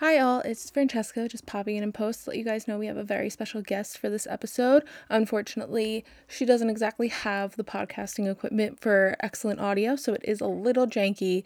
Hi, 0.00 0.16
all. 0.16 0.40
It's 0.40 0.70
Francesca, 0.70 1.28
just 1.28 1.44
popping 1.44 1.76
in 1.76 1.82
and 1.82 1.92
post 1.92 2.24
to 2.24 2.30
let 2.30 2.38
you 2.38 2.44
guys 2.44 2.66
know 2.66 2.78
we 2.78 2.86
have 2.86 2.96
a 2.96 3.04
very 3.04 3.28
special 3.28 3.60
guest 3.60 3.98
for 3.98 4.08
this 4.08 4.26
episode. 4.26 4.82
Unfortunately, 5.10 6.06
she 6.26 6.46
doesn't 6.46 6.70
exactly 6.70 7.08
have 7.08 7.54
the 7.56 7.64
podcasting 7.64 8.26
equipment 8.26 8.80
for 8.80 9.14
excellent 9.20 9.60
audio, 9.60 9.96
so 9.96 10.14
it 10.14 10.22
is 10.24 10.40
a 10.40 10.46
little 10.46 10.86
janky. 10.86 11.44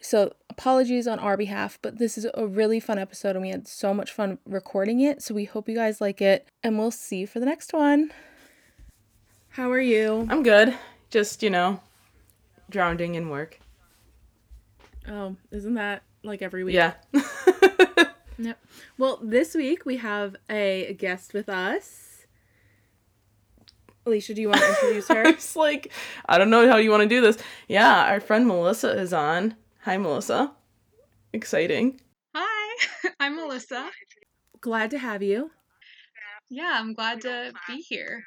So, 0.00 0.32
apologies 0.48 1.06
on 1.06 1.18
our 1.18 1.36
behalf, 1.36 1.78
but 1.82 1.98
this 1.98 2.16
is 2.16 2.26
a 2.32 2.46
really 2.46 2.80
fun 2.80 2.98
episode 2.98 3.36
and 3.36 3.42
we 3.42 3.50
had 3.50 3.68
so 3.68 3.92
much 3.92 4.10
fun 4.10 4.38
recording 4.46 5.02
it. 5.02 5.22
So, 5.22 5.34
we 5.34 5.44
hope 5.44 5.68
you 5.68 5.74
guys 5.74 6.00
like 6.00 6.22
it 6.22 6.48
and 6.62 6.78
we'll 6.78 6.90
see 6.90 7.18
you 7.18 7.26
for 7.26 7.38
the 7.38 7.44
next 7.44 7.74
one. 7.74 8.12
How 9.50 9.70
are 9.70 9.78
you? 9.78 10.26
I'm 10.30 10.42
good. 10.42 10.74
Just, 11.10 11.42
you 11.42 11.50
know, 11.50 11.82
drowning 12.70 13.16
in 13.16 13.28
work. 13.28 13.60
Oh, 15.06 15.36
isn't 15.50 15.74
that 15.74 16.02
like 16.22 16.42
every 16.42 16.64
week? 16.64 16.74
Yeah. 16.74 16.94
Yep. 18.42 18.58
Well, 18.96 19.18
this 19.22 19.54
week 19.54 19.84
we 19.84 19.98
have 19.98 20.34
a 20.48 20.96
guest 20.98 21.34
with 21.34 21.48
us. 21.48 22.24
Alicia, 24.06 24.32
do 24.32 24.40
you 24.40 24.48
want 24.48 24.60
to 24.60 24.68
introduce 24.68 25.08
her? 25.14 25.24
it's 25.24 25.54
like, 25.56 25.92
I 26.26 26.38
don't 26.38 26.48
know 26.48 26.66
how 26.68 26.78
you 26.78 26.90
want 26.90 27.02
to 27.02 27.08
do 27.08 27.20
this. 27.20 27.36
Yeah, 27.68 28.06
our 28.06 28.18
friend 28.18 28.46
Melissa 28.46 28.98
is 28.98 29.12
on. 29.12 29.56
Hi, 29.82 29.98
Melissa. 29.98 30.52
Exciting. 31.34 32.00
Hi, 32.34 32.86
I'm 33.20 33.36
Melissa. 33.36 33.90
Glad 34.60 34.90
to 34.92 34.98
have 34.98 35.22
you. 35.22 35.50
Yeah, 36.48 36.78
I'm 36.80 36.94
glad 36.94 37.20
to 37.22 37.52
be 37.68 37.76
here. 37.76 38.24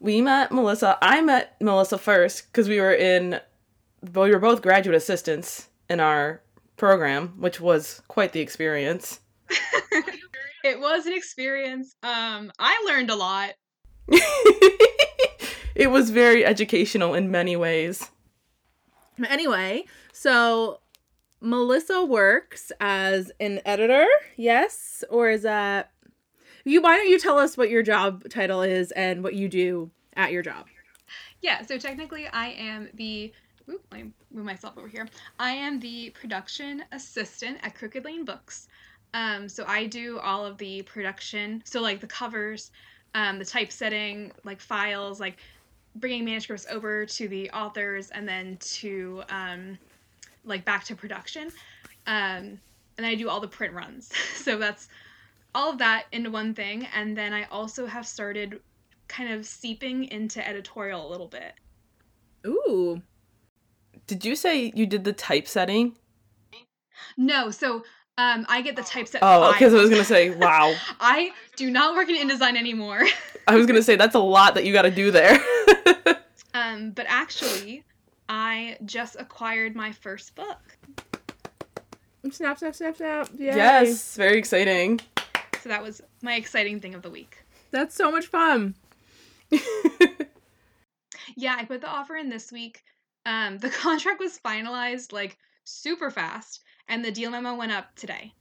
We 0.00 0.22
met 0.22 0.50
Melissa. 0.50 0.98
I 1.02 1.20
met 1.20 1.56
Melissa 1.60 1.98
first 1.98 2.46
because 2.46 2.68
we 2.68 2.80
were 2.80 2.94
in, 2.94 3.38
well, 4.14 4.24
we 4.24 4.32
were 4.32 4.40
both 4.40 4.62
graduate 4.62 4.96
assistants 4.96 5.68
in 5.90 6.00
our 6.00 6.40
program, 6.82 7.28
which 7.38 7.60
was 7.60 8.02
quite 8.08 8.32
the 8.32 8.40
experience. 8.40 9.20
it 10.64 10.80
was 10.80 11.06
an 11.06 11.12
experience. 11.12 11.94
Um, 12.02 12.50
I 12.58 12.84
learned 12.88 13.08
a 13.08 13.14
lot. 13.14 13.52
it 15.76 15.92
was 15.92 16.10
very 16.10 16.44
educational 16.44 17.14
in 17.14 17.30
many 17.30 17.54
ways. 17.54 18.10
Anyway, 19.28 19.84
so 20.12 20.80
Melissa 21.40 22.04
works 22.04 22.72
as 22.80 23.30
an 23.38 23.60
editor, 23.64 24.04
yes, 24.36 25.04
or 25.08 25.30
is 25.30 25.42
that 25.42 25.92
you? 26.64 26.82
Why 26.82 26.96
don't 26.96 27.08
you 27.08 27.20
tell 27.20 27.38
us 27.38 27.56
what 27.56 27.70
your 27.70 27.84
job 27.84 28.28
title 28.28 28.60
is 28.60 28.90
and 28.90 29.22
what 29.22 29.34
you 29.34 29.48
do 29.48 29.92
at 30.16 30.32
your 30.32 30.42
job? 30.42 30.66
Yeah, 31.42 31.64
so 31.64 31.78
technically, 31.78 32.26
I 32.26 32.48
am 32.48 32.88
the. 32.92 33.32
Oop, 33.68 33.84
let 33.92 34.04
me 34.04 34.10
move 34.32 34.44
myself 34.44 34.76
over 34.76 34.88
here. 34.88 35.08
I 35.38 35.52
am 35.52 35.78
the 35.78 36.10
production 36.10 36.84
assistant 36.92 37.58
at 37.62 37.74
Crooked 37.74 38.04
Lane 38.04 38.24
Books. 38.24 38.68
Um, 39.14 39.48
so 39.48 39.64
I 39.66 39.86
do 39.86 40.18
all 40.18 40.44
of 40.44 40.58
the 40.58 40.82
production, 40.82 41.62
so 41.64 41.80
like 41.80 42.00
the 42.00 42.06
covers, 42.06 42.70
um, 43.14 43.38
the 43.38 43.44
typesetting, 43.44 44.32
like 44.44 44.60
files, 44.60 45.20
like 45.20 45.36
bringing 45.96 46.24
manuscripts 46.24 46.66
over 46.70 47.04
to 47.04 47.28
the 47.28 47.50
authors 47.50 48.10
and 48.10 48.26
then 48.26 48.56
to 48.60 49.22
um, 49.28 49.78
like 50.44 50.64
back 50.64 50.84
to 50.84 50.96
production. 50.96 51.50
Um, 52.06 52.58
and 52.98 53.06
I 53.06 53.14
do 53.14 53.28
all 53.28 53.40
the 53.40 53.48
print 53.48 53.74
runs. 53.74 54.10
so 54.34 54.58
that's 54.58 54.88
all 55.54 55.70
of 55.70 55.78
that 55.78 56.06
into 56.12 56.30
one 56.30 56.54
thing. 56.54 56.88
And 56.94 57.16
then 57.16 57.32
I 57.32 57.44
also 57.44 57.86
have 57.86 58.06
started 58.06 58.60
kind 59.08 59.32
of 59.32 59.44
seeping 59.44 60.04
into 60.04 60.46
editorial 60.46 61.06
a 61.06 61.10
little 61.10 61.28
bit. 61.28 61.52
Ooh. 62.46 63.02
Did 64.06 64.24
you 64.24 64.36
say 64.36 64.72
you 64.74 64.86
did 64.86 65.04
the 65.04 65.12
typesetting? 65.12 65.96
No, 67.16 67.50
so 67.50 67.84
um, 68.18 68.44
I 68.48 68.62
get 68.62 68.76
the 68.76 68.82
typeset. 68.82 69.20
Oh, 69.22 69.52
because 69.52 69.72
I 69.72 69.78
was 69.78 69.90
gonna 69.90 70.04
say, 70.04 70.30
wow. 70.30 70.74
I 71.00 71.32
do 71.56 71.70
not 71.70 71.94
work 71.94 72.08
in 72.08 72.28
InDesign 72.28 72.56
anymore. 72.56 73.04
I 73.48 73.54
was 73.54 73.66
gonna 73.66 73.82
say 73.82 73.96
that's 73.96 74.14
a 74.14 74.20
lot 74.20 74.54
that 74.54 74.64
you 74.64 74.72
got 74.72 74.82
to 74.82 74.90
do 74.90 75.10
there. 75.10 75.38
um, 76.54 76.90
but 76.90 77.06
actually, 77.08 77.84
I 78.28 78.76
just 78.84 79.16
acquired 79.18 79.74
my 79.74 79.92
first 79.92 80.34
book. 80.34 80.60
Snap, 82.30 82.58
snap, 82.58 82.74
snap, 82.74 82.96
snap! 82.96 83.28
Yay. 83.36 83.46
Yes, 83.46 84.14
very 84.14 84.38
exciting. 84.38 85.00
So 85.60 85.68
that 85.68 85.82
was 85.82 86.00
my 86.22 86.36
exciting 86.36 86.80
thing 86.80 86.94
of 86.94 87.02
the 87.02 87.10
week. 87.10 87.38
That's 87.72 87.94
so 87.94 88.10
much 88.10 88.26
fun. 88.26 88.74
yeah, 91.36 91.56
I 91.58 91.64
put 91.64 91.80
the 91.80 91.88
offer 91.88 92.16
in 92.16 92.28
this 92.28 92.52
week. 92.52 92.84
Um, 93.26 93.58
the 93.58 93.70
contract 93.84 94.20
was 94.20 94.38
finalized 94.44 95.12
like 95.12 95.38
super 95.64 96.10
fast 96.10 96.60
and 96.88 97.04
the 97.04 97.12
deal 97.12 97.30
memo 97.30 97.54
went 97.54 97.72
up 97.72 97.94
today. 97.94 98.34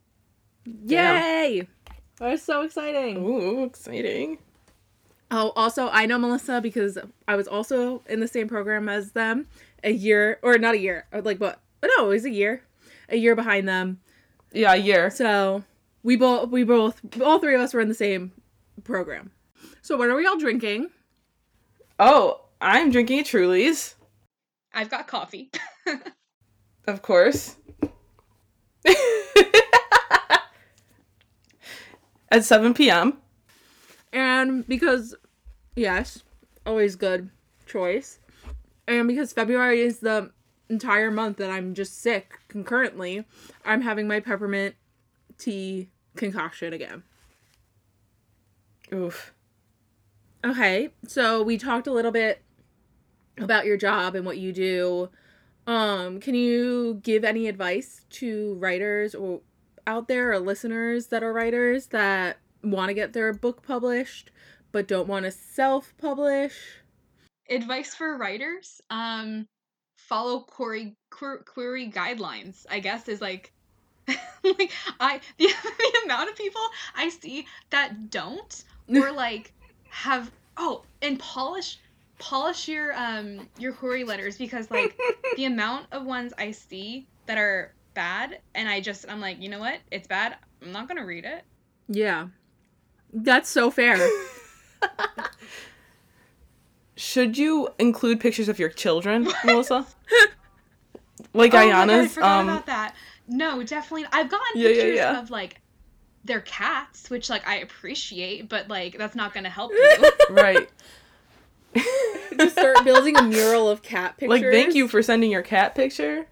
Yay! 0.85 1.67
That's 2.17 2.43
so 2.43 2.61
exciting. 2.61 3.17
Ooh, 3.17 3.63
exciting. 3.63 4.37
Oh, 5.31 5.53
also, 5.55 5.89
I 5.89 6.05
know 6.05 6.17
Melissa 6.17 6.59
because 6.61 6.97
I 7.27 7.35
was 7.35 7.47
also 7.47 8.03
in 8.09 8.19
the 8.19 8.27
same 8.27 8.47
program 8.47 8.89
as 8.89 9.13
them 9.13 9.47
a 9.83 9.91
year, 9.91 10.39
or 10.43 10.57
not 10.57 10.75
a 10.75 10.79
year, 10.79 11.05
like 11.13 11.39
what? 11.39 11.59
Oh, 11.81 11.89
no, 11.97 12.05
it 12.07 12.09
was 12.09 12.25
a 12.25 12.29
year, 12.29 12.61
a 13.09 13.15
year 13.15 13.35
behind 13.35 13.67
them. 13.67 14.01
Yeah, 14.51 14.73
a 14.73 14.77
year. 14.77 15.09
So 15.09 15.63
we 16.03 16.15
both, 16.15 16.49
we 16.49 16.63
both, 16.63 17.01
all 17.21 17.39
three 17.39 17.55
of 17.55 17.61
us 17.61 17.73
were 17.73 17.79
in 17.79 17.87
the 17.87 17.95
same 17.95 18.33
program. 18.83 19.31
So 19.81 19.97
what 19.97 20.09
are 20.09 20.15
we 20.15 20.27
all 20.27 20.37
drinking? 20.37 20.89
Oh, 21.97 22.41
I'm 22.59 22.91
drinking 22.91 23.19
a 23.19 23.23
Truly's. 23.23 23.95
I've 24.73 24.89
got 24.89 25.07
coffee. 25.07 25.51
of 26.87 27.01
course. 27.01 27.57
At 32.31 32.45
7 32.45 32.73
p.m. 32.73 33.17
And 34.13 34.67
because, 34.67 35.15
yes, 35.75 36.23
always 36.65 36.95
good 36.95 37.29
choice. 37.65 38.19
And 38.87 39.07
because 39.07 39.33
February 39.33 39.81
is 39.81 39.99
the 39.99 40.31
entire 40.69 41.11
month 41.11 41.37
that 41.37 41.49
I'm 41.49 41.73
just 41.73 42.01
sick 42.01 42.39
concurrently, 42.47 43.25
I'm 43.65 43.81
having 43.81 44.07
my 44.07 44.19
peppermint 44.19 44.75
tea 45.37 45.89
concoction 46.15 46.73
again. 46.73 47.03
Oof. 48.93 49.33
Okay, 50.43 50.89
so 51.07 51.43
we 51.43 51.57
talked 51.57 51.87
a 51.87 51.93
little 51.93 52.11
bit 52.11 52.41
about 53.41 53.65
your 53.65 53.77
job 53.77 54.15
and 54.15 54.25
what 54.25 54.37
you 54.37 54.51
do. 54.51 55.09
Um, 55.67 56.19
can 56.19 56.35
you 56.35 56.99
give 57.03 57.23
any 57.23 57.47
advice 57.47 58.05
to 58.11 58.55
writers 58.55 59.13
or 59.13 59.41
out 59.87 60.07
there 60.07 60.31
or 60.31 60.39
listeners 60.39 61.07
that 61.07 61.23
are 61.23 61.33
writers 61.33 61.87
that 61.87 62.37
want 62.63 62.89
to 62.89 62.93
get 62.93 63.13
their 63.13 63.33
book 63.33 63.63
published 63.63 64.31
but 64.71 64.87
don't 64.87 65.07
want 65.07 65.25
to 65.25 65.31
self-publish? 65.31 66.53
Advice 67.49 67.93
for 67.93 68.17
writers: 68.17 68.81
um, 68.89 69.47
follow 69.97 70.39
query 70.39 70.95
query 71.09 71.91
guidelines. 71.91 72.65
I 72.69 72.79
guess 72.79 73.07
is 73.07 73.21
like 73.21 73.51
like 74.07 74.71
I 74.99 75.19
the, 75.37 75.47
the 75.63 76.01
amount 76.05 76.29
of 76.29 76.35
people 76.35 76.61
I 76.95 77.09
see 77.09 77.45
that 77.69 78.09
don't 78.09 78.63
or 78.89 79.11
like 79.11 79.53
have 79.89 80.31
oh 80.57 80.83
and 81.01 81.19
polish 81.19 81.79
polish 82.21 82.67
your 82.67 82.93
um 82.95 83.47
your 83.57 83.73
query 83.73 84.03
letters 84.03 84.37
because 84.37 84.69
like 84.69 84.97
the 85.35 85.45
amount 85.45 85.87
of 85.91 86.05
ones 86.05 86.33
I 86.37 86.51
see 86.51 87.07
that 87.25 87.37
are 87.37 87.73
bad 87.93 88.39
and 88.53 88.69
I 88.69 88.79
just 88.79 89.05
I'm 89.09 89.19
like, 89.19 89.41
you 89.41 89.49
know 89.49 89.59
what? 89.59 89.79
It's 89.91 90.07
bad. 90.07 90.37
I'm 90.61 90.71
not 90.71 90.87
gonna 90.87 91.05
read 91.05 91.25
it. 91.25 91.43
Yeah. 91.89 92.27
That's 93.11 93.49
so 93.49 93.71
fair. 93.71 93.97
Should 96.95 97.37
you 97.37 97.69
include 97.79 98.19
pictures 98.19 98.47
of 98.47 98.59
your 98.59 98.69
children, 98.69 99.27
Melissa? 99.43 99.87
like 101.33 101.55
oh 101.55 101.57
Ayana's. 101.57 102.05
I 102.05 102.07
forgot 102.07 102.39
um, 102.39 102.49
about 102.49 102.65
that. 102.67 102.95
No, 103.27 103.63
definitely. 103.63 104.05
I've 104.11 104.29
gotten 104.29 104.61
yeah, 104.61 104.67
pictures 104.67 104.95
yeah, 104.95 105.11
yeah. 105.13 105.19
of 105.19 105.31
like 105.31 105.59
their 106.23 106.41
cats, 106.41 107.09
which 107.09 107.29
like 107.29 107.47
I 107.47 107.57
appreciate, 107.57 108.47
but 108.47 108.67
like 108.69 108.97
that's 108.97 109.15
not 109.15 109.33
gonna 109.33 109.49
help 109.49 109.71
you. 109.71 110.11
right. 110.29 110.69
Just 112.37 112.57
start 112.57 112.83
building 112.83 113.17
a 113.17 113.23
mural 113.23 113.69
of 113.69 113.81
cat 113.81 114.17
pictures. 114.17 114.41
Like, 114.41 114.51
thank 114.51 114.73
you 114.73 114.87
for 114.87 115.01
sending 115.01 115.31
your 115.31 115.41
cat 115.41 115.75
picture. 115.75 116.27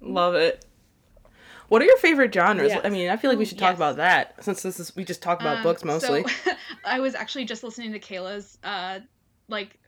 Love 0.00 0.34
it. 0.34 0.64
What 1.68 1.82
are 1.82 1.84
your 1.84 1.98
favorite 1.98 2.34
genres? 2.34 2.70
Yes. 2.70 2.80
I 2.84 2.90
mean, 2.90 3.10
I 3.10 3.16
feel 3.16 3.30
like 3.30 3.38
we 3.38 3.44
should 3.44 3.58
talk 3.58 3.70
yes. 3.70 3.78
about 3.78 3.96
that 3.96 4.42
since 4.42 4.62
this 4.62 4.80
is 4.80 4.94
we 4.96 5.04
just 5.04 5.22
talk 5.22 5.40
about 5.40 5.58
um, 5.58 5.62
books 5.62 5.84
mostly. 5.84 6.24
So, 6.44 6.52
I 6.84 6.98
was 6.98 7.14
actually 7.14 7.44
just 7.44 7.62
listening 7.62 7.92
to 7.92 8.00
Kayla's 8.00 8.58
uh 8.64 8.98
like 9.48 9.78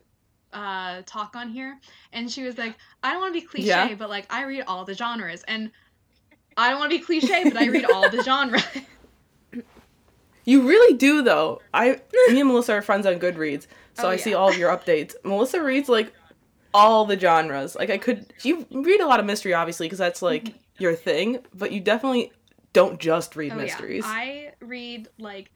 uh 0.52 1.02
talk 1.06 1.34
on 1.34 1.48
here 1.48 1.76
and 2.12 2.30
she 2.30 2.44
was 2.44 2.56
like, 2.56 2.76
I 3.02 3.10
don't 3.10 3.20
want 3.20 3.34
to 3.34 3.40
be 3.40 3.46
cliche, 3.46 3.66
yeah. 3.66 3.94
but 3.94 4.08
like 4.08 4.32
I 4.32 4.44
read 4.44 4.62
all 4.68 4.84
the 4.84 4.94
genres 4.94 5.42
and 5.48 5.72
I 6.56 6.70
don't 6.70 6.78
want 6.78 6.92
to 6.92 6.98
be 6.98 7.04
cliche, 7.04 7.44
but 7.44 7.56
I 7.56 7.66
read 7.66 7.84
all 7.92 8.08
the 8.08 8.22
genres. 8.22 8.62
You 10.44 10.66
really 10.68 10.96
do 10.96 11.22
though. 11.22 11.60
I 11.72 12.00
me 12.28 12.40
and 12.40 12.48
Melissa 12.48 12.74
are 12.74 12.82
friends 12.82 13.06
on 13.06 13.18
Goodreads, 13.18 13.66
so 13.94 14.04
oh, 14.04 14.10
I 14.10 14.14
yeah. 14.14 14.22
see 14.22 14.34
all 14.34 14.48
of 14.48 14.58
your 14.58 14.76
updates. 14.76 15.14
Melissa 15.24 15.62
reads 15.62 15.88
like 15.88 16.12
all 16.74 17.04
the 17.04 17.18
genres. 17.18 17.74
Like 17.74 17.90
I 17.90 17.98
could 17.98 18.32
you 18.42 18.66
read 18.70 19.00
a 19.00 19.06
lot 19.06 19.20
of 19.20 19.26
mystery 19.26 19.54
obviously 19.54 19.86
because 19.86 19.98
that's 19.98 20.22
like 20.22 20.44
mm-hmm. 20.44 20.58
your 20.78 20.94
thing, 20.94 21.38
but 21.54 21.72
you 21.72 21.80
definitely 21.80 22.32
don't 22.72 22.98
just 22.98 23.36
read 23.36 23.52
Oh, 23.52 23.56
mysteries. 23.56 24.04
Yeah. 24.04 24.12
I 24.12 24.52
read 24.60 25.08
like 25.18 25.50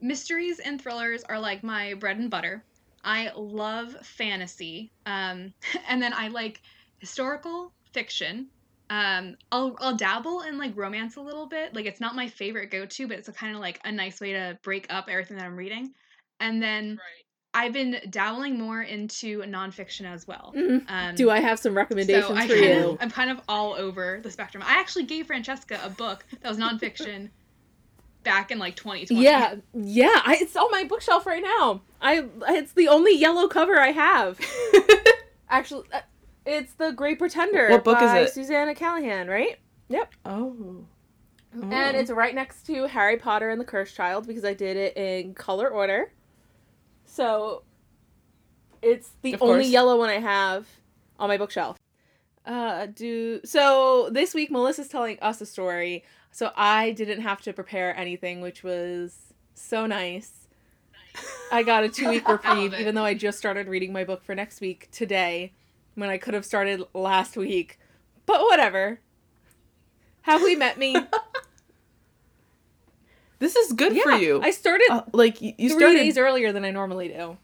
mysteries 0.00 0.58
and 0.58 0.80
thrillers 0.80 1.24
are 1.24 1.38
like 1.38 1.62
my 1.62 1.94
bread 1.94 2.18
and 2.18 2.30
butter. 2.30 2.64
I 3.02 3.30
love 3.36 3.94
fantasy. 4.02 4.90
Um, 5.06 5.52
and 5.88 6.00
then 6.00 6.12
I 6.14 6.28
like 6.28 6.62
historical 6.98 7.72
fiction. 7.92 8.48
Um, 8.94 9.36
I'll 9.50 9.76
I'll 9.80 9.96
dabble 9.96 10.42
in 10.42 10.56
like 10.56 10.76
romance 10.76 11.16
a 11.16 11.20
little 11.20 11.46
bit. 11.48 11.74
Like 11.74 11.84
it's 11.84 12.00
not 12.00 12.14
my 12.14 12.28
favorite 12.28 12.70
go 12.70 12.86
to, 12.86 13.08
but 13.08 13.18
it's 13.18 13.28
a 13.28 13.32
kind 13.32 13.52
of 13.52 13.60
like 13.60 13.80
a 13.84 13.90
nice 13.90 14.20
way 14.20 14.34
to 14.34 14.56
break 14.62 14.86
up 14.88 15.08
everything 15.08 15.36
that 15.36 15.46
I'm 15.46 15.56
reading. 15.56 15.92
And 16.38 16.62
then 16.62 17.00
I've 17.52 17.72
been 17.72 17.96
dabbling 18.10 18.56
more 18.56 18.82
into 18.82 19.40
nonfiction 19.42 20.04
as 20.04 20.28
well. 20.28 20.52
Mhm. 20.56 20.84
Um, 20.88 21.14
Do 21.16 21.28
I 21.28 21.40
have 21.40 21.58
some 21.58 21.76
recommendations 21.76 22.28
so 22.28 22.36
I 22.36 22.46
for 22.46 22.54
kind 22.54 22.64
you? 22.66 22.90
of, 22.90 22.98
I'm 23.00 23.10
kind 23.10 23.30
of 23.30 23.40
all 23.48 23.74
over 23.74 24.20
the 24.22 24.30
spectrum. 24.30 24.62
I 24.64 24.78
actually 24.78 25.04
gave 25.06 25.26
Francesca 25.26 25.80
a 25.82 25.90
book 25.90 26.24
that 26.40 26.48
was 26.48 26.58
nonfiction 26.58 27.30
back 28.22 28.52
in 28.52 28.60
like 28.60 28.76
2020. 28.76 29.24
Yeah, 29.24 29.56
yeah. 29.72 30.22
I, 30.24 30.38
it's 30.40 30.54
on 30.54 30.70
my 30.70 30.84
bookshelf 30.84 31.26
right 31.26 31.42
now. 31.42 31.82
I 32.00 32.26
it's 32.50 32.74
the 32.74 32.86
only 32.86 33.16
yellow 33.16 33.48
cover 33.48 33.76
I 33.76 33.90
have. 33.90 34.38
Actually, 35.48 35.88
uh, 35.92 36.00
it's 36.46 36.74
the 36.74 36.92
Great 36.92 37.18
Pretender. 37.18 37.70
What 37.70 37.84
book 37.84 38.02
is 38.02 38.12
it? 38.12 38.32
Susannah 38.32 38.74
Cahalan, 38.74 39.28
right? 39.28 39.58
Yep. 39.88 40.14
Oh. 40.24 40.84
And 41.52 41.96
it's 41.96 42.10
right 42.10 42.34
next 42.34 42.66
to 42.66 42.86
Harry 42.88 43.16
Potter 43.16 43.50
and 43.50 43.60
the 43.60 43.64
Cursed 43.64 43.94
Child 43.94 44.26
because 44.26 44.44
I 44.44 44.54
did 44.54 44.76
it 44.76 44.96
in 44.96 45.34
color 45.34 45.68
order. 45.68 46.12
So 47.04 47.62
it's 48.82 49.12
the 49.22 49.34
Of 49.34 49.42
only 49.42 49.54
course. 49.64 49.68
yellow 49.68 49.96
one 49.98 50.10
I 50.10 50.18
have 50.18 50.66
on 51.18 51.28
my 51.28 51.36
bookshelf. 51.36 51.78
Uh 52.44 52.86
do 52.86 53.40
so 53.44 54.08
this 54.10 54.34
week 54.34 54.50
Melissa's 54.50 54.88
telling 54.88 55.18
us 55.20 55.40
a 55.40 55.46
story. 55.46 56.04
So 56.32 56.50
I 56.56 56.90
didn't 56.90 57.20
have 57.20 57.40
to 57.42 57.52
prepare 57.52 57.96
anything, 57.96 58.40
which 58.40 58.64
was 58.64 59.32
so 59.54 59.86
nice. 59.86 60.48
I 61.52 61.62
got 61.62 61.84
a 61.84 61.88
two 61.88 62.08
week 62.08 62.28
reprieve, 62.28 62.74
even 62.74 62.96
though 62.96 63.04
I 63.04 63.14
just 63.14 63.38
started 63.38 63.68
reading 63.68 63.92
my 63.92 64.02
book 64.02 64.24
for 64.24 64.34
next 64.34 64.60
week 64.60 64.88
today, 64.90 65.52
when 65.94 66.10
I 66.10 66.18
could 66.18 66.34
have 66.34 66.44
started 66.44 66.82
last 66.94 67.36
week. 67.36 67.78
But 68.26 68.40
whatever. 68.42 69.00
Have 70.22 70.42
we 70.42 70.56
met 70.56 70.78
me? 70.78 70.96
This 73.40 73.56
is 73.56 73.72
good 73.72 74.00
for 74.00 74.12
you. 74.12 74.40
I 74.42 74.50
started 74.52 74.86
Uh, 74.90 75.02
like 75.12 75.42
you, 75.42 75.52
three 75.56 75.68
started. 75.68 75.94
days 75.98 76.16
earlier 76.16 76.52
than 76.52 76.64
I 76.64 76.70
normally 76.70 77.08
do. 77.08 77.36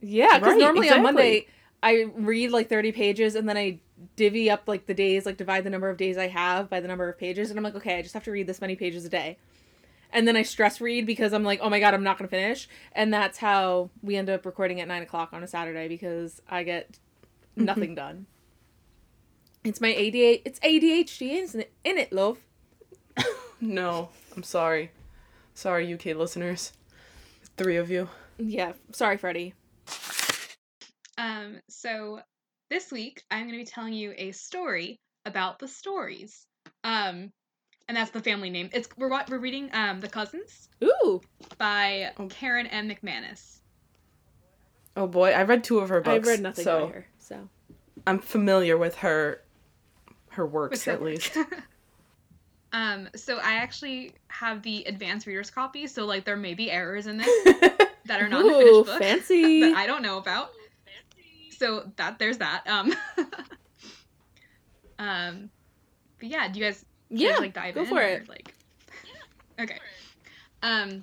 Yeah, 0.00 0.38
because 0.38 0.52
Right, 0.54 0.60
normally 0.60 0.88
on. 0.88 1.02
Monday 1.02 1.46
I 1.82 2.06
read 2.14 2.52
like 2.52 2.68
thirty 2.68 2.92
pages 2.92 3.34
and 3.34 3.48
then 3.48 3.56
I 3.58 3.80
divvy 4.16 4.48
up 4.48 4.62
like 4.66 4.86
the 4.86 4.94
days, 4.94 5.26
like 5.26 5.36
divide 5.36 5.64
the 5.64 5.70
number 5.70 5.90
of 5.90 5.96
days 5.96 6.16
I 6.16 6.28
have 6.28 6.70
by 6.70 6.80
the 6.80 6.88
number 6.88 7.08
of 7.08 7.18
pages, 7.18 7.50
and 7.50 7.58
I'm 7.58 7.64
like, 7.64 7.74
okay, 7.74 7.98
I 7.98 8.02
just 8.02 8.14
have 8.14 8.24
to 8.24 8.30
read 8.30 8.46
this 8.46 8.60
many 8.60 8.76
pages 8.76 9.04
a 9.04 9.08
day. 9.08 9.36
And 10.10 10.26
then 10.26 10.36
I 10.36 10.42
stress 10.42 10.80
read 10.80 11.04
because 11.04 11.34
I'm 11.34 11.44
like, 11.44 11.60
oh 11.60 11.68
my 11.68 11.80
god, 11.80 11.92
I'm 11.92 12.04
not 12.04 12.16
gonna 12.16 12.28
finish. 12.28 12.66
And 12.92 13.12
that's 13.12 13.38
how 13.38 13.90
we 14.00 14.16
end 14.16 14.30
up 14.30 14.46
recording 14.46 14.80
at 14.80 14.88
nine 14.88 15.02
o'clock 15.02 15.30
on 15.32 15.42
a 15.42 15.46
Saturday 15.48 15.88
because 15.88 16.40
I 16.48 16.62
get 16.62 16.98
nothing 17.58 17.94
done. 17.94 18.26
It's 19.64 19.80
my 19.80 19.88
ADHD. 19.92 20.42
It's 20.44 20.58
ADHD, 20.60 21.42
isn't 21.42 21.60
it? 21.60 21.72
In 21.84 21.98
it, 21.98 22.12
love. 22.12 22.38
No, 23.60 24.10
I'm 24.36 24.44
sorry. 24.44 24.92
Sorry, 25.54 25.92
UK 25.92 26.16
listeners. 26.16 26.72
Three 27.56 27.74
of 27.76 27.90
you. 27.90 28.08
Yeah, 28.38 28.74
sorry, 28.92 29.16
Freddie. 29.16 29.52
Um, 31.16 31.60
so 31.68 32.20
this 32.70 32.92
week 32.92 33.22
I'm 33.30 33.48
going 33.48 33.58
to 33.58 33.64
be 33.64 33.64
telling 33.64 33.94
you 33.94 34.14
a 34.16 34.30
story 34.32 35.00
about 35.26 35.58
the 35.58 35.66
stories. 35.66 36.46
Um, 36.84 37.30
and 37.88 37.96
that's 37.96 38.12
the 38.12 38.20
family 38.20 38.50
name. 38.50 38.70
It's 38.72 38.88
we're 38.96 39.08
wa- 39.08 39.24
we're 39.28 39.38
reading 39.38 39.70
um 39.72 39.98
The 40.00 40.08
Cousins 40.08 40.68
Ooh, 40.84 41.20
by 41.58 42.12
Oh. 42.18 42.28
Karen 42.28 42.66
M. 42.68 42.88
McManus. 42.88 43.58
Oh 44.96 45.06
boy, 45.08 45.30
I 45.32 45.42
read 45.42 45.64
two 45.64 45.78
of 45.80 45.88
her 45.88 46.00
books. 46.00 46.14
I've 46.14 46.26
read 46.26 46.40
nothing 46.42 46.64
so 46.64 46.86
by 46.86 46.92
her, 46.92 47.06
so. 47.28 47.48
I'm 48.06 48.18
familiar 48.18 48.78
with 48.78 48.96
her, 48.96 49.42
her 50.30 50.46
works 50.46 50.84
her 50.84 50.92
at 50.92 51.00
work. 51.00 51.10
least. 51.10 51.36
um, 52.72 53.08
so 53.14 53.38
I 53.38 53.54
actually 53.54 54.14
have 54.28 54.62
the 54.62 54.84
advanced 54.84 55.26
reader's 55.26 55.50
copy, 55.50 55.86
so 55.86 56.06
like 56.06 56.24
there 56.24 56.36
may 56.36 56.54
be 56.54 56.70
errors 56.70 57.06
in 57.06 57.18
this 57.18 57.44
that 58.06 58.22
are 58.22 58.28
not 58.28 58.40
in 58.40 58.46
the 58.46 58.54
finished 58.54 58.86
book 58.86 58.98
fancy. 58.98 59.60
that 59.72 59.76
I 59.76 59.86
don't 59.86 60.02
know 60.02 60.18
about. 60.18 60.50
So 61.58 61.90
that 61.96 62.18
there's 62.18 62.38
that. 62.38 62.62
Um, 62.66 62.94
um, 64.98 65.50
but 66.18 66.28
yeah, 66.28 66.48
do 66.48 66.60
you 66.60 66.64
guys 66.64 66.84
yeah, 67.10 67.36
like 67.38 67.52
dive 67.52 67.74
go 67.74 67.82
in 67.82 67.86
for 67.88 67.98
or, 67.98 68.02
it. 68.02 68.28
Like, 68.28 68.54
okay. 69.60 69.78
Um, 70.62 71.02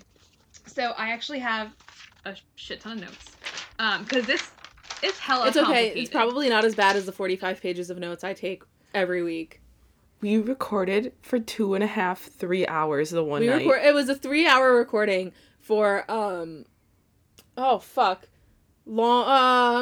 so 0.66 0.94
I 0.98 1.12
actually 1.12 1.40
have 1.40 1.72
a 2.26 2.36
shit 2.56 2.82
ton 2.82 2.94
of 2.94 3.02
notes. 3.02 3.36
Um, 3.80 4.04
because 4.04 4.26
this 4.26 4.52
is 5.06 5.18
hella. 5.20 5.48
It's 5.48 5.58
okay. 5.58 5.90
It's 5.90 6.10
probably 6.10 6.50
not 6.50 6.66
as 6.66 6.76
bad 6.76 6.96
as 6.96 7.06
the 7.06 7.12
45 7.12 7.62
pages 7.62 7.90
of 7.90 7.98
notes 7.98 8.24
I 8.24 8.34
take 8.34 8.64
every 8.94 9.24
week. 9.24 9.62
we 10.22 10.38
recorded 10.38 11.14
for 11.22 11.40
two 11.40 11.74
and 11.76 11.84
a 11.84 11.88
half, 11.88 12.22
three 12.22 12.66
hours 12.68 13.10
the 13.12 13.24
one 13.24 13.42
we 13.42 13.48
night. 13.48 13.66
record. 13.68 13.82
It 13.86 13.94
was 13.94 14.10
a 14.10 14.16
three-hour 14.16 14.74
recording 14.76 15.32
for 15.60 16.10
um, 16.10 16.66
oh 17.58 17.80
fuck, 17.80 18.28
long 18.86 19.28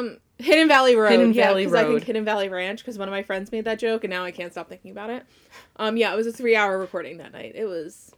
um 0.06 0.18
Hidden 0.38 0.66
Valley 0.68 0.96
Road. 0.96 1.10
Hidden 1.12 1.32
yeah, 1.32 1.48
Valley 1.48 1.64
'cause 1.64 1.74
I 1.74 1.84
think 1.84 2.02
Hidden 2.04 2.24
Valley 2.24 2.48
Ranch 2.48 2.80
because 2.80 2.98
one 2.98 3.06
of 3.08 3.12
my 3.12 3.22
friends 3.22 3.52
made 3.52 3.64
that 3.66 3.78
joke 3.78 4.02
and 4.04 4.10
now 4.10 4.24
I 4.24 4.32
can't 4.32 4.50
stop 4.52 4.68
thinking 4.68 4.90
about 4.90 5.10
it. 5.10 5.24
Um, 5.76 5.96
yeah, 5.96 6.12
it 6.12 6.16
was 6.16 6.26
a 6.26 6.32
three-hour 6.32 6.76
recording 6.78 7.18
that 7.18 7.32
night. 7.32 7.52
It 7.54 7.66
was 7.66 8.12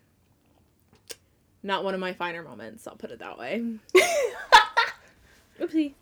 not 1.63 1.85
one 1.85 1.93
of 1.95 2.01
my 2.01 2.13
finer 2.15 2.43
moments. 2.43 2.87
I'll 2.87 2.97
put 2.97 3.11
it 3.11 3.19
that 3.19 3.39
way. 3.39 3.63
Oopsie. 5.61 5.95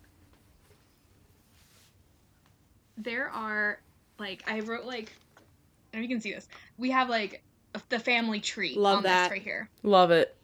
There 2.96 3.28
are 3.30 3.80
like 4.18 4.42
I 4.46 4.60
wrote 4.60 4.84
like, 4.84 5.12
I 5.92 5.98
don't 5.98 6.00
know 6.00 6.04
if 6.04 6.10
you 6.10 6.16
can 6.16 6.20
see 6.20 6.32
this. 6.32 6.48
We 6.78 6.90
have 6.90 7.08
like 7.08 7.42
the 7.88 7.98
family 7.98 8.40
tree 8.40 8.74
Love 8.76 8.98
on 8.98 9.02
that. 9.04 9.24
this 9.24 9.30
right 9.32 9.42
here 9.42 9.68
Love 9.82 10.10
it. 10.12 10.36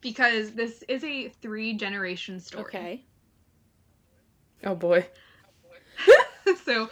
because 0.00 0.52
this 0.52 0.84
is 0.88 1.02
a 1.02 1.28
three 1.28 1.74
generation 1.74 2.40
story. 2.40 2.64
Okay. 2.64 3.04
Oh 4.64 4.74
boy. 4.74 5.06
so 6.64 6.88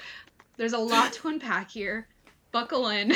there's 0.57 0.73
a 0.73 0.79
lot 0.79 1.13
to 1.15 1.29
unpack 1.29 1.71
here. 1.71 2.09
Buckle 2.53 2.89
in. 2.89 3.13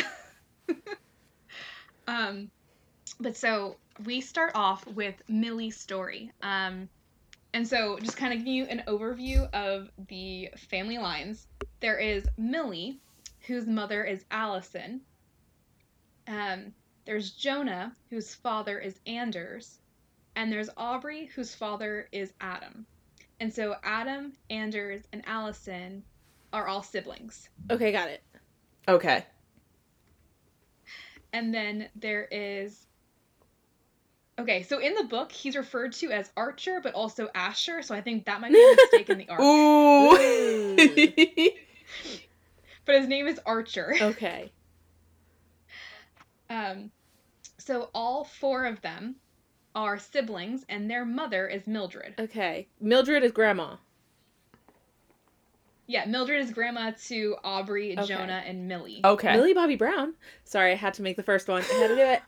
um, 2.06 2.50
but 3.18 3.36
so 3.36 3.76
we 4.04 4.20
start 4.20 4.52
off 4.54 4.86
with 4.86 5.14
Millie's 5.28 5.76
story. 5.76 6.32
Um, 6.42 6.88
and 7.52 7.66
so 7.66 7.98
just 7.98 8.16
kind 8.16 8.32
of 8.32 8.40
give 8.40 8.48
you 8.48 8.64
an 8.64 8.84
overview 8.86 9.48
of 9.52 9.90
the 10.08 10.50
family 10.56 10.98
lines. 10.98 11.46
There 11.80 11.98
is 11.98 12.26
Millie, 12.36 13.00
whose 13.46 13.66
mother 13.66 14.04
is 14.04 14.24
Allison. 14.30 15.00
Um, 16.28 16.72
there's 17.06 17.32
Jonah, 17.32 17.96
whose 18.08 18.34
father 18.34 18.78
is 18.78 19.00
Anders. 19.06 19.78
And 20.36 20.52
there's 20.52 20.70
Aubrey, 20.76 21.26
whose 21.34 21.54
father 21.54 22.08
is 22.12 22.32
Adam. 22.40 22.86
And 23.40 23.52
so 23.52 23.74
Adam, 23.82 24.34
Anders, 24.48 25.02
and 25.12 25.22
Allison 25.26 26.04
are 26.52 26.68
all 26.68 26.82
siblings. 26.82 27.48
Okay, 27.70 27.90
got 27.90 28.08
it. 28.08 28.22
Okay. 28.86 29.24
And 31.32 31.52
then 31.52 31.88
there 31.96 32.28
is. 32.30 32.86
Okay, 34.40 34.62
so 34.62 34.78
in 34.78 34.94
the 34.94 35.04
book, 35.04 35.30
he's 35.32 35.56
referred 35.56 35.92
to 35.94 36.10
as 36.10 36.30
Archer, 36.36 36.80
but 36.82 36.94
also 36.94 37.28
Asher, 37.34 37.82
so 37.82 37.94
I 37.94 38.00
think 38.00 38.24
that 38.24 38.40
might 38.40 38.52
be 38.52 38.62
a 38.62 38.76
mistake 38.76 39.10
in 39.10 39.18
the 39.18 39.28
art. 39.28 39.40
Ooh. 39.40 41.50
But 42.86 42.94
his 42.96 43.08
name 43.08 43.26
is 43.28 43.38
Archer. 43.46 43.94
Okay. 44.00 44.50
Um, 46.50 46.90
so 47.58 47.90
all 47.94 48.24
four 48.24 48.64
of 48.64 48.80
them 48.80 49.14
are 49.76 50.00
siblings, 50.00 50.64
and 50.68 50.90
their 50.90 51.04
mother 51.04 51.46
is 51.46 51.68
Mildred. 51.68 52.14
Okay. 52.18 52.66
Mildred 52.80 53.22
is 53.22 53.30
grandma. 53.30 53.76
Yeah, 55.86 56.06
Mildred 56.06 56.40
is 56.40 56.50
grandma 56.50 56.90
to 57.06 57.36
Aubrey, 57.44 57.96
Okay. 57.96 58.08
Jonah, 58.08 58.42
and 58.44 58.66
Millie. 58.66 59.00
okay. 59.04 59.36
Millie 59.36 59.54
Bobby 59.54 59.76
Brown. 59.76 60.14
Sorry, 60.42 60.72
I 60.72 60.74
had 60.74 60.94
to 60.94 61.02
make 61.02 61.16
the 61.16 61.22
first 61.22 61.46
one. 61.46 61.62
I 61.62 61.74
had 61.74 61.86
to 61.88 61.94
do 61.94 62.02
it. 62.02 62.22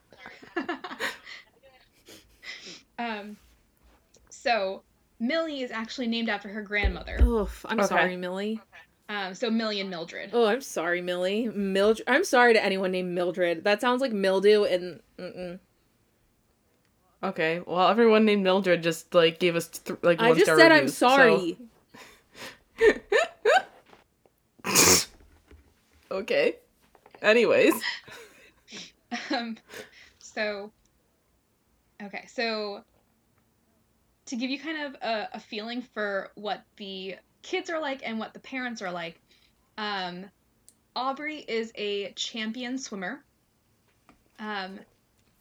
Um, 3.04 3.37
so 4.30 4.82
Millie 5.21 5.62
is 5.62 5.71
actually 5.71 6.06
named 6.06 6.28
after 6.28 6.49
her 6.49 6.62
grandmother. 6.62 7.18
Oof, 7.23 7.64
I'm 7.68 7.78
Okay. 7.80 7.88
sorry, 7.88 8.16
Millie. 8.16 8.61
Um, 9.09 9.35
so 9.35 9.50
Millie 9.50 9.80
and 9.80 9.90
Mildred. 9.90 10.30
Oh, 10.32 10.47
I'm 10.47 10.61
sorry, 10.61 11.02
Millie. 11.02 11.49
Mildred. 11.49 12.09
I'm 12.09 12.25
sorry 12.25 12.54
to 12.54 12.64
anyone 12.64 12.92
named 12.92 13.14
Mildred. 13.14 13.64
That 13.64 13.80
sounds 13.80 14.00
like 14.00 14.12
mildew 14.12 14.64
and. 14.64 15.00
Mm-mm. 15.18 15.59
Okay. 17.23 17.61
Well, 17.66 17.88
everyone 17.88 18.25
named 18.25 18.42
Mildred 18.42 18.82
just 18.82 19.14
like 19.14 19.38
gave 19.38 19.54
us 19.54 19.68
th- 19.68 19.99
like 20.02 20.21
I 20.21 20.28
one 20.30 20.38
just 20.38 20.47
star 20.47 20.59
said 20.59 20.73
I'm 20.73 20.87
reviews, 20.87 20.97
so- 20.97 21.09
sorry. 21.09 21.59
okay. 26.11 26.56
Anyways. 27.21 27.75
Um, 29.30 29.59
so, 30.18 30.73
okay, 32.02 32.25
so 32.26 32.82
to 34.33 34.37
give 34.39 34.51
you 34.51 34.59
kind 34.59 34.87
of 34.87 34.95
a, 35.03 35.29
a 35.35 35.41
feeling 35.41 35.83
for 35.83 36.31
what 36.37 36.62
the 36.79 37.17
kids 37.43 37.69
are 37.69 37.79
like 37.79 38.01
and 38.03 38.19
what 38.19 38.33
the 38.33 38.41
parents 38.41 38.81
are 38.81 38.91
like, 38.91 39.21
um, 39.77 40.25
Aubrey 40.97 41.37
is 41.37 41.71
a 41.75 42.12
champion 42.12 42.79
swimmer. 42.79 43.23
Um, 44.39 44.81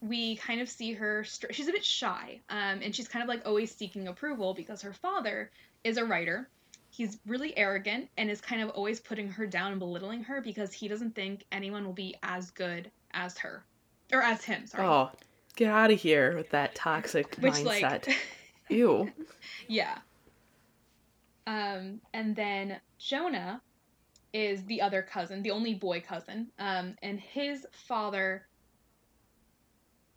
we 0.02 0.36
kind 0.36 0.60
of 0.60 0.68
see 0.68 0.92
her, 0.92 1.24
str- 1.24 1.54
she's 1.54 1.70
a 1.70 1.72
bit 1.72 1.86
shy, 1.86 2.42
um, 2.50 2.82
and 2.84 2.94
she's 2.94 3.08
kind 3.08 3.24
of 3.24 3.30
like 3.30 3.48
always 3.48 3.74
seeking 3.74 4.10
approval 4.10 4.54
because 4.54 4.82
her 4.82 4.92
father 4.92 5.52
is 5.86 5.96
a 5.96 6.04
writer. 6.04 6.50
He's 6.90 7.18
really 7.26 7.58
arrogant 7.58 8.10
and 8.18 8.30
is 8.30 8.42
kind 8.42 8.62
of 8.62 8.72
always 8.72 9.00
putting 9.00 9.30
her 9.30 9.48
down 9.48 9.72
and 9.72 9.80
belittling 9.80 10.22
her 10.26 10.42
because 10.42 10.74
he 10.74 10.90
doesn't 10.90 11.16
think 11.16 11.46
anyone 11.54 11.86
will 11.86 11.94
be 11.94 12.16
as 12.24 12.52
good 12.52 12.92
as 13.14 13.38
her. 13.38 13.64
Or 14.12 14.22
as 14.22 14.44
him, 14.44 14.68
sorry. 14.68 14.86
Oh, 14.86 15.12
get 15.56 15.70
out 15.70 15.92
of 15.92 16.02
here 16.02 16.36
with 16.36 16.50
that 16.50 16.76
toxic 16.76 17.38
Which, 17.40 17.54
mindset. 17.54 18.08
like, 18.08 18.18
Ew. 18.72 19.12
Yeah. 19.68 19.98
Um, 21.48 22.02
and 22.14 22.36
then 22.36 22.80
Jonah 22.98 23.62
is 24.34 24.64
the 24.66 24.82
other 24.82 25.02
cousin, 25.02 25.44
the 25.44 25.52
only 25.52 25.74
boy 25.74 26.02
cousin, 26.02 26.48
um, 26.60 26.96
and 27.02 27.20
his 27.20 27.66
father 27.72 28.46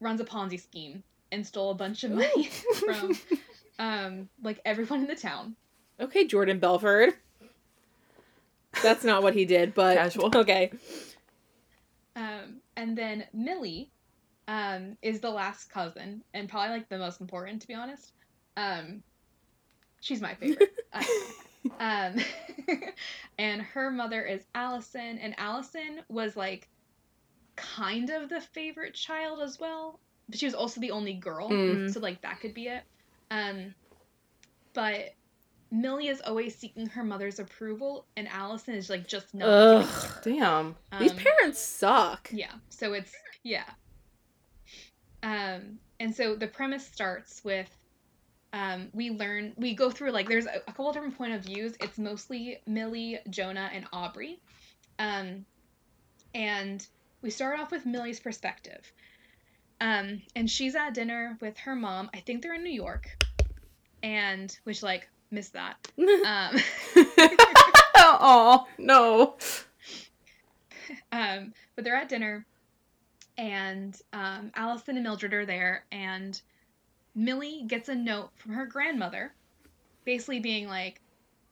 runs 0.00 0.20
a 0.20 0.24
Ponzi 0.24 0.60
scheme 0.60 1.02
and 1.32 1.46
stole 1.46 1.70
a 1.70 1.74
bunch 1.74 2.04
of 2.04 2.12
money 2.12 2.44
from 2.74 3.18
um, 3.78 4.28
like 4.42 4.60
everyone 4.64 5.00
in 5.00 5.06
the 5.06 5.16
town. 5.16 5.56
Okay, 5.98 6.26
Jordan 6.26 6.58
Belfort. 6.58 7.14
That's 8.82 9.04
not 9.04 9.22
what 9.22 9.34
he 9.34 9.44
did, 9.44 9.74
but 9.74 9.96
Casual. 9.96 10.30
okay. 10.36 10.70
Um, 12.16 12.60
and 12.76 12.96
then 12.96 13.24
Millie 13.32 13.90
um, 14.46 14.96
is 15.02 15.20
the 15.20 15.30
last 15.30 15.70
cousin 15.70 16.22
and 16.34 16.48
probably 16.48 16.76
like 16.76 16.88
the 16.88 16.98
most 16.98 17.20
important, 17.20 17.62
to 17.62 17.68
be 17.68 17.74
honest. 17.74 18.12
Um, 18.56 19.02
she's 20.00 20.20
my 20.20 20.34
favorite. 20.34 20.72
Uh, 20.92 21.02
um, 21.80 22.16
and 23.38 23.62
her 23.62 23.90
mother 23.90 24.22
is 24.22 24.42
Allison, 24.54 25.18
and 25.18 25.34
Allison 25.38 26.00
was 26.08 26.36
like 26.36 26.68
kind 27.56 28.10
of 28.10 28.28
the 28.28 28.40
favorite 28.40 28.94
child 28.94 29.40
as 29.40 29.58
well, 29.58 29.98
but 30.28 30.38
she 30.38 30.46
was 30.46 30.54
also 30.54 30.80
the 30.80 30.90
only 30.90 31.14
girl, 31.14 31.48
Mm. 31.50 31.92
so 31.92 32.00
like 32.00 32.20
that 32.22 32.40
could 32.40 32.54
be 32.54 32.66
it. 32.68 32.82
Um, 33.30 33.74
but 34.74 35.14
Millie 35.70 36.08
is 36.08 36.20
always 36.20 36.54
seeking 36.54 36.86
her 36.86 37.02
mother's 37.02 37.38
approval, 37.38 38.06
and 38.16 38.28
Allison 38.28 38.74
is 38.74 38.88
like 38.90 39.06
just 39.08 39.34
not. 39.34 39.46
giving 39.46 39.88
it 39.88 39.92
to 39.92 40.10
Ugh. 40.14 40.20
Damn. 40.22 40.76
These 41.00 41.10
Um, 41.12 41.16
parents 41.18 41.58
suck. 41.60 42.28
yeah. 42.32 42.52
So 42.68 42.92
it's 42.92 43.12
yeah. 43.42 43.64
Um, 45.22 45.78
and 46.00 46.14
so 46.14 46.34
the 46.36 46.46
premise 46.46 46.86
starts 46.86 47.42
with 47.44 47.68
um, 48.54 48.88
we 48.94 49.10
learn 49.10 49.52
we 49.56 49.74
go 49.74 49.90
through 49.90 50.12
like 50.12 50.28
there's 50.28 50.46
a, 50.46 50.58
a 50.68 50.72
couple 50.72 50.92
different 50.92 51.18
point 51.18 51.32
of 51.32 51.42
views. 51.42 51.74
It's 51.80 51.98
mostly 51.98 52.60
Millie, 52.66 53.18
Jonah, 53.28 53.68
and 53.74 53.84
Aubrey. 53.92 54.38
Um, 55.00 55.44
and 56.34 56.86
we 57.20 57.30
start 57.30 57.58
off 57.58 57.72
with 57.72 57.84
Millie's 57.84 58.20
perspective. 58.20 58.92
Um, 59.80 60.22
and 60.36 60.48
she's 60.48 60.76
at 60.76 60.94
dinner 60.94 61.36
with 61.40 61.58
her 61.58 61.74
mom. 61.74 62.08
I 62.14 62.20
think 62.20 62.42
they're 62.42 62.54
in 62.54 62.62
New 62.62 62.70
York. 62.70 63.08
And 64.04 64.56
which 64.62 64.84
like 64.84 65.08
missed 65.32 65.54
that. 65.54 65.76
Um, 65.98 66.56
oh 67.96 68.66
no. 68.78 69.36
Um, 71.10 71.54
but 71.74 71.84
they're 71.84 71.96
at 71.96 72.10
dinner, 72.10 72.44
and 73.38 73.98
um, 74.12 74.50
Allison 74.54 74.96
and 74.96 75.04
Mildred 75.04 75.32
are 75.32 75.46
there, 75.46 75.86
and 75.90 76.40
Millie 77.14 77.64
gets 77.66 77.88
a 77.88 77.94
note 77.94 78.30
from 78.36 78.52
her 78.54 78.66
grandmother, 78.66 79.32
basically 80.04 80.40
being 80.40 80.66
like, 80.66 81.00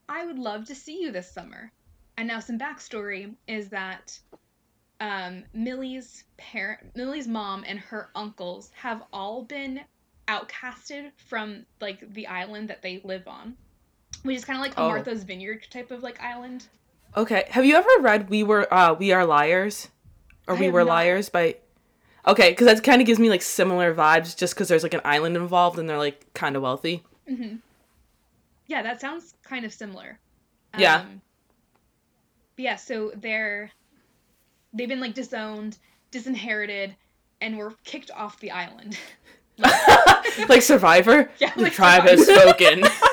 "I 0.09 0.27
would 0.27 0.39
love 0.39 0.67
to 0.67 0.75
see 0.75 1.01
you 1.01 1.13
this 1.13 1.31
summer." 1.31 1.71
And 2.17 2.29
now 2.29 2.41
some 2.41 2.59
backstory 2.59 3.35
is 3.47 3.69
that 3.71 4.19
um, 5.01 5.45
Millie's 5.55 6.25
parent, 6.37 6.95
Millie's 6.95 7.27
mom, 7.27 7.65
and 7.67 7.79
her 7.79 8.11
uncles 8.15 8.71
have 8.75 9.03
all 9.13 9.43
been 9.43 9.81
outcasted 10.29 11.11
from 11.17 11.67
like 11.81 12.13
the 12.13 12.27
island 12.27 12.69
that 12.71 12.83
they 12.83 13.01
live 13.05 13.27
on, 13.27 13.57
which 14.23 14.37
is 14.37 14.45
kind 14.45 14.59
of 14.59 14.63
like 14.63 14.77
a 14.77 14.81
Oh. 14.81 14.89
Martha's 14.89 15.25
Vineyard 15.25 15.67
type 15.71 15.91
of 15.91 16.03
like 16.03 16.21
island. 16.21 16.67
Okay. 17.17 17.45
Have 17.51 17.65
you 17.65 17.77
ever 17.77 17.89
read 18.01 18.31
We 18.31 18.43
Were 18.43 18.73
uh 18.73 18.95
We 18.95 19.13
Are 19.13 19.27
Liars? 19.27 19.89
Or 20.47 20.57
I 20.57 20.61
We 20.61 20.71
Were 20.71 20.85
not. 20.85 20.89
Liars 20.89 21.29
by 21.29 21.57
Okay, 22.27 22.51
because 22.51 22.67
that 22.67 22.85
kind 22.85 23.01
of 23.01 23.07
gives 23.07 23.19
me 23.19 23.29
like 23.31 23.43
similar 23.43 23.95
vibes 23.95 24.37
just 24.37 24.55
because 24.55 24.69
there's 24.69 24.83
like 24.85 24.95
an 24.95 25.01
island 25.05 25.37
involved 25.37 25.79
and 25.79 25.89
they're 25.89 25.99
like 25.99 26.33
kind 26.35 26.55
of 26.57 26.63
wealthy. 26.63 27.03
hmm 27.29 27.57
Yeah, 28.67 28.83
that 28.83 29.01
sounds 29.01 29.35
kind 29.43 29.65
of 29.65 29.73
similar. 29.73 30.19
Yeah. 30.79 31.01
Um, 31.01 31.21
but 32.57 32.63
yeah, 32.63 32.77
so 32.77 33.13
they're 33.17 33.71
they've 34.73 34.89
been 34.89 35.01
like 35.01 35.15
disowned, 35.15 35.79
disinherited, 36.11 36.95
and 37.41 37.59
were 37.59 37.75
kicked 37.85 38.11
off 38.13 38.39
the 38.41 38.51
island. 38.53 38.99
like 40.49 40.63
Survivor? 40.63 41.31
Yeah, 41.39 41.53
the 41.55 41.63
like 41.63 41.73
tribe 41.73 42.05
has 42.05 42.27
spoken. 42.27 42.85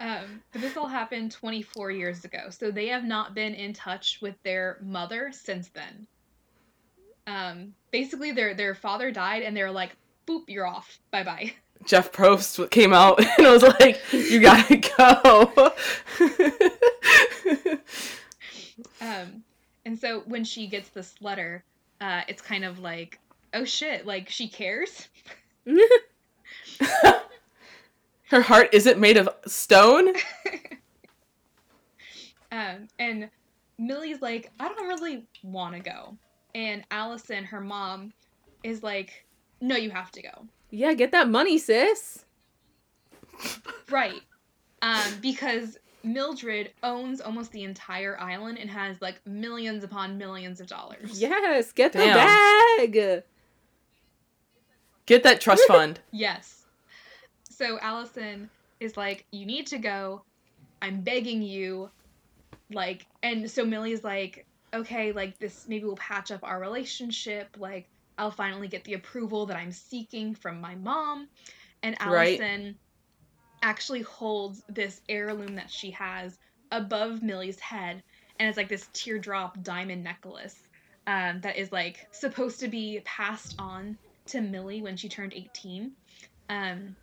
Um, 0.00 0.42
but 0.52 0.60
this 0.60 0.76
all 0.76 0.86
happened 0.86 1.32
24 1.32 1.90
years 1.90 2.24
ago, 2.24 2.50
so 2.50 2.70
they 2.70 2.88
have 2.88 3.04
not 3.04 3.34
been 3.34 3.54
in 3.54 3.72
touch 3.72 4.20
with 4.22 4.40
their 4.44 4.78
mother 4.80 5.30
since 5.32 5.68
then. 5.68 6.06
Um, 7.26 7.74
basically, 7.90 8.32
their 8.32 8.54
their 8.54 8.74
father 8.74 9.10
died, 9.10 9.42
and 9.42 9.56
they're 9.56 9.72
like, 9.72 9.96
"Boop, 10.26 10.44
you're 10.46 10.66
off. 10.66 10.98
Bye 11.10 11.24
bye." 11.24 11.52
Jeff 11.84 12.12
Probst 12.12 12.70
came 12.70 12.92
out 12.92 13.18
and 13.38 13.46
was 13.46 13.62
like, 13.62 14.00
"You 14.12 14.40
gotta 14.40 14.76
go." 14.76 15.72
Um, 19.00 19.42
and 19.84 19.98
so 19.98 20.20
when 20.26 20.44
she 20.44 20.66
gets 20.66 20.88
this 20.90 21.14
letter, 21.20 21.64
uh, 22.00 22.22
it's 22.28 22.42
kind 22.42 22.64
of 22.64 22.78
like, 22.78 23.18
"Oh 23.54 23.64
shit!" 23.64 24.06
Like 24.06 24.28
she 24.28 24.48
cares. 24.48 25.08
Her 28.30 28.42
heart 28.42 28.68
isn't 28.72 28.98
made 28.98 29.16
of 29.16 29.28
stone. 29.46 30.12
Um, 32.50 32.88
and 32.98 33.28
Millie's 33.78 34.22
like, 34.22 34.50
I 34.58 34.68
don't 34.68 34.88
really 34.88 35.26
want 35.42 35.74
to 35.74 35.80
go. 35.80 36.16
And 36.54 36.82
Allison, 36.90 37.44
her 37.44 37.60
mom, 37.60 38.14
is 38.62 38.82
like, 38.82 39.26
No, 39.60 39.76
you 39.76 39.90
have 39.90 40.10
to 40.12 40.22
go. 40.22 40.46
yeah, 40.70 40.94
get 40.94 41.12
that 41.12 41.28
money, 41.28 41.58
sis. 41.58 42.24
Right. 43.90 44.20
Um, 44.82 45.02
because 45.20 45.76
Mildred 46.02 46.70
owns 46.82 47.20
almost 47.20 47.52
the 47.52 47.64
entire 47.64 48.18
island 48.20 48.58
and 48.58 48.70
has 48.70 49.00
like 49.02 49.20
millions 49.26 49.84
upon 49.84 50.16
millions 50.18 50.60
of 50.60 50.66
dollars. 50.66 51.20
Yes, 51.20 51.72
get 51.72 51.92
the 51.92 51.98
Damn. 51.98 52.16
bag. 52.92 53.22
Get 55.06 55.22
that 55.22 55.40
trust 55.40 55.64
fund. 55.66 56.00
Yes. 56.12 56.57
So 57.58 57.76
Allison 57.80 58.48
is 58.78 58.96
like, 58.96 59.26
You 59.32 59.44
need 59.44 59.66
to 59.68 59.78
go. 59.78 60.22
I'm 60.80 61.00
begging 61.00 61.42
you. 61.42 61.90
Like, 62.70 63.04
and 63.22 63.50
so 63.50 63.64
Millie's 63.64 64.04
like, 64.04 64.46
Okay, 64.72 65.12
like 65.12 65.38
this 65.38 65.66
maybe 65.66 65.84
we'll 65.84 65.96
patch 65.96 66.30
up 66.30 66.40
our 66.44 66.60
relationship. 66.60 67.48
Like, 67.58 67.88
I'll 68.16 68.30
finally 68.30 68.68
get 68.68 68.84
the 68.84 68.94
approval 68.94 69.46
that 69.46 69.56
I'm 69.56 69.72
seeking 69.72 70.36
from 70.36 70.60
my 70.60 70.76
mom. 70.76 71.28
And 71.82 71.96
Right. 72.00 72.40
Allison 72.40 72.76
actually 73.62 74.02
holds 74.02 74.62
this 74.68 75.00
heirloom 75.08 75.56
that 75.56 75.70
she 75.70 75.90
has 75.90 76.38
above 76.70 77.24
Millie's 77.24 77.58
head. 77.58 78.04
And 78.38 78.48
it's 78.48 78.56
like 78.56 78.68
this 78.68 78.88
teardrop 78.92 79.60
diamond 79.64 80.04
necklace 80.04 80.54
um, 81.08 81.40
that 81.40 81.56
is 81.56 81.72
like 81.72 82.06
supposed 82.12 82.60
to 82.60 82.68
be 82.68 83.00
passed 83.04 83.56
on 83.58 83.98
to 84.26 84.40
Millie 84.40 84.80
when 84.80 84.96
she 84.96 85.08
turned 85.08 85.32
18. 85.34 85.90
Um, 86.50 86.94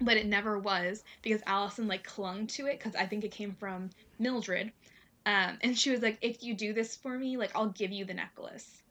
but 0.00 0.16
it 0.16 0.26
never 0.26 0.58
was 0.58 1.04
because 1.22 1.42
Allison 1.46 1.88
like 1.88 2.04
clung 2.04 2.46
to 2.48 2.66
it 2.66 2.78
because 2.78 2.94
I 2.94 3.06
think 3.06 3.24
it 3.24 3.30
came 3.30 3.54
from 3.58 3.90
Mildred. 4.18 4.72
Um, 5.26 5.58
and 5.62 5.78
she 5.78 5.90
was 5.90 6.00
like, 6.00 6.18
if 6.22 6.42
you 6.42 6.54
do 6.54 6.72
this 6.72 6.96
for 6.96 7.18
me, 7.18 7.36
like 7.36 7.50
I'll 7.54 7.68
give 7.68 7.92
you 7.92 8.04
the 8.04 8.14
necklace. 8.14 8.82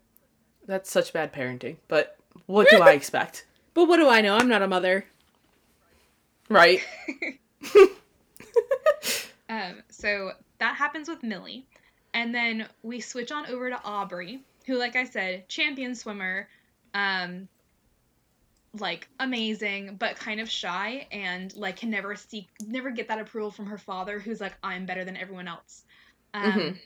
That's 0.66 0.92
such 0.92 1.14
bad 1.14 1.34
parenting. 1.34 1.78
But 1.88 2.18
what 2.46 2.70
do 2.70 2.82
I 2.82 2.92
expect? 2.92 3.46
But 3.74 3.88
what 3.88 3.98
do 3.98 4.10
I 4.10 4.22
know? 4.22 4.36
I'm 4.36 4.48
not 4.48 4.64
a 4.64 4.68
mother. 4.68 5.06
Right? 6.50 6.82
Um, 9.50 9.84
so 9.90 10.32
that 10.60 10.76
happens 10.76 11.08
with 11.08 11.24
Millie. 11.24 11.66
And 12.14 12.34
then 12.34 12.68
we 12.84 13.00
switch 13.00 13.32
on 13.32 13.46
over 13.48 13.70
to 13.70 13.82
Aubrey, 13.84 14.42
who, 14.66 14.78
like 14.78 14.96
I 14.96 15.06
said, 15.06 15.48
champion 15.48 15.96
swimmer, 15.96 16.48
um, 16.94 17.48
like 18.74 19.10
amazing, 19.20 19.96
but 19.98 20.16
kind 20.18 20.40
of 20.40 20.50
shy 20.50 21.08
and 21.12 21.56
like 21.56 21.78
can 21.78 21.90
never 21.90 22.16
seek, 22.16 22.50
never 22.66 22.92
get 22.92 23.08
that 23.10 23.20
approval 23.20 23.52
from 23.52 23.68
her 23.68 23.78
father, 23.78 24.20
who's 24.20 24.42
like, 24.42 24.58
I'm 24.64 24.86
better 24.86 25.06
than 25.06 25.18
everyone 25.18 25.48
else. 25.48 25.84
Um, 26.34 26.76
Mhm. 26.76 26.80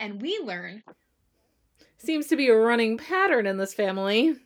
and 0.00 0.20
we 0.22 0.38
learn 0.40 0.82
Seems 1.98 2.28
to 2.28 2.36
be 2.36 2.48
a 2.48 2.56
running 2.56 2.98
pattern 2.98 3.46
in 3.46 3.56
this 3.56 3.74
family. 3.74 4.36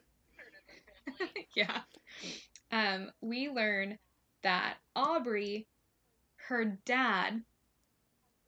yeah. 1.55 1.81
Um, 2.71 3.11
we 3.21 3.49
learn 3.49 3.99
that 4.43 4.77
Aubrey, 4.95 5.67
her 6.49 6.65
dad, 6.85 7.43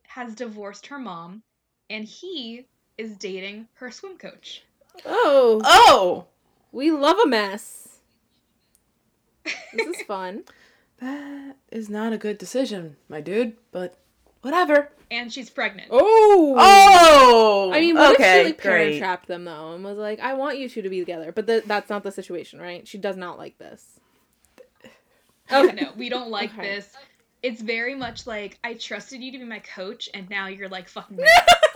has 0.09 0.35
divorced 0.35 0.89
her 0.89 0.99
mom, 0.99 1.43
and 1.89 2.05
he 2.05 2.67
is 2.99 3.17
dating 3.17 3.67
her 3.75 3.91
swim 3.91 4.19
coach. 4.19 4.63
Oh, 5.05 5.65
Oh, 5.65 6.27
we 6.73 6.91
love 6.91 7.19
a 7.19 7.27
mess. 7.27 7.90
This 9.45 9.87
is 9.87 10.03
fun. 10.03 10.45
that 11.01 11.57
is 11.71 11.89
not 11.89 12.13
a 12.13 12.19
good 12.19 12.39
decision, 12.39 12.97
my 13.09 13.21
dude. 13.21 13.57
But 13.73 13.97
whatever. 14.43 14.91
And 15.11 15.33
she's 15.33 15.51
pregnant. 15.51 15.89
Oh. 15.91 16.55
Oh, 16.57 17.71
I 17.73 17.81
mean, 17.81 17.97
what 17.97 18.15
okay, 18.15 18.41
if 18.41 18.43
she 18.43 18.45
like 18.53 18.59
parent 18.59 18.99
trapped 18.99 19.27
them 19.27 19.45
though 19.45 19.75
and 19.75 19.83
was 19.83 19.99
like, 19.99 20.21
"I 20.21 20.35
want 20.35 20.59
you 20.59 20.69
two 20.69 20.83
to 20.83 20.89
be 20.89 21.01
together," 21.01 21.33
but 21.33 21.47
th- 21.49 21.65
that's 21.65 21.91
not 21.91 22.03
the 22.05 22.13
situation, 22.13 22.61
right? 22.61 22.87
She 22.87 22.97
does 22.99 23.17
not 23.17 23.39
like 23.39 23.59
this. 23.59 23.85
Oh 25.53 25.63
no, 25.65 25.91
we 25.97 26.09
don't 26.09 26.31
like 26.31 26.53
Okay. 26.57 26.63
this. 26.77 26.93
It's 27.43 27.61
very 27.61 27.97
much 27.97 28.25
like 28.25 28.57
I 28.63 28.75
trusted 28.75 29.21
you 29.21 29.33
to 29.33 29.39
be 29.39 29.45
my 29.45 29.59
coach, 29.59 30.09
and 30.15 30.31
now 30.31 30.47
you're 30.47 30.69
like 30.69 30.89
fucking. 30.89 31.19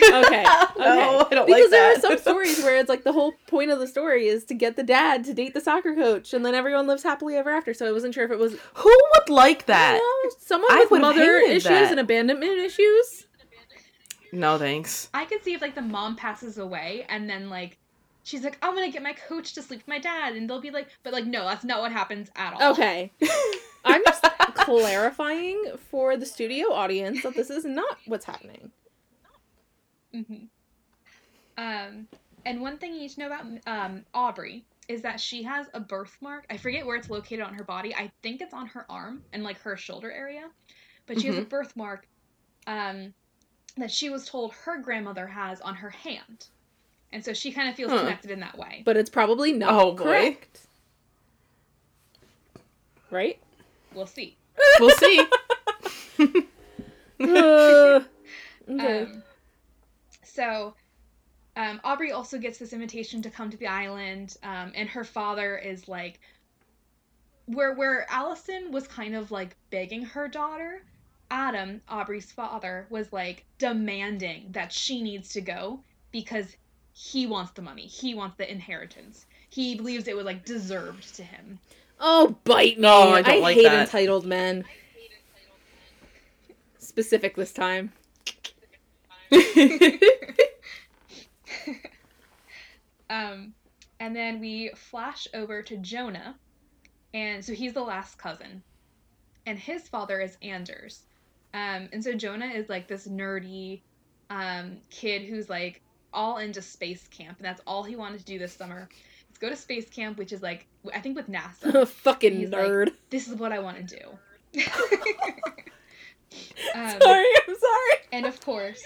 me. 0.00 0.08
Oh. 0.12 0.22
Okay, 0.26 0.42
no, 0.78 1.20
okay. 1.20 1.26
I 1.30 1.34
don't 1.34 1.46
because 1.46 1.62
like 1.62 1.70
there 1.70 1.92
are 1.96 2.00
some 2.00 2.18
stories 2.26 2.62
where 2.62 2.76
it's 2.76 2.88
like 2.88 3.04
the 3.04 3.12
whole 3.12 3.32
point 3.46 3.70
of 3.70 3.78
the 3.78 3.86
story 3.86 4.26
is 4.26 4.44
to 4.46 4.54
get 4.54 4.76
the 4.76 4.82
dad 4.82 5.24
to 5.24 5.34
date 5.34 5.54
the 5.54 5.60
soccer 5.60 5.94
coach, 5.94 6.32
and 6.34 6.44
then 6.44 6.54
everyone 6.54 6.86
lives 6.86 7.02
happily 7.02 7.36
ever 7.36 7.50
after. 7.50 7.72
So 7.74 7.86
I 7.88 7.92
wasn't 7.92 8.14
sure 8.14 8.24
if 8.24 8.30
it 8.30 8.38
was 8.38 8.56
Who 8.74 9.02
would 9.14 9.28
like 9.30 9.66
that? 9.66 9.94
you 9.96 10.28
know, 10.28 10.34
someone 10.38 10.70
I 10.72 10.80
with 10.80 10.90
would've 10.90 11.02
mother 11.02 11.36
issues 11.36 11.64
that. 11.64 11.90
and 11.90 12.00
abandonment 12.00 12.58
issues. 12.58 13.26
No, 14.32 14.58
thanks. 14.58 15.08
I 15.14 15.24
could 15.26 15.44
see 15.44 15.54
if 15.54 15.62
like 15.62 15.74
the 15.74 15.82
mom 15.82 16.16
passes 16.16 16.58
away, 16.58 17.06
and 17.08 17.28
then 17.30 17.48
like. 17.50 17.78
She's 18.26 18.42
like, 18.42 18.56
I'm 18.62 18.74
gonna 18.74 18.90
get 18.90 19.02
my 19.02 19.12
coach 19.12 19.52
to 19.52 19.60
sleep 19.60 19.80
with 19.80 19.88
my 19.88 19.98
dad, 19.98 20.34
and 20.34 20.48
they'll 20.48 20.58
be 20.58 20.70
like, 20.70 20.88
but 21.02 21.12
like, 21.12 21.26
no, 21.26 21.44
that's 21.44 21.62
not 21.62 21.82
what 21.82 21.92
happens 21.92 22.30
at 22.36 22.54
all. 22.54 22.72
Okay, 22.72 23.12
I'm 23.84 24.02
just 24.02 24.24
clarifying 24.54 25.62
for 25.90 26.16
the 26.16 26.24
studio 26.24 26.72
audience 26.72 27.22
that 27.22 27.34
this 27.34 27.50
is 27.50 27.66
not 27.66 27.98
what's 28.06 28.24
happening. 28.24 28.70
Hmm 30.14 30.44
Um, 31.56 32.08
and 32.46 32.60
one 32.60 32.78
thing 32.78 32.94
you 32.94 33.00
need 33.00 33.10
to 33.10 33.20
know 33.20 33.26
about 33.26 33.44
um, 33.66 34.04
Aubrey 34.14 34.64
is 34.88 35.02
that 35.02 35.18
she 35.20 35.42
has 35.44 35.66
a 35.74 35.80
birthmark. 35.80 36.44
I 36.50 36.56
forget 36.56 36.84
where 36.86 36.96
it's 36.96 37.08
located 37.10 37.40
on 37.40 37.54
her 37.54 37.64
body. 37.64 37.94
I 37.94 38.12
think 38.22 38.40
it's 38.40 38.52
on 38.54 38.66
her 38.68 38.84
arm 38.90 39.22
and 39.32 39.42
like 39.42 39.58
her 39.60 39.76
shoulder 39.76 40.10
area, 40.12 40.42
but 41.06 41.18
she 41.20 41.26
has 41.28 41.38
a 41.38 41.42
birthmark 41.42 42.06
um, 42.66 43.14
that 43.76 43.90
she 43.90 44.10
was 44.10 44.26
told 44.28 44.52
her 44.64 44.78
grandmother 44.80 45.26
has 45.26 45.60
on 45.60 45.74
her 45.76 45.90
hand, 45.90 46.46
and 47.12 47.24
so 47.24 47.32
she 47.32 47.50
kind 47.50 47.68
of 47.68 47.76
feels 47.76 47.90
Huh. 47.92 48.00
connected 48.00 48.30
in 48.30 48.40
that 48.40 48.58
way. 48.58 48.82
But 48.84 48.96
it's 48.96 49.10
probably 49.10 49.52
not 49.52 49.72
Oh, 49.80 49.92
boy. 49.92 50.04
correct. 50.04 50.60
Right? 53.10 53.38
We'll 53.94 54.06
see. 54.06 54.36
We'll 54.80 54.90
see. 54.90 55.24
Uh, 57.20 58.00
okay. 58.68 59.02
Um, 59.02 59.22
so, 60.34 60.74
um, 61.56 61.80
Aubrey 61.84 62.10
also 62.12 62.38
gets 62.38 62.58
this 62.58 62.72
invitation 62.72 63.22
to 63.22 63.30
come 63.30 63.50
to 63.50 63.56
the 63.56 63.68
island, 63.68 64.36
um, 64.42 64.72
and 64.74 64.88
her 64.88 65.04
father 65.04 65.56
is 65.56 65.88
like, 65.88 66.20
where 67.46 67.74
where 67.74 68.06
Allison 68.10 68.72
was 68.72 68.88
kind 68.88 69.14
of 69.14 69.30
like 69.30 69.56
begging 69.70 70.02
her 70.02 70.28
daughter. 70.28 70.82
Adam, 71.30 71.80
Aubrey's 71.88 72.32
father, 72.32 72.86
was 72.90 73.12
like 73.12 73.44
demanding 73.58 74.46
that 74.52 74.72
she 74.72 75.02
needs 75.02 75.30
to 75.30 75.40
go 75.40 75.80
because 76.10 76.56
he 76.92 77.26
wants 77.26 77.52
the 77.52 77.62
money. 77.62 77.86
He 77.86 78.14
wants 78.14 78.36
the 78.36 78.50
inheritance. 78.50 79.26
He 79.50 79.74
believes 79.74 80.08
it 80.08 80.16
was 80.16 80.24
like 80.24 80.44
deserved 80.44 81.14
to 81.16 81.22
him. 81.22 81.58
oh, 82.00 82.36
bite 82.44 82.76
me. 82.76 82.82
No, 82.82 83.10
I 83.10 83.22
don't 83.22 83.42
like 83.42 83.56
hate 83.56 83.64
that. 83.64 83.86
entitled 83.86 84.26
men. 84.26 84.64
Specific 86.78 87.36
this 87.36 87.52
time. 87.52 87.92
Um, 93.10 93.54
and 94.00 94.14
then 94.14 94.40
we 94.40 94.70
flash 94.74 95.26
over 95.34 95.62
to 95.62 95.76
Jonah, 95.78 96.36
and 97.12 97.44
so 97.44 97.52
he's 97.52 97.72
the 97.72 97.82
last 97.82 98.18
cousin, 98.18 98.62
and 99.46 99.58
his 99.58 99.88
father 99.88 100.20
is 100.20 100.36
Anders. 100.42 101.02
Um, 101.52 101.88
and 101.92 102.02
so 102.02 102.14
Jonah 102.14 102.46
is 102.48 102.68
like 102.68 102.88
this 102.88 103.06
nerdy 103.06 103.80
um, 104.30 104.78
kid 104.90 105.22
who's 105.22 105.48
like 105.48 105.80
all 106.12 106.38
into 106.38 106.60
space 106.62 107.06
camp, 107.08 107.38
and 107.38 107.46
that's 107.46 107.60
all 107.66 107.84
he 107.84 107.96
wanted 107.96 108.18
to 108.20 108.24
do 108.24 108.38
this 108.38 108.52
summer. 108.52 108.88
Let's 109.28 109.38
go 109.38 109.48
to 109.50 109.56
space 109.56 109.88
camp, 109.88 110.18
which 110.18 110.32
is 110.32 110.42
like 110.42 110.66
I 110.92 111.00
think 111.00 111.16
with 111.16 111.30
NASA. 111.30 111.86
Fucking 111.88 112.36
He's 112.36 112.50
like- 112.50 112.66
nerd. 112.66 112.92
this 113.10 113.28
is 113.28 113.34
what 113.36 113.52
I 113.52 113.60
want 113.60 113.88
to 113.88 113.96
do. 113.96 114.60
um, 116.74 117.00
sorry, 117.00 117.26
I'm 117.48 117.54
sorry. 117.54 117.92
and 118.12 118.26
of 118.26 118.40
course, 118.40 118.82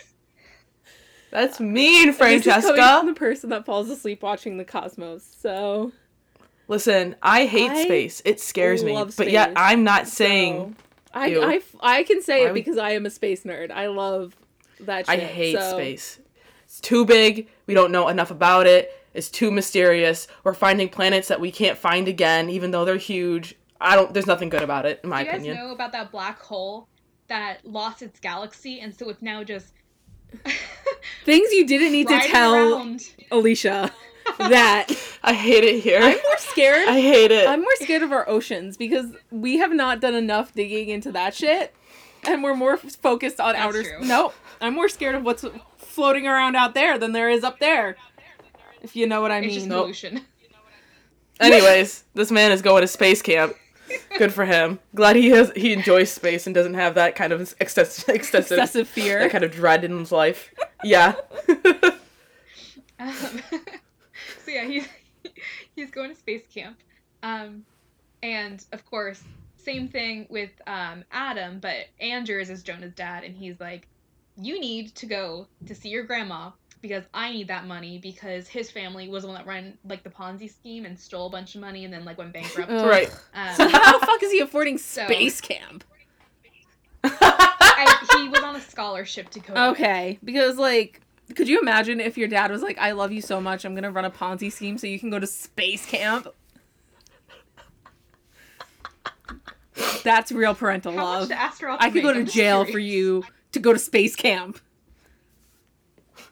That's 1.30 1.60
mean, 1.60 2.06
This 2.06 2.14
is 2.14 2.18
coming 2.18 2.42
from 2.42 2.42
Francesca. 2.52 3.02
the 3.06 3.12
person 3.14 3.50
that 3.50 3.66
falls 3.66 3.90
asleep 3.90 4.22
watching 4.22 4.56
the 4.56 4.64
cosmos. 4.64 5.24
So 5.40 5.92
Listen, 6.68 7.16
I 7.22 7.46
hate 7.46 7.70
I 7.70 7.84
space. 7.84 8.20
It 8.24 8.40
scares 8.40 8.84
me. 8.84 8.92
love 8.92 9.14
But 9.16 9.30
yet 9.30 9.52
I'm 9.56 9.84
not 9.84 10.06
saying 10.08 10.76
so- 10.78 10.84
I, 11.14 11.26
I, 11.82 11.98
I 11.98 12.02
can 12.04 12.22
say 12.22 12.40
Why 12.40 12.44
it 12.44 12.52
would- 12.52 12.54
because 12.54 12.78
I 12.78 12.90
am 12.90 13.06
a 13.06 13.10
space 13.10 13.44
nerd. 13.44 13.70
I 13.70 13.86
love 13.88 14.36
that 14.80 15.08
I 15.08 15.16
hate 15.16 15.56
so- 15.56 15.70
space. 15.72 16.18
It's 16.64 16.80
too 16.80 17.06
big. 17.06 17.48
We 17.66 17.72
don't 17.72 17.90
know 17.90 18.08
enough 18.08 18.30
about 18.30 18.66
it. 18.66 18.92
It's 19.14 19.30
too 19.30 19.50
mysterious. 19.50 20.28
We're 20.44 20.52
finding 20.52 20.90
planets 20.90 21.28
that 21.28 21.40
we 21.40 21.50
can't 21.50 21.78
find 21.78 22.06
again, 22.08 22.50
even 22.50 22.70
though 22.72 22.84
they're 22.84 22.96
huge. 22.98 23.54
I 23.80 23.96
don't. 23.96 24.12
There's 24.12 24.26
nothing 24.26 24.50
good 24.50 24.62
about 24.62 24.84
it, 24.84 25.00
in 25.02 25.08
my 25.08 25.22
do 25.22 25.26
you 25.26 25.32
guys 25.32 25.40
opinion. 25.40 25.56
know 25.66 25.72
about 25.72 25.92
that 25.92 26.12
black 26.12 26.38
hole 26.42 26.86
that 27.28 27.64
lost 27.64 28.02
its 28.02 28.20
galaxy, 28.20 28.80
and 28.80 28.94
so 28.94 29.08
it's 29.08 29.22
now 29.22 29.42
just 29.42 29.72
Things 31.24 31.52
you 31.52 31.66
didn't 31.66 31.92
need 31.92 32.08
to 32.08 32.18
tell 32.20 32.54
around. 32.54 33.08
Alicia 33.30 33.92
that 34.38 34.86
I 35.22 35.32
hate 35.34 35.64
it 35.64 35.80
here. 35.80 36.00
I'm 36.00 36.16
more 36.16 36.38
scared. 36.38 36.88
I 36.88 37.00
hate 37.00 37.30
it. 37.30 37.46
I'm 37.48 37.60
more 37.60 37.76
scared 37.76 38.02
of 38.02 38.12
our 38.12 38.28
oceans 38.28 38.76
because 38.76 39.06
we 39.30 39.58
have 39.58 39.72
not 39.72 40.00
done 40.00 40.14
enough 40.14 40.54
digging 40.54 40.88
into 40.88 41.12
that 41.12 41.34
shit, 41.34 41.74
and 42.26 42.42
we're 42.42 42.54
more 42.54 42.76
focused 42.76 43.40
on 43.40 43.52
That's 43.54 43.64
outer. 43.66 43.82
true. 43.82 44.00
No, 44.06 44.32
I'm 44.60 44.74
more 44.74 44.88
scared 44.88 45.14
of 45.14 45.22
what's 45.24 45.44
floating 45.76 46.26
around 46.26 46.56
out 46.56 46.74
there 46.74 46.98
than 46.98 47.12
there 47.12 47.28
is 47.28 47.44
up 47.44 47.58
there. 47.58 47.96
If 48.82 48.94
you 48.96 49.06
know 49.06 49.20
what 49.20 49.30
I 49.30 49.38
It's 49.38 49.46
mean. 49.48 49.54
just 49.54 49.66
Nope. 49.66 49.82
pollution. 49.84 50.24
Anyways, 51.40 52.04
this 52.14 52.30
man 52.30 52.52
is 52.52 52.62
going 52.62 52.80
to 52.82 52.88
space 52.88 53.22
camp. 53.22 53.54
Good 54.18 54.32
for 54.32 54.44
him. 54.44 54.78
Glad 54.94 55.16
he 55.16 55.28
has 55.30 55.52
he 55.54 55.72
enjoys 55.72 56.10
space 56.10 56.46
and 56.46 56.54
doesn't 56.54 56.74
have 56.74 56.94
that 56.96 57.14
kind 57.16 57.32
of 57.32 57.54
excess, 57.60 57.98
excessive, 58.08 58.58
Excessive 58.58 58.88
fear. 58.88 59.20
that 59.20 59.30
kind 59.30 59.44
of 59.44 59.52
dread 59.52 59.84
in 59.84 59.98
his 59.98 60.12
life. 60.12 60.52
Yeah. 60.84 61.14
Um, 63.00 63.12
so 64.44 64.50
yeah, 64.50 64.64
he's 64.64 64.88
he's 65.76 65.90
going 65.90 66.10
to 66.10 66.16
space 66.16 66.42
camp, 66.52 66.76
um, 67.22 67.64
and 68.24 68.64
of 68.72 68.84
course, 68.86 69.22
same 69.56 69.88
thing 69.88 70.26
with 70.28 70.50
um, 70.66 71.04
Adam, 71.12 71.60
but 71.60 71.86
Anders 72.00 72.50
is 72.50 72.64
Jonah's 72.64 72.92
dad, 72.94 73.22
and 73.22 73.36
he's 73.36 73.60
like, 73.60 73.86
"You 74.36 74.58
need 74.58 74.96
to 74.96 75.06
go 75.06 75.46
to 75.66 75.74
see 75.76 75.90
your 75.90 76.02
grandma 76.02 76.50
because 76.80 77.04
I 77.14 77.30
need 77.32 77.48
that 77.48 77.66
money 77.66 77.98
because 77.98 78.46
his 78.48 78.70
family 78.70 79.08
was 79.08 79.22
the 79.22 79.28
one 79.28 79.36
that 79.36 79.46
ran 79.46 79.76
like 79.84 80.02
the 80.02 80.10
Ponzi 80.10 80.50
scheme 80.52 80.84
and 80.84 80.98
stole 80.98 81.26
a 81.26 81.30
bunch 81.30 81.54
of 81.54 81.60
money 81.60 81.84
and 81.84 81.92
then 81.92 82.04
like 82.04 82.18
went 82.18 82.32
bankrupt." 82.32 82.70
Ugh. 82.70 82.86
right. 82.88 83.10
So 83.56 83.64
Um, 83.64 83.70
how 83.70 83.98
the 83.98 84.06
fuck 84.06 84.22
is 84.22 84.32
he 84.32 84.40
affording 84.40 84.78
So- 84.78 85.04
space 85.06 85.40
camp? 85.40 85.84
I, 87.04 88.06
he 88.20 88.28
was 88.28 88.40
on 88.40 88.56
a 88.56 88.60
scholarship 88.60 89.30
to 89.30 89.40
go. 89.40 89.54
away. 89.54 89.68
Okay, 89.70 90.18
because 90.24 90.56
like, 90.56 91.00
could 91.36 91.46
you 91.48 91.60
imagine 91.60 92.00
if 92.00 92.18
your 92.18 92.26
dad 92.28 92.50
was 92.50 92.60
like, 92.62 92.76
"I 92.78 92.90
love 92.92 93.12
you 93.12 93.20
so 93.22 93.40
much, 93.40 93.64
I'm 93.64 93.74
gonna 93.74 93.90
run 93.92 94.04
a 94.04 94.10
Ponzi 94.10 94.50
scheme 94.52 94.78
so 94.78 94.86
you 94.88 94.98
can 94.98 95.08
go 95.10 95.18
to 95.20 95.26
space 95.26 95.86
camp." 95.86 96.26
That's 100.02 100.32
real 100.32 100.54
parental 100.54 100.92
How 100.92 101.20
much 101.20 101.30
love. 101.30 101.58
to 101.60 101.76
I 101.80 101.90
could 101.90 102.02
go 102.02 102.12
to 102.12 102.24
jail 102.24 102.64
for 102.64 102.78
you 102.78 103.24
to 103.52 103.60
go 103.60 103.72
to 103.72 103.78
space 103.78 104.16
camp. 104.16 104.58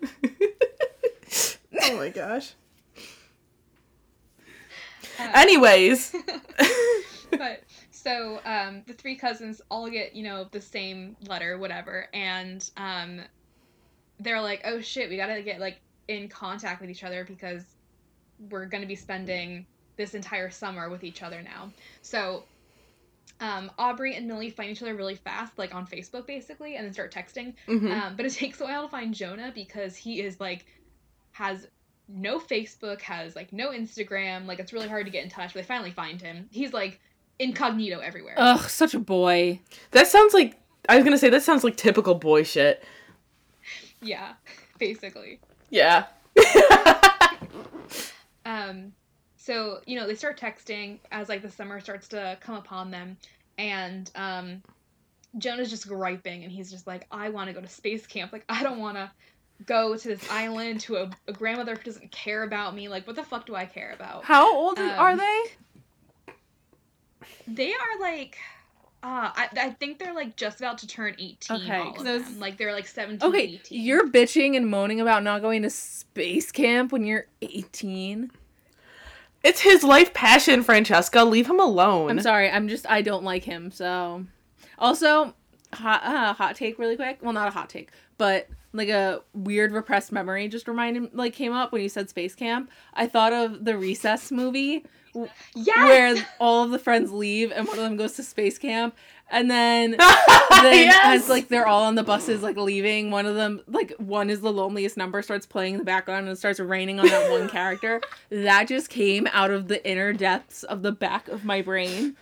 oh 1.82 1.96
my 1.96 2.09
gosh. 2.11 2.54
Uh, 5.18 5.30
Anyways. 5.35 6.14
but 7.30 7.62
so 7.90 8.40
um, 8.44 8.82
the 8.87 8.92
three 8.92 9.16
cousins 9.16 9.61
all 9.70 9.88
get 9.90 10.14
you 10.14 10.22
know 10.22 10.46
the 10.52 10.61
same 10.61 11.16
letter 11.26 11.59
whatever 11.59 12.09
and 12.14 12.70
um, 12.76 13.20
they're 14.20 14.40
like 14.40 14.62
oh 14.64 14.80
shit 14.80 15.11
we 15.11 15.16
gotta 15.16 15.42
get 15.42 15.59
like 15.61 15.80
in 16.09 16.28
contact 16.28 16.80
with 16.80 16.88
each 16.88 17.02
other 17.02 17.24
because 17.24 17.64
we're 18.50 18.66
gonna 18.66 18.87
be 18.87 18.94
spending 18.94 19.66
this 19.96 20.14
entire 20.14 20.50
summer 20.50 20.88
with 20.88 21.02
each 21.02 21.22
other 21.22 21.42
now 21.42 21.70
so 22.02 22.44
um, 23.40 23.70
Aubrey 23.79 24.14
and 24.14 24.27
Millie 24.27 24.51
find 24.51 24.70
each 24.70 24.83
other 24.83 24.94
really 24.94 25.14
fast, 25.16 25.59
like 25.59 25.75
on 25.75 25.87
Facebook 25.87 26.27
basically, 26.27 26.77
and 26.77 26.87
then 26.87 26.92
start 26.92 27.12
texting. 27.12 27.55
Mhm. 27.68 27.90
Um, 27.92 28.16
but 28.16 28.25
it 28.27 28.33
takes 28.33 28.61
a 28.61 28.64
while 28.64 28.85
to 28.85 28.88
find 28.88 29.14
Jonah 29.14 29.53
because 29.55 29.96
he 29.96 30.20
is 30.22 30.40
like 30.40 30.64
has 31.33 31.68
no 32.09 32.38
Facebook, 32.38 33.01
has 33.03 33.37
like 33.37 33.53
no 33.53 33.70
Instagram. 33.70 34.46
Like 34.46 34.59
it's 34.59 34.72
really 34.72 34.88
hard 34.88 35.05
to 35.07 35.12
get 35.12 35.25
in 35.25 35.31
touch. 35.31 35.53
But 35.55 35.61
they 35.61 35.66
finally 35.66 35.90
find 35.90 36.20
him. 36.20 36.49
He's 36.51 36.72
like 36.72 37.01
incognito 37.38 37.99
everywhere. 37.99 38.35
Ugh, 38.38 38.68
such 38.70 38.94
a 38.94 38.99
boy. 38.99 39.61
That 39.90 40.07
sounds 40.07 40.33
like 40.33 40.57
I 40.88 40.96
was 40.96 41.05
gonna 41.05 41.18
say 41.18 41.29
that 41.31 41.42
sounds 41.42 41.62
like 41.64 41.77
typical 41.77 42.14
boy 42.14 42.42
shit. 42.44 42.83
yeah, 44.01 44.35
basically. 44.79 45.40
Yeah. 45.70 46.07
Um, 48.44 48.92
so 49.46 49.80
you 49.87 49.96
know 49.98 50.06
they 50.06 50.14
start 50.16 50.38
texting 50.40 50.98
as 51.12 51.28
like 51.28 51.40
the 51.42 51.50
summer 51.50 51.78
starts 51.80 52.09
to 52.09 52.37
come 52.40 52.56
upon 52.56 52.90
them, 52.90 53.16
and 53.59 54.11
um, 54.16 54.62
Jonah's 55.38 55.70
just 55.70 55.87
griping, 55.87 56.42
and 56.42 56.50
he's 56.52 56.70
just 56.70 56.87
like, 56.87 57.06
"I 57.12 57.28
want 57.28 57.48
to 57.48 57.52
go 57.54 57.61
to 57.61 57.68
space 57.68 58.06
camp. 58.06 58.32
Like 58.32 58.44
I 58.48 58.62
don't 58.62 58.78
want 58.78 58.96
to 58.96 59.11
go 59.64 59.96
to 59.96 60.09
this 60.09 60.28
island 60.30 60.80
to 60.80 60.96
a, 60.96 61.11
a 61.28 61.32
grandmother 61.32 61.76
who 61.76 61.82
doesn't 61.82 62.11
care 62.11 62.42
about 62.42 62.74
me. 62.74 62.88
Like 62.88 63.06
what 63.06 63.14
the 63.16 63.22
fuck 63.22 63.46
do 63.46 63.54
I 63.54 63.66
care 63.66 63.92
about?" 63.92 64.24
How 64.24 64.52
old 64.54 64.78
Um, 64.78 64.90
are 64.98 65.16
they? 65.16 65.42
They 67.46 67.72
are 67.72 68.00
like. 68.00 68.37
Uh, 69.02 69.30
I, 69.37 69.48
I 69.61 69.70
think 69.70 70.00
they're 70.00 70.14
like 70.14 70.35
just 70.35 70.59
about 70.59 70.78
to 70.78 70.87
turn 70.88 71.14
18 71.18 71.56
Okay, 71.62 71.78
all 71.78 71.92
'cause 71.92 72.06
of 72.06 72.06
I 72.09 72.28
was- 72.28 72.38
like 72.38 72.56
they're 72.56 72.72
like 72.72 72.88
17 72.88 73.28
Okay, 73.28 73.42
18 73.62 73.80
you're 73.85 74.09
bitching 74.09 74.56
and 74.56 74.66
moaning 74.68 75.00
about 75.00 75.22
not 75.22 75.42
going 75.42 75.62
to 75.62 75.70
space 75.70 76.50
camp 76.50 76.90
when 76.90 77.04
you're 77.04 77.26
18. 77.40 78.32
It's 79.46 79.61
his 79.61 79.85
life 79.85 80.12
passion, 80.12 80.64
Francesca. 80.64 81.22
Leave 81.22 81.48
him 81.48 81.61
alone. 81.61 82.11
I'm 82.11 82.20
sorry, 82.20 82.50
I'm 82.50 82.66
just 82.66 82.85
I 82.90 83.00
don't 83.00 83.22
like 83.22 83.44
him. 83.44 83.70
So, 83.70 84.26
also, 84.76 85.35
hot 85.72 86.02
uh, 86.02 86.32
hot 86.32 86.56
take 86.56 86.80
really 86.80 86.96
quick. 86.96 87.18
Well, 87.22 87.32
not 87.32 87.46
a 87.46 87.52
hot 87.52 87.70
take, 87.70 87.92
but 88.18 88.48
like 88.72 88.88
a 88.88 89.22
weird 89.35 89.70
repressed 89.70 90.11
memory 90.11 90.48
just 90.48 90.66
reminded 90.66 91.14
like 91.14 91.32
came 91.32 91.52
up 91.52 91.70
when 91.70 91.80
you 91.80 91.88
said 91.88 92.11
space 92.11 92.35
camp. 92.35 92.72
I 92.94 93.06
thought 93.06 93.32
of 93.32 93.64
the 93.64 93.78
Recess 93.78 94.32
movie 94.32 94.85
yes! 95.54 95.88
where 95.88 96.26
all 96.40 96.64
of 96.64 96.70
the 96.70 96.78
friends 96.78 97.12
leave 97.12 97.52
and 97.52 97.66
one 97.66 97.78
of 97.78 97.85
them 97.85 97.96
goes 97.96 98.14
to 98.14 98.22
space 98.22 98.59
camp 98.59 98.96
and 99.31 99.51
then 99.51 99.91
then 99.97 99.99
Yes! 100.87 101.23
as 101.25 101.29
like 101.29 101.49
they're 101.49 101.67
all 101.67 101.83
on 101.85 101.95
the 101.97 102.03
buses 102.05 102.43
like 102.43 102.57
leaving 102.57 103.11
one 103.11 103.27
of 103.27 103.35
them 103.35 103.61
like 103.67 103.93
one 103.99 104.31
is 104.31 104.41
the 104.41 104.53
loneliest 104.53 104.97
number 104.97 105.21
starts 105.23 105.47
playing 105.47 105.75
in 105.75 105.79
the 105.79 105.85
background 105.85 106.27
and 106.27 106.35
it 106.35 106.39
starts 106.39 106.61
raining 106.61 107.01
on 107.01 107.07
that 107.07 107.31
one 107.31 107.49
character 107.59 108.01
that 108.31 108.69
just 108.69 108.89
came 108.89 109.27
out 109.33 109.51
of 109.51 109.69
the 109.69 109.85
inner 109.89 110.12
depths 110.12 110.62
of 110.65 110.83
the 110.83 110.93
back 110.93 111.27
of 111.29 111.45
my 111.45 111.61
brain 111.61 112.15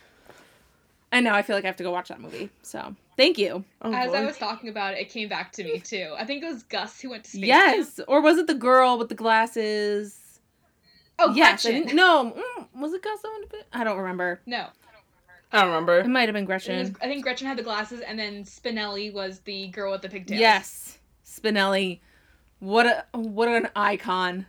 and 1.11 1.23
now 1.23 1.35
i 1.35 1.41
feel 1.41 1.55
like 1.55 1.63
i 1.63 1.67
have 1.67 1.75
to 1.77 1.83
go 1.83 1.91
watch 1.91 2.09
that 2.09 2.19
movie 2.19 2.49
so 2.63 2.95
thank 3.17 3.37
you 3.37 3.63
Oh, 3.81 3.93
As 3.93 4.09
boy. 4.11 4.17
I 4.17 4.25
was 4.25 4.37
talking 4.37 4.69
about 4.69 4.95
it, 4.95 4.99
it 5.01 5.09
came 5.09 5.29
back 5.29 5.51
to 5.53 5.63
me 5.63 5.79
too. 5.79 6.13
I 6.17 6.25
think 6.25 6.43
it 6.43 6.47
was 6.51 6.63
Gus 6.63 6.99
who 6.99 7.11
went 7.11 7.23
to 7.25 7.29
space 7.29 7.49
camp. 7.51 7.75
yes 7.77 7.99
or 8.07 8.19
was 8.19 8.37
it 8.39 8.47
the 8.47 8.55
girl 8.55 8.97
with 8.97 9.09
the 9.09 9.15
glasses 9.15 10.39
Oh, 11.19 11.33
yes 11.33 11.63
Gretchen. 11.63 11.95
no 11.95 12.33
mm, 12.35 12.67
was 12.81 12.93
it 12.93 13.01
gus 13.03 13.21
that 13.21 13.31
went 13.31 13.49
to 13.49 13.57
bed? 13.57 13.65
i 13.73 13.83
don't 13.83 13.97
remember 13.99 14.41
No. 14.47 14.67
I 15.51 15.59
don't 15.61 15.67
remember. 15.69 15.99
it 15.99 16.07
might 16.07 16.27
have 16.27 16.33
been 16.33 16.43
It 16.43 16.47
was- 16.53 16.65
gretchen 16.65 16.97
I 17.01 17.05
think 17.07 17.23
Gretchen 17.23 17.47
had 17.47 17.57
the 17.57 17.63
glasses, 17.63 18.01
and 18.01 18.17
then 18.19 18.43
Spinelli 18.43 19.13
was 19.13 19.39
the 19.41 19.67
girl 19.67 19.91
with 19.91 20.01
the 20.01 20.09
pigtails. 20.09 20.39
Yes, 20.39 20.97
Spinelli. 21.25 21.99
What 22.59 22.85
a 22.85 23.05
what 23.17 23.47
an 23.47 23.69
icon. 23.75 24.47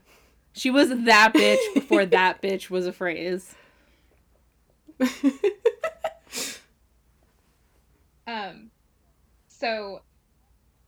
She 0.53 0.71
was 0.71 0.89
that 0.89 1.33
bitch 1.35 1.59
before 1.75 2.07
that 2.07 2.41
bitch 2.43 2.71
was 2.71 2.87
a 2.87 2.93
phrase. 2.93 3.55
Um, 8.27 8.71
so 9.49 10.01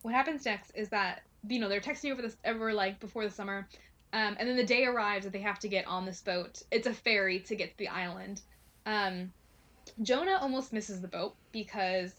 what 0.02 0.12
happens 0.12 0.44
next 0.44 0.72
is 0.74 0.88
that 0.88 1.22
you 1.48 1.60
know 1.60 1.68
they're 1.68 1.80
texting 1.80 2.10
over 2.10 2.20
this 2.22 2.36
ever 2.44 2.72
like 2.72 2.98
before 2.98 3.24
the 3.24 3.30
summer, 3.30 3.68
um, 4.12 4.36
and 4.40 4.48
then 4.48 4.56
the 4.56 4.64
day 4.64 4.84
arrives 4.84 5.24
that 5.24 5.32
they 5.32 5.40
have 5.40 5.58
to 5.60 5.68
get 5.68 5.86
on 5.86 6.04
this 6.04 6.20
boat. 6.20 6.62
It's 6.72 6.86
a 6.88 6.92
ferry 6.92 7.38
to 7.40 7.54
get 7.54 7.70
to 7.70 7.78
the 7.78 7.88
island. 7.88 8.40
Um, 8.86 9.32
Jonah 10.02 10.38
almost 10.40 10.72
misses 10.72 11.00
the 11.00 11.08
boat 11.08 11.34
because 11.52 12.12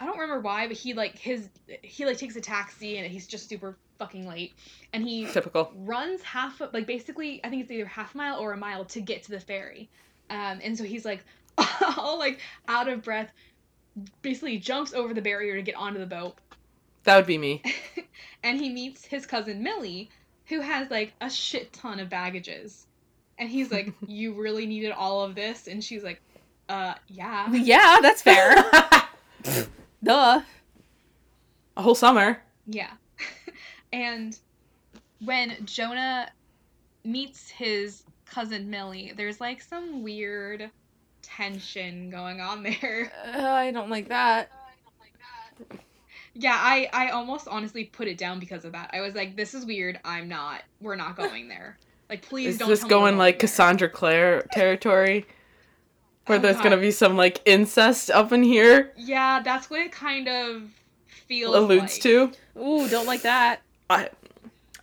I 0.00 0.06
don't 0.06 0.18
remember 0.18 0.40
why, 0.40 0.66
but 0.68 0.76
he 0.76 0.94
like 0.94 1.18
his 1.18 1.48
he 1.82 2.06
like 2.06 2.18
takes 2.18 2.36
a 2.36 2.40
taxi 2.40 2.98
and 2.98 3.10
he's 3.10 3.26
just 3.26 3.48
super 3.48 3.76
fucking 3.98 4.28
late, 4.28 4.52
and 4.92 5.02
he 5.02 5.26
Typical. 5.26 5.72
runs 5.76 6.22
half 6.22 6.60
like 6.72 6.86
basically 6.86 7.40
I 7.44 7.48
think 7.50 7.62
it's 7.62 7.70
either 7.70 7.86
half 7.86 8.14
mile 8.14 8.38
or 8.38 8.52
a 8.52 8.56
mile 8.56 8.84
to 8.86 9.00
get 9.00 9.24
to 9.24 9.30
the 9.30 9.40
ferry. 9.40 9.88
Um, 10.30 10.60
and 10.62 10.76
so 10.76 10.84
he's 10.84 11.04
like 11.04 11.24
all 11.96 12.18
like 12.18 12.40
out 12.68 12.88
of 12.88 13.02
breath, 13.02 13.32
basically 14.22 14.58
jumps 14.58 14.92
over 14.94 15.14
the 15.14 15.22
barrier 15.22 15.56
to 15.56 15.62
get 15.62 15.74
onto 15.74 15.98
the 15.98 16.06
boat. 16.06 16.36
That 17.04 17.16
would 17.16 17.26
be 17.26 17.38
me. 17.38 17.62
And 18.44 18.60
he 18.60 18.70
meets 18.70 19.04
his 19.04 19.26
cousin 19.26 19.62
Millie, 19.64 20.10
who 20.46 20.60
has 20.60 20.90
like 20.90 21.12
a 21.20 21.28
shit 21.28 21.72
ton 21.72 21.98
of 21.98 22.08
baggages. 22.08 22.86
And 23.38 23.48
he's 23.48 23.70
like, 23.72 23.92
You 24.06 24.34
really 24.40 24.66
needed 24.66 24.92
all 24.92 25.22
of 25.24 25.34
this? 25.34 25.66
And 25.66 25.82
she's 25.82 26.04
like, 26.04 26.20
Uh, 26.68 26.94
yeah. 27.08 27.50
Yeah, 27.52 27.98
that's 28.02 28.22
fair. 28.22 28.54
Duh. 30.02 30.40
A 31.76 31.82
whole 31.82 31.94
summer. 31.94 32.40
Yeah. 32.66 32.90
and 33.92 34.38
when 35.24 35.56
Jonah 35.64 36.30
meets 37.04 37.48
his 37.50 38.04
cousin 38.26 38.68
Millie, 38.68 39.12
there's 39.16 39.40
like 39.40 39.60
some 39.60 40.02
weird 40.02 40.70
tension 41.22 42.10
going 42.10 42.40
on 42.40 42.62
there. 42.62 43.12
Uh, 43.34 43.42
I 43.42 43.70
don't 43.70 43.90
like 43.90 44.08
that. 44.08 44.50
Yeah, 46.34 46.56
I 46.56 46.88
I 46.92 47.08
almost 47.10 47.48
honestly 47.48 47.84
put 47.84 48.06
it 48.06 48.16
down 48.16 48.38
because 48.38 48.64
of 48.64 48.72
that. 48.72 48.90
I 48.92 49.00
was 49.00 49.14
like, 49.14 49.36
this 49.36 49.54
is 49.54 49.66
weird. 49.66 49.98
I'm 50.04 50.28
not. 50.28 50.62
We're 50.80 50.94
not 50.94 51.16
going 51.16 51.48
there. 51.48 51.78
Like, 52.08 52.22
please 52.22 52.50
Is 52.50 52.58
don't. 52.58 52.68
this 52.68 52.80
tell 52.80 52.88
me 52.88 52.90
going 52.90 53.18
like 53.18 53.34
there. 53.34 53.40
Cassandra 53.40 53.88
Clare 53.88 54.42
territory? 54.52 55.26
Where 56.28 56.38
Oh, 56.38 56.42
there's 56.42 56.60
gonna 56.60 56.76
be 56.76 56.90
some 56.90 57.16
like 57.16 57.40
incest 57.44 58.10
up 58.10 58.32
in 58.32 58.42
here? 58.42 58.92
Yeah, 58.96 59.40
that's 59.42 59.68
what 59.70 59.80
it 59.80 59.92
kind 59.92 60.28
of 60.28 60.62
feels. 61.26 61.54
Alludes 61.56 61.94
like. 61.94 62.02
to. 62.02 62.32
Ooh, 62.58 62.88
don't 62.88 63.06
like 63.06 63.22
that. 63.22 63.60
I 63.90 64.10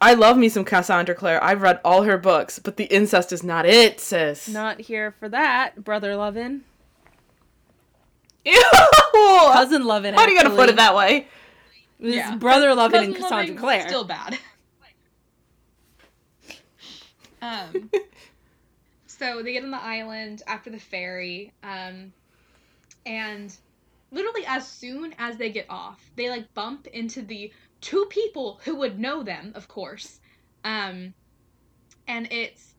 I 0.02 0.14
love 0.16 0.38
me 0.38 0.50
some 0.50 0.66
Cassandra 0.66 1.16
Clare. 1.16 1.42
I've 1.44 1.62
read 1.62 1.80
all 1.86 2.04
her 2.04 2.18
books, 2.18 2.60
but 2.60 2.78
the 2.78 2.84
incest 2.86 3.32
is 3.32 3.44
not 3.44 3.66
it, 3.66 4.00
sis. 4.02 4.48
Not 4.50 4.82
here 4.82 5.12
for 5.20 5.30
that. 5.30 5.84
Brother 5.84 6.16
lovin'. 6.16 6.64
Ew! 8.44 8.62
Cousin 9.54 9.86
lovin'. 9.86 10.14
How 10.16 10.22
are 10.24 10.30
you 10.30 10.42
gonna 10.42 10.56
put 10.56 10.70
it 10.70 10.76
that 10.76 10.96
way? 10.96 11.28
It's 12.00 12.16
Yeah. 12.16 12.36
brother 12.36 12.76
lovin' 12.76 13.04
and 13.06 13.16
Cassandra 13.16 13.38
Loving's 13.38 13.60
Clare. 13.60 13.88
Still 13.88 14.04
bad. 14.04 14.38
um. 17.42 17.90
So 19.18 19.42
they 19.42 19.54
get 19.54 19.64
on 19.64 19.72
the 19.72 19.82
island 19.82 20.44
after 20.46 20.70
the 20.70 20.80
ferry, 20.80 21.54
um, 21.64 22.12
and 23.06 23.56
literally 24.12 24.46
as 24.46 24.68
soon 24.68 25.16
as 25.18 25.38
they 25.38 25.50
get 25.52 25.68
off, 25.70 26.12
they 26.18 26.30
like 26.30 26.54
bump 26.54 26.88
into 26.88 27.22
the 27.22 27.52
two 27.80 28.06
people 28.10 28.60
who 28.66 28.76
would 28.76 29.00
know 29.00 29.24
them, 29.24 29.54
of 29.56 29.70
course. 29.70 30.20
Um, 30.66 31.14
and 32.08 32.28
it's 32.30 32.76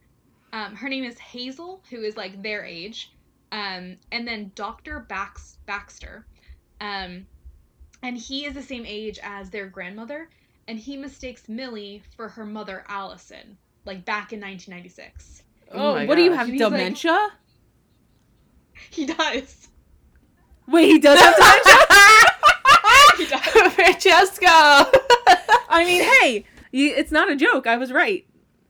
um, 0.53 0.77
her 0.77 0.91
name 0.91 1.05
is 1.05 1.19
Hazel, 1.19 1.83
who 1.89 2.03
is 2.03 2.19
like 2.19 2.43
their 2.43 2.65
age, 2.65 3.13
um, 3.51 3.97
and 4.13 4.29
then 4.29 4.53
Doctor 4.55 5.01
Bax 5.01 5.57
Baxter, 5.65 6.27
um, 6.83 7.27
and 8.03 8.19
he 8.19 8.45
is 8.45 8.53
the 8.53 8.63
same 8.63 8.85
age 8.87 9.19
as 9.23 9.49
their 9.49 9.69
grandmother, 9.69 10.29
and 10.69 10.79
he 10.79 10.99
mistakes 10.99 11.49
Millie 11.49 12.03
for 12.15 12.29
her 12.29 12.45
mother 12.45 12.85
Allison, 12.89 13.57
like 13.87 14.05
back 14.05 14.35
in 14.35 14.41
1996. 14.41 15.45
Oh 15.73 15.97
Oh, 15.97 16.07
what 16.07 16.15
do 16.17 16.23
you 16.23 16.33
have? 16.33 16.47
And 16.47 16.53
he's 16.55 16.63
like- 16.63 16.71
Dementia? 16.73 17.29
He 18.91 19.07
does. 19.07 19.69
Wait, 20.69 20.87
he 20.87 20.99
does 20.99 21.19
have 21.19 21.35
dementia? 21.37 21.87
He 23.17 23.25
does. 23.27 23.73
Francesca. 23.75 24.47
I 25.69 25.85
mean, 25.87 26.03
hey, 26.03 26.45
it's 26.73 27.11
not 27.11 27.31
a 27.31 27.37
joke. 27.37 27.67
I 27.67 27.77
was 27.79 27.91
right. 27.91 28.27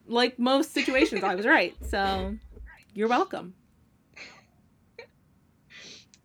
Like 0.06 0.38
most 0.38 0.72
situations, 0.72 1.24
I 1.24 1.34
was 1.34 1.44
right. 1.46 1.74
So, 1.88 2.36
you're 2.94 3.08
welcome. 3.08 3.54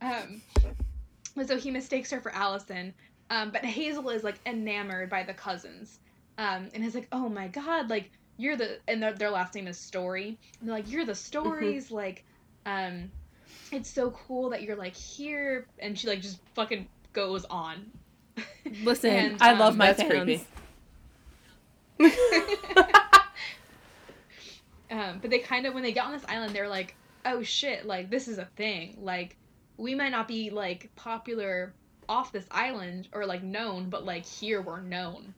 Um, 0.01 0.41
so 1.45 1.57
he 1.57 1.71
mistakes 1.71 2.11
her 2.11 2.19
for 2.21 2.31
Allison. 2.31 2.93
Um, 3.29 3.51
but 3.51 3.63
Hazel 3.63 4.09
is 4.09 4.23
like 4.23 4.39
enamored 4.45 5.09
by 5.09 5.23
the 5.23 5.33
cousins. 5.33 5.99
Um, 6.37 6.69
and 6.73 6.83
is 6.83 6.95
like, 6.95 7.07
oh 7.11 7.29
my 7.29 7.47
god, 7.47 7.89
like 7.89 8.11
you're 8.37 8.55
the 8.55 8.79
and 8.87 9.01
their, 9.01 9.13
their 9.13 9.29
last 9.29 9.55
name 9.55 9.67
is 9.67 9.77
Story. 9.77 10.37
And 10.59 10.69
they're 10.69 10.75
like, 10.75 10.91
you're 10.91 11.05
the 11.05 11.15
stories, 11.15 11.91
like, 11.91 12.23
um, 12.65 13.11
it's 13.71 13.89
so 13.89 14.11
cool 14.11 14.49
that 14.49 14.61
you're 14.63 14.75
like 14.75 14.95
here. 14.95 15.65
And 15.79 15.97
she 15.97 16.07
like 16.07 16.21
just 16.21 16.39
fucking 16.55 16.87
goes 17.13 17.45
on. 17.45 17.85
Listen, 18.83 19.11
And, 19.11 19.41
I 19.41 19.53
love 19.53 19.73
um, 19.73 19.77
my 19.77 19.93
That's 19.93 20.03
fans. 20.03 20.45
creepy. 21.99 22.15
Um, 24.91 25.19
but 25.21 25.29
they 25.29 25.39
kind 25.39 25.65
of 25.65 25.73
when 25.73 25.83
they 25.83 25.93
get 25.93 26.03
on 26.05 26.11
this 26.11 26.25
island, 26.27 26.53
they're 26.53 26.67
like, 26.67 26.95
oh 27.25 27.41
shit, 27.41 27.85
like 27.85 28.09
this 28.09 28.27
is 28.27 28.37
a 28.37 28.45
thing. 28.57 28.97
Like 29.01 29.37
we 29.77 29.95
might 29.95 30.09
not 30.09 30.27
be 30.27 30.49
like 30.49 30.93
popular 30.95 31.73
off 32.09 32.33
this 32.33 32.45
island 32.51 33.07
or 33.13 33.25
like 33.25 33.41
known, 33.41 33.89
but 33.89 34.05
like 34.05 34.25
here 34.25 34.61
we're 34.61 34.81
known. 34.81 35.33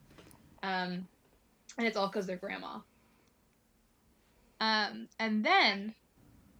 Um, 0.63 1.07
and 1.77 1.87
it's 1.87 1.97
all 1.97 2.07
because 2.07 2.25
their 2.25 2.37
grandma. 2.37 2.79
Um, 4.59 5.07
and 5.19 5.43
then 5.43 5.93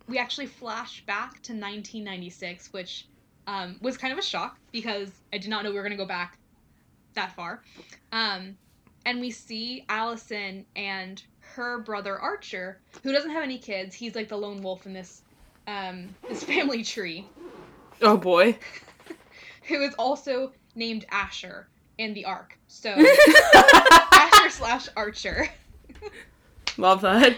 we 0.07 0.17
actually 0.17 0.47
flash 0.47 1.05
back 1.05 1.33
to 1.43 1.53
1996, 1.53 2.73
which 2.73 3.07
um, 3.47 3.77
was 3.81 3.97
kind 3.97 4.11
of 4.11 4.19
a 4.19 4.23
shock 4.23 4.57
because 4.71 5.09
I 5.31 5.37
did 5.37 5.49
not 5.49 5.63
know 5.63 5.69
we 5.69 5.75
were 5.77 5.83
going 5.83 5.91
to 5.91 5.97
go 5.97 6.07
back 6.07 6.37
that 7.13 7.35
far. 7.35 7.61
Um, 8.11 8.57
and 9.05 9.19
we 9.19 9.31
see 9.31 9.85
Allison 9.89 10.65
and 10.75 11.21
her 11.39 11.79
brother 11.79 12.17
Archer, 12.17 12.79
who 13.03 13.11
doesn't 13.11 13.31
have 13.31 13.43
any 13.43 13.57
kids. 13.57 13.95
He's 13.95 14.15
like 14.15 14.27
the 14.27 14.37
lone 14.37 14.61
wolf 14.61 14.85
in 14.85 14.93
this 14.93 15.21
um, 15.67 16.13
this 16.27 16.43
family 16.53 16.83
tree, 16.83 17.25
Oh 18.01 18.17
boy. 18.17 18.57
who 19.67 19.81
is 19.81 19.93
also 19.95 20.51
named 20.75 21.05
Asher 21.09 21.67
in 21.97 22.13
the 22.13 22.25
ARC. 22.25 22.57
So 22.67 22.89
Asher 24.43 24.55
slash 24.57 24.89
Archer. 24.95 25.47
Love 26.77 27.01
that. 27.01 27.35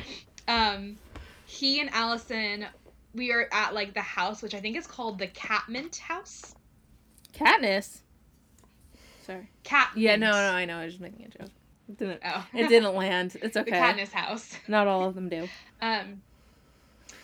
Um, 0.47 0.97
he 1.45 1.79
and 1.79 1.89
Allison, 1.91 2.65
we 3.13 3.31
are 3.31 3.47
at 3.51 3.73
like 3.73 3.93
the 3.93 4.01
house, 4.01 4.41
which 4.41 4.53
I 4.53 4.59
think 4.59 4.77
is 4.77 4.87
called 4.87 5.19
the 5.19 5.27
Catmint 5.27 5.97
House. 5.97 6.55
Katniss. 7.33 7.99
Sorry. 9.25 9.49
Cat. 9.63 9.91
Yeah, 9.95 10.15
no, 10.15 10.31
no, 10.31 10.37
I 10.37 10.65
know. 10.65 10.77
I 10.77 10.85
was 10.85 10.93
just 10.93 11.01
making 11.01 11.25
a 11.25 11.29
joke. 11.29 11.51
It 11.89 11.97
didn't. 11.97 12.21
Oh. 12.25 12.45
It 12.53 12.67
didn't 12.69 12.95
land. 12.95 13.35
It's 13.41 13.57
okay. 13.57 13.71
the. 13.71 13.77
Katniss 13.77 14.11
house. 14.11 14.55
Not 14.67 14.87
all 14.87 15.07
of 15.07 15.15
them 15.15 15.29
do. 15.29 15.47
Um, 15.81 16.21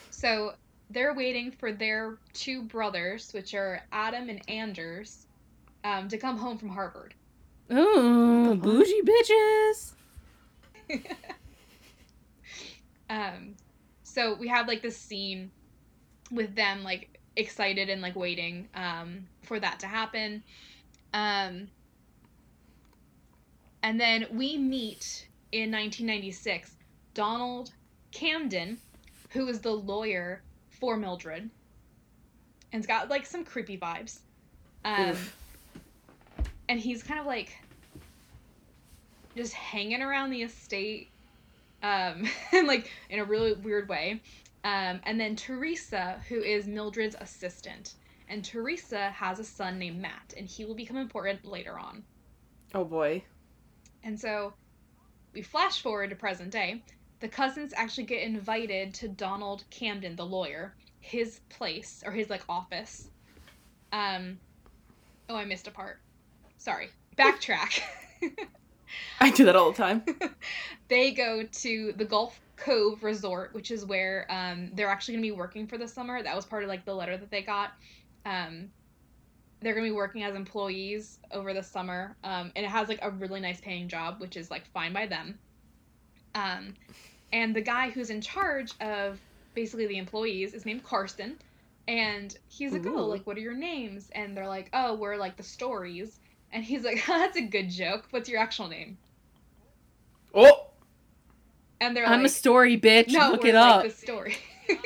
so 0.09 0.53
they're 0.89 1.13
waiting 1.13 1.51
for 1.51 1.71
their 1.71 2.17
two 2.33 2.63
brothers, 2.63 3.31
which 3.33 3.53
are 3.53 3.81
Adam 3.91 4.29
and 4.29 4.41
Anders, 4.49 5.25
um, 5.83 6.07
to 6.09 6.17
come 6.17 6.37
home 6.37 6.57
from 6.57 6.69
Harvard. 6.69 7.13
Ooh, 7.71 8.55
bougie 8.55 9.01
bitches. 9.03 9.93
Um, 13.11 13.55
so 14.03 14.35
we 14.35 14.47
have 14.47 14.69
like 14.69 14.81
this 14.81 14.97
scene 14.97 15.51
with 16.31 16.55
them 16.55 16.81
like 16.81 17.19
excited 17.35 17.89
and 17.89 18.01
like 18.01 18.15
waiting 18.15 18.69
um, 18.73 19.27
for 19.41 19.59
that 19.59 19.81
to 19.81 19.87
happen. 19.87 20.41
Um, 21.13 21.67
and 23.83 23.99
then 23.99 24.27
we 24.31 24.57
meet 24.57 25.27
in 25.51 25.71
1996 25.71 26.71
Donald 27.13 27.71
Camden, 28.11 28.77
who 29.31 29.49
is 29.49 29.59
the 29.59 29.71
lawyer 29.73 30.41
for 30.69 30.95
Mildred, 30.95 31.49
and 32.71 32.79
it's 32.79 32.87
got 32.87 33.09
like 33.09 33.25
some 33.25 33.43
creepy 33.43 33.77
vibes. 33.77 34.19
Um, 34.85 35.09
Oof. 35.09 35.35
And 36.71 36.79
he's 36.79 37.03
kind 37.03 37.19
of 37.19 37.25
like 37.25 37.53
just 39.35 39.51
hanging 39.53 40.01
around 40.01 40.29
the 40.29 40.41
estate 40.41 41.11
um 41.83 42.25
and 42.53 42.65
like 42.65 42.89
in 43.09 43.19
a 43.19 43.25
really 43.25 43.51
weird 43.53 43.89
way. 43.89 44.21
Um 44.63 45.01
and 45.03 45.19
then 45.19 45.35
teresa 45.35 46.21
who 46.29 46.41
is 46.41 46.67
mildred's 46.67 47.17
assistant 47.19 47.95
and 48.29 48.45
teresa 48.45 49.09
has 49.09 49.37
a 49.37 49.43
son 49.43 49.79
named 49.79 49.99
matt 50.01 50.33
and 50.37 50.47
he 50.47 50.63
will 50.63 50.75
become 50.75 50.95
important 50.95 51.43
later 51.43 51.77
on. 51.77 52.03
Oh 52.73 52.85
boy. 52.85 53.21
and 54.01 54.17
so 54.17 54.53
we 55.33 55.41
flash 55.41 55.81
forward 55.81 56.11
to 56.11 56.15
present 56.15 56.51
day. 56.51 56.83
The 57.19 57.27
cousins 57.27 57.73
actually 57.75 58.05
get 58.05 58.23
invited 58.23 58.93
to 58.93 59.09
donald 59.09 59.65
camden 59.69 60.15
the 60.15 60.25
lawyer 60.25 60.73
his 61.01 61.41
place 61.49 62.01
or 62.05 62.13
his 62.13 62.29
like 62.29 62.45
office. 62.47 63.09
Um 63.91 64.39
oh 65.27 65.35
i 65.35 65.43
missed 65.43 65.67
a 65.67 65.71
part 65.71 65.99
sorry 66.61 66.89
backtrack 67.17 67.81
I 69.19 69.29
do 69.29 69.45
that 69.45 69.55
all 69.55 69.71
the 69.71 69.77
time. 69.77 70.03
they 70.87 71.11
go 71.11 71.43
to 71.43 71.93
the 71.97 72.05
Gull 72.05 72.33
Cove 72.55 73.03
Resort, 73.03 73.53
which 73.53 73.71
is 73.71 73.85
where 73.85 74.25
um, 74.29 74.69
they're 74.73 74.89
actually 74.89 75.15
going 75.15 75.23
to 75.23 75.27
be 75.27 75.37
working 75.37 75.67
for 75.67 75.77
the 75.77 75.87
summer. 75.87 76.21
That 76.21 76.35
was 76.35 76.45
part 76.45 76.63
of 76.63 76.69
like 76.69 76.85
the 76.85 76.93
letter 76.93 77.17
that 77.17 77.31
they 77.31 77.41
got. 77.41 77.71
Um, 78.25 78.69
they're 79.61 79.73
going 79.73 79.85
to 79.85 79.91
be 79.91 79.95
working 79.95 80.23
as 80.23 80.35
employees 80.35 81.19
over 81.31 81.53
the 81.53 81.61
summer, 81.61 82.15
um, 82.23 82.51
and 82.55 82.65
it 82.65 82.69
has 82.69 82.89
like 82.89 82.99
a 83.01 83.11
really 83.11 83.39
nice 83.39 83.61
paying 83.61 83.87
job, 83.87 84.19
which 84.19 84.35
is 84.35 84.49
like 84.49 84.65
fine 84.73 84.91
by 84.91 85.05
them. 85.05 85.37
Um, 86.33 86.73
and 87.31 87.55
the 87.55 87.61
guy 87.61 87.91
who's 87.91 88.09
in 88.09 88.21
charge 88.21 88.73
of 88.81 89.19
basically 89.53 89.87
the 89.87 89.97
employees 89.97 90.53
is 90.53 90.65
named 90.65 90.83
Carson, 90.83 91.37
and 91.87 92.35
he's 92.47 92.73
like, 92.73 92.85
"Oh, 92.87 93.05
like 93.05 93.25
what 93.27 93.37
are 93.37 93.41
your 93.41 93.53
names?" 93.53 94.09
And 94.13 94.35
they're 94.35 94.47
like, 94.47 94.69
"Oh, 94.73 94.95
we're 94.95 95.17
like 95.17 95.37
the 95.37 95.43
stories." 95.43 96.19
And 96.53 96.63
he's 96.63 96.83
like, 96.83 97.03
"That's 97.07 97.37
a 97.37 97.41
good 97.41 97.69
joke. 97.69 98.07
What's 98.11 98.29
your 98.29 98.39
actual 98.39 98.67
name?" 98.67 98.97
Oh. 100.33 100.67
And 101.79 101.95
they're 101.97 102.03
like 102.03 102.11
I'm 102.13 102.19
like, 102.19 102.27
a 102.27 102.33
story 102.33 102.79
bitch. 102.79 103.09
No, 103.11 103.31
Look 103.31 103.43
we're 103.43 103.49
it 103.49 103.55
like 103.55 103.63
up. 103.75 103.83
the 103.83 103.89
story. 103.89 104.37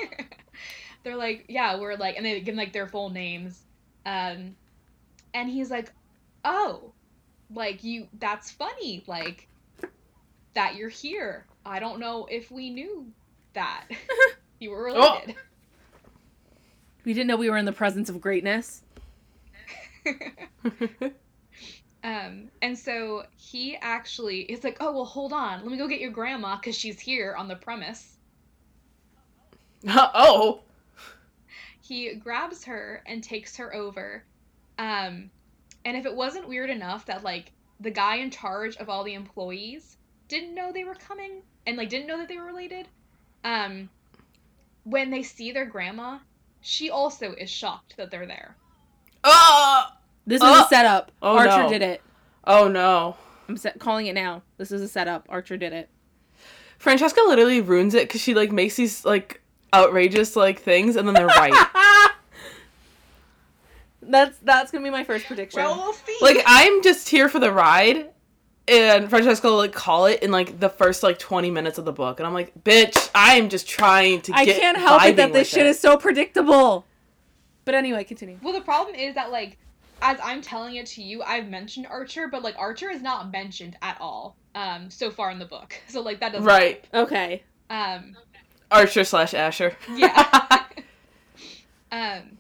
They're 1.03 1.17
like, 1.17 1.45
yeah, 1.49 1.77
we're 1.79 1.95
like, 1.97 2.15
and 2.17 2.25
they 2.25 2.39
give 2.39 2.53
him 2.53 2.57
like 2.57 2.73
their 2.73 2.87
full 2.87 3.09
names, 3.11 3.61
um, 4.07 4.55
and 5.35 5.47
he's 5.49 5.69
like, 5.69 5.91
oh, 6.45 6.93
like 7.53 7.83
you, 7.83 8.07
that's 8.17 8.49
funny, 8.49 9.03
like 9.05 9.47
that 10.55 10.75
you're 10.75 10.89
here. 10.89 11.45
I 11.63 11.79
don't 11.79 11.99
know 11.99 12.25
if 12.31 12.49
we 12.49 12.71
knew 12.71 13.05
that 13.53 13.83
you 14.59 14.71
were 14.71 14.89
Oh. 14.89 14.93
related. 15.19 15.35
We 17.03 17.13
didn't 17.13 17.27
know 17.27 17.35
we 17.35 17.51
were 17.51 17.57
in 17.57 17.65
the 17.65 17.71
presence 17.71 18.09
of 18.09 18.19
greatness. 18.19 18.81
Um, 22.05 22.51
and 22.61 22.77
so 22.77 23.25
he 23.35 23.75
actually 23.77 24.41
is 24.41 24.63
like, 24.63 24.77
oh 24.79 24.91
well, 24.91 25.05
hold 25.05 25.33
on, 25.33 25.63
let 25.63 25.71
me 25.71 25.77
go 25.77 25.87
get 25.87 25.99
your 25.99 26.11
grandma 26.11 26.55
because 26.55 26.77
she's 26.77 26.99
here 26.99 27.33
on 27.35 27.47
the 27.47 27.55
premise. 27.55 28.17
oh. 29.87 30.61
he 31.81 32.13
grabs 32.13 32.63
her 32.65 33.01
and 33.07 33.23
takes 33.23 33.57
her 33.57 33.73
over. 33.73 34.23
Um, 34.77 35.31
and 35.83 35.97
if 35.97 36.05
it 36.05 36.15
wasn't 36.15 36.47
weird 36.47 36.69
enough 36.69 37.07
that 37.07 37.23
like 37.23 37.51
the 37.79 37.89
guy 37.89 38.17
in 38.17 38.29
charge 38.29 38.77
of 38.77 38.87
all 38.87 39.03
the 39.03 39.15
employees 39.15 39.97
didn't 40.27 40.53
know 40.53 40.71
they 40.71 40.83
were 40.83 40.93
coming 40.93 41.41
and 41.65 41.75
like 41.75 41.89
didn't 41.89 42.05
know 42.05 42.19
that 42.19 42.27
they 42.27 42.37
were 42.37 42.45
related, 42.45 42.87
um, 43.43 43.89
when 44.83 45.09
they 45.09 45.23
see 45.23 45.51
their 45.51 45.65
grandma, 45.65 46.19
she 46.61 46.91
also 46.91 47.33
is 47.33 47.49
shocked 47.49 47.97
that 47.97 48.11
they're 48.11 48.27
there. 48.27 48.55
Oh. 49.23 49.87
This 50.27 50.41
is 50.41 50.47
Oh. 50.47 50.65
a 50.65 50.67
setup. 50.69 51.11
Oh, 51.21 51.37
Archer 51.37 51.63
no. 51.63 51.69
did 51.69 51.81
it. 51.81 52.01
Oh 52.45 52.67
no. 52.67 53.15
I'm 53.47 53.57
set- 53.57 53.79
calling 53.79 54.07
it 54.07 54.13
now. 54.13 54.41
This 54.57 54.71
is 54.71 54.81
a 54.81 54.87
setup. 54.87 55.25
Archer 55.29 55.57
did 55.57 55.71
it. 55.73 55.89
Francesca 56.79 57.21
literally 57.27 57.61
ruins 57.61 57.93
it 57.93 58.07
because 58.07 58.21
she 58.21 58.33
like 58.33 58.51
makes 58.51 58.75
these 58.75 59.05
like 59.05 59.41
outrageous 59.73 60.35
like 60.35 60.59
things 60.59 60.95
and 60.95 61.07
then 61.07 61.13
they're 61.15 61.27
right. 61.27 61.53
that's 64.01 64.37
that's 64.39 64.71
gonna 64.71 64.83
be 64.83 64.89
my 64.89 65.03
first 65.03 65.25
prediction. 65.25 65.61
we'll 65.63 65.95
like 66.21 66.37
I'm 66.45 66.83
just 66.83 67.09
here 67.09 67.29
for 67.29 67.39
the 67.39 67.51
ride, 67.51 68.09
and 68.67 69.09
Francesca 69.09 69.47
will 69.47 69.57
like 69.57 69.73
call 69.73 70.05
it 70.05 70.21
in 70.23 70.31
like 70.31 70.59
the 70.59 70.69
first 70.69 71.01
like 71.03 71.17
20 71.19 71.49
minutes 71.51 71.77
of 71.77 71.85
the 71.85 71.91
book, 71.93 72.19
and 72.19 72.27
I'm 72.27 72.33
like, 72.33 72.53
bitch, 72.63 73.09
I 73.15 73.35
am 73.35 73.49
just 73.49 73.67
trying 73.67 74.21
to. 74.21 74.33
I 74.33 74.45
can't 74.45 74.77
help 74.77 75.03
it 75.05 75.15
that 75.17 75.33
this 75.33 75.49
shit 75.49 75.65
is 75.65 75.79
so 75.79 75.97
predictable. 75.97 76.85
But 77.63 77.73
anyway, 77.73 78.03
continue. 78.03 78.37
well, 78.43 78.53
the 78.53 78.61
problem 78.61 78.93
is 78.95 79.15
that 79.15 79.31
like 79.31 79.57
as 80.05 80.19
I'm 80.23 80.41
telling 80.41 80.75
it 80.75 80.85
to 80.87 81.01
you, 81.01 81.23
I've 81.23 81.49
mentioned 81.49 81.87
Archer, 81.89 82.27
but 82.27 82.43
like 82.43 82.55
Archer 82.57 82.91
is 82.91 83.01
not 83.01 83.31
mentioned 83.31 83.75
at 83.81 83.97
all 83.99 84.37
um 84.53 84.89
so 84.89 85.09
far 85.11 85.31
in 85.31 85.39
the 85.39 85.45
book. 85.45 85.75
So 85.89 86.01
like 86.01 86.19
that 86.19 86.31
doesn't 86.31 86.45
right. 86.45 86.85
Okay. 86.93 87.43
um 87.69 88.15
Archer 88.71 89.03
slash 89.03 89.33
Asher. 89.33 89.75
Yeah. 89.93 90.41
um, 91.91 92.37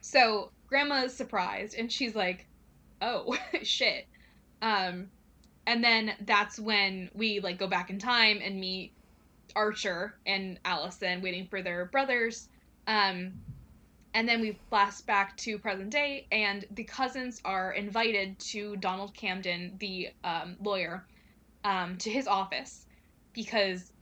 so 0.00 0.50
grandma 0.66 1.04
is 1.04 1.14
surprised 1.14 1.76
and 1.78 1.90
she's 1.90 2.14
like, 2.14 2.46
"Oh 3.00 3.36
shit." 3.62 4.06
Um, 4.60 5.08
and 5.66 5.82
then 5.82 6.14
that's 6.26 6.58
when 6.58 7.10
we 7.14 7.40
like 7.40 7.58
go 7.58 7.66
back 7.68 7.90
in 7.90 7.98
time 7.98 8.40
and 8.42 8.58
meet 8.60 8.92
Archer 9.54 10.14
and 10.26 10.58
Allison 10.64 11.22
waiting 11.22 11.46
for 11.46 11.62
their 11.62 11.86
brothers. 11.86 12.48
Um, 12.86 13.34
and 14.14 14.28
then 14.28 14.40
we 14.40 14.58
flash 14.68 15.00
back 15.00 15.36
to 15.38 15.58
present 15.58 15.90
day, 15.90 16.26
and 16.30 16.64
the 16.72 16.84
cousins 16.84 17.40
are 17.44 17.72
invited 17.72 18.38
to 18.38 18.76
Donald 18.76 19.14
Camden, 19.14 19.74
the 19.78 20.10
um, 20.24 20.56
lawyer, 20.62 21.04
um, 21.64 21.96
to 21.98 22.10
his 22.10 22.26
office 22.26 22.86
because 23.32 23.92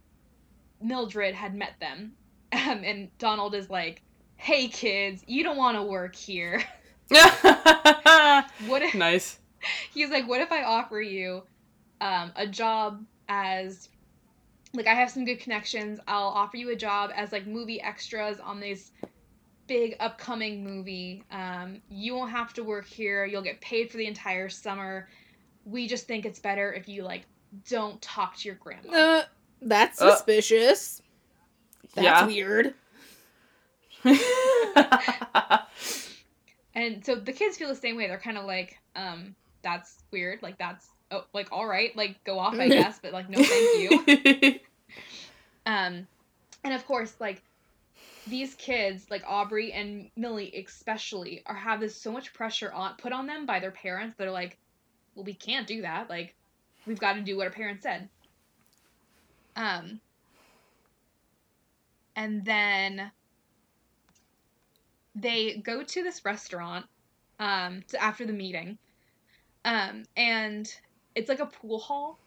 Mildred 0.82 1.34
had 1.34 1.54
met 1.54 1.74
them. 1.80 2.12
Um, 2.52 2.82
and 2.82 3.16
Donald 3.18 3.54
is 3.54 3.70
like, 3.70 4.02
"Hey 4.36 4.66
kids, 4.66 5.22
you 5.28 5.44
don't 5.44 5.56
want 5.56 5.76
to 5.76 5.84
work 5.84 6.16
here. 6.16 6.60
What 8.66 8.82
if 8.82 8.94
nice. 8.94 9.38
he's 9.92 10.10
like, 10.10 10.28
what 10.28 10.40
if 10.40 10.52
I 10.52 10.62
offer 10.62 11.00
you 11.00 11.42
um, 12.00 12.32
a 12.36 12.46
job 12.46 13.04
as 13.28 13.88
like 14.72 14.86
I 14.86 14.94
have 14.94 15.10
some 15.10 15.24
good 15.24 15.40
connections. 15.40 15.98
I'll 16.06 16.28
offer 16.28 16.56
you 16.56 16.70
a 16.70 16.76
job 16.76 17.10
as 17.14 17.32
like 17.32 17.46
movie 17.46 17.80
extras 17.80 18.38
on 18.38 18.60
these 18.60 18.92
big 19.70 19.94
upcoming 20.00 20.64
movie. 20.64 21.22
Um, 21.30 21.80
you 21.88 22.16
won't 22.16 22.32
have 22.32 22.52
to 22.54 22.64
work 22.64 22.86
here. 22.88 23.24
You'll 23.24 23.40
get 23.40 23.60
paid 23.60 23.88
for 23.88 23.98
the 23.98 24.06
entire 24.06 24.48
summer. 24.48 25.08
We 25.64 25.86
just 25.86 26.08
think 26.08 26.26
it's 26.26 26.40
better 26.40 26.72
if 26.72 26.88
you 26.88 27.04
like 27.04 27.22
don't 27.68 28.02
talk 28.02 28.36
to 28.38 28.48
your 28.48 28.56
grandma. 28.56 28.90
Uh, 28.92 29.22
that's 29.62 30.02
Uh. 30.02 30.10
suspicious. 30.16 31.00
That's 31.94 32.04
Yeah. 32.04 32.26
weird. 32.26 32.74
And 36.72 37.04
so 37.04 37.16
the 37.16 37.32
kids 37.32 37.56
feel 37.56 37.68
the 37.68 37.74
same 37.74 37.96
way. 37.96 38.06
They're 38.06 38.16
kind 38.16 38.38
of 38.38 38.44
like, 38.44 38.78
um, 38.94 39.34
that's 39.62 39.98
weird. 40.12 40.40
Like 40.42 40.56
that's 40.56 40.86
oh, 41.10 41.24
like 41.34 41.48
all 41.52 41.66
right, 41.66 41.94
like 41.96 42.22
go 42.24 42.38
off, 42.38 42.54
I 42.54 42.68
guess, 42.80 42.98
but 43.02 43.12
like 43.12 43.28
no, 43.28 43.38
thank 43.42 43.80
you. 43.80 44.60
Um, 45.66 46.06
and 46.64 46.72
of 46.74 46.86
course, 46.86 47.14
like 47.20 47.42
these 48.30 48.54
kids, 48.54 49.06
like 49.10 49.22
Aubrey 49.26 49.72
and 49.72 50.10
Millie 50.16 50.64
especially, 50.66 51.42
are 51.46 51.54
have 51.54 51.80
this 51.80 51.94
so 51.94 52.12
much 52.12 52.32
pressure 52.32 52.72
on 52.72 52.94
put 52.96 53.12
on 53.12 53.26
them 53.26 53.46
by 53.46 53.60
their 53.60 53.70
parents. 53.70 54.16
They're 54.16 54.30
like, 54.30 54.58
well, 55.14 55.24
we 55.24 55.34
can't 55.34 55.66
do 55.66 55.82
that. 55.82 56.08
Like, 56.08 56.34
we've 56.86 57.00
got 57.00 57.14
to 57.14 57.20
do 57.20 57.36
what 57.36 57.46
our 57.46 57.52
parents 57.52 57.82
said. 57.82 58.08
Um, 59.56 60.00
and 62.16 62.44
then 62.44 63.10
they 65.14 65.56
go 65.56 65.82
to 65.82 66.02
this 66.02 66.24
restaurant 66.24 66.86
um 67.38 67.82
after 67.98 68.26
the 68.26 68.32
meeting 68.32 68.78
um 69.64 70.04
and 70.16 70.72
it's 71.14 71.28
like 71.28 71.40
a 71.40 71.46
pool 71.46 71.78
hall 71.78 72.18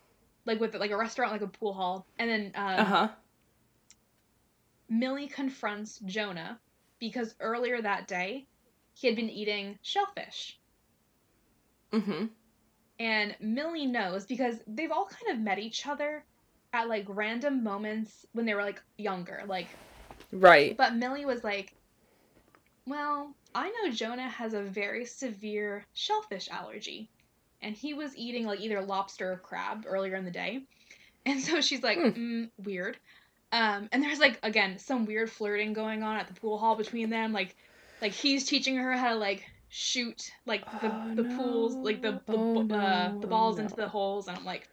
like 0.45 0.59
with 0.59 0.75
like 0.75 0.91
a 0.91 0.97
restaurant 0.97 1.31
like 1.31 1.41
a 1.41 1.47
pool 1.47 1.73
hall 1.73 2.05
and 2.19 2.29
then 2.29 2.51
um, 2.55 2.79
uh-huh. 2.79 3.07
Millie 4.99 5.27
confronts 5.27 5.99
jonah 6.05 6.59
because 6.99 7.35
earlier 7.39 7.81
that 7.81 8.07
day 8.07 8.45
he 8.93 9.07
had 9.07 9.15
been 9.15 9.29
eating 9.29 9.77
shellfish 9.81 10.59
Mm-hmm. 11.93 12.25
and 12.99 13.35
millie 13.39 13.85
knows 13.85 14.25
because 14.25 14.55
they've 14.67 14.91
all 14.91 15.07
kind 15.07 15.37
of 15.37 15.43
met 15.43 15.59
each 15.59 15.85
other 15.87 16.25
at 16.73 16.89
like 16.89 17.05
random 17.07 17.63
moments 17.63 18.25
when 18.33 18.45
they 18.45 18.55
were 18.55 18.63
like 18.63 18.81
younger 18.97 19.43
like 19.47 19.67
Right. 20.31 20.75
But 20.77 20.95
Millie 20.95 21.25
was 21.25 21.43
like, 21.43 21.73
Well, 22.87 23.35
I 23.53 23.69
know 23.69 23.91
Jonah 23.91 24.29
has 24.29 24.53
a 24.53 24.63
very 24.63 25.05
severe 25.05 25.85
shellfish 25.93 26.49
allergy. 26.49 27.11
And 27.61 27.75
he 27.75 27.93
was 27.93 28.15
eating 28.17 28.45
like 28.45 28.59
either 28.59 28.81
lobster 28.81 29.31
or 29.33 29.37
crab 29.37 29.85
earlier 29.87 30.15
in 30.15 30.25
the 30.25 30.31
day. 30.31 30.63
And 31.25 31.39
so 31.39 31.61
she's 31.61 31.83
like, 31.83 31.97
Hmm. 31.97 32.07
mm, 32.07 32.49
Weird. 32.57 32.97
Um, 33.53 33.87
and 33.91 34.03
there's 34.03 34.19
like, 34.19 34.39
again, 34.43 34.79
some 34.79 35.05
weird 35.05 35.29
flirting 35.31 35.71
going 35.73 36.03
on 36.03 36.17
at 36.17 36.27
the 36.27 36.33
pool 36.33 36.57
hall 36.57 36.75
between 36.75 37.09
them. 37.09 37.31
Like, 37.31 37.55
like 38.01 38.11
he's 38.11 38.45
teaching 38.45 38.75
her 38.75 38.93
how 38.93 39.09
to 39.09 39.15
like 39.15 39.45
shoot 39.69 40.31
like 40.45 40.65
the, 40.81 40.91
Oh, 40.91 41.15
the 41.15 41.23
pools, 41.23 41.75
like 41.75 42.01
the 42.01 42.19
the, 42.25 42.33
no. 42.33 42.67
Oh, 42.71 42.75
uh, 42.75 43.11
no. 43.13 43.19
the 43.21 43.27
balls 43.27 43.59
Oh, 43.59 43.61
into 43.61 43.75
the 43.75 43.87
holes. 43.87 44.27
And 44.27 44.35
I'm 44.37 44.43
like, 44.43 44.67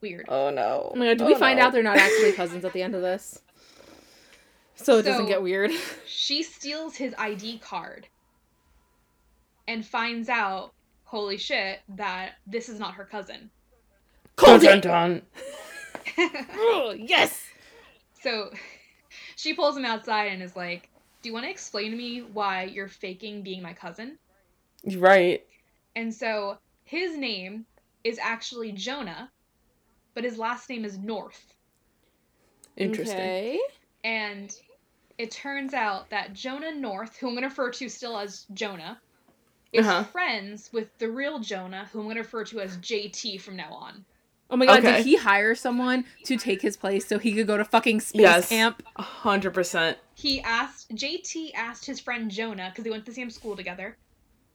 Weird. 0.00 0.26
Oh 0.28 0.50
no. 0.50 0.92
Oh 0.94 0.96
my 0.96 1.06
god, 1.06 1.18
do 1.18 1.24
we 1.26 1.34
find 1.34 1.58
out 1.58 1.72
they're 1.72 1.82
not 1.82 1.96
actually 1.96 2.32
cousins 2.32 2.64
at 2.64 2.72
the 2.72 2.82
end 2.82 2.94
of 2.94 3.02
this? 3.02 3.40
So 4.76 4.98
it 4.98 5.02
doesn't 5.02 5.26
get 5.26 5.42
weird. 5.42 5.72
she 6.06 6.42
steals 6.44 6.94
his 6.96 7.14
ID 7.18 7.58
card 7.58 8.06
and 9.66 9.84
finds 9.84 10.28
out, 10.28 10.72
holy 11.04 11.36
shit, 11.36 11.80
that 11.96 12.34
this 12.46 12.68
is 12.68 12.78
not 12.78 12.94
her 12.94 13.04
cousin. 13.04 13.50
Dun, 14.36 14.60
dun, 14.60 14.80
dun. 14.80 15.22
Oh, 16.20 16.94
yes! 16.98 17.47
So 18.20 18.50
she 19.36 19.54
pulls 19.54 19.76
him 19.76 19.84
outside 19.84 20.26
and 20.32 20.42
is 20.42 20.56
like, 20.56 20.90
Do 21.22 21.28
you 21.28 21.32
want 21.34 21.46
to 21.46 21.50
explain 21.50 21.90
to 21.92 21.96
me 21.96 22.20
why 22.22 22.64
you're 22.64 22.88
faking 22.88 23.42
being 23.42 23.62
my 23.62 23.74
cousin? 23.74 24.18
Right. 24.96 25.44
And 25.94 26.14
so 26.14 26.58
his 26.84 27.16
name 27.16 27.66
is 28.04 28.18
actually 28.18 28.72
Jonah, 28.72 29.30
but 30.14 30.24
his 30.24 30.38
last 30.38 30.68
name 30.70 30.84
is 30.84 30.98
North. 30.98 31.54
Interesting. 32.76 33.32
Okay. 33.32 33.58
And 34.04 34.54
it 35.18 35.30
turns 35.32 35.74
out 35.74 36.10
that 36.10 36.32
Jonah 36.34 36.74
North, 36.74 37.16
who 37.16 37.28
I'm 37.28 37.34
going 37.34 37.42
to 37.42 37.48
refer 37.48 37.70
to 37.72 37.88
still 37.88 38.18
as 38.18 38.46
Jonah, 38.54 39.00
is 39.72 39.92
Uh-huh. 39.92 40.04
friends 40.12 40.70
with 40.72 40.96
the 40.98 41.10
real 41.10 41.38
Jonah, 41.40 41.86
who 41.92 42.00
I'm 42.00 42.06
going 42.06 42.16
to 42.16 42.22
refer 42.22 42.44
to 42.46 42.60
as 42.60 42.78
JT 42.78 43.40
from 43.40 43.56
now 43.56 43.72
on. 43.72 44.06
Oh 44.50 44.56
my 44.56 44.66
god, 44.66 44.78
Okay. 44.78 44.96
did 44.96 45.04
he 45.04 45.16
hire 45.16 45.54
someone 45.54 46.04
to 46.24 46.36
take 46.36 46.62
his 46.62 46.76
place 46.76 47.06
so 47.06 47.18
he 47.18 47.32
could 47.34 47.46
go 47.46 47.56
to 47.58 47.64
fucking 47.64 48.00
space 48.00 48.20
Yes. 48.20 48.48
camp? 48.48 48.82
A 48.96 49.02
hundred 49.02 49.52
percent. 49.52 49.98
He 50.14 50.40
asked, 50.40 50.88
JT 50.94 51.52
asked 51.54 51.84
his 51.84 52.00
friend 52.00 52.30
Jonah, 52.30 52.70
because 52.70 52.84
they 52.84 52.90
went 52.90 53.04
to 53.04 53.10
the 53.10 53.14
same 53.14 53.30
school 53.30 53.54
together. 53.56 53.96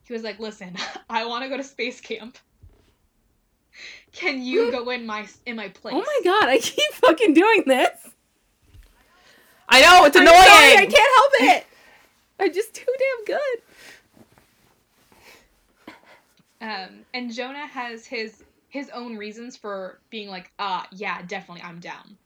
He 0.06 0.14
was 0.14 0.24
like, 0.24 0.40
listen, 0.40 0.76
I 1.10 1.26
want 1.26 1.44
to 1.44 1.50
go 1.50 1.58
to 1.58 1.64
space 1.64 2.02
camp. 2.02 2.38
Can 4.12 4.42
you 4.42 4.72
go 4.72 4.90
in 4.90 5.06
my 5.06 5.28
in 5.46 5.56
my 5.56 5.70
place? 5.70 5.96
Oh 5.96 6.02
my 6.02 6.20
god, 6.24 6.50
I 6.50 6.58
keep 6.58 6.92
fucking 6.94 7.34
doing 7.34 7.64
this. 7.68 7.92
I 9.70 9.82
know 9.82 10.06
it's 10.06 10.16
I'm 10.18 10.24
annoying. 10.24 10.44
sorry, 10.44 10.78
I 10.78 10.86
can't 10.90 10.96
help 11.16 11.32
it. 11.58 11.66
I'm 12.40 12.54
just 12.54 12.74
too 12.74 12.94
damn 13.00 13.26
good. 13.38 13.62
Um, 16.62 17.06
and 17.14 17.32
Jonah 17.34 17.68
has 17.68 18.06
his 18.06 18.44
his 18.74 18.90
own 18.90 19.16
reasons 19.18 19.56
for 19.56 20.00
being 20.10 20.30
like, 20.30 20.52
ah, 20.58 20.88
yeah, 20.92 21.22
definitely, 21.22 21.62
I'm 21.64 21.80
down, 21.80 22.18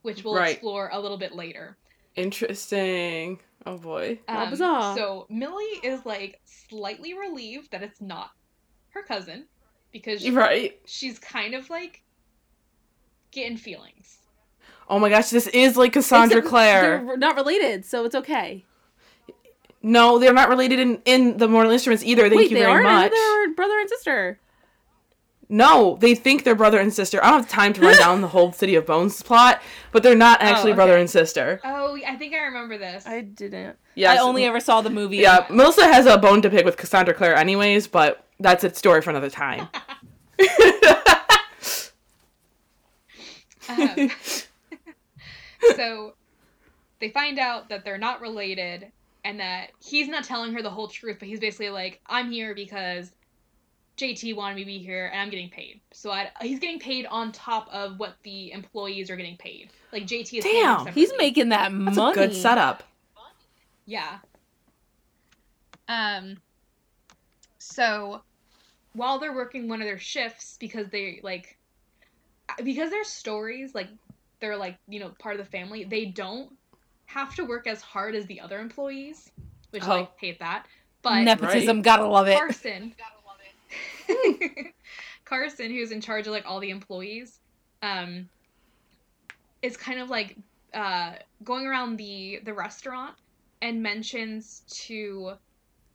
which 0.00 0.24
we'll 0.24 0.34
Right. 0.34 0.52
explore 0.52 0.88
a 0.90 0.98
little 0.98 1.18
bit 1.18 1.34
later. 1.34 1.76
Interesting. 2.16 3.38
Oh 3.66 3.76
boy. 3.76 4.18
Um, 4.26 4.48
bizarre. 4.48 4.96
So 4.96 5.26
Millie 5.28 5.78
is 5.84 6.06
like 6.06 6.40
slightly 6.46 7.12
relieved 7.12 7.70
that 7.72 7.82
it's 7.82 8.00
not 8.00 8.30
her 8.94 9.02
cousin 9.02 9.44
because 9.92 10.24
You're 10.24 10.34
right. 10.34 10.80
she's 10.86 11.18
kind 11.18 11.54
of 11.54 11.68
like 11.68 12.02
getting 13.30 13.58
feelings. 13.58 14.16
Oh 14.88 14.98
my 14.98 15.10
gosh, 15.10 15.28
this 15.28 15.48
is 15.48 15.76
like 15.76 15.92
Cassandra 15.92 16.38
Except 16.38 16.48
Clare. 16.50 17.04
They're 17.04 17.16
not 17.18 17.36
related, 17.36 17.84
so 17.84 18.06
it's 18.06 18.14
okay. 18.14 18.64
No, 19.82 20.18
they're 20.18 20.32
not 20.32 20.48
related 20.48 20.78
in, 20.78 21.02
in 21.04 21.36
the 21.36 21.46
Mortal 21.46 21.72
Instruments 21.72 22.02
either. 22.04 22.22
Thank 22.22 22.36
Wait, 22.36 22.50
you 22.50 22.56
they 22.56 22.64
very 22.64 22.80
are? 22.80 22.82
Much. 22.82 23.12
they 23.12 23.18
were 23.48 23.54
brother 23.54 23.78
and 23.78 23.88
sister. 23.88 24.38
No, 25.50 25.98
they 26.00 26.14
think 26.14 26.44
they're 26.44 26.54
brother 26.54 26.78
and 26.78 26.92
sister. 26.92 27.22
I 27.22 27.30
don't 27.30 27.40
have 27.40 27.48
time 27.48 27.72
to 27.74 27.80
run 27.80 27.96
down 27.98 28.20
the 28.20 28.28
whole 28.28 28.52
City 28.52 28.76
of 28.76 28.86
Bones 28.86 29.20
plot, 29.22 29.60
but 29.92 30.02
they're 30.02 30.14
not 30.14 30.40
actually 30.40 30.70
okay. 30.70 30.76
brother 30.76 30.96
and 30.96 31.10
sister. 31.10 31.60
Oh, 31.64 31.98
I 32.06 32.16
think 32.16 32.34
I 32.34 32.38
remember 32.38 32.78
this. 32.78 33.06
I 33.06 33.22
didn't. 33.22 33.76
Yes. 33.96 34.18
I 34.18 34.22
only 34.22 34.44
ever 34.44 34.60
saw 34.60 34.80
the 34.80 34.90
movie. 34.90 35.16
Yeah, 35.16 35.46
Melissa 35.50 35.84
has 35.84 36.06
a 36.06 36.16
bone 36.16 36.40
to 36.42 36.50
pick 36.50 36.64
with 36.64 36.76
Cassandra 36.76 37.14
Clare, 37.14 37.34
anyways, 37.34 37.88
but 37.88 38.24
that's 38.38 38.64
a 38.64 38.72
story 38.72 39.02
for 39.02 39.10
another 39.10 39.30
time. 39.30 39.68
Um, 43.70 44.10
so 45.76 46.14
they 47.00 47.10
find 47.10 47.38
out 47.38 47.68
that 47.68 47.84
they're 47.84 47.98
not 47.98 48.20
related 48.20 48.90
and 49.24 49.40
that 49.40 49.70
he's 49.82 50.08
not 50.08 50.24
telling 50.24 50.52
her 50.54 50.62
the 50.62 50.70
whole 50.70 50.88
truth, 50.88 51.16
but 51.18 51.28
he's 51.28 51.40
basically 51.40 51.70
like, 51.70 52.00
I'm 52.06 52.30
here 52.30 52.54
because 52.54 53.12
JT 54.00 54.34
wanted 54.34 54.54
me 54.56 54.62
to 54.62 54.66
be 54.66 54.78
here 54.78 55.08
and 55.12 55.20
I'm 55.20 55.30
getting 55.30 55.50
paid. 55.50 55.80
So 55.92 56.10
I, 56.10 56.30
he's 56.40 56.58
getting 56.58 56.78
paid 56.78 57.06
on 57.06 57.32
top 57.32 57.68
of 57.70 57.98
what 57.98 58.16
the 58.22 58.50
employees 58.52 59.10
are 59.10 59.16
getting 59.16 59.36
paid. 59.36 59.70
Like 59.92 60.04
JT 60.04 60.38
is 60.38 60.44
paying 60.44 60.62
Damn, 60.64 60.86
He's 60.86 61.12
making 61.18 61.50
that 61.50 61.70
That's 61.72 61.96
money. 61.96 62.12
a 62.12 62.14
good 62.14 62.34
setup. 62.34 62.82
Yeah. 63.84 64.18
Um 65.88 66.38
so 67.58 68.22
while 68.94 69.18
they're 69.18 69.34
working 69.34 69.68
one 69.68 69.80
of 69.80 69.86
their 69.86 69.98
shifts 69.98 70.56
because 70.58 70.88
they 70.88 71.20
like 71.22 71.56
because 72.64 72.90
their 72.90 73.04
stories 73.04 73.74
like 73.74 73.88
they're 74.40 74.56
like, 74.56 74.78
you 74.88 75.00
know, 75.00 75.10
part 75.18 75.38
of 75.38 75.44
the 75.44 75.50
family, 75.50 75.84
they 75.84 76.06
don't 76.06 76.50
have 77.06 77.34
to 77.34 77.44
work 77.44 77.66
as 77.66 77.82
hard 77.82 78.14
as 78.14 78.24
the 78.26 78.40
other 78.40 78.58
employees, 78.58 79.30
which 79.70 79.84
Oh. 79.84 79.88
like 79.90 80.10
hate 80.18 80.38
that. 80.38 80.66
But 81.02 81.22
Nepotism, 81.22 81.82
gotta 81.82 82.06
love 82.06 82.28
it. 82.28 82.38
Carson 82.38 82.94
Carson, 85.24 85.70
who's 85.70 85.92
in 85.92 86.00
charge 86.00 86.26
of 86.26 86.32
like 86.32 86.46
all 86.46 86.60
the 86.60 86.70
employees, 86.70 87.38
um, 87.82 88.28
is 89.62 89.76
kind 89.76 90.00
of 90.00 90.10
like 90.10 90.36
uh, 90.74 91.12
going 91.44 91.66
around 91.66 91.96
the 91.96 92.40
the 92.44 92.54
restaurant 92.54 93.14
and 93.62 93.82
mentions 93.82 94.62
to 94.68 95.32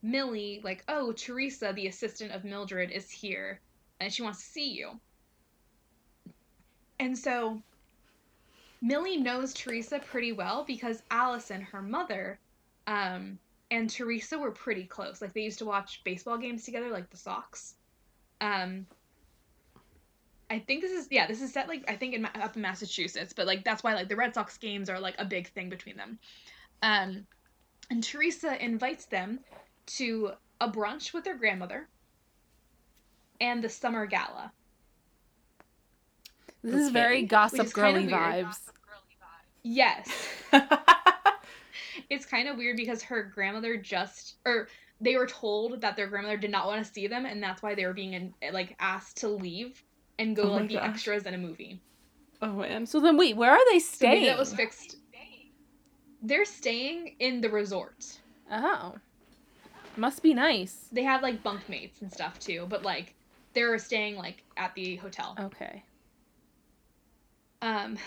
Millie 0.02 0.62
like, 0.64 0.84
"Oh, 0.88 1.12
Teresa, 1.12 1.74
the 1.74 1.88
assistant 1.88 2.32
of 2.32 2.44
Mildred, 2.44 2.92
is 2.92 3.10
here, 3.10 3.60
and 4.00 4.14
she 4.14 4.22
wants 4.22 4.40
to 4.40 4.46
see 4.46 4.72
you." 4.72 5.00
And 7.00 7.18
so 7.18 7.62
Millie 8.82 9.18
knows 9.18 9.54
Teresa 9.54 10.00
pretty 10.00 10.32
well 10.32 10.64
because 10.64 11.02
Allison, 11.10 11.62
her 11.62 11.82
mother, 11.82 12.40
um, 12.88 13.40
and 13.72 13.90
Teresa 13.90 14.38
were 14.38 14.52
pretty 14.52 14.86
close. 14.86 15.22
Like 15.22 15.34
they 15.34 15.42
used 15.42 15.60
to 15.60 15.66
watch 15.66 16.04
baseball 16.04 16.38
games 16.38 16.64
together, 16.66 16.90
like 16.90 17.10
the 17.10 17.18
Sox. 17.18 17.76
Um, 18.42 18.86
I 20.50 20.60
think 20.60 20.82
this 20.82 20.92
is 20.92 21.08
yeah, 21.10 21.26
this 21.28 21.42
is 21.42 21.52
set 21.52 21.68
like 21.68 21.84
I 21.88 21.96
think 21.96 22.14
in 22.14 22.26
up 22.26 22.56
in 22.56 22.62
Massachusetts, 22.62 23.34
but 23.34 23.48
like 23.48 23.64
that's 23.64 23.84
why 23.84 23.96
like 23.96 24.10
the 24.10 24.16
Red 24.16 24.34
Sox 24.34 24.58
games 24.58 24.90
are 24.90 25.00
like 25.00 25.16
a 25.18 25.26
big 25.26 25.48
thing 25.50 25.70
between 25.70 25.98
them. 25.98 26.20
Um, 26.82 27.26
And 27.90 28.04
Teresa 28.04 28.64
invites 28.64 29.06
them 29.06 29.40
to 29.98 30.32
a 30.62 30.70
brunch 30.70 31.14
with 31.14 31.24
their 31.24 31.38
grandmother 31.38 31.88
and 33.42 33.64
the 33.64 33.70
summer 33.70 34.06
gala. 34.06 34.52
This 36.64 36.76
is 36.76 36.90
very 36.90 37.24
gossip 37.24 37.60
Which 37.60 37.68
is 37.68 37.74
kinda 37.74 38.02
girly 38.02 38.12
vibes. 38.12 38.58
Yes. 39.64 40.10
it's 42.10 42.26
kind 42.26 42.48
of 42.48 42.58
weird 42.58 42.78
because 42.78 43.02
her 43.04 43.24
grandmother 43.24 43.78
just 43.78 44.36
or 44.46 44.68
they 45.02 45.16
were 45.18 45.28
told 45.28 45.82
that 45.82 45.96
their 45.96 46.08
grandmother 46.08 46.38
did 46.38 46.52
not 46.52 46.68
want 46.68 46.86
to 46.86 46.92
see 46.92 47.08
them 47.08 47.26
and 47.26 47.42
that's 47.44 47.62
why 47.62 47.76
they 47.76 47.86
were 47.86 47.94
being 47.94 48.14
in, 48.14 48.34
like 48.52 48.76
asked 48.80 49.18
to 49.18 49.28
leave 49.28 49.84
and 50.18 50.36
go 50.36 50.44
Oh 50.44 50.52
like 50.52 50.68
be 50.70 50.76
gosh. 50.76 50.86
extras 50.90 51.24
in 51.24 51.34
a 51.34 51.38
movie. 51.38 51.82
oh 52.42 52.54
man. 52.54 52.86
So 52.86 53.00
then, 53.00 53.18
wait, 53.18 53.36
where 53.36 53.52
are 53.52 53.72
they 53.72 53.80
So 53.80 53.96
staying? 53.96 54.26
that 54.26 54.38
was 54.40 54.54
fixed. 54.54 54.98
They're 56.22 56.46
staying 56.46 57.16
in 57.20 57.42
the 57.42 57.50
resort. 57.50 58.20
oh, 58.52 58.96
must 59.98 60.22
be 60.24 60.34
nice. 60.34 60.88
They 60.92 61.04
have 61.04 61.22
like 61.22 61.44
bunk 61.44 61.68
mates 61.70 62.02
and 62.02 62.12
stuff 62.12 62.40
too, 62.40 62.66
but 62.70 62.84
like 62.84 63.16
they're 63.54 63.78
staying 63.78 64.16
like 64.16 64.44
at 64.58 64.74
the 64.76 64.96
hotel. 64.98 65.36
Okay. 65.40 65.84
Um 67.62 67.98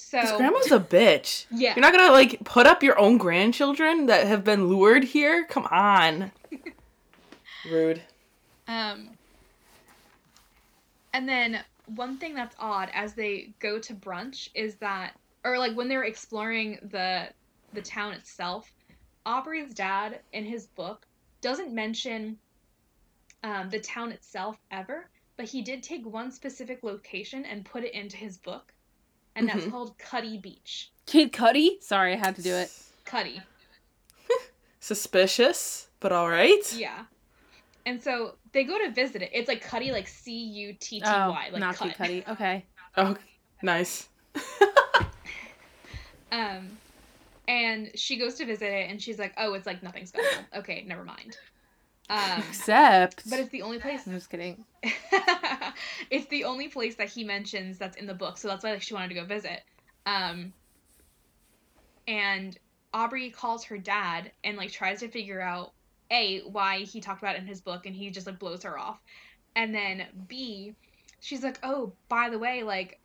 so 0.00 0.20
This 0.20 0.32
grandma's 0.32 0.72
a 0.72 0.80
bitch. 0.80 1.46
yeah. 1.50 1.74
You're 1.74 1.82
not 1.82 1.92
gonna 1.92 2.12
like 2.12 2.42
put 2.44 2.66
up 2.66 2.82
your 2.82 2.98
own 2.98 3.18
grandchildren 3.18 4.06
that 4.06 4.26
have 4.26 4.44
been 4.44 4.66
lured 4.68 5.04
here? 5.04 5.44
Come 5.48 5.66
on. 5.70 6.32
Rude. 7.70 8.02
Um, 8.68 9.10
and 11.12 11.28
then 11.28 11.60
one 11.94 12.18
thing 12.18 12.34
that's 12.34 12.56
odd 12.58 12.88
as 12.94 13.14
they 13.14 13.52
go 13.58 13.78
to 13.80 13.94
brunch 13.94 14.48
is 14.54 14.76
that, 14.76 15.18
or 15.44 15.58
like 15.58 15.74
when 15.76 15.88
they're 15.88 16.04
exploring 16.04 16.78
the 16.90 17.28
the 17.72 17.82
town 17.82 18.12
itself, 18.12 18.72
Aubrey's 19.26 19.74
dad 19.74 20.20
in 20.32 20.44
his 20.44 20.66
book 20.66 21.06
doesn't 21.40 21.72
mention 21.72 22.38
um, 23.44 23.70
the 23.70 23.80
town 23.80 24.12
itself 24.12 24.56
ever, 24.70 25.08
but 25.36 25.46
he 25.46 25.62
did 25.62 25.82
take 25.82 26.04
one 26.06 26.30
specific 26.30 26.82
location 26.82 27.44
and 27.44 27.64
put 27.64 27.84
it 27.84 27.94
into 27.94 28.16
his 28.16 28.36
book, 28.38 28.72
and 29.36 29.48
that's 29.48 29.64
Mhm. 29.64 29.70
called 29.70 29.98
Cutty 29.98 30.38
Beach. 30.38 30.90
Kid 31.06 31.32
Cudi. 31.32 31.82
Sorry, 31.82 32.12
I 32.12 32.16
had 32.16 32.36
to 32.36 32.42
do 32.42 32.54
it. 32.54 32.70
Cuddy. 33.04 33.40
Suspicious, 34.80 35.88
but 36.00 36.12
all 36.12 36.28
right. 36.28 36.72
Yeah. 36.74 37.04
And 37.86 38.02
so 38.02 38.36
they 38.52 38.64
go 38.64 38.78
to 38.78 38.90
visit 38.90 39.22
it. 39.22 39.30
It's 39.32 39.48
like 39.48 39.62
Cutty, 39.62 39.90
like 39.92 40.06
C 40.08 40.32
U 40.32 40.72
T 40.74 41.00
T 41.00 41.06
Oh, 41.06 41.30
Y, 41.30 41.48
like 41.52 41.60
not 41.60 41.76
cut. 41.76 41.94
Cutty. 41.94 42.24
Okay. 42.28 42.64
Oh, 42.96 43.16
nice. 43.62 44.08
Um, 46.32 46.78
and 47.48 47.90
she 47.96 48.16
goes 48.16 48.34
to 48.36 48.46
visit 48.46 48.66
it, 48.72 48.88
and 48.90 49.02
she's 49.02 49.18
like, 49.18 49.34
"Oh, 49.36 49.54
it's 49.54 49.66
like 49.66 49.82
nothing 49.82 50.06
special. 50.06 50.44
Okay, 50.54 50.84
never 50.86 51.04
mind." 51.04 51.36
Um, 52.10 52.42
Except. 52.48 53.30
but 53.30 53.38
it's 53.38 53.50
the 53.50 53.62
only 53.62 53.78
place. 53.78 54.04
I'm 54.04 54.12
just 54.12 54.28
kidding. 54.28 54.64
it's 56.10 56.26
the 56.26 56.42
only 56.42 56.66
place 56.66 56.96
that 56.96 57.08
he 57.08 57.22
mentions 57.22 57.78
that's 57.78 57.96
in 57.96 58.06
the 58.06 58.14
book, 58.14 58.36
so 58.36 58.48
that's 58.48 58.64
why 58.64 58.72
like, 58.72 58.82
she 58.82 58.94
wanted 58.94 59.08
to 59.08 59.14
go 59.14 59.24
visit. 59.24 59.62
Um, 60.06 60.52
and 62.08 62.58
Aubrey 62.92 63.30
calls 63.30 63.62
her 63.64 63.78
dad 63.78 64.32
and 64.42 64.56
like 64.56 64.72
tries 64.72 64.98
to 65.00 65.08
figure 65.08 65.40
out 65.40 65.72
a 66.10 66.40
why 66.40 66.80
he 66.80 67.00
talked 67.00 67.22
about 67.22 67.36
it 67.36 67.42
in 67.42 67.46
his 67.46 67.60
book, 67.60 67.86
and 67.86 67.94
he 67.94 68.10
just 68.10 68.26
like 68.26 68.40
blows 68.40 68.64
her 68.64 68.76
off. 68.76 68.98
And 69.54 69.72
then 69.72 70.06
B, 70.26 70.74
she's 71.20 71.44
like, 71.44 71.60
"Oh, 71.62 71.92
by 72.08 72.28
the 72.28 72.38
way, 72.38 72.64
like." 72.64 72.98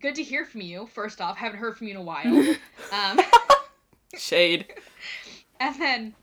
Good 0.00 0.16
to 0.16 0.24
hear 0.24 0.44
from 0.44 0.60
you. 0.60 0.88
First 0.88 1.20
off, 1.20 1.36
haven't 1.36 1.60
heard 1.60 1.78
from 1.78 1.86
you 1.86 1.92
in 1.92 2.00
a 2.00 2.02
while. 2.02 2.56
Um, 2.92 3.20
Shade. 4.16 4.66
And 5.60 5.80
then 5.80 6.14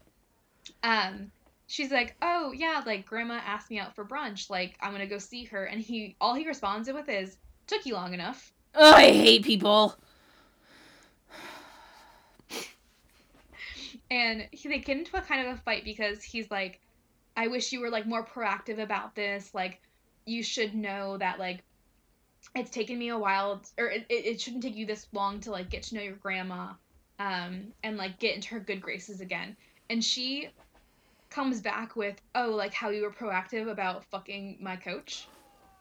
um 0.83 1.31
she's 1.71 1.89
like, 1.89 2.15
"Oh, 2.21 2.51
yeah, 2.51 2.83
like 2.85 3.05
grandma 3.05 3.39
asked 3.45 3.69
me 3.69 3.79
out 3.79 3.95
for 3.95 4.03
brunch. 4.03 4.49
Like 4.49 4.77
I'm 4.81 4.91
going 4.91 5.01
to 5.01 5.07
go 5.07 5.17
see 5.17 5.45
her." 5.45 5.65
And 5.65 5.81
he 5.81 6.15
all 6.19 6.35
he 6.35 6.45
responds 6.45 6.91
with 6.91 7.09
is, 7.09 7.37
"Took 7.67 7.85
you 7.85 7.93
long 7.93 8.13
enough." 8.13 8.53
Oh, 8.75 8.91
I 8.93 9.11
hate 9.11 9.43
people. 9.43 9.95
And 14.09 14.47
he, 14.51 14.67
they 14.67 14.79
get 14.79 14.97
into 14.97 15.15
a 15.15 15.21
kind 15.21 15.47
of 15.47 15.55
a 15.55 15.61
fight 15.61 15.85
because 15.85 16.21
he's 16.21 16.51
like, 16.51 16.81
"I 17.37 17.47
wish 17.47 17.71
you 17.71 17.79
were 17.79 17.89
like 17.89 18.05
more 18.05 18.25
proactive 18.25 18.79
about 18.79 19.15
this. 19.15 19.53
Like 19.53 19.81
you 20.25 20.43
should 20.43 20.75
know 20.75 21.17
that 21.17 21.39
like 21.39 21.63
it's 22.53 22.71
taken 22.71 22.99
me 22.99 23.09
a 23.09 23.17
while 23.17 23.61
or 23.77 23.85
it, 23.85 24.05
it 24.09 24.25
it 24.25 24.41
shouldn't 24.41 24.63
take 24.63 24.75
you 24.75 24.85
this 24.85 25.07
long 25.13 25.39
to 25.41 25.51
like 25.51 25.69
get 25.69 25.83
to 25.83 25.95
know 25.95 26.01
your 26.01 26.15
grandma 26.15 26.73
um 27.19 27.67
and 27.83 27.97
like 27.97 28.19
get 28.19 28.35
into 28.35 28.49
her 28.49 28.59
good 28.59 28.81
graces 28.81 29.21
again." 29.21 29.55
And 29.89 30.03
she 30.03 30.49
comes 31.31 31.61
back 31.61 31.95
with, 31.95 32.21
"Oh, 32.35 32.51
like 32.51 32.73
how 32.73 32.89
you 32.89 33.01
were 33.01 33.11
proactive 33.11 33.67
about 33.69 34.05
fucking 34.05 34.57
my 34.61 34.75
coach." 34.75 35.27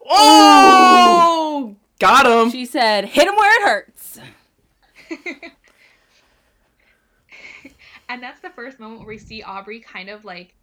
Oh, 0.09 1.77
got 1.99 2.25
him. 2.27 2.51
She 2.51 2.65
said, 2.65 3.05
"Hit 3.05 3.29
him 3.29 3.37
where 3.37 3.61
it 3.61 3.69
hurts." 3.69 4.19
and 8.09 8.23
that's 8.23 8.41
the 8.41 8.51
first 8.51 8.79
moment 8.81 9.01
where 9.01 9.09
we 9.09 9.19
see 9.19 9.43
Aubrey 9.43 9.81
kind 9.81 10.09
of 10.09 10.25
like 10.25 10.55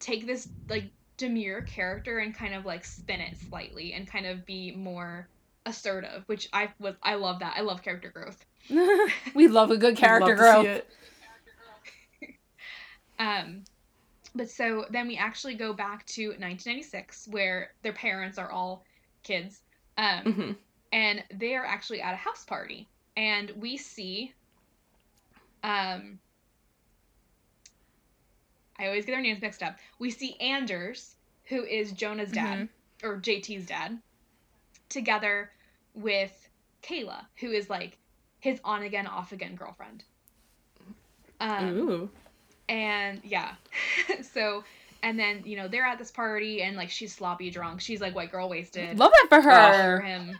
take 0.00 0.26
this 0.26 0.48
like 0.68 0.84
demure 1.16 1.62
character 1.62 2.18
and 2.18 2.34
kind 2.34 2.54
of 2.54 2.64
like 2.66 2.84
spin 2.84 3.20
it 3.20 3.36
slightly 3.48 3.92
and 3.92 4.06
kind 4.06 4.26
of 4.26 4.44
be 4.44 4.72
more 4.74 5.28
assertive, 5.66 6.24
which 6.26 6.48
I 6.52 6.70
was 6.78 6.94
I 7.02 7.14
love 7.14 7.38
that. 7.40 7.54
I 7.56 7.60
love 7.60 7.82
character 7.82 8.10
growth. 8.10 8.44
we 9.34 9.48
love 9.48 9.70
a 9.70 9.76
good 9.76 9.96
character 9.96 10.36
Love 10.36 10.38
to 10.38 10.44
see 10.44 10.62
growth. 10.62 10.66
it. 10.66 10.90
Um 13.16 13.62
but 14.34 14.50
so 14.50 14.86
then 14.90 15.06
we 15.06 15.16
actually 15.16 15.54
go 15.54 15.72
back 15.72 16.04
to 16.06 16.28
1996 16.28 17.28
where 17.28 17.72
their 17.82 17.92
parents 17.92 18.38
are 18.38 18.50
all 18.50 18.84
kids. 19.22 19.62
Um 19.96 20.24
Mhm. 20.24 20.56
and 20.92 21.24
they 21.32 21.54
are 21.54 21.64
actually 21.64 22.00
at 22.02 22.14
a 22.14 22.16
house 22.16 22.44
party 22.44 22.88
and 23.16 23.50
we 23.50 23.76
see 23.76 24.34
um 25.62 26.18
I 28.76 28.86
always 28.86 29.04
get 29.04 29.12
their 29.12 29.20
names 29.20 29.40
mixed 29.40 29.62
up. 29.62 29.78
We 30.00 30.10
see 30.10 30.34
Anders, 30.40 31.14
who 31.44 31.64
is 31.64 31.92
Jonah's 31.92 32.32
dad 32.32 32.68
or 33.04 33.20
JT's 33.20 33.66
dad, 33.66 34.02
together 34.88 35.52
with 35.94 36.48
Kayla, 36.82 37.26
who 37.36 37.52
is 37.52 37.70
like 37.70 37.98
his 38.40 38.60
on 38.64 38.82
again 38.82 39.06
off 39.06 39.30
again 39.32 39.54
girlfriend. 39.54 40.04
Um, 41.40 41.78
Ooh. 41.78 42.10
And 42.68 43.20
yeah 43.24 43.54
so 44.22 44.64
and 45.02 45.18
then 45.18 45.42
you 45.44 45.56
know 45.56 45.68
they're 45.68 45.84
at 45.84 45.98
this 45.98 46.10
party 46.10 46.62
and 46.62 46.76
like 46.76 46.90
she's 46.90 47.14
sloppy 47.14 47.50
drunk 47.50 47.80
she's 47.80 48.00
like 48.00 48.14
white 48.14 48.32
girl 48.32 48.48
wasted 48.48 48.98
Love 48.98 49.12
that 49.12 49.26
for 49.28 49.42
for 49.42 49.50
her. 49.50 50.00
him 50.00 50.38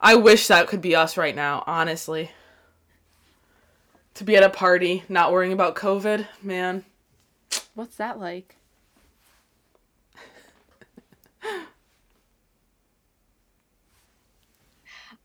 I 0.00 0.14
wish 0.14 0.46
that 0.48 0.68
could 0.68 0.80
be 0.82 0.94
us 0.94 1.16
right 1.16 1.34
now, 1.34 1.64
honestly. 1.66 2.30
To 4.14 4.24
be 4.24 4.36
at 4.36 4.42
a 4.42 4.50
party, 4.50 5.04
not 5.08 5.32
worrying 5.32 5.52
about 5.52 5.74
COVID, 5.74 6.26
man. 6.42 6.84
What's 7.74 7.96
that 7.96 8.18
like? 8.20 8.56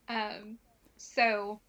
um 0.10 0.58
so 0.98 1.60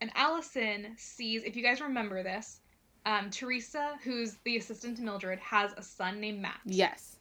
and 0.00 0.10
allison 0.14 0.94
sees 0.96 1.42
if 1.44 1.56
you 1.56 1.62
guys 1.62 1.80
remember 1.80 2.22
this 2.22 2.60
um 3.06 3.30
teresa 3.30 3.96
who's 4.04 4.34
the 4.44 4.56
assistant 4.58 4.96
to 4.98 5.02
mildred 5.02 5.38
has 5.38 5.72
a 5.78 5.82
son 5.82 6.20
named 6.20 6.40
matt 6.42 6.60
Yes. 6.66 7.16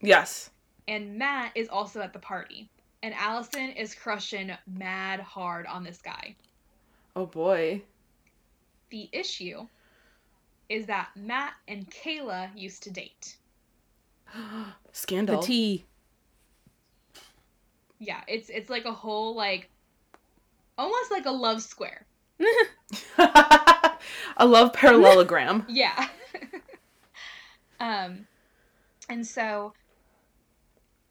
Yes. 0.00 0.50
and 0.88 1.16
matt 1.16 1.52
is 1.54 1.68
also 1.68 2.00
at 2.02 2.12
the 2.12 2.18
party 2.18 2.68
and 3.02 3.14
allison 3.14 3.70
is 3.70 3.94
crushing 3.94 4.50
mad 4.66 5.20
hard 5.20 5.64
on 5.66 5.82
this 5.84 6.02
guy 6.02 6.34
Oh 7.16 7.26
boy. 7.26 7.82
the 8.90 9.08
issue 9.12 9.66
is 10.68 10.86
that 10.86 11.08
matt 11.16 11.54
and 11.68 11.88
kayla 11.90 12.50
used 12.56 12.82
to 12.84 12.90
date 12.90 13.36
Scandal. 14.92 15.40
The 15.40 15.46
tea. 15.46 15.84
yeah 17.98 18.20
it's 18.26 18.48
it's 18.50 18.68
like 18.70 18.84
a 18.86 18.92
whole 18.92 19.34
like 19.36 19.68
almost 20.78 21.10
like 21.10 21.26
a 21.26 21.30
love 21.30 21.62
square 21.62 22.06
I 24.36 24.44
love 24.44 24.72
parallelogram. 24.74 25.64
yeah 25.68 26.08
um 27.80 28.26
and 29.08 29.26
so 29.26 29.72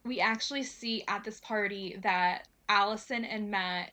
we 0.06 0.20
actually 0.20 0.64
see 0.64 1.04
at 1.08 1.24
this 1.24 1.39
party 1.42 1.98
that 2.02 2.48
allison 2.70 3.26
and 3.26 3.52
matt 3.52 3.92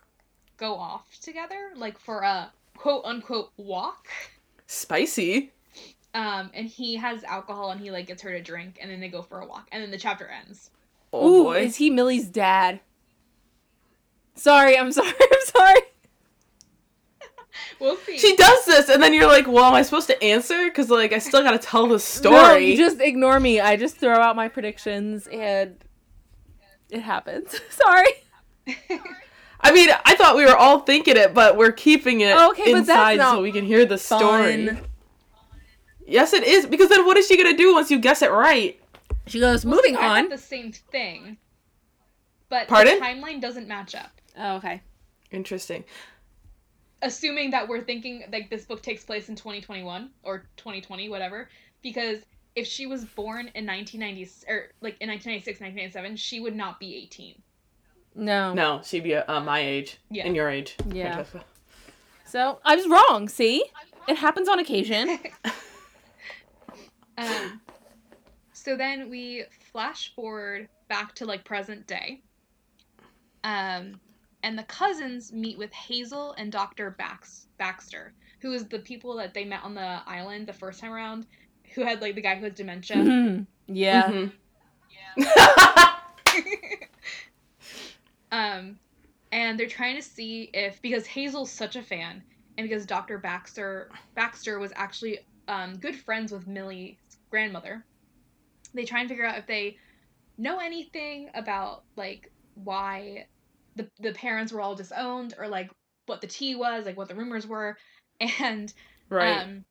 go 0.56 0.74
off 0.74 1.18
together 1.20 1.70
like 1.76 1.98
for 1.98 2.20
a 2.20 2.50
quote 2.76 3.04
unquote 3.04 3.50
walk 3.56 4.08
Spicy. 4.66 5.52
um 6.14 6.50
and 6.54 6.66
he 6.68 6.96
has 6.96 7.24
alcohol 7.24 7.70
and 7.70 7.80
he 7.80 7.90
like 7.90 8.06
gets 8.06 8.22
her 8.22 8.30
to 8.30 8.42
drink 8.42 8.78
and 8.80 8.90
then 8.90 9.00
they 9.00 9.08
go 9.08 9.22
for 9.22 9.40
a 9.40 9.46
walk 9.46 9.66
and 9.72 9.82
then 9.82 9.90
the 9.90 9.98
chapter 9.98 10.26
ends 10.28 10.70
Oh 11.12 11.26
Ooh, 11.40 11.44
boy. 11.44 11.60
is 11.62 11.76
he 11.76 11.88
Millie's 11.88 12.28
dad? 12.28 12.80
Sorry, 14.34 14.76
I'm 14.78 14.92
sorry, 14.92 15.08
I'm 15.20 15.46
sorry. 15.46 15.80
We'll 17.80 17.96
see. 17.98 18.18
She 18.18 18.34
does 18.34 18.64
this, 18.64 18.88
and 18.88 19.00
then 19.00 19.14
you're 19.14 19.28
like, 19.28 19.46
"Well, 19.46 19.64
am 19.64 19.74
I 19.74 19.82
supposed 19.82 20.08
to 20.08 20.20
answer? 20.22 20.64
Because 20.64 20.90
like 20.90 21.12
I 21.12 21.18
still 21.18 21.42
gotta 21.42 21.58
tell 21.58 21.86
the 21.86 22.00
story." 22.00 22.34
No, 22.34 22.54
you 22.56 22.76
just 22.76 23.00
ignore 23.00 23.38
me. 23.38 23.60
I 23.60 23.76
just 23.76 23.98
throw 23.98 24.16
out 24.16 24.34
my 24.34 24.48
predictions 24.48 25.28
and 25.28 25.76
it 26.90 27.00
happens. 27.00 27.60
Sorry. 27.70 28.08
I 29.60 29.72
mean, 29.72 29.90
I 30.04 30.14
thought 30.16 30.36
we 30.36 30.44
were 30.44 30.56
all 30.56 30.80
thinking 30.80 31.16
it, 31.16 31.34
but 31.34 31.56
we're 31.56 31.72
keeping 31.72 32.20
it 32.20 32.36
Okay, 32.36 32.72
but 32.72 32.86
that's 32.86 33.12
inside 33.12 33.18
so 33.18 33.42
we 33.42 33.52
can 33.52 33.64
hear 33.64 33.84
the 33.86 33.98
story. 33.98 34.66
Fun. 34.66 34.80
Yes, 36.06 36.32
it 36.32 36.44
is. 36.44 36.66
Because 36.66 36.88
then 36.88 37.04
what 37.06 37.16
is 37.16 37.26
she 37.26 37.36
gonna 37.36 37.56
do 37.56 37.74
once 37.74 37.90
you 37.90 37.98
guess 37.98 38.22
it 38.22 38.30
right? 38.30 38.80
She 39.26 39.40
goes, 39.40 39.64
Well, 39.64 39.76
moving 39.76 39.94
see, 39.94 40.00
I 40.00 40.20
on. 40.20 40.28
the 40.28 40.38
same 40.38 40.72
thing, 40.72 41.36
but 42.48 42.66
Pardon? 42.68 42.98
the 42.98 43.04
timeline 43.04 43.40
doesn't 43.40 43.68
match 43.68 43.94
up. 43.94 44.10
Oh, 44.36 44.56
okay. 44.56 44.80
Interesting. 45.30 45.84
Assuming 47.02 47.50
that 47.50 47.68
we're 47.68 47.82
thinking 47.82 48.24
like 48.32 48.50
this 48.50 48.64
book 48.64 48.82
takes 48.82 49.04
place 49.04 49.28
in 49.28 49.36
2021 49.36 50.10
or 50.24 50.44
2020, 50.56 51.08
whatever, 51.08 51.48
because 51.82 52.18
if 52.56 52.66
she 52.66 52.86
was 52.86 53.04
born 53.04 53.50
in 53.54 53.64
1990 53.66 54.22
or 54.48 54.70
like 54.80 54.96
in 55.00 55.08
1996, 55.08 55.60
1997, 55.60 56.16
she 56.16 56.40
would 56.40 56.56
not 56.56 56.80
be 56.80 56.96
18. 56.96 57.34
No. 58.16 58.52
No, 58.52 58.80
she'd 58.84 59.04
be 59.04 59.14
uh, 59.14 59.40
my 59.40 59.60
age 59.60 59.98
Yeah. 60.10 60.26
and 60.26 60.34
your 60.34 60.48
age. 60.50 60.76
Yeah. 60.92 61.12
Francesca. 61.14 61.44
So 62.26 62.58
I 62.64 62.74
was 62.74 62.88
wrong. 62.88 63.28
See, 63.28 63.64
it 64.08 64.16
happens 64.16 64.48
on 64.48 64.58
occasion. 64.58 65.18
Um, 67.18 67.60
so 68.52 68.76
then 68.76 69.10
we 69.10 69.44
flash 69.72 70.14
forward 70.14 70.68
back 70.88 71.16
to 71.16 71.26
like 71.26 71.44
present 71.44 71.86
day. 71.88 72.20
Um, 73.42 74.00
and 74.42 74.58
the 74.58 74.62
cousins 74.64 75.32
meet 75.32 75.58
with 75.58 75.72
Hazel 75.72 76.32
and 76.32 76.52
Dr. 76.52 76.90
Bax- 76.92 77.46
Baxter, 77.58 78.12
who 78.40 78.52
is 78.52 78.66
the 78.66 78.78
people 78.78 79.16
that 79.16 79.34
they 79.34 79.44
met 79.44 79.64
on 79.64 79.74
the 79.74 80.00
island 80.06 80.46
the 80.46 80.52
first 80.52 80.80
time 80.80 80.92
around, 80.92 81.26
who 81.74 81.82
had 81.82 82.00
like 82.00 82.14
the 82.14 82.20
guy 82.20 82.36
who 82.36 82.44
has 82.44 82.54
dementia. 82.54 82.96
Mhm. 82.96 83.46
yeah. 83.66 84.08
Mhm. 84.08 84.32
um, 88.32 88.78
and 89.32 89.58
they're 89.58 89.66
trying 89.68 89.96
to 89.96 90.02
see 90.02 90.50
if 90.54 90.80
because 90.82 91.06
Hazel's 91.06 91.50
such 91.50 91.76
a 91.76 91.82
fan, 91.82 92.22
and 92.56 92.68
because 92.68 92.86
Dr. 92.86 93.18
Baxter 93.18 93.90
Baxter 94.14 94.58
was 94.58 94.72
actually 94.76 95.18
um, 95.48 95.76
good 95.76 95.96
friends 95.96 96.32
with 96.32 96.46
Millie's 96.46 96.96
grandmother, 97.30 97.84
they 98.74 98.84
try 98.84 99.00
and 99.00 99.08
figure 99.08 99.24
out 99.24 99.38
if 99.38 99.46
they 99.46 99.76
know 100.36 100.58
anything 100.58 101.30
about 101.34 101.82
like 101.96 102.30
why 102.54 103.26
the 103.78 103.88
the 104.00 104.12
parents 104.12 104.52
were 104.52 104.60
all 104.60 104.74
disowned 104.74 105.34
or 105.38 105.48
like 105.48 105.70
what 106.06 106.20
the 106.20 106.26
tea 106.26 106.54
was, 106.54 106.84
like 106.84 106.96
what 106.96 107.08
the 107.08 107.14
rumors 107.14 107.46
were, 107.46 107.76
and 108.40 108.72
right. 109.08 109.42
um, 109.42 109.64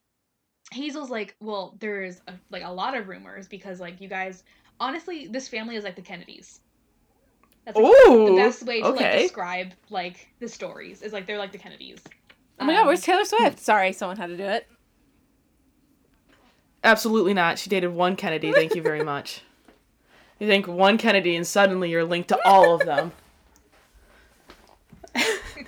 Hazel's 0.72 1.10
like, 1.10 1.36
well, 1.40 1.78
there's 1.80 2.22
a, 2.28 2.34
like 2.50 2.64
a 2.64 2.72
lot 2.72 2.98
of 2.98 3.08
rumors 3.08 3.48
because 3.48 3.80
like 3.80 4.02
you 4.02 4.08
guys, 4.08 4.44
honestly, 4.80 5.28
this 5.28 5.48
family 5.48 5.76
is 5.76 5.84
like 5.84 5.96
the 5.96 6.02
Kennedys. 6.02 6.60
That's 7.66 7.78
like, 7.78 7.86
Ooh. 7.86 8.30
the 8.30 8.36
best 8.36 8.64
way 8.64 8.82
to 8.82 8.90
like 8.90 9.20
describe 9.20 9.74
like 9.90 10.28
the 10.40 10.48
stories 10.48 11.02
is 11.02 11.12
like 11.12 11.26
they're 11.28 11.38
like 11.38 11.52
the 11.52 11.58
Kennedys. 11.58 12.02
Oh 12.60 12.66
my 12.66 12.74
god, 12.74 12.82
Um, 12.82 12.88
where's 12.88 13.02
Taylor 13.02 13.26
Swift? 13.26 13.60
Sorry, 13.60 13.94
someone 13.94 14.18
had 14.18 14.28
to 14.28 14.38
do 14.38 14.44
it. 14.44 14.68
Absolutely 16.84 17.34
not. 17.34 17.60
She 17.60 17.70
dated 17.70 17.94
one 17.94 18.16
Kennedy. 18.16 18.54
Thank 18.54 18.74
you 18.74 18.82
very 18.82 19.04
much. 19.14 19.42
You 20.40 20.48
think 20.48 20.68
one 20.68 20.98
Kennedy, 20.98 21.36
and 21.36 21.46
suddenly 21.46 21.90
you're 21.90 22.06
linked 22.06 22.30
to 22.30 22.40
all 22.46 22.74
of 22.74 22.86
them. 22.86 23.12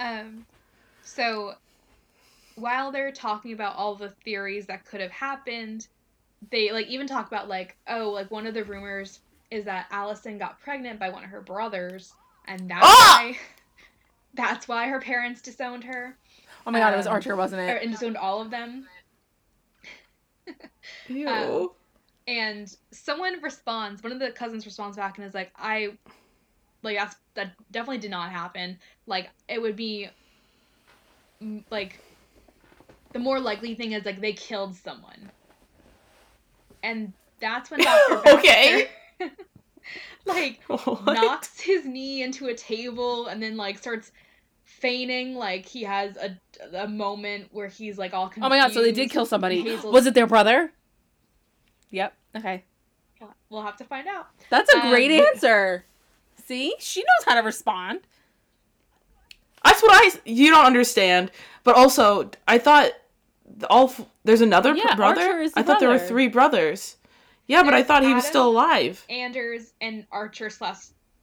Um, 0.00 0.46
so 1.02 1.54
while 2.56 2.92
they're 2.92 3.12
talking 3.12 3.52
about 3.52 3.76
all 3.76 3.94
the 3.96 4.14
theories 4.24 4.66
that 4.66 4.84
could 4.84 5.00
have 5.00 5.10
happened, 5.10 5.88
they 6.50 6.72
like 6.72 6.86
even 6.88 7.06
talk 7.06 7.26
about 7.26 7.48
like 7.48 7.76
oh 7.88 8.10
like 8.10 8.30
one 8.30 8.46
of 8.46 8.54
the 8.54 8.64
rumors 8.64 9.20
is 9.50 9.64
that 9.66 9.86
Allison 9.90 10.38
got 10.38 10.60
pregnant 10.60 10.98
by 11.00 11.10
one 11.10 11.24
of 11.24 11.30
her 11.30 11.40
brothers, 11.42 12.14
and 12.46 12.70
that's 12.70 12.82
Ah! 12.82 12.98
why 13.02 13.36
that's 14.34 14.68
why 14.68 14.86
her 14.88 15.00
parents 15.00 15.42
disowned 15.42 15.84
her 15.84 16.18
Oh 16.66 16.70
my 16.70 16.78
god, 16.80 16.92
it 16.94 16.96
was 16.96 17.06
Um, 17.06 17.12
Archer, 17.12 17.36
wasn't 17.36 17.62
or 17.68 17.74
it? 17.74 17.76
and 17.76 17.90
disowned 17.92 18.16
all 18.16 18.40
of 18.42 18.50
them. 18.50 18.88
Ew. 21.08 21.26
Um, 21.26 21.68
And 22.26 22.74
someone 22.92 23.42
responds, 23.42 24.02
one 24.02 24.12
of 24.12 24.18
the 24.20 24.32
cousins 24.32 24.66
responds 24.66 24.96
back 24.96 25.18
and 25.18 25.26
is 25.26 25.34
like, 25.34 25.52
I 25.56 25.96
like 26.86 26.96
that's 26.96 27.16
that 27.34 27.52
definitely 27.70 27.98
did 27.98 28.10
not 28.10 28.30
happen. 28.30 28.78
Like 29.06 29.28
it 29.48 29.60
would 29.60 29.76
be 29.76 30.08
like 31.70 31.98
the 33.12 33.18
more 33.18 33.38
likely 33.38 33.74
thing 33.74 33.92
is 33.92 34.04
like 34.06 34.20
they 34.20 34.32
killed 34.32 34.74
someone. 34.74 35.30
And 36.82 37.12
that's 37.40 37.70
when 37.70 37.80
Dr. 37.84 38.14
Baxter 38.22 38.38
Okay. 38.38 38.88
like 40.24 40.60
What? 40.68 41.04
knocks 41.04 41.60
his 41.60 41.84
knee 41.84 42.22
into 42.22 42.46
a 42.46 42.54
table 42.54 43.26
and 43.26 43.42
then 43.42 43.56
like 43.56 43.78
starts 43.78 44.10
feigning 44.64 45.34
like 45.34 45.66
he 45.66 45.82
has 45.82 46.16
a, 46.16 46.36
a 46.76 46.88
moment 46.88 47.48
where 47.52 47.68
he's 47.68 47.98
like 47.98 48.14
all 48.14 48.26
confused. 48.28 48.46
Oh 48.46 48.48
my 48.48 48.58
god, 48.58 48.72
so 48.72 48.82
they 48.82 48.92
did 48.92 49.10
kill 49.10 49.26
somebody. 49.26 49.62
Hazel's- 49.62 49.92
Was 49.92 50.06
it 50.06 50.14
their 50.14 50.26
brother? 50.26 50.72
Yep. 51.90 52.14
Okay. 52.36 52.64
We'll 53.48 53.62
have 53.62 53.76
to 53.76 53.84
find 53.84 54.08
out. 54.08 54.26
That's 54.50 54.72
a 54.74 54.80
great 54.90 55.10
Um, 55.12 55.26
answer. 55.26 55.84
See? 56.46 56.74
She 56.78 57.00
knows 57.00 57.24
how 57.26 57.34
to 57.40 57.44
respond. 57.44 58.00
That's 59.64 59.82
what 59.82 59.92
I. 59.92 60.10
You 60.24 60.50
don't 60.50 60.64
understand. 60.64 61.30
But 61.64 61.76
also, 61.76 62.30
I 62.46 62.58
thought 62.58 62.92
all. 63.68 63.92
There's 64.24 64.40
another 64.40 64.72
pr- 64.72 64.78
Yeah, 64.78 64.94
brother. 64.94 65.20
Archer 65.22 65.40
is 65.40 65.52
the 65.52 65.60
I 65.60 65.62
thought 65.62 65.80
there 65.80 65.88
were 65.88 65.98
three 65.98 66.28
brothers. 66.28 66.96
Yeah, 67.48 67.62
but 67.62 67.74
I 67.74 67.78
There's 67.78 67.86
thought 67.88 68.02
he 68.04 68.14
was 68.14 68.24
still 68.24 68.48
alive. 68.48 69.04
Anders 69.08 69.72
and 69.80 70.06
Archer 70.10 70.50
slash 70.50 70.78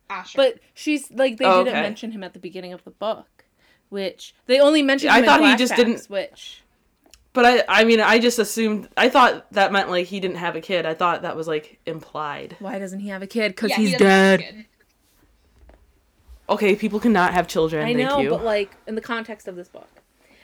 Asher. 0.09 0.37
But 0.37 0.59
she's 0.73 1.09
like 1.11 1.37
they 1.37 1.45
Oh, 1.45 1.63
didn't 1.63 1.77
okay. 1.77 1.81
mention 1.83 2.11
him 2.11 2.23
at 2.23 2.33
the 2.33 2.39
beginning 2.39 2.73
of 2.73 2.83
the 2.83 2.91
book, 2.91 3.45
which 3.89 4.33
they 4.45 4.59
only 4.59 4.81
mentioned. 4.83 5.11
I 5.11 5.17
him 5.19 5.23
in 5.23 5.29
thought 5.29 5.41
he 5.49 5.55
just 5.55 5.75
didn't- 5.75 6.05
Which 6.09 6.61
But 7.33 7.45
I. 7.45 7.63
I 7.67 7.83
mean, 7.85 7.99
I 8.01 8.19
just 8.19 8.39
assumed. 8.39 8.89
I 8.97 9.07
thought 9.09 9.51
that 9.53 9.71
meant 9.71 9.89
like 9.89 10.07
he 10.07 10.19
didn't 10.19 10.37
have 10.37 10.55
a 10.57 10.61
kid. 10.61 10.85
I 10.85 10.93
thought 10.93 11.21
that 11.21 11.35
was 11.37 11.47
like 11.47 11.79
implied. 11.85 12.57
why 12.59 12.77
doesn't 12.79 12.99
he 12.99 13.07
have 13.09 13.21
a 13.21 13.27
kid? 13.27 13.49
Because 13.49 13.69
Yeah, 13.71 13.77
he's 13.77 13.91
doesn't 13.93 14.07
have 14.07 14.39
dead. 14.39 14.65
A 16.53 16.57
kid. 16.57 16.65
Okay, 16.65 16.75
people 16.75 16.99
cannot 16.99 17.33
have 17.33 17.47
children. 17.47 17.83
I 17.85 17.93
thank 17.93 18.09
know, 18.09 18.19
you. 18.19 18.29
but 18.29 18.43
like 18.43 18.71
in 18.87 18.95
the 18.95 19.01
context 19.01 19.47
of 19.47 19.55
this 19.55 19.67
book. 19.67 19.89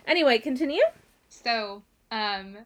Anyway, 0.06 0.40
continue. 0.40 0.82
So, 1.30 1.84
um, 2.12 2.58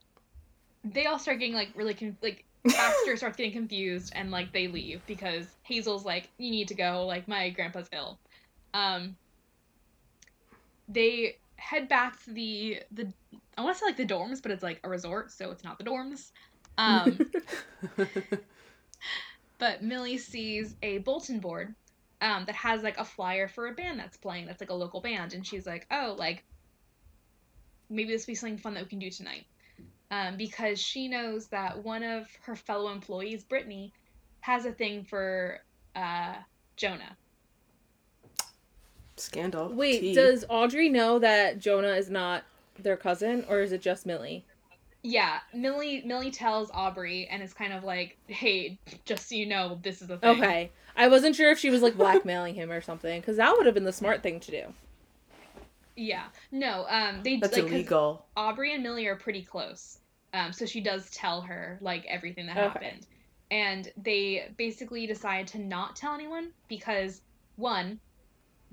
they 0.83 1.05
all 1.05 1.19
start 1.19 1.39
getting 1.39 1.55
like 1.55 1.69
really 1.75 1.93
con- 1.93 2.17
like 2.21 2.45
Baxter 2.63 3.17
starts 3.17 3.37
getting 3.37 3.51
confused 3.51 4.13
and 4.15 4.31
like 4.31 4.53
they 4.53 4.67
leave 4.67 5.05
because 5.05 5.45
Hazel's 5.63 6.05
like, 6.05 6.29
"You 6.37 6.51
need 6.51 6.69
to 6.69 6.75
go. 6.75 7.05
Like 7.05 7.27
my 7.27 7.49
grandpa's 7.49 7.89
ill." 7.91 8.17
Um, 8.73 9.15
they 10.87 11.37
head 11.57 11.87
back 11.87 12.23
to 12.23 12.31
the 12.31 12.81
the 12.91 13.11
I 13.57 13.61
want 13.61 13.75
to 13.75 13.79
say 13.79 13.85
like 13.85 13.97
the 13.97 14.05
dorms, 14.05 14.41
but 14.41 14.51
it's 14.51 14.63
like 14.63 14.79
a 14.83 14.89
resort, 14.89 15.31
so 15.31 15.51
it's 15.51 15.63
not 15.63 15.77
the 15.77 15.83
dorms. 15.83 16.31
Um, 16.77 17.19
but 19.59 19.83
Millie 19.83 20.17
sees 20.17 20.75
a 20.81 20.99
bulletin 20.99 21.39
board 21.39 21.75
um, 22.23 22.45
that 22.45 22.55
has 22.55 22.81
like 22.81 22.97
a 22.97 23.03
flyer 23.05 23.47
for 23.49 23.67
a 23.67 23.73
band 23.73 23.99
that's 23.99 24.17
playing 24.17 24.47
that's 24.47 24.61
like 24.61 24.69
a 24.69 24.73
local 24.73 25.01
band 25.01 25.33
and 25.33 25.45
she's 25.45 25.67
like 25.67 25.85
oh 25.91 26.15
like 26.17 26.43
maybe 27.89 28.09
this 28.09 28.25
will 28.25 28.31
be 28.31 28.35
something 28.35 28.57
fun 28.57 28.73
that 28.73 28.83
we 28.83 28.89
can 28.89 28.97
do 28.97 29.09
tonight 29.09 29.45
um, 30.09 30.37
because 30.37 30.79
she 30.79 31.07
knows 31.07 31.47
that 31.47 31.83
one 31.83 32.01
of 32.01 32.27
her 32.43 32.55
fellow 32.55 32.91
employees 32.91 33.43
brittany 33.43 33.91
has 34.39 34.65
a 34.65 34.71
thing 34.71 35.03
for 35.03 35.59
uh, 35.95 36.35
jonah 36.77 37.15
Scandal. 39.15 39.69
Wait, 39.69 39.99
Tea. 39.99 40.15
does 40.15 40.43
Audrey 40.49 40.89
know 40.89 41.19
that 41.19 41.59
Jonah 41.59 41.93
is 41.93 42.09
not 42.09 42.43
their 42.79 42.97
cousin, 42.97 43.45
or 43.47 43.61
is 43.61 43.71
it 43.71 43.79
just 43.79 44.07
Millie? 44.07 44.43
yeah 45.03 45.39
millie 45.53 46.01
millie 46.05 46.31
tells 46.31 46.71
aubrey 46.71 47.27
and 47.29 47.43
is 47.43 47.53
kind 47.53 47.73
of 47.73 47.83
like 47.83 48.17
hey 48.27 48.79
just 49.05 49.27
so 49.27 49.35
you 49.35 49.45
know 49.45 49.77
this 49.83 50.01
is 50.01 50.09
a 50.09 50.17
thing 50.17 50.41
Okay, 50.41 50.71
I 50.95 51.07
wasn't 51.07 51.35
sure 51.35 51.51
if 51.51 51.59
she 51.59 51.69
was 51.69 51.81
like 51.81 51.95
blackmailing 51.97 52.55
him 52.55 52.71
or 52.71 52.81
something, 52.81 53.19
because 53.21 53.37
that 53.37 53.55
would 53.55 53.65
have 53.65 53.75
been 53.75 53.83
the 53.85 53.93
smart 53.93 54.21
thing 54.23 54.39
to 54.41 54.51
do. 54.51 54.73
yeah 55.95 56.25
no 56.51 56.85
um 56.89 57.21
they 57.23 57.39
That's 57.41 57.53
like 57.53 57.67
'cause 57.67 57.71
illegal. 57.71 58.25
Aubrey 58.35 58.73
and 58.73 58.81
Millie 58.81 59.05
are 59.05 59.15
pretty 59.15 59.43
close. 59.43 59.99
Um, 60.33 60.51
so 60.53 60.65
she 60.65 60.81
does 60.81 61.09
tell 61.11 61.41
her 61.41 61.77
like 61.81 62.03
everything 62.07 62.47
that 62.47 62.57
Okay. 62.57 62.89
happened. 62.89 63.05
And 63.51 63.91
they 63.95 64.49
basically 64.57 65.05
decide 65.05 65.45
to 65.49 65.59
not 65.59 65.95
tell 65.95 66.15
anyone 66.15 66.51
because 66.67 67.21
one, 67.57 67.99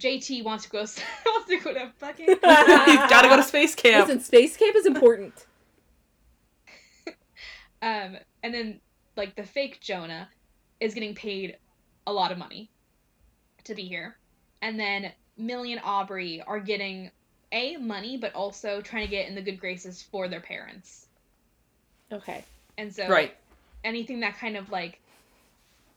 JT 0.01 0.43
wants 0.43 0.65
to 0.65 0.71
go 0.71 0.79
wants 1.27 1.49
to 1.49 1.59
go 1.63 1.75
to 1.75 1.93
fucking 1.99 2.27
He's 2.87 3.11
gotta 3.11 3.29
go 3.29 3.37
to 3.37 3.43
space 3.43 3.75
camp. 3.75 4.09
Listen, 4.09 4.23
space 4.23 4.57
camp 4.57 4.75
is 4.77 4.87
important. 4.87 5.47
um 7.83 8.17
and 8.43 8.55
then 8.55 8.81
like 9.17 9.37
the 9.37 9.43
fake 9.45 9.81
Jonah 9.81 10.29
is 10.81 10.95
getting 10.95 11.15
paid 11.15 11.57
a 12.07 12.13
lot 12.13 12.33
of 12.33 12.39
money 12.39 12.71
to 13.65 13.75
be 13.75 13.85
here. 13.85 14.17
And 14.63 14.79
then 14.79 15.13
Millie 15.37 15.73
and 15.73 15.81
Aubrey 15.85 16.43
are 16.47 16.61
getting 16.61 17.11
a 17.53 17.77
money, 17.77 18.17
but 18.17 18.35
also 18.35 18.81
trying 18.81 19.05
to 19.05 19.11
get 19.11 19.29
in 19.29 19.35
the 19.35 19.43
good 19.43 19.59
graces 19.61 20.03
for 20.03 20.29
their 20.29 20.41
parents. 20.41 21.07
Okay. 22.13 22.45
And 22.79 22.95
so 22.95 23.09
Right. 23.09 23.37
anything 23.85 24.21
that 24.21 24.37
kind 24.39 24.57
of 24.57 24.71
like 24.71 25.01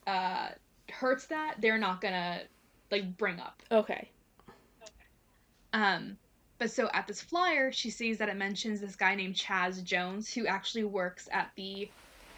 uh 0.08 0.50
hurts 0.92 1.28
that, 1.28 1.56
they're 1.60 1.78
not 1.78 2.02
gonna 2.02 2.42
like 2.92 3.18
bring 3.18 3.40
up. 3.40 3.62
Okay. 3.72 4.10
Um, 5.74 6.18
but 6.60 6.70
so 6.72 6.90
at 6.94 7.08
this 7.08 7.22
flyer, 7.22 7.72
she 7.72 7.90
sees 7.90 8.20
that 8.20 8.30
it 8.30 8.38
mentions 8.38 8.80
this 8.80 8.96
guy 8.96 9.16
named 9.16 9.36
Chaz 9.36 9.84
Jones 9.84 10.32
who 10.32 10.46
actually 10.46 10.84
works 10.84 11.28
at 11.32 11.52
the 11.56 11.92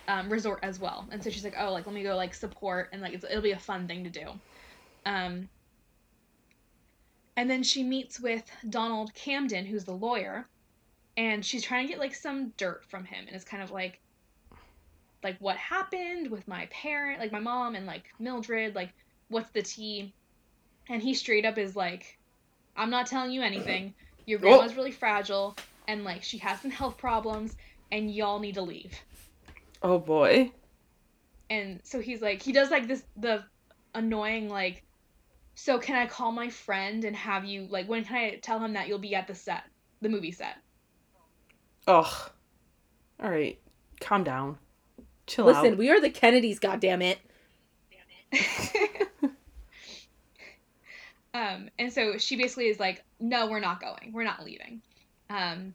um, 0.08 0.30
resort 0.30 0.60
as 0.64 0.80
well. 0.80 1.08
And 1.12 1.24
so 1.24 1.30
she's 1.30 1.44
like, 1.44 1.56
oh, 1.60 1.72
like 1.72 1.86
let 1.86 1.96
me 1.96 2.04
go 2.04 2.16
like 2.16 2.34
support 2.34 2.90
and 2.94 3.02
like 3.02 3.14
it's, 3.14 3.26
it'll 3.26 3.42
be 3.42 3.52
a 3.52 3.60
fun 3.60 3.88
thing 3.88 4.04
to 4.04 4.10
do. 4.10 4.28
Um, 5.06 5.50
and 7.38 7.50
then 7.50 7.64
she 7.64 7.84
meets 7.84 8.20
with 8.20 8.50
Donald 8.70 9.14
Camden, 9.14 9.66
who's 9.66 9.84
the 9.84 9.94
lawyer, 9.94 10.48
and 11.18 11.46
she's 11.46 11.64
trying 11.64 11.86
to 11.86 11.92
get 11.92 12.00
like 12.00 12.16
some 12.16 12.54
dirt 12.58 12.84
from 12.86 13.04
him, 13.04 13.26
and 13.28 13.36
it's 13.36 13.46
kind 13.46 13.62
of 13.62 13.72
like, 13.72 14.00
like 15.24 15.38
what 15.40 15.58
happened 15.58 16.30
with 16.30 16.48
my 16.48 16.68
parent, 16.68 17.20
like 17.20 17.32
my 17.32 17.40
mom 17.40 17.76
and 17.76 17.86
like 17.86 18.06
Mildred, 18.20 18.76
like 18.76 18.92
what's 19.30 19.50
the 19.52 19.62
tea? 19.62 20.14
And 20.88 21.02
he 21.02 21.14
straight 21.14 21.46
up 21.46 21.58
is 21.58 21.76
like, 21.76 22.18
I'm 22.78 22.90
not 22.90 23.08
telling 23.08 23.32
you 23.32 23.42
anything. 23.42 23.94
Your 24.26 24.40
grandma's 24.40 24.76
really 24.76 24.92
fragile, 24.92 25.56
and 25.88 26.04
like 26.04 26.24
she 26.24 26.38
has 26.40 26.62
some 26.62 26.72
health 26.72 26.98
problems, 26.98 27.56
and 27.92 28.14
y'all 28.14 28.40
need 28.40 28.56
to 28.56 28.62
leave. 28.62 28.94
Oh 29.82 30.00
boy. 30.00 30.52
And 31.50 31.80
so 31.84 32.00
he's 32.00 32.22
like, 32.22 32.42
he 32.42 32.52
does 32.52 32.72
like 32.72 32.88
this 32.88 33.04
the 33.18 33.44
annoying 33.94 34.50
like, 34.50 34.84
so 35.54 35.80
can 35.80 35.96
I 35.96 36.08
call 36.08 36.32
my 36.32 36.50
friend 36.50 37.06
and 37.06 37.16
have 37.16 37.46
you 37.46 37.68
like 37.70 37.88
when 37.88 38.04
can 38.04 38.16
I 38.16 38.36
tell 38.38 38.60
him 38.60 38.74
that 38.74 38.88
you'll 38.88 39.00
be 39.00 39.16
at 39.16 39.28
the 39.28 39.36
set, 39.36 39.64
the 40.02 40.10
movie 40.10 40.32
set? 40.32 40.58
Ugh. 41.88 42.32
All 43.22 43.30
right. 43.30 43.60
Calm 44.02 44.24
down. 44.24 44.58
Chill 45.28 45.46
Listen, 45.46 45.74
out. 45.74 45.78
we 45.78 45.90
are 45.90 46.02
the 46.02 46.10
Kennedys, 46.10 46.60
goddammit. 46.60 47.18
Um, 51.36 51.70
and 51.78 51.92
so 51.92 52.18
she 52.18 52.38
basically 52.38 52.68
is 52.68 52.80
like, 52.80 53.04
no, 53.20 53.48
we're 53.48 53.60
not 53.60 53.82
going. 53.82 54.14
We're 54.14 54.24
not 54.24 54.46
leaving. 54.46 54.82
Um, 55.30 55.74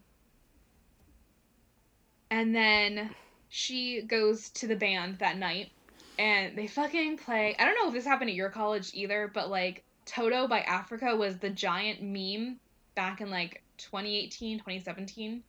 and 2.31 2.55
then 2.55 3.11
she 3.53 4.01
goes 4.03 4.49
to 4.51 4.65
the 4.65 4.77
band 4.77 5.19
that 5.19 5.37
night 5.37 5.71
and 6.17 6.57
they 6.57 6.67
fucking 6.67 7.17
play. 7.17 7.53
I 7.59 7.65
don't 7.65 7.75
know 7.75 7.89
if 7.89 7.93
this 7.93 8.05
happened 8.05 8.29
at 8.29 8.35
your 8.35 8.49
college 8.49 8.91
either, 8.93 9.29
but 9.33 9.49
like 9.49 9.83
Toto 10.05 10.47
by 10.47 10.61
Africa 10.61 11.17
was 11.17 11.37
the 11.37 11.49
giant 11.49 12.01
meme 12.01 12.59
back 12.95 13.19
in 13.19 13.29
like 13.29 13.61
2018, 13.77 14.59
2017. 14.59 15.43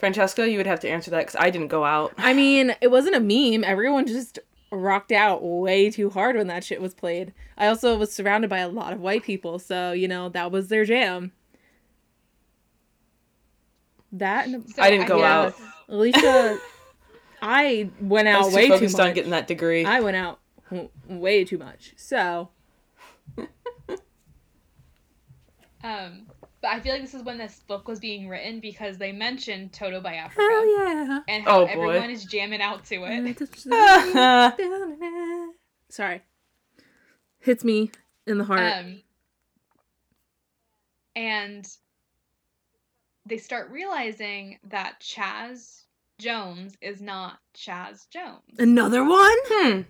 Francesca, 0.00 0.50
you 0.50 0.56
would 0.56 0.66
have 0.66 0.80
to 0.80 0.88
answer 0.88 1.12
that 1.12 1.20
because 1.20 1.36
I 1.38 1.50
didn't 1.50 1.68
go 1.68 1.84
out. 1.84 2.14
I 2.18 2.34
mean, 2.34 2.74
it 2.80 2.90
wasn't 2.90 3.14
a 3.14 3.20
meme. 3.20 3.62
Everyone 3.62 4.04
just 4.04 4.40
rocked 4.72 5.12
out 5.12 5.44
way 5.44 5.88
too 5.88 6.10
hard 6.10 6.34
when 6.34 6.48
that 6.48 6.64
shit 6.64 6.80
was 6.80 6.94
played. 6.94 7.32
I 7.56 7.68
also 7.68 7.96
was 7.96 8.12
surrounded 8.12 8.50
by 8.50 8.58
a 8.58 8.68
lot 8.68 8.92
of 8.92 9.00
white 9.00 9.22
people, 9.22 9.60
so 9.60 9.92
you 9.92 10.08
know 10.08 10.28
that 10.30 10.50
was 10.50 10.66
their 10.66 10.84
jam. 10.84 11.30
That 14.10 14.48
and 14.48 14.68
So 14.68 14.82
I 14.82 14.90
didn't 14.90 15.06
go 15.06 15.18
feel 15.18 15.24
out. 15.24 15.54
Alicia, 15.90 16.58
I 17.42 17.90
went 18.00 18.28
I 18.28 18.32
out 18.32 18.44
was 18.46 18.54
way 18.54 18.62
too 18.62 18.68
too 18.68 18.74
focused 18.74 18.96
much. 18.98 19.08
on 19.08 19.14
getting 19.14 19.30
that 19.32 19.46
degree. 19.48 19.84
I 19.84 20.00
went 20.00 20.16
out 20.16 20.38
way 21.08 21.44
too 21.44 21.58
much. 21.58 21.92
So 21.96 22.48
Um, 25.82 26.26
but 26.60 26.68
I 26.72 26.80
feel 26.80 26.92
like 26.92 27.00
this 27.02 27.14
is 27.14 27.22
when 27.22 27.38
this 27.38 27.60
book 27.66 27.88
was 27.88 27.98
being 28.00 28.28
written 28.28 28.60
because 28.60 28.98
they 28.98 29.12
mentioned 29.12 29.72
Toto 29.72 30.00
by 30.00 30.14
Africa 30.16 30.42
hell 30.42 30.78
yeah. 30.78 31.20
and 31.26 31.44
how 31.44 31.60
Oh, 31.62 31.66
boy. 31.66 31.72
everyone 31.88 32.10
is 32.10 32.24
jamming 32.26 32.60
out 32.60 32.84
to 32.86 32.96
it. 33.06 33.46
Sorry. 35.88 36.20
Hits 37.38 37.64
me 37.64 37.90
in 38.26 38.36
the 38.36 38.44
heart. 38.44 38.60
Um, 38.60 39.00
and 41.16 41.66
they 43.30 43.38
start 43.38 43.70
realizing 43.70 44.58
that 44.64 45.00
Chaz 45.00 45.84
Jones 46.18 46.76
is 46.82 47.00
not 47.00 47.38
Chaz 47.56 48.08
Jones. 48.10 48.58
Another 48.58 49.02
one? 49.02 49.38
hmm. 49.46 49.80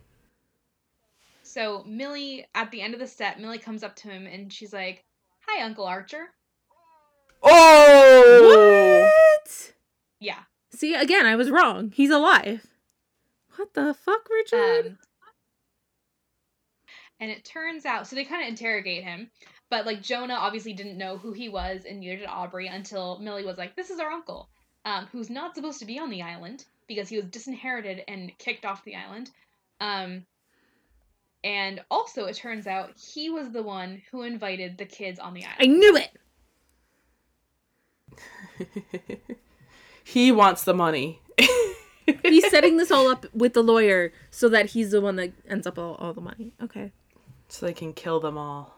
So 1.43 1.83
Millie, 1.85 2.47
at 2.55 2.71
the 2.71 2.81
end 2.81 2.95
of 2.95 3.01
the 3.01 3.07
set, 3.09 3.41
Millie 3.41 3.59
comes 3.59 3.83
up 3.83 3.97
to 3.97 4.09
him 4.09 4.29
and 4.29 4.53
she's 4.53 4.73
like, 4.73 5.05
"Hi, 5.49 5.65
Uncle 5.65 5.85
Archer." 5.85 6.29
Oh. 7.43 9.11
What? 9.43 9.73
Yeah. 10.21 10.43
See, 10.71 10.95
again, 10.95 11.27
I 11.27 11.35
was 11.35 11.51
wrong. 11.51 11.91
He's 11.93 12.11
alive. 12.11 12.67
What 13.57 13.75
the 13.75 13.95
fuck, 13.95 14.29
Richard? 14.31 14.87
Um, 14.87 14.99
and 17.21 17.31
it 17.31 17.45
turns 17.45 17.85
out, 17.85 18.07
so 18.07 18.17
they 18.17 18.25
kind 18.25 18.43
of 18.43 18.49
interrogate 18.49 19.05
him, 19.05 19.31
but 19.69 19.87
like 19.87 20.03
Jonah 20.03 20.35
obviously 20.35 20.73
didn't 20.73 20.99
know 20.99 21.19
who 21.19 21.33
he 21.33 21.49
was, 21.49 21.85
and 21.85 22.01
neither 22.01 22.17
did 22.17 22.29
Aubrey 22.29 22.67
until 22.67 23.19
Millie 23.19 23.45
was 23.45 23.59
like, 23.59 23.77
"This 23.77 23.91
is 23.91 24.01
our 24.01 24.11
uncle, 24.11 24.49
um, 24.85 25.07
who's 25.13 25.31
not 25.31 25.55
supposed 25.55 25.79
to 25.81 25.85
be 25.85 25.99
on 25.99 26.11
the 26.11 26.23
island 26.23 26.65
because 26.89 27.09
he 27.09 27.17
was 27.17 27.27
disinherited 27.27 28.03
and 28.09 28.37
kicked 28.39 28.65
off 28.65 28.85
the 28.85 28.97
island." 28.97 29.31
Um, 29.81 30.27
and 31.43 31.81
also, 31.91 32.25
it 32.25 32.37
turns 32.37 32.67
out 32.67 32.93
he 32.99 33.31
was 33.31 33.51
the 33.51 33.63
one 33.63 34.03
who 34.11 34.23
invited 34.23 34.77
the 34.77 34.85
kids 34.85 35.19
on 35.19 35.35
the 35.35 35.45
island. 35.45 35.59
I 35.61 35.67
knew 35.67 35.97
it. 35.97 36.17
he 40.05 40.33
wants 40.33 40.65
the 40.65 40.75
money. 40.75 41.21
He's 42.25 42.51
setting 42.51 42.77
this 42.79 42.91
all 42.91 43.09
up 43.09 43.27
with 43.33 43.55
the 43.55 43.63
lawyer 43.63 44.13
so 44.31 44.49
that 44.49 44.71
he's 44.71 44.91
the 44.91 45.01
one 45.01 45.17
that 45.17 45.33
ends 45.49 45.67
up 45.67 45.79
all, 45.79 45.95
all 45.95 46.13
the 46.13 46.21
money. 46.21 46.53
Okay. 46.63 46.93
So 47.51 47.67
they 47.67 47.73
can 47.75 47.93
kill 47.93 48.21
them 48.21 48.39
all. 48.39 48.75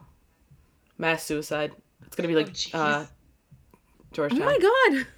Mass 0.98 1.22
suicide. 1.24 1.72
It's 2.06 2.16
gonna 2.16 2.28
be 2.28 2.34
like 2.34 2.48
Oh, 2.48 2.50
jeez. 2.50 2.74
uh, 2.74 3.06
Oh 3.06 3.78
Georgetown. 4.12 4.40
my 4.40 4.58
god. 4.58 5.06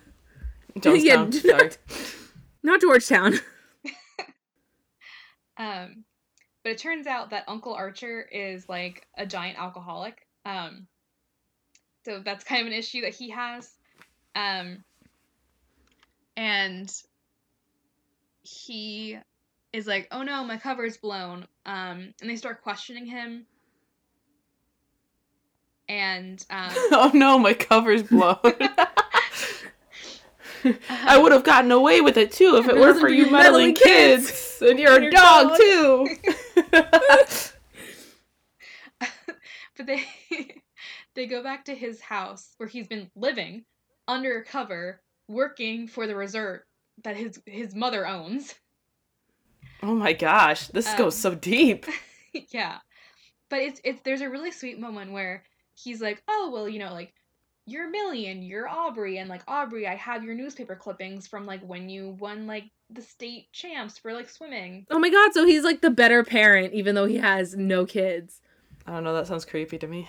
Jonestown. 0.80 1.32
Yeah, 1.44 1.58
Sorry. 1.58 1.70
Not 2.62 2.80
Georgetown. 2.80 3.34
Um, 5.56 6.04
but 6.64 6.72
it 6.72 6.78
turns 6.78 7.06
out 7.06 7.30
that 7.30 7.44
Uncle 7.46 7.74
Archer 7.74 8.22
is 8.22 8.68
like 8.68 9.06
a 9.16 9.24
giant 9.24 9.56
alcoholic. 9.58 10.26
Um, 10.44 10.86
so 12.04 12.20
that's 12.24 12.42
kind 12.44 12.62
of 12.62 12.66
an 12.66 12.72
issue 12.72 13.02
that 13.02 13.14
he 13.14 13.30
has. 13.30 13.70
Um, 14.34 14.82
and 16.36 16.92
he 18.42 19.16
is 19.74 19.86
like, 19.88 20.08
"Oh 20.12 20.22
no, 20.22 20.44
my 20.44 20.56
cover's 20.56 20.96
blown." 20.96 21.46
Um, 21.66 22.14
and 22.20 22.30
they 22.30 22.36
start 22.36 22.62
questioning 22.62 23.06
him. 23.06 23.46
And 25.88 26.42
um, 26.48 26.70
oh 26.92 27.10
no, 27.12 27.38
my 27.38 27.52
cover's 27.52 28.02
blown. 28.10 28.38
I 30.88 31.18
would 31.18 31.32
have 31.32 31.44
gotten 31.44 31.72
away 31.72 32.00
with 32.00 32.16
it 32.16 32.32
too 32.32 32.56
if 32.56 32.68
it 32.68 32.76
weren't 32.76 33.00
for 33.00 33.10
you 33.10 33.30
meddling 33.30 33.74
kids 33.74 34.62
and 34.62 34.78
your, 34.78 35.02
your 35.02 35.10
dog, 35.10 35.48
dog. 35.48 35.58
too. 35.58 36.08
but 39.76 39.86
they 39.86 40.06
they 41.14 41.26
go 41.26 41.42
back 41.42 41.66
to 41.66 41.74
his 41.74 42.00
house 42.00 42.54
where 42.56 42.68
he's 42.68 42.86
been 42.86 43.10
living 43.14 43.64
undercover 44.08 45.02
working 45.28 45.86
for 45.88 46.06
the 46.06 46.14
resort 46.14 46.66
that 47.02 47.16
his 47.16 47.42
his 47.44 47.74
mother 47.74 48.06
owns 48.06 48.54
oh 49.84 49.94
my 49.94 50.12
gosh, 50.12 50.68
this 50.68 50.88
Um, 50.88 50.98
goes 50.98 51.16
so 51.16 51.34
deep. 51.34 51.86
yeah 52.50 52.78
but 53.50 53.60
it's 53.60 53.80
it's 53.84 54.00
there's 54.02 54.22
a 54.22 54.28
really 54.28 54.50
sweet 54.50 54.80
moment 54.80 55.12
where 55.12 55.44
he's 55.74 56.00
like 56.00 56.20
oh 56.26 56.50
well 56.52 56.68
you 56.68 56.78
know 56.80 56.92
like 56.92 57.12
you're 57.66 57.88
Millie 57.88 58.26
and 58.26 58.44
you're 58.44 58.68
Aubrey 58.68 59.18
and 59.18 59.28
like 59.30 59.42
Aubrey 59.46 59.86
I 59.86 59.94
have 59.94 60.24
your 60.24 60.34
newspaper 60.34 60.74
clippings 60.74 61.26
from 61.26 61.46
like 61.46 61.60
when 61.62 61.88
you 61.88 62.10
won 62.18 62.46
like 62.48 62.64
the 62.90 63.00
state 63.00 63.52
champs 63.52 63.96
for 63.98 64.12
like 64.12 64.28
swimming 64.28 64.84
Oh 64.90 64.98
my 64.98 65.08
god, 65.10 65.32
so 65.32 65.46
he's 65.46 65.62
like 65.64 65.80
the 65.80 65.90
better 65.90 66.24
parent 66.24 66.74
even 66.74 66.94
though 66.94 67.06
he 67.06 67.16
has 67.18 67.54
no 67.54 67.86
kids. 67.86 68.40
I 68.86 68.90
don't 68.92 69.04
know. 69.04 69.14
That 69.14 69.26
sounds 69.28 69.44
creepy 69.46 69.78
to 69.78 69.86
me. 69.86 70.08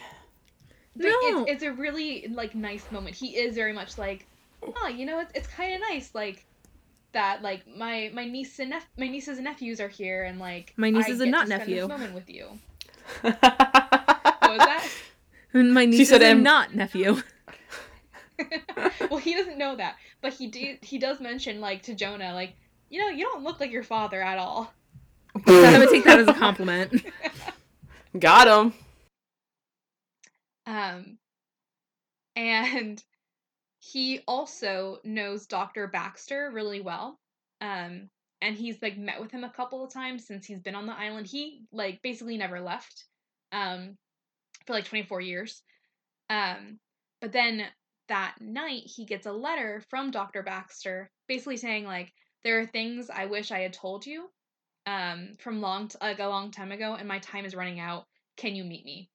But 0.97 1.05
No. 1.05 1.43
it's, 1.43 1.51
it's 1.51 1.63
a 1.63 1.71
really 1.71 2.27
like 2.33 2.55
nice 2.55 2.83
moment. 2.91 3.15
He 3.15 3.37
is 3.37 3.55
very 3.55 3.71
much 3.73 3.97
like, 3.97 4.25
oh, 4.63 4.87
you 4.87 5.05
know, 5.05 5.19
it's, 5.19 5.31
it's 5.35 5.47
kind 5.47 5.73
of 5.75 5.79
nice, 5.81 6.13
like 6.13 6.45
that. 7.15 7.41
Like 7.41 7.63
my 7.67 8.11
my 8.13 8.25
niece 8.25 8.59
and 8.59 8.69
nep- 8.69 8.83
my 8.97 9.07
nieces 9.07 9.37
and 9.37 9.45
nephews 9.45 9.81
are 9.81 9.89
here, 9.89 10.23
and 10.23 10.39
like 10.39 10.73
My 10.77 10.89
niece 10.89 11.07
I 11.07 11.11
is 11.11 11.21
a 11.21 11.25
get 11.25 11.31
not 11.31 11.41
to 11.41 11.47
spend 11.47 11.59
nephew. 11.61 11.75
This 11.81 11.89
moment 11.89 12.13
with 12.13 12.29
you. 12.29 12.47
What 14.45 14.59
was 14.59 14.67
that? 14.67 14.87
And 15.53 15.73
my 15.73 15.85
niece 15.85 16.09
said 16.09 16.21
is 16.21 16.27
a 16.27 16.31
M- 16.31 16.43
not 16.43 16.75
nephew. 16.75 17.17
well, 19.09 19.17
he 19.17 19.33
doesn't 19.33 19.57
know 19.57 19.75
that, 19.75 19.95
but 20.21 20.33
he 20.33 20.47
do, 20.47 20.77
he 20.81 20.99
does 20.99 21.19
mention 21.19 21.59
like 21.59 21.81
to 21.83 21.95
Jonah, 21.95 22.33
like 22.33 22.53
you 22.89 22.99
know, 22.99 23.09
you 23.09 23.25
don't 23.25 23.43
look 23.43 23.59
like 23.59 23.71
your 23.71 23.83
father 23.83 24.21
at 24.21 24.37
all. 24.37 24.73
I 25.47 25.79
would 25.79 25.89
take 25.89 26.03
that 26.03 26.19
as 26.19 26.27
a 26.27 26.33
compliment. 26.33 27.05
Got 28.19 28.47
him. 28.47 28.73
Um, 30.67 31.17
and 32.35 33.03
he 33.91 34.21
also 34.27 34.97
knows 35.03 35.45
Dr. 35.45 35.87
Baxter 35.87 36.49
really 36.51 36.81
well. 36.81 37.19
Um, 37.61 38.09
and 38.41 38.55
he's 38.55 38.81
like 38.81 38.97
met 38.97 39.21
with 39.21 39.31
him 39.31 39.43
a 39.43 39.49
couple 39.49 39.83
of 39.83 39.93
times 39.93 40.25
since 40.25 40.45
he's 40.45 40.61
been 40.61 40.75
on 40.75 40.87
the 40.87 40.97
island. 40.97 41.27
He 41.27 41.61
like 41.71 42.01
basically 42.01 42.37
never 42.37 42.59
left 42.61 43.05
um, 43.51 43.95
for 44.65 44.73
like 44.73 44.85
24 44.85 45.21
years. 45.21 45.61
Um, 46.31 46.79
but 47.21 47.31
then 47.31 47.63
that 48.07 48.35
night 48.39 48.83
he 48.85 49.05
gets 49.05 49.27
a 49.27 49.31
letter 49.31 49.83
from 49.89 50.09
Dr. 50.09 50.41
Baxter 50.41 51.11
basically 51.27 51.57
saying 51.57 51.85
like 51.85 52.11
there 52.43 52.59
are 52.59 52.65
things 52.65 53.09
I 53.09 53.25
wish 53.25 53.51
I 53.51 53.59
had 53.59 53.73
told 53.73 54.05
you 54.05 54.29
um, 54.87 55.35
from 55.39 55.61
long 55.61 55.89
t- 55.89 55.97
like 56.01 56.19
a 56.19 56.27
long 56.27 56.49
time 56.51 56.71
ago 56.71 56.95
and 56.97 57.07
my 57.07 57.19
time 57.19 57.45
is 57.45 57.55
running 57.55 57.79
out. 57.79 58.05
Can 58.35 58.55
you 58.55 58.63
meet 58.63 58.83
me? 58.83 59.09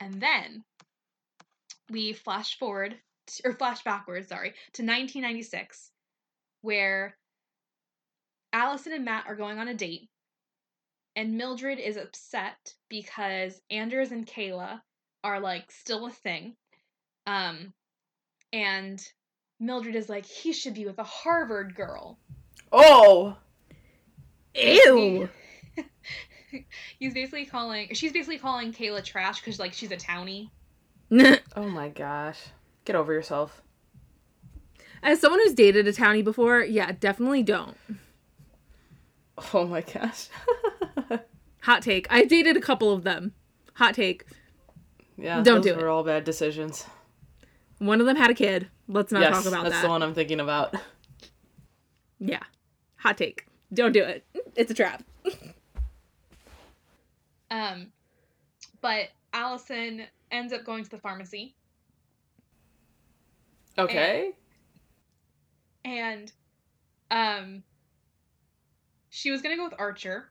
And 0.00 0.20
then 0.20 0.64
we 1.90 2.12
flash 2.12 2.58
forward 2.58 2.96
t- 3.26 3.42
or 3.44 3.52
flash 3.52 3.82
backwards, 3.84 4.28
sorry, 4.28 4.50
to 4.74 4.82
1996 4.82 5.90
where 6.62 7.16
Allison 8.52 8.92
and 8.92 9.04
Matt 9.04 9.26
are 9.26 9.36
going 9.36 9.58
on 9.58 9.68
a 9.68 9.74
date 9.74 10.08
and 11.14 11.38
Mildred 11.38 11.78
is 11.78 11.96
upset 11.96 12.74
because 12.88 13.60
Anders 13.70 14.12
and 14.12 14.26
Kayla 14.26 14.80
are 15.24 15.40
like 15.40 15.70
still 15.70 16.06
a 16.06 16.10
thing. 16.10 16.56
Um 17.26 17.72
and 18.52 19.02
Mildred 19.58 19.96
is 19.96 20.08
like 20.08 20.26
he 20.26 20.52
should 20.52 20.74
be 20.74 20.86
with 20.86 20.98
a 20.98 21.04
Harvard 21.04 21.74
girl. 21.74 22.18
Oh. 22.72 23.36
Ew. 24.54 25.28
He's 26.98 27.14
basically 27.14 27.46
calling 27.46 27.88
she's 27.94 28.12
basically 28.12 28.38
calling 28.38 28.72
Kayla 28.72 29.02
trash 29.04 29.40
cuz 29.40 29.58
like 29.58 29.72
she's 29.72 29.92
a 29.92 29.96
townie. 29.96 30.50
Oh 31.56 31.68
my 31.68 31.88
gosh. 31.88 32.38
Get 32.84 32.96
over 32.96 33.12
yourself. 33.12 33.62
As 35.02 35.20
someone 35.20 35.40
who's 35.40 35.54
dated 35.54 35.86
a 35.86 35.92
townie 35.92 36.24
before, 36.24 36.62
yeah, 36.62 36.92
definitely 36.98 37.42
don't. 37.42 37.76
Oh 39.54 39.66
my 39.66 39.82
gosh. 39.82 40.28
Hot 41.62 41.82
take. 41.82 42.06
I've 42.10 42.28
dated 42.28 42.56
a 42.56 42.60
couple 42.60 42.92
of 42.92 43.04
them. 43.04 43.32
Hot 43.74 43.94
take. 43.94 44.24
yeah, 45.16 45.42
Don't 45.42 45.56
those 45.56 45.64
do 45.64 45.70
it. 45.72 45.76
were 45.78 45.88
all 45.88 46.02
bad 46.02 46.24
decisions. 46.24 46.86
One 47.78 48.00
of 48.00 48.06
them 48.06 48.16
had 48.16 48.30
a 48.30 48.34
kid. 48.34 48.68
Let's 48.88 49.12
not 49.12 49.20
yes, 49.22 49.32
talk 49.34 49.46
about 49.46 49.62
that's 49.62 49.64
that. 49.64 49.70
That's 49.70 49.82
the 49.82 49.88
one 49.90 50.02
I'm 50.02 50.14
thinking 50.14 50.40
about. 50.40 50.74
Yeah. 52.18 52.42
Hot 52.96 53.18
take. 53.18 53.46
Don't 53.74 53.92
do 53.92 54.02
it. 54.02 54.24
It's 54.54 54.70
a 54.70 54.74
trap. 54.74 55.04
Um 57.50 57.88
but 58.80 59.08
Allison 59.34 60.04
ends 60.30 60.52
up 60.52 60.64
going 60.64 60.84
to 60.84 60.90
the 60.90 60.98
pharmacy. 60.98 61.54
Okay. 63.78 64.32
and 65.84 66.32
um 67.10 67.62
she 69.10 69.30
was 69.30 69.42
gonna 69.42 69.56
go 69.56 69.64
with 69.64 69.74
archer. 69.78 70.30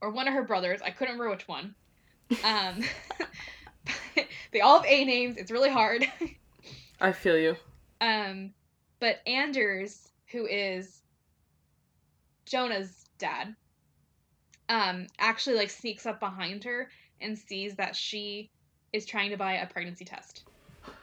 Or 0.00 0.10
one 0.10 0.28
of 0.28 0.34
her 0.34 0.42
brothers. 0.44 0.80
I 0.82 0.90
couldn't 0.90 1.14
remember 1.14 1.30
which 1.30 1.48
one. 1.48 1.74
Um 2.44 2.82
they 4.52 4.60
all 4.60 4.76
have 4.80 4.86
a 4.90 5.04
names. 5.04 5.36
It's 5.36 5.50
really 5.50 5.70
hard. 5.70 6.06
I 7.00 7.12
feel 7.12 7.36
you. 7.36 7.56
um 8.00 8.52
but 9.00 9.20
anders 9.26 10.08
who 10.32 10.46
is 10.46 11.02
jonah's 12.46 13.04
dad 13.18 13.54
um 14.68 15.06
actually 15.18 15.56
like 15.56 15.70
sneaks 15.70 16.06
up 16.06 16.18
behind 16.20 16.64
her 16.64 16.88
and 17.20 17.38
sees 17.38 17.74
that 17.76 17.96
she 17.96 18.50
is 18.92 19.06
trying 19.06 19.30
to 19.30 19.36
buy 19.36 19.54
a 19.54 19.66
pregnancy 19.66 20.04
test 20.04 20.44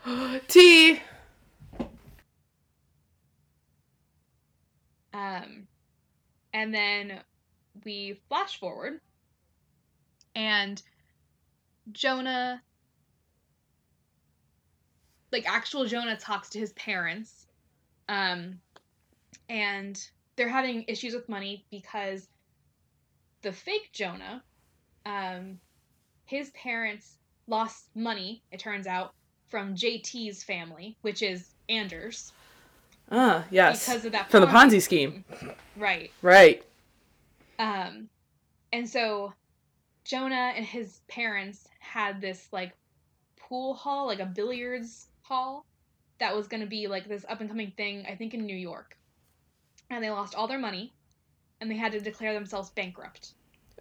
T. 0.47 0.99
Um, 5.13 5.67
and 6.53 6.73
then 6.73 7.19
we 7.85 8.19
flash 8.27 8.59
forward, 8.59 8.99
and 10.35 10.81
Jonah, 11.91 12.61
like 15.31 15.47
actual 15.47 15.85
Jonah, 15.85 16.17
talks 16.17 16.49
to 16.49 16.59
his 16.59 16.73
parents, 16.73 17.45
um, 18.09 18.59
and 19.49 20.03
they're 20.35 20.49
having 20.49 20.85
issues 20.87 21.13
with 21.13 21.29
money 21.29 21.65
because 21.69 22.27
the 23.43 23.53
fake 23.53 23.89
Jonah, 23.93 24.43
um, 25.05 25.59
his 26.33 26.49
parents 26.51 27.17
lost 27.47 27.85
money. 27.95 28.41
It 28.51 28.59
turns 28.59 28.87
out 28.87 29.13
from 29.47 29.75
JT's 29.75 30.43
family, 30.43 30.97
which 31.01 31.21
is 31.21 31.51
Anders, 31.69 32.33
Ah, 33.11 33.45
yes. 33.51 33.85
because 33.85 34.05
of 34.05 34.11
that 34.13 34.31
From 34.31 34.41
the 34.41 34.47
Ponzi 34.47 34.81
scheme. 34.81 35.23
Right. 35.77 36.11
Right. 36.21 36.63
Um, 37.59 38.09
and 38.71 38.89
so 38.89 39.33
Jonah 40.05 40.53
and 40.55 40.65
his 40.65 41.01
parents 41.07 41.67
had 41.79 42.19
this 42.19 42.47
like 42.51 42.73
pool 43.37 43.75
hall, 43.75 44.07
like 44.07 44.19
a 44.19 44.25
billiards 44.25 45.07
hall, 45.21 45.65
that 46.19 46.35
was 46.35 46.47
going 46.47 46.61
to 46.61 46.67
be 46.67 46.87
like 46.87 47.07
this 47.07 47.25
up 47.29 47.39
and 47.41 47.49
coming 47.49 47.71
thing, 47.77 48.05
I 48.09 48.15
think 48.15 48.33
in 48.33 48.45
New 48.45 48.55
York. 48.57 48.97
And 49.91 50.03
they 50.03 50.09
lost 50.09 50.33
all 50.33 50.47
their 50.47 50.57
money 50.59 50.91
and 51.61 51.69
they 51.69 51.77
had 51.77 51.91
to 51.91 51.99
declare 51.99 52.33
themselves 52.33 52.71
bankrupt. 52.71 53.33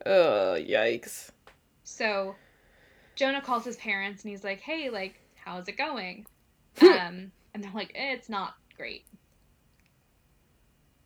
Oh, 0.05 0.57
yikes. 0.59 1.31
So 1.85 2.35
Jonah 3.15 3.41
calls 3.41 3.65
his 3.65 3.77
parents 3.77 4.23
and 4.23 4.31
he's 4.31 4.45
like, 4.45 4.61
hey, 4.61 4.91
like, 4.91 5.21
how's 5.35 5.69
it 5.69 5.77
going? 5.77 6.27
um, 6.83 7.33
and 7.55 7.63
they're 7.63 7.73
like, 7.75 7.93
eh, 7.95 8.13
it's 8.13 8.29
not 8.29 8.55
great. 8.77 9.05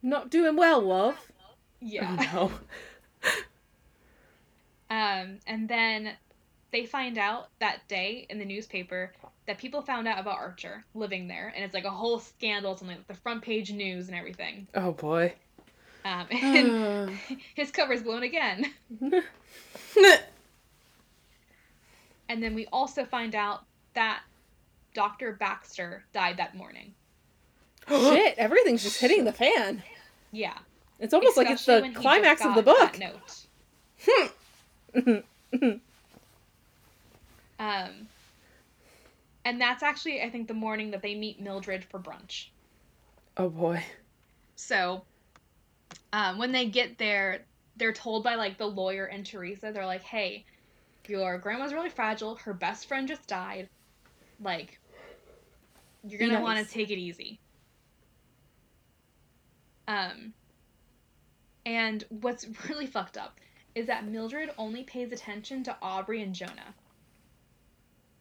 Not 0.01 0.29
doing 0.29 0.55
well, 0.55 0.81
love. 0.81 1.17
Yeah. 1.79 2.15
Oh, 2.33 2.51
no. 3.23 3.31
Um, 4.89 5.39
and 5.45 5.67
then 5.67 6.13
they 6.71 6.85
find 6.85 7.17
out 7.17 7.49
that 7.59 7.87
day 7.87 8.25
in 8.29 8.39
the 8.39 8.45
newspaper 8.45 9.13
that 9.45 9.57
people 9.57 9.81
found 9.81 10.07
out 10.07 10.19
about 10.19 10.37
Archer 10.37 10.85
living 10.93 11.27
there, 11.27 11.51
and 11.55 11.63
it's 11.63 11.73
like 11.73 11.85
a 11.85 11.89
whole 11.89 12.19
scandal. 12.19 12.77
something 12.77 12.97
like 12.97 13.07
the 13.07 13.13
front 13.13 13.41
page 13.41 13.71
news 13.71 14.07
and 14.07 14.17
everything. 14.17 14.67
Oh, 14.75 14.91
boy. 14.91 15.33
Um, 16.05 16.27
and 16.31 17.17
his 17.55 17.71
cover's 17.71 18.01
blown 18.01 18.23
again. 18.23 18.73
And 22.29 22.41
then 22.43 22.53
we 22.53 22.67
also 22.71 23.05
find 23.05 23.35
out 23.35 23.63
that 23.93 24.21
Dr. 24.93 25.33
Baxter 25.33 26.03
died 26.13 26.37
that 26.37 26.55
morning. 26.55 26.93
Shit, 27.87 28.37
everything's 28.37 28.83
just 28.83 28.99
hitting 28.99 29.23
the 29.25 29.31
fan. 29.31 29.83
Yeah. 30.31 30.57
It's 30.99 31.13
almost 31.13 31.37
like 31.37 31.49
it's 31.49 31.65
the 31.65 31.91
climax 31.95 32.43
of 32.43 32.55
the 32.55 32.63
book. 32.63 32.97
that 32.97 32.99
note. 32.99 33.45
um, 37.59 38.07
and 39.45 39.61
that's 39.61 39.83
actually, 39.83 40.21
I 40.21 40.29
think, 40.29 40.47
the 40.47 40.53
morning 40.53 40.91
that 40.91 41.01
they 41.01 41.15
meet 41.15 41.39
Mildred 41.41 41.85
for 41.85 41.99
brunch. 41.99 42.47
Oh, 43.37 43.49
boy. 43.49 43.83
So, 44.55 45.03
um, 46.11 46.39
when 46.39 46.51
they 46.51 46.65
get 46.65 46.97
there, 46.97 47.41
they're 47.77 47.93
told 47.93 48.23
by 48.23 48.35
like 48.35 48.57
the 48.57 48.65
lawyer 48.65 49.05
and 49.05 49.25
Teresa, 49.25 49.71
they're 49.71 49.85
like, 49.85 50.01
"Hey, 50.01 50.45
your 51.09 51.37
grandma's 51.37 51.73
really 51.73 51.89
fragile. 51.89 52.35
Her 52.35 52.53
best 52.53 52.87
friend 52.87 53.07
just 53.07 53.27
died. 53.27 53.69
Like, 54.39 54.79
you're 56.03 56.19
gonna 56.19 56.41
want 56.41 56.65
to 56.65 56.71
take 56.73 56.91
it 56.91 56.97
easy." 56.97 57.39
Um, 59.87 60.33
and 61.65 62.03
what's 62.09 62.45
really 62.69 62.87
fucked 62.87 63.17
up 63.17 63.39
is 63.75 63.87
that 63.87 64.05
Mildred 64.07 64.51
only 64.57 64.83
pays 64.83 65.11
attention 65.11 65.63
to 65.65 65.77
Aubrey 65.81 66.21
and 66.21 66.33
Jonah 66.35 66.75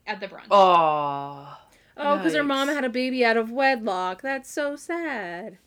at 0.07 0.21
the 0.21 0.29
brunch. 0.29 0.47
Oh. 0.51 1.59
Oh, 1.99 2.17
because 2.19 2.35
her 2.35 2.45
mom 2.45 2.69
had 2.69 2.85
a 2.85 2.91
baby 2.91 3.25
out 3.25 3.37
of 3.39 3.51
wedlock. 3.51 4.23
That's 4.23 4.51
so 4.51 4.77
sad. 4.77 5.59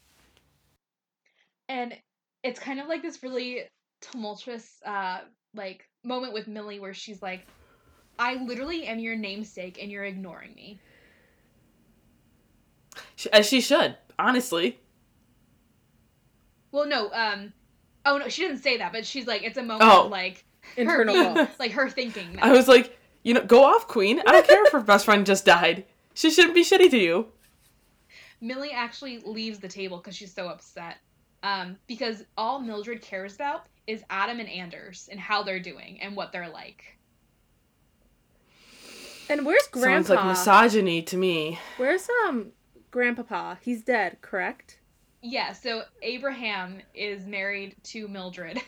and 1.68 1.96
it's 2.44 2.60
kind 2.60 2.80
of 2.80 2.88
like 2.88 3.02
this 3.02 3.24
really 3.24 3.64
tumultuous 4.02 4.82
uh 4.86 5.20
like 5.56 5.89
moment 6.04 6.34
with 6.34 6.48
Millie 6.48 6.80
where 6.80 6.94
she's 6.94 7.22
like 7.22 7.46
I 8.18 8.36
literally 8.36 8.86
am 8.86 9.00
your 9.00 9.16
namesake 9.16 9.78
and 9.82 9.92
you're 9.92 10.04
ignoring 10.06 10.54
me. 10.56 10.80
As 13.32 13.48
she 13.48 13.62
should, 13.62 13.96
honestly. 14.18 14.80
Well, 16.72 16.86
no, 16.88 17.12
um 17.14 17.54
oh 18.06 18.18
no, 18.18 18.30
she 18.30 18.42
didn't 18.44 18.60
say 18.60 18.78
that, 18.78 18.92
but 18.92 19.06
she's 19.06 19.28
like 19.28 19.44
it's 19.44 19.58
a 19.58 19.64
moment 19.64 19.90
Oh. 19.92 20.06
of 20.06 20.12
like 20.12 20.46
Internal 20.78 21.36
her 21.36 21.50
like 21.60 21.72
her 21.72 21.90
thinking 21.90 22.34
that. 22.34 22.44
I 22.44 22.52
was 22.52 22.68
like, 22.68 22.98
you 23.24 23.34
know, 23.34 23.44
go 23.44 23.64
off, 23.64 23.88
Queen. 23.88 24.20
I 24.26 24.32
don't 24.32 24.48
care 24.48 24.66
if 24.66 24.72
her 24.72 24.82
best 24.82 25.06
friend 25.06 25.26
just 25.26 25.46
died. 25.46 25.86
She 26.14 26.30
shouldn't 26.32 26.54
be 26.56 26.64
shitty 26.64 26.90
to 26.92 26.98
you. 26.98 27.28
Millie 28.42 28.72
actually 28.72 29.20
leaves 29.20 29.60
the 29.60 29.68
table 29.68 29.98
because 29.98 30.16
she's 30.16 30.34
so 30.34 30.48
upset. 30.48 30.98
Um, 31.44 31.78
because 31.88 32.24
all 32.38 32.60
Mildred 32.60 33.02
cares 33.02 33.36
about 33.36 33.66
is 33.90 34.04
Adam 34.10 34.40
and 34.40 34.48
Anders 34.50 35.10
and 35.12 35.20
how 35.20 35.42
they're 35.44 35.60
doing 35.60 36.00
and 36.02 36.16
what 36.16 36.32
they're 36.32 36.50
like. 36.50 36.84
And 39.30 39.46
where's 39.46 39.68
Grandpa? 39.68 40.08
Sounds 40.08 40.10
like 40.10 40.26
misogyny 40.26 41.02
to 41.04 41.18
me. 41.18 41.60
Where's 41.78 42.08
um 42.28 42.52
Grandpapa? 42.92 43.60
He's 43.62 43.84
dead, 43.84 44.18
correct? 44.22 44.80
Yeah, 45.22 45.54
so 45.54 45.84
Abraham 46.02 46.82
is 46.94 47.26
married 47.26 47.76
to 47.86 48.08
Mildred. 48.08 48.62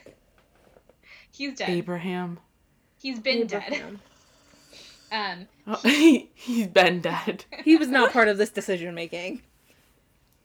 He's 1.32 1.55
dead. 1.57 1.69
Abraham. 1.69 2.39
He's 2.99 3.19
been 3.19 3.47
dead. 3.47 3.99
Um, 5.13 5.45
Oh, 5.67 5.76
he, 5.84 6.30
he's 6.36 6.67
been 6.67 7.01
dead. 7.01 7.43
He 7.65 7.76
was 7.76 7.89
not 7.89 8.13
part 8.13 8.30
of 8.30 8.38
this 8.38 8.49
decision 8.49 8.95
making. 8.95 9.41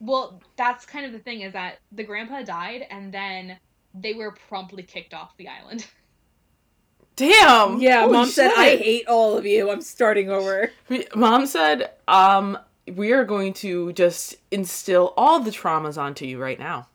well, 0.01 0.41
that's 0.57 0.85
kind 0.85 1.07
of 1.07 1.13
the 1.13 1.21
thing 1.21 1.43
is 1.43 1.53
that 1.53 1.79
the 1.93 2.03
grandpa 2.03 2.43
died 2.43 2.85
and 2.91 3.15
then 3.15 3.59
they 4.01 4.15
were 4.15 4.33
promptly 4.49 4.83
kicked 4.83 5.15
off 5.15 5.37
the 5.37 5.49
island. 5.49 5.87
Damn. 7.17 7.81
Yeah, 7.81 8.01
Holy 8.03 8.13
mom 8.13 8.29
said, 8.29 8.53
"I 8.57 8.77
hate 8.77 9.09
all 9.09 9.39
of 9.39 9.47
you. 9.47 9.71
I'm 9.71 9.81
starting 9.81 10.31
over." 10.31 10.71
Mom 11.15 11.47
said, 11.47 11.93
um, 12.07 12.59
we 12.95 13.13
are 13.13 13.25
going 13.25 13.53
to 13.55 13.93
just 13.95 14.37
instill 14.51 15.13
all 15.17 15.41
the 15.41 15.51
traumas 15.51 15.99
onto 15.99 16.25
you 16.25 16.39
right 16.39 16.59
now. 16.59 16.89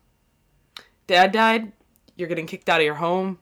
Dad 1.06 1.32
died. 1.32 1.72
You're 2.16 2.28
getting 2.28 2.46
kicked 2.46 2.68
out 2.68 2.80
of 2.80 2.84
your 2.84 2.94
home, 2.94 3.38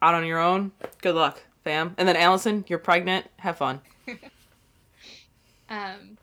out 0.00 0.14
on 0.14 0.26
your 0.26 0.38
own. 0.38 0.72
Good 1.02 1.14
luck, 1.14 1.42
fam. 1.64 1.94
And 1.98 2.08
then 2.08 2.16
Allison, 2.16 2.64
you're 2.68 2.78
pregnant. 2.78 3.26
Have 3.38 3.58
fun. 3.58 3.80
Um, 5.68 6.16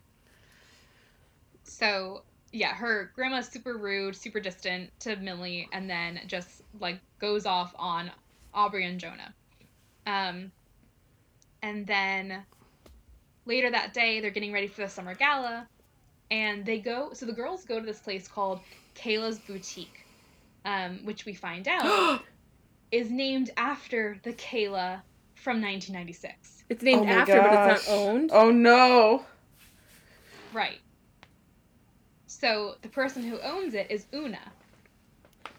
so 1.64 2.24
yeah, 2.54 2.74
her 2.76 3.12
grandma's 3.16 3.48
super 3.48 3.78
rude, 3.78 4.16
super 4.16 4.40
distant 4.40 4.92
to 5.02 5.16
Millie, 5.16 5.68
and 5.74 5.90
then 5.90 6.22
just 6.28 6.62
like 6.80 7.00
goes 7.20 7.46
off 7.48 7.74
on 7.78 8.12
Aubrey 8.54 8.86
and 8.86 9.00
Jonah. 9.00 9.34
Um, 10.06 10.52
and 11.64 11.86
then 11.88 12.46
later 13.46 13.72
that 13.72 13.94
day, 13.94 14.20
they're 14.20 14.30
getting 14.30 14.54
ready 14.54 14.68
for 14.68 14.82
the 14.82 14.88
summer 14.88 15.16
gala, 15.16 15.68
and 16.30 16.64
they 16.64 16.78
go. 16.78 17.10
So 17.14 17.26
the 17.26 17.34
girls 17.34 17.66
go 17.66 17.80
to 17.80 17.86
this 17.86 18.00
place 18.00 18.28
called 18.28 18.60
Kayla's 18.96 19.40
Boutique, 19.40 20.06
um, 20.64 21.00
which 21.04 21.26
we 21.26 21.34
find 21.34 21.68
out 21.68 22.22
is 22.92 23.10
named 23.10 23.50
after 23.58 24.20
the 24.24 24.34
Kayla 24.34 25.02
from 25.34 25.60
1996. 25.60 26.66
It's 26.70 26.84
named 26.84 27.02
Oh 27.02 27.06
my 27.06 27.12
after, 27.14 27.42
but 27.42 27.72
it's 27.72 27.88
not 27.88 27.94
owned. 27.96 28.30
Oh 28.32 28.52
no. 28.52 29.26
Right. 30.54 30.80
So 32.44 32.76
the 32.82 32.90
person 32.90 33.24
who 33.24 33.40
owns 33.40 33.74
it 33.74 33.88
is 33.90 34.06
Una. 34.14 34.52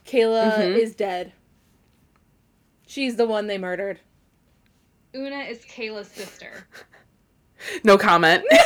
Kayla 0.06 0.52
Mhm. 0.58 0.76
is 0.76 0.94
dead. 0.94 1.32
She's 2.86 3.16
the 3.16 3.26
one 3.26 3.46
they 3.46 3.56
murdered. 3.56 4.00
Una 5.16 5.44
is 5.44 5.64
Kayla's 5.64 6.08
sister. 6.08 6.66
No 7.84 7.96
comment. 7.96 8.44
Don't 8.50 8.60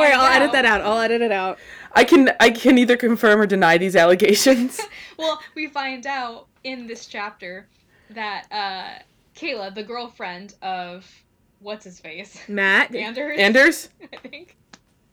worry, 0.00 0.12
I'll 0.12 0.26
edit 0.32 0.50
that 0.50 0.64
out. 0.64 0.80
I'll 0.80 0.98
edit 0.98 1.22
it 1.22 1.30
out. 1.30 1.60
I 1.92 2.02
can 2.02 2.30
I 2.40 2.50
can 2.50 2.78
either 2.78 2.96
confirm 2.96 3.40
or 3.40 3.46
deny 3.46 3.78
these 3.78 3.94
allegations. 3.94 4.80
Well, 5.16 5.40
we 5.54 5.68
find 5.68 6.04
out 6.08 6.48
in 6.64 6.88
this 6.88 7.06
chapter 7.06 7.68
that 8.10 8.46
uh, 8.50 8.98
Kayla, 9.36 9.72
the 9.72 9.84
girlfriend 9.84 10.54
of 10.62 11.08
what's 11.60 11.84
his 11.84 12.00
face, 12.00 12.40
Matt, 12.48 12.92
Anders, 12.92 13.38
Anders? 13.38 13.88
I 14.12 14.16
think, 14.16 14.56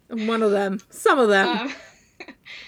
one 0.10 0.42
of 0.44 0.52
them, 0.52 0.80
some 0.90 1.20
of 1.20 1.30
them, 1.30 1.48
um, 1.48 1.74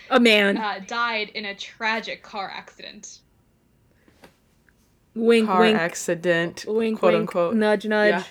a 0.09 0.19
man. 0.19 0.57
uh, 0.57 0.79
died 0.87 1.29
in 1.29 1.45
a 1.45 1.55
tragic 1.55 2.21
car 2.23 2.49
accident. 2.53 3.19
wink, 5.15 5.47
Car 5.47 5.59
wink, 5.61 5.77
accident. 5.77 6.65
wink, 6.67 6.99
quote 6.99 7.13
wink, 7.13 7.21
unquote. 7.21 7.55
nudge, 7.55 7.85
nudge. 7.85 8.23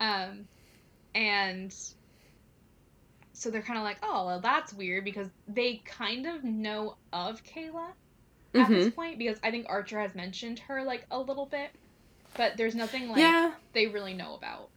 Yeah. 0.00 0.24
Um, 0.28 0.46
and 1.14 1.74
so 3.32 3.50
they're 3.50 3.62
kind 3.62 3.78
of 3.78 3.84
like, 3.84 3.98
oh, 4.02 4.26
well, 4.26 4.40
that's 4.40 4.72
weird 4.74 5.04
because 5.04 5.28
they 5.48 5.82
kind 5.84 6.26
of 6.26 6.44
know 6.44 6.96
of 7.12 7.42
Kayla 7.44 7.88
at 8.54 8.68
this 8.68 8.88
Mhm. 8.88 8.94
point 8.94 9.18
because 9.18 9.38
I 9.42 9.50
think 9.50 9.66
Archer 9.68 10.00
has 10.00 10.14
mentioned 10.14 10.58
her 10.60 10.82
like 10.82 11.06
a 11.10 11.18
little 11.18 11.46
bit, 11.46 11.70
but 12.36 12.56
there's 12.56 12.74
nothing 12.74 13.08
like 13.08 13.18
Yeah. 13.18 13.52
they 13.72 13.86
really 13.86 14.14
know 14.14 14.34
about. 14.34 14.68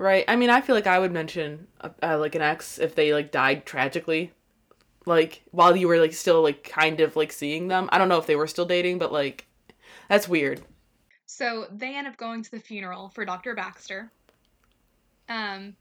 Right. 0.00 0.24
I 0.28 0.36
mean, 0.36 0.48
I 0.48 0.62
feel 0.62 0.74
like 0.74 0.86
I 0.86 0.98
would 0.98 1.12
mention 1.12 1.66
uh, 1.82 1.90
uh, 2.02 2.18
like 2.18 2.34
an 2.34 2.40
ex 2.40 2.78
if 2.78 2.94
they 2.94 3.12
like 3.12 3.30
died 3.30 3.66
tragically, 3.66 4.32
like 5.04 5.42
while 5.50 5.76
you 5.76 5.88
were 5.88 5.98
like 5.98 6.14
still 6.14 6.40
like 6.40 6.64
kind 6.64 7.02
of 7.02 7.16
like 7.16 7.30
seeing 7.30 7.68
them. 7.68 7.86
I 7.92 7.98
don't 7.98 8.08
know 8.08 8.16
if 8.16 8.24
they 8.24 8.34
were 8.34 8.46
still 8.46 8.64
dating, 8.64 8.98
but 8.98 9.12
like 9.12 9.46
that's 10.08 10.26
weird. 10.26 10.62
So 11.26 11.66
they 11.70 11.94
end 11.94 12.06
up 12.06 12.16
going 12.16 12.42
to 12.42 12.50
the 12.50 12.60
funeral 12.60 13.10
for 13.10 13.26
Dr. 13.26 13.54
Baxter. 13.54 14.10
Um, 15.28 15.76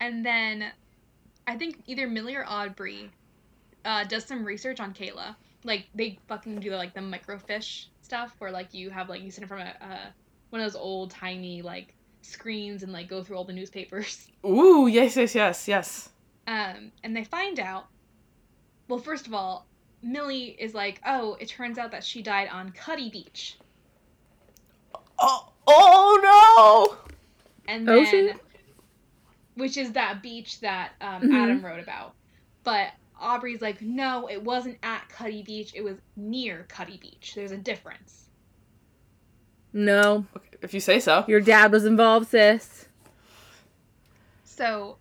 and 0.00 0.24
then 0.24 0.72
I 1.46 1.56
think 1.56 1.82
either 1.84 2.06
Millie 2.06 2.36
or 2.36 2.46
Aubrey 2.48 3.10
uh, 3.84 4.04
does 4.04 4.24
some 4.24 4.42
research 4.42 4.80
on 4.80 4.94
Kayla. 4.94 5.36
Like 5.64 5.84
they 5.94 6.18
fucking 6.28 6.60
do 6.60 6.70
like 6.70 6.94
the 6.94 7.00
microfiche 7.00 7.88
stuff 8.00 8.36
where 8.38 8.50
like 8.50 8.72
you 8.72 8.88
have 8.88 9.10
like 9.10 9.20
you 9.20 9.30
in 9.36 9.46
front 9.46 9.68
of 9.68 9.86
a, 9.86 10.14
one 10.48 10.62
of 10.62 10.72
those 10.72 10.80
old 10.80 11.10
tiny 11.10 11.60
like 11.60 11.94
screens 12.24 12.82
and 12.82 12.92
like 12.92 13.08
go 13.08 13.22
through 13.22 13.36
all 13.36 13.44
the 13.44 13.52
newspapers. 13.52 14.26
Ooh, 14.46 14.86
yes, 14.86 15.16
yes, 15.16 15.34
yes, 15.34 15.68
yes. 15.68 16.08
Um, 16.46 16.92
and 17.02 17.16
they 17.16 17.24
find 17.24 17.58
out. 17.60 17.86
Well, 18.88 18.98
first 18.98 19.26
of 19.26 19.32
all, 19.34 19.66
Millie 20.02 20.56
is 20.58 20.74
like, 20.74 21.00
"Oh, 21.06 21.36
it 21.40 21.48
turns 21.48 21.78
out 21.78 21.90
that 21.92 22.04
she 22.04 22.20
died 22.22 22.48
on 22.48 22.70
Cutty 22.72 23.08
Beach." 23.10 23.56
Oh, 25.18 25.52
oh 25.66 26.98
no! 26.98 27.12
and 27.72 27.88
Ocean? 27.88 28.26
then 28.26 28.40
which 29.56 29.76
is 29.76 29.92
that 29.92 30.20
beach 30.20 30.60
that 30.60 30.92
um, 31.00 31.22
Mhm. 31.22 31.34
Adam 31.42 31.64
wrote 31.64 31.78
about. 31.80 32.14
But 32.64 32.88
Aubrey's 33.20 33.62
like, 33.62 33.80
no, 33.80 34.28
it 34.28 34.42
wasn't 34.42 34.78
at 34.82 35.08
Cutty 35.08 35.42
Beach. 35.44 35.72
It 35.76 35.82
was 35.84 35.96
near 36.16 36.64
Cutty 36.68 36.96
Beach. 36.96 37.32
There's 37.36 37.52
a 37.52 37.56
difference. 37.56 38.30
No, 39.72 40.26
no! 40.34 40.43
If 40.64 40.72
you 40.72 40.80
say 40.80 40.98
so. 40.98 41.24
your 41.28 41.40
dad 41.40 41.70
was 41.70 41.84
involved, 41.84 42.28
sis. 42.28 42.86
So 44.44 44.96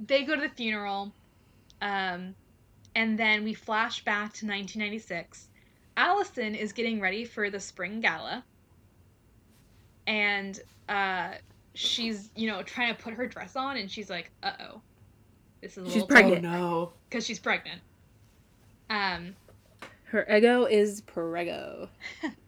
they 0.00 0.24
go 0.24 0.34
to 0.34 0.40
the 0.40 0.48
funeral, 0.48 1.12
um, 1.80 2.34
and 2.96 3.16
then 3.16 3.44
we 3.44 3.54
flash 3.54 4.04
back 4.04 4.32
to 4.34 4.46
1996. 4.46 5.48
Allison 5.96 6.56
is 6.56 6.72
getting 6.72 7.00
ready 7.00 7.24
for 7.24 7.48
the 7.48 7.60
spring 7.60 8.00
gala, 8.00 8.44
and 10.08 10.58
uh, 10.88 11.34
she's 11.74 12.30
you 12.34 12.48
know 12.48 12.62
trying 12.62 12.94
to 12.94 13.00
put 13.00 13.14
her 13.14 13.26
dress 13.26 13.54
on, 13.54 13.76
and 13.76 13.88
she's 13.88 14.10
like, 14.10 14.32
"Uh 14.42 14.52
oh, 14.68 14.80
this 15.60 15.78
is 15.78 15.86
a 15.86 15.90
She's 15.90 16.04
pregnant. 16.04 16.44
Oh 16.44 16.50
no. 16.50 16.92
because 17.08 17.24
she's 17.24 17.38
pregnant." 17.38 17.80
Um, 18.90 19.36
Her 20.06 20.26
ego 20.28 20.64
is 20.64 21.02
prego. 21.02 21.88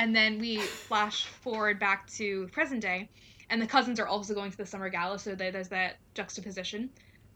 And 0.00 0.16
then 0.16 0.38
we 0.38 0.56
flash 0.56 1.26
forward 1.26 1.78
back 1.78 2.06
to 2.12 2.48
present 2.48 2.80
day, 2.80 3.10
and 3.50 3.60
the 3.60 3.66
cousins 3.66 4.00
are 4.00 4.06
also 4.06 4.32
going 4.32 4.50
to 4.50 4.56
the 4.56 4.64
summer 4.64 4.88
gala, 4.88 5.18
so 5.18 5.34
there- 5.34 5.52
there's 5.52 5.68
that 5.68 5.98
juxtaposition. 6.14 6.88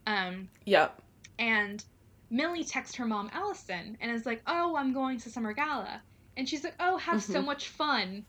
Um, 0.06 0.48
Yep. 0.64 1.02
and 1.38 1.84
Millie 2.30 2.64
texts 2.64 2.96
her 2.96 3.04
mom 3.04 3.28
Allison 3.34 3.98
and 4.00 4.10
is 4.10 4.24
like, 4.24 4.40
"Oh, 4.46 4.76
I'm 4.76 4.94
going 4.94 5.18
to 5.20 5.30
summer 5.30 5.52
gala," 5.52 6.00
and 6.38 6.48
she's 6.48 6.64
like, 6.64 6.74
"Oh, 6.80 6.96
have 6.96 7.22
so 7.22 7.42
Mhm. 7.42 7.44
much 7.44 7.68
fun." 7.68 8.24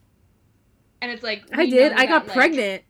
And 1.02 1.12
it's 1.12 1.24
like 1.24 1.44
I 1.58 1.66
did. 1.66 1.94
know 1.94 1.98
I 1.98 2.06
got 2.06 2.24
that, 2.26 2.28
like- 2.28 2.36
pregnant. 2.36 2.84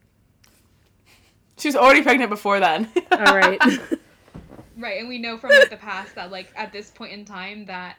She 1.60 1.68
was 1.68 1.76
already 1.76 2.02
pregnant 2.02 2.32
before 2.32 2.60
then. 2.60 2.92
All 3.12 3.20
right. 3.38 3.60
right? 4.78 5.00
And 5.00 5.08
we 5.08 5.20
know 5.20 5.38
from 5.38 5.52
like 5.52 5.70
the 5.70 5.78
past 5.78 6.16
that 6.16 6.32
like 6.32 6.52
at 6.56 6.72
this 6.74 6.90
point 6.90 7.14
in 7.14 7.24
time 7.24 7.66
that 7.68 7.98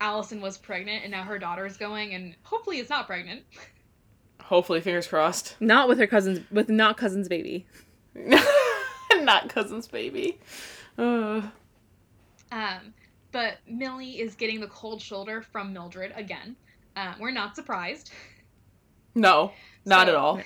Allison 0.00 0.40
was 0.40 0.56
pregnant, 0.58 1.02
and 1.02 1.10
now 1.10 1.22
her 1.24 1.38
daughter 1.38 1.66
is 1.66 1.76
going, 1.76 2.14
and 2.14 2.34
hopefully 2.42 2.78
it's 2.78 2.90
not 2.90 3.06
pregnant. 3.06 3.42
Hopefully, 4.40 4.80
fingers 4.80 5.06
crossed. 5.06 5.56
not 5.60 5.88
with 5.88 5.98
her 5.98 6.06
cousins, 6.06 6.40
with 6.50 6.68
not 6.68 6.96
cousin's 6.96 7.28
baby. 7.28 7.66
Not 9.20 9.48
cousin's 9.48 9.88
baby. 9.88 10.38
Uh, 10.96 11.42
Um, 12.52 12.94
but 13.32 13.58
Millie 13.66 14.20
is 14.20 14.34
getting 14.34 14.60
the 14.60 14.66
cold 14.68 15.02
shoulder 15.02 15.42
from 15.42 15.72
Mildred 15.72 16.12
again. 16.14 16.56
Uh, 16.96 17.14
we're 17.20 17.30
not 17.32 17.56
surprised. 17.56 18.10
no, 19.14 19.52
not 19.84 20.06
So- 20.06 20.12
at 20.12 20.14
all. 20.16 20.40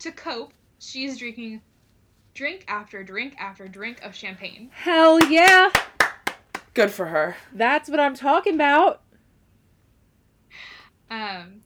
To 0.00 0.12
cope, 0.12 0.52
she's 0.78 1.18
drinking 1.18 1.60
drink 2.34 2.64
after 2.68 3.02
drink 3.02 3.34
after 3.38 3.66
drink 3.66 4.00
of 4.02 4.14
champagne. 4.14 4.70
Hell 4.72 5.18
yeah, 5.30 5.70
Good 6.78 6.92
for 6.92 7.06
her. 7.06 7.36
that's 7.52 7.90
what 7.90 7.98
I'm 7.98 8.14
talking 8.14 8.54
about. 8.54 9.02
Um, 11.10 11.62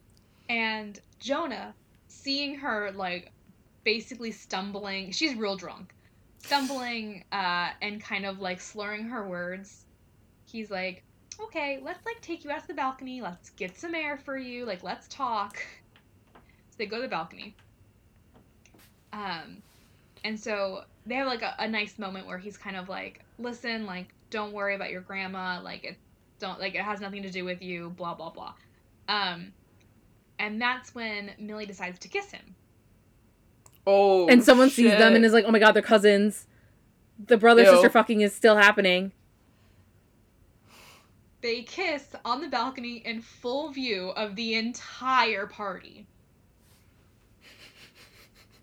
and 0.49 0.99
Jonah, 1.19 1.75
seeing 2.07 2.55
her 2.55 2.91
like 2.95 3.31
basically 3.83 4.31
stumbling, 4.31 5.11
she's 5.11 5.35
real 5.35 5.55
drunk, 5.55 5.93
stumbling 6.39 7.25
uh, 7.31 7.69
and 7.79 8.01
kind 8.01 8.25
of 8.25 8.39
like 8.39 8.59
slurring 8.59 9.03
her 9.03 9.29
words. 9.29 9.85
He's 10.45 10.71
like, 10.71 11.03
"Okay, 11.39 11.79
let's 11.83 12.03
like 12.07 12.19
take 12.21 12.43
you 12.43 12.49
out 12.49 12.61
to 12.61 12.67
the 12.69 12.73
balcony. 12.73 13.21
Let's 13.21 13.51
get 13.51 13.77
some 13.77 13.93
air 13.93 14.17
for 14.17 14.35
you. 14.35 14.65
Like, 14.65 14.81
let's 14.81 15.07
talk." 15.09 15.63
So 16.33 16.75
they 16.79 16.87
go 16.87 16.95
to 16.95 17.03
the 17.03 17.07
balcony. 17.07 17.55
Um, 19.11 19.61
and 20.23 20.39
so 20.39 20.85
they 21.05 21.13
have 21.13 21.27
like 21.27 21.43
a, 21.43 21.53
a 21.59 21.67
nice 21.67 21.99
moment 21.99 22.25
where 22.25 22.39
he's 22.39 22.57
kind 22.57 22.75
of 22.75 22.89
like, 22.89 23.23
listen, 23.37 23.85
like, 23.85 24.07
don't 24.33 24.51
worry 24.51 24.73
about 24.73 24.89
your 24.89 25.01
grandma. 25.01 25.61
Like, 25.63 25.83
it 25.85 25.95
don't 26.39 26.59
like 26.59 26.73
it 26.73 26.81
has 26.81 26.99
nothing 26.99 27.21
to 27.23 27.29
do 27.29 27.45
with 27.45 27.61
you. 27.61 27.91
Blah 27.91 28.15
blah 28.15 28.31
blah. 28.31 28.53
Um, 29.07 29.53
and 30.39 30.59
that's 30.59 30.95
when 30.95 31.31
Millie 31.39 31.67
decides 31.67 31.99
to 31.99 32.07
kiss 32.07 32.31
him. 32.31 32.55
Oh. 33.85 34.27
and 34.27 34.43
someone 34.43 34.69
sees 34.69 34.91
them 34.91 35.13
and 35.15 35.23
is 35.23 35.33
like, 35.33 35.45
"Oh 35.45 35.51
my 35.51 35.59
god, 35.59 35.73
they're 35.73 35.83
cousins." 35.83 36.47
The 37.23 37.37
brother 37.37 37.61
Ew. 37.63 37.69
sister 37.69 37.89
fucking 37.89 38.21
is 38.21 38.33
still 38.33 38.57
happening. 38.57 39.11
They 41.41 41.61
kiss 41.61 42.07
on 42.25 42.41
the 42.41 42.47
balcony 42.47 43.03
in 43.05 43.21
full 43.21 43.69
view 43.69 44.09
of 44.15 44.35
the 44.35 44.55
entire 44.55 45.45
party 45.45 46.07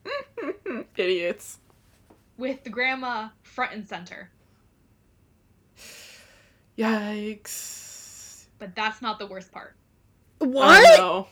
idiots. 0.96 1.58
with 2.38 2.64
the 2.64 2.70
grandma 2.70 3.28
front 3.42 3.72
and 3.74 3.86
center. 3.86 4.30
Yikes. 6.80 8.46
But 8.58 8.74
that's 8.74 9.02
not 9.02 9.18
the 9.18 9.26
worst 9.26 9.52
part. 9.52 9.76
What? 10.38 10.98
Oh, 10.98 11.26
no. 11.26 11.28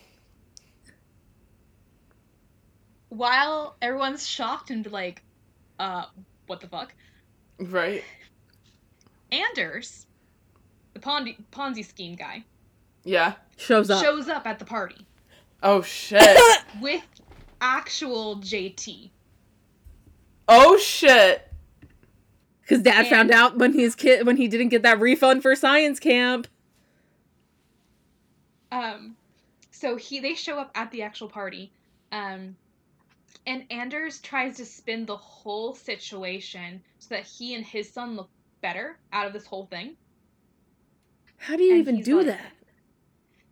While 3.09 3.75
everyone's 3.81 4.27
shocked 4.27 4.69
and 4.69 4.89
like, 4.91 5.23
uh, 5.79 6.05
what 6.47 6.61
the 6.61 6.67
fuck? 6.67 6.93
Right. 7.59 8.03
Anders, 9.31 10.05
the 10.93 10.99
Ponzi, 10.99 11.37
Ponzi 11.51 11.85
scheme 11.85 12.15
guy, 12.15 12.43
Yeah. 13.03 13.33
Shows 13.57 13.89
up. 13.89 14.03
shows 14.03 14.27
up 14.29 14.47
at 14.47 14.57
the 14.59 14.65
party 14.65 15.05
Oh 15.61 15.81
shit. 15.81 16.39
with 16.81 17.03
actual 17.61 18.37
JT. 18.37 19.09
oh 20.47 20.77
shit. 20.77 21.48
Because 22.69 22.83
dad 22.83 22.99
And- 22.99 23.07
found 23.07 23.31
out 23.31 23.57
when 23.57 23.73
his 23.73 23.95
kid 23.95 24.27
when 24.27 24.37
he 24.37 24.47
didn't 24.47 24.69
get 24.69 24.83
that 24.83 24.99
refund 24.99 25.41
for 25.41 25.55
science 25.55 25.99
camp. 25.99 26.47
Um, 28.71 29.15
so 29.71 29.95
he 29.95 30.19
they 30.19 30.35
show 30.35 30.59
up 30.59 30.69
at 30.75 30.91
the 30.91 31.01
actual 31.01 31.27
party, 31.29 31.71
um, 32.11 32.55
and 33.47 33.65
Anders 33.71 34.19
tries 34.21 34.57
to 34.57 34.65
spin 34.65 35.07
the 35.07 35.17
whole 35.17 35.73
situation 35.73 36.83
so 36.99 37.07
that 37.15 37.23
he 37.23 37.55
and 37.55 37.65
his 37.65 37.89
son 37.89 38.15
look 38.15 38.29
better 38.61 38.99
out 39.11 39.25
of 39.25 39.33
this 39.33 39.47
whole 39.47 39.65
thing. 39.65 39.97
How 41.37 41.55
do 41.55 41.63
you 41.63 41.71
And 41.71 41.79
even 41.79 42.01
do 42.03 42.17
like- 42.17 42.27
that? 42.27 42.51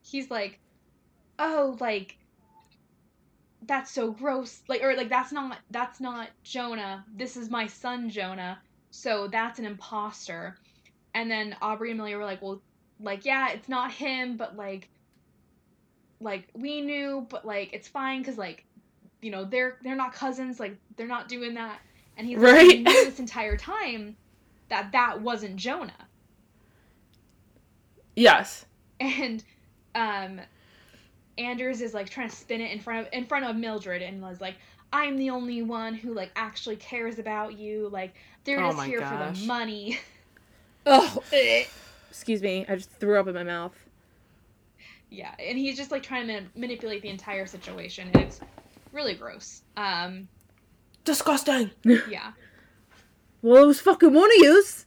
He's 0.03 0.29
like, 0.29 0.59
"Oh, 1.39 1.75
like 1.79 2.17
that's 3.63 3.89
so 3.89 4.11
gross." 4.11 4.61
Like 4.67 4.83
or 4.83 4.95
like 4.95 5.09
that's 5.09 5.31
not 5.31 5.57
that's 5.71 5.99
not 5.99 6.29
Jonah. 6.43 7.03
This 7.11 7.35
is 7.35 7.49
my 7.49 7.65
son 7.65 8.11
Jonah. 8.11 8.61
So 8.97 9.27
that's 9.27 9.59
an 9.59 9.65
imposter. 9.65 10.57
And 11.13 11.29
then 11.29 11.55
Aubrey 11.61 11.91
and 11.91 11.99
Millie 11.99 12.15
were 12.15 12.25
like, 12.25 12.41
"Well, 12.41 12.63
like 12.99 13.25
yeah, 13.25 13.49
it's 13.51 13.69
not 13.69 13.91
him, 13.91 14.37
but 14.37 14.55
like 14.57 14.89
like 16.19 16.47
we 16.55 16.81
knew, 16.81 17.27
but 17.29 17.45
like 17.45 17.73
it's 17.73 17.87
fine 17.87 18.23
cuz 18.23 18.37
like 18.39 18.65
you 19.21 19.29
know, 19.29 19.45
they're 19.45 19.77
they're 19.83 19.95
not 19.95 20.13
cousins, 20.13 20.59
like 20.59 20.77
they're 20.95 21.05
not 21.07 21.27
doing 21.29 21.53
that." 21.53 21.79
And 22.17 22.25
he's 22.25 22.39
Right. 22.39 22.67
"We 22.67 22.79
knew 22.79 22.85
this 23.05 23.19
entire 23.19 23.55
time 23.55 24.17
that 24.69 24.91
that 24.93 25.21
wasn't 25.21 25.57
Jonah." 25.57 26.07
Yes. 28.15 28.65
and 28.99 29.43
um 29.93 30.41
Anders 31.37 31.81
is 31.81 31.93
like 31.93 32.09
trying 32.09 32.29
to 32.29 32.35
spin 32.35 32.61
it 32.61 32.71
in 32.71 32.79
front 32.79 33.05
of 33.07 33.13
in 33.13 33.25
front 33.27 33.45
of 33.45 33.55
Mildred 33.55 34.01
and 34.01 34.21
was 34.23 34.41
like 34.41 34.55
I'm 34.93 35.17
the 35.17 35.29
only 35.31 35.61
one 35.61 35.93
who 35.93 36.13
like 36.13 36.31
actually 36.35 36.75
cares 36.77 37.19
about 37.19 37.57
you 37.57 37.89
like 37.89 38.13
they're 38.43 38.59
Oh 38.59 38.67
just 38.67 38.77
my 38.77 38.87
here 38.87 39.01
for 39.01 39.17
the 39.33 39.45
money 39.45 39.99
Oh, 40.85 41.21
eh. 41.33 41.65
excuse 42.09 42.41
me. 42.41 42.65
I 42.69 42.75
just 42.75 42.89
threw 42.91 43.19
up 43.19 43.27
in 43.27 43.33
my 43.35 43.43
mouth. 43.43 43.73
yeah 45.09 45.33
and 45.39 45.57
he's 45.57 45.75
just 45.77 45.91
like 45.91 46.03
trying 46.03 46.27
to 46.27 46.33
man- 46.33 46.49
manipulate 46.55 47.01
the 47.01 47.09
entire 47.09 47.45
situation 47.45 48.09
and 48.13 48.23
it's 48.23 48.39
really 48.93 49.13
gross 49.13 49.61
um 49.75 50.27
Disgusting. 51.05 51.71
yeah 51.83 52.31
Well, 53.41 53.63
it 53.63 53.67
was 53.67 53.79
fucking 53.79 54.13
one 54.13 54.29
of 54.31 54.37
yous. 54.43 54.85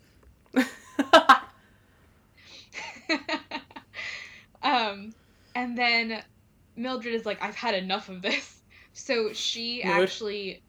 um 4.63 5.13
and 5.55 5.77
then 5.77 6.23
Mildred 6.77 7.15
is 7.15 7.27
like 7.27 7.43
I've 7.43 7.55
had 7.55 7.75
enough 7.75 8.09
of 8.09 8.23
this 8.23 8.60
so 9.01 9.33
she 9.33 9.83
Good. 9.83 9.89
actually 10.03 10.63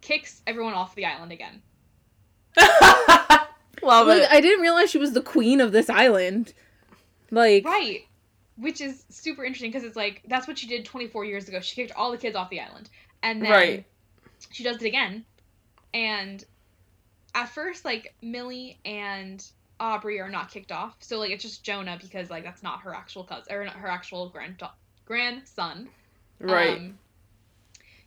kicks 0.00 0.42
everyone 0.46 0.74
off 0.74 0.94
the 0.94 1.04
island 1.06 1.32
again 1.32 1.62
Love 3.82 4.06
Like, 4.08 4.22
it. 4.22 4.28
I 4.30 4.40
didn't 4.40 4.60
realize 4.60 4.90
she 4.90 4.98
was 4.98 5.12
the 5.12 5.22
queen 5.22 5.60
of 5.60 5.72
this 5.72 5.88
island. 5.88 6.52
Like, 7.30 7.64
Right. 7.64 8.02
Which 8.56 8.80
is 8.82 9.04
super 9.08 9.42
interesting 9.44 9.70
because 9.70 9.84
it's 9.86 9.96
like 9.96 10.22
that's 10.28 10.46
what 10.46 10.58
she 10.58 10.66
did 10.66 10.84
24 10.84 11.24
years 11.24 11.48
ago. 11.48 11.60
She 11.60 11.76
kicked 11.76 11.92
all 11.96 12.10
the 12.10 12.18
kids 12.18 12.36
off 12.36 12.50
the 12.50 12.60
island. 12.60 12.90
And 13.22 13.42
then 13.42 13.50
Right. 13.50 13.86
she 14.50 14.64
does 14.64 14.76
it 14.76 14.84
again. 14.86 15.24
And 15.94 16.44
at 17.34 17.48
first 17.48 17.84
like 17.86 18.14
Millie 18.20 18.78
and 18.84 19.42
Aubrey 19.78 20.20
are 20.20 20.28
not 20.28 20.50
kicked 20.50 20.72
off. 20.72 20.96
So 21.00 21.18
like 21.18 21.30
it's 21.30 21.42
just 21.42 21.64
Jonah 21.64 21.96
because 22.00 22.28
like 22.28 22.44
that's 22.44 22.62
not 22.62 22.80
her 22.80 22.94
actual 22.94 23.24
cousin 23.24 23.54
or 23.54 23.64
not 23.64 23.76
her 23.76 23.88
actual 23.88 24.28
grand 24.28 24.62
grandson. 25.06 25.88
right. 26.38 26.76
Um, 26.76 26.98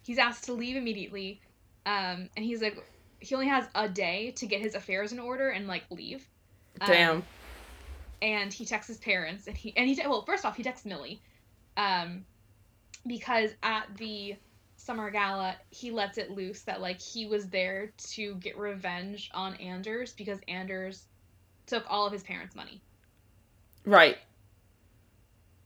he's 0.03 0.19
asked 0.19 0.45
to 0.45 0.53
leave 0.53 0.77
immediately. 0.77 1.41
Um, 1.85 2.29
and 2.37 2.45
he's 2.45 2.61
like 2.61 2.77
he 3.19 3.35
only 3.35 3.47
has 3.49 3.67
a 3.75 3.89
day 3.89 4.33
to 4.37 4.47
get 4.47 4.61
his 4.61 4.75
affairs 4.75 5.13
in 5.13 5.19
order 5.19 5.49
and 5.49 5.67
like 5.67 5.85
leave. 5.91 6.27
Um, 6.81 6.87
Damn. 6.87 7.27
and 8.21 8.53
he 8.53 8.65
texts 8.65 8.89
his 8.89 8.99
parents 8.99 9.47
and 9.47 9.57
he 9.57 9.75
and 9.77 9.89
he 9.89 9.99
well 10.05 10.23
first 10.25 10.45
off 10.45 10.57
he 10.57 10.63
texts 10.63 10.85
millie 10.85 11.21
um 11.77 12.25
because 13.07 13.51
at 13.63 13.85
the 13.97 14.35
summer 14.77 15.11
gala 15.11 15.55
he 15.69 15.91
lets 15.91 16.17
it 16.17 16.31
loose 16.31 16.63
that 16.63 16.81
like 16.81 16.99
he 17.01 17.25
was 17.25 17.49
there 17.49 17.93
to 17.97 18.35
get 18.35 18.57
revenge 18.57 19.29
on 19.33 19.55
anders 19.55 20.13
because 20.13 20.39
anders 20.47 21.07
took 21.67 21.85
all 21.89 22.05
of 22.07 22.13
his 22.13 22.23
parents 22.23 22.55
money 22.55 22.81
Right. 23.85 24.17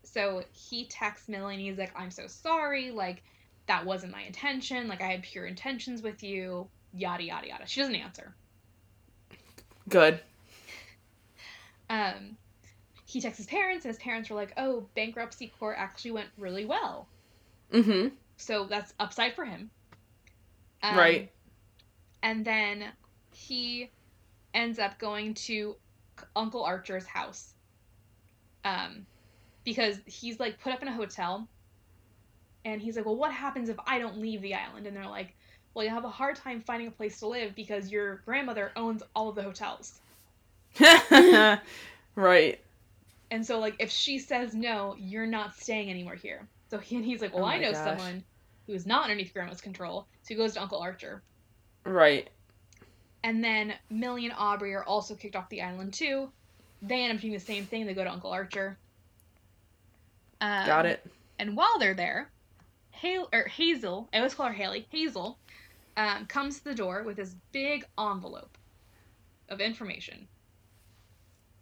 so 0.04 0.44
he 0.52 0.88
texts 0.88 1.28
millie 1.30 1.56
and 1.56 1.62
he's 1.62 1.78
like 1.78 1.92
i'm 1.96 2.12
so 2.12 2.28
sorry 2.28 2.92
like 2.92 3.24
that 3.68 3.86
wasn't 3.86 4.12
my 4.12 4.22
intention 4.24 4.88
like 4.88 5.02
i 5.02 5.08
had 5.08 5.24
pure 5.24 5.46
intentions 5.46 6.02
with 6.02 6.24
you 6.24 6.68
yada 6.94 7.24
yada 7.24 7.48
yada 7.48 7.68
she 7.68 7.80
doesn't 7.80 7.96
answer 7.96 8.36
Good. 9.90 10.20
um, 11.90 12.38
he 13.06 13.22
texts 13.22 13.38
his 13.38 13.48
parents, 13.48 13.86
and 13.86 13.94
his 13.94 14.02
parents 14.02 14.30
were 14.30 14.36
like, 14.36 14.54
"Oh, 14.58 14.90
bankruptcy 14.96 15.48
court 15.60 15.78
actually 15.80 16.12
went 16.12 16.30
really 16.38 16.66
well, 16.66 17.08
Mm-hmm. 17.74 18.10
so 18.38 18.66
that's 18.66 18.94
upside 19.00 19.36
for 19.36 19.46
him." 19.46 19.72
Um, 20.84 20.96
Right. 20.98 21.32
And 22.24 22.46
then 22.46 22.86
he 23.32 23.92
ends 24.54 24.80
up 24.80 25.00
going 25.00 25.34
to 25.36 25.76
Uncle 26.36 26.64
Archer's 26.64 27.06
house, 27.06 27.54
um, 28.64 29.06
because 29.64 30.00
he's 30.06 30.40
like 30.40 30.60
put 30.60 30.74
up 30.74 30.82
in 30.82 30.88
a 30.88 30.94
hotel, 30.94 31.48
and 32.68 32.82
he's 32.82 32.98
like, 32.98 33.06
"Well, 33.06 33.16
what 33.16 33.32
happens 33.32 33.70
if 33.70 33.78
I 33.88 33.98
don't 33.98 34.18
leave 34.20 34.42
the 34.42 34.54
island?" 34.54 34.88
And 34.88 34.96
they're 34.96 35.08
like, 35.08 35.34
"Well, 35.74 35.86
you'll 35.86 35.94
have 35.94 36.04
a 36.06 36.10
hard 36.10 36.36
time 36.36 36.62
finding 36.62 36.90
a 36.90 36.92
place 36.92 37.20
to 37.20 37.28
live 37.28 37.56
because 37.56 37.90
your 37.92 38.18
grandmother 38.26 38.72
owns 38.76 39.04
all 39.16 39.30
of 39.30 39.36
the 39.36 39.44
hotels." 39.44 40.00
right. 42.16 42.60
And 43.32 43.46
so, 43.46 43.60
like, 43.60 43.76
if 43.80 43.90
she 43.90 44.20
says 44.20 44.54
no, 44.54 44.96
you're 45.00 45.26
not 45.26 45.56
staying 45.56 45.90
anymore 45.90 46.16
here. 46.16 46.48
So 46.70 46.78
he, 46.78 46.98
and 46.98 47.06
he's 47.06 47.22
like, 47.22 47.34
well, 47.34 47.46
Oh 47.46 47.48
I 47.48 47.58
know 47.58 47.72
gosh. 47.72 47.84
someone 47.84 48.24
who 48.66 48.74
is 48.74 48.86
not 48.86 49.04
underneath 49.04 49.34
grandma's 49.34 49.62
control. 49.62 50.08
So 50.24 50.30
he 50.30 50.36
goes 50.36 50.54
to 50.54 50.62
Uncle 50.62 50.80
Archer. 50.80 51.22
Right. 51.86 52.30
And 53.24 53.44
then 53.44 53.74
Millie 53.90 54.26
and 54.26 54.36
Aubrey 54.38 54.74
are 54.74 54.84
also 54.84 55.16
kicked 55.16 55.36
off 55.36 55.50
the 55.50 55.62
island 55.62 55.94
too. 55.94 56.30
They 56.82 57.04
end 57.04 57.16
up 57.16 57.22
doing 57.22 57.34
the 57.34 57.40
same 57.40 57.66
thing. 57.66 57.86
They 57.86 57.94
go 57.94 58.04
to 58.04 58.12
Uncle 58.12 58.32
Archer. 58.32 58.78
Um, 60.42 60.66
Got 60.66 60.86
it. 60.86 61.06
And 61.40 61.56
while 61.58 61.80
they're 61.80 61.94
there, 61.94 62.30
Hale, 62.98 63.30
or 63.32 63.44
Hazel, 63.44 64.10
I 64.14 64.18
always 64.18 64.34
call 64.34 64.48
her 64.48 64.54
Haley, 64.54 64.88
Hazel, 64.90 65.38
um, 65.96 66.26
comes 66.26 66.58
to 66.60 66.64
the 66.64 66.76
door 66.76 67.04
with 67.04 67.18
this 67.18 67.36
big 67.52 67.86
envelope 68.00 68.58
of 69.50 69.62
information 69.62 70.28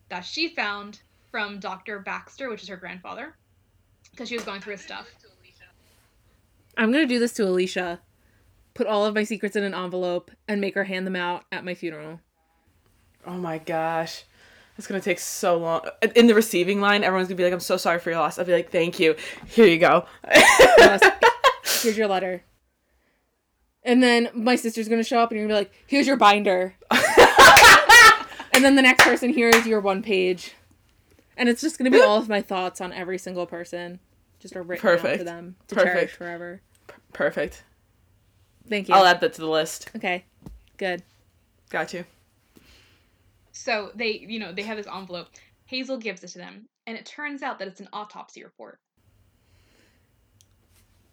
that 0.10 0.22
she 0.22 0.50
found 0.50 1.02
from 1.32 1.60
Dr. 1.60 2.00
Baxter, 2.00 2.50
which 2.50 2.64
is 2.64 2.70
her 2.70 2.78
grandfather, 2.78 3.36
because 4.12 4.30
she 4.30 4.36
was 4.36 4.46
going 4.46 4.62
through 4.62 4.74
his 4.74 4.82
stuff. 4.82 5.08
I'm 6.78 6.92
gonna 6.92 7.06
do 7.06 7.20
this 7.20 7.34
to 7.34 7.48
Alicia. 7.48 8.02
Put 8.74 8.88
all 8.88 9.06
of 9.06 9.16
my 9.16 9.24
secrets 9.24 9.56
in 9.56 9.64
an 9.64 9.74
envelope 9.74 10.32
and 10.48 10.60
make 10.60 10.76
her 10.76 10.84
hand 10.84 11.08
them 11.08 11.16
out 11.16 11.46
at 11.52 11.64
my 11.64 11.74
funeral. 11.74 12.20
Oh 13.26 13.38
my 13.38 13.58
gosh. 13.58 14.26
It's 14.78 14.88
gonna 14.88 15.02
take 15.02 15.20
so 15.20 15.58
long. 15.58 15.82
In 16.16 16.28
the 16.28 16.36
receiving 16.36 16.82
line, 16.82 17.04
everyone's 17.04 17.30
gonna 17.30 17.38
be 17.38 17.44
like, 17.44 17.54
I'm 17.54 17.60
so 17.60 17.78
sorry 17.78 18.00
for 18.00 18.10
your 18.10 18.20
loss. 18.20 18.38
I'll 18.38 18.46
be 18.46 18.52
like, 18.52 18.72
thank 18.72 19.00
you. 19.00 19.16
Here 19.48 19.66
you 19.66 19.78
go. 19.78 20.06
Here's 21.82 21.98
your 21.98 22.08
letter. 22.08 22.44
And 23.84 24.02
then 24.02 24.30
my 24.34 24.56
sister's 24.56 24.90
gonna 24.90 25.04
show 25.04 25.20
up 25.20 25.32
and 25.32 25.40
you're 25.40 25.48
gonna 25.48 25.60
be 25.60 25.66
like, 25.66 25.84
here's 25.86 26.08
your 26.08 26.18
binder. 26.18 26.76
and 26.92 28.64
then 28.66 28.76
the 28.76 28.82
next 28.82 29.04
person 29.04 29.30
here 29.30 29.50
is 29.50 29.68
your 29.68 29.80
one 29.80 30.02
page. 30.02 30.56
And 31.38 31.48
it's 31.48 31.62
just 31.62 31.78
gonna 31.78 31.92
be 31.92 32.02
all 32.02 32.18
of 32.18 32.28
my 32.28 32.42
thoughts 32.42 32.82
on 32.82 32.92
every 32.92 33.20
single 33.20 33.46
person. 33.46 34.00
Just 34.40 34.56
are 34.56 34.64
written 34.64 34.90
out 34.90 35.18
to 35.18 35.24
them 35.24 35.56
to 35.68 35.76
Perfect. 35.76 35.96
cherish 35.96 36.12
forever. 36.14 36.62
Perfect. 37.14 37.64
Thank 38.68 38.90
you. 38.90 38.96
I'll 38.96 39.06
add 39.06 39.22
that 39.22 39.34
to 39.34 39.42
the 39.42 39.50
list. 39.50 39.92
okay. 39.96 40.26
Good. 40.78 41.04
Got 41.70 41.94
you. 41.94 42.06
So 43.56 43.92
they, 43.96 44.12
you 44.28 44.38
know, 44.40 44.52
they 44.52 44.64
have 44.64 44.78
this 44.78 44.86
envelope. 44.88 45.28
Hazel 45.66 45.98
gives 45.98 46.24
it 46.24 46.28
to 46.30 46.38
them, 46.38 46.68
and 46.86 46.98
it 46.98 47.06
turns 47.06 47.42
out 47.42 47.58
that 47.60 47.68
it's 47.68 47.80
an 47.80 47.88
autopsy 47.94 48.44
report. 48.44 48.80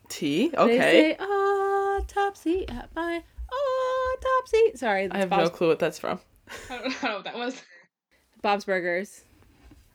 T. 0.08 0.48
They 0.48 0.58
Okay. 0.58 1.16
say 1.16 1.16
autopsy 1.16 2.68
at 2.68 2.90
my 2.94 3.22
autopsy. 3.52 4.72
Sorry, 4.74 5.08
I 5.10 5.18
have 5.18 5.30
Bob's, 5.30 5.44
no 5.44 5.50
clue 5.50 5.68
what 5.68 5.78
that's 5.78 5.98
from. 5.98 6.20
I 6.70 6.78
don't 6.78 7.02
know 7.02 7.14
what 7.14 7.24
that 7.24 7.34
was. 7.36 7.62
Bob's 8.42 8.64
Burgers. 8.64 9.22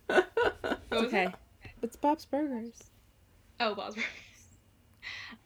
What 0.10 0.24
Okay. 1.04 1.26
it? 1.26 1.34
It's 1.84 1.98
Bob's 1.98 2.26
Burgers. 2.26 2.86
Oh, 3.60 3.76
Bob's 3.76 3.96
Burgers. 3.96 4.08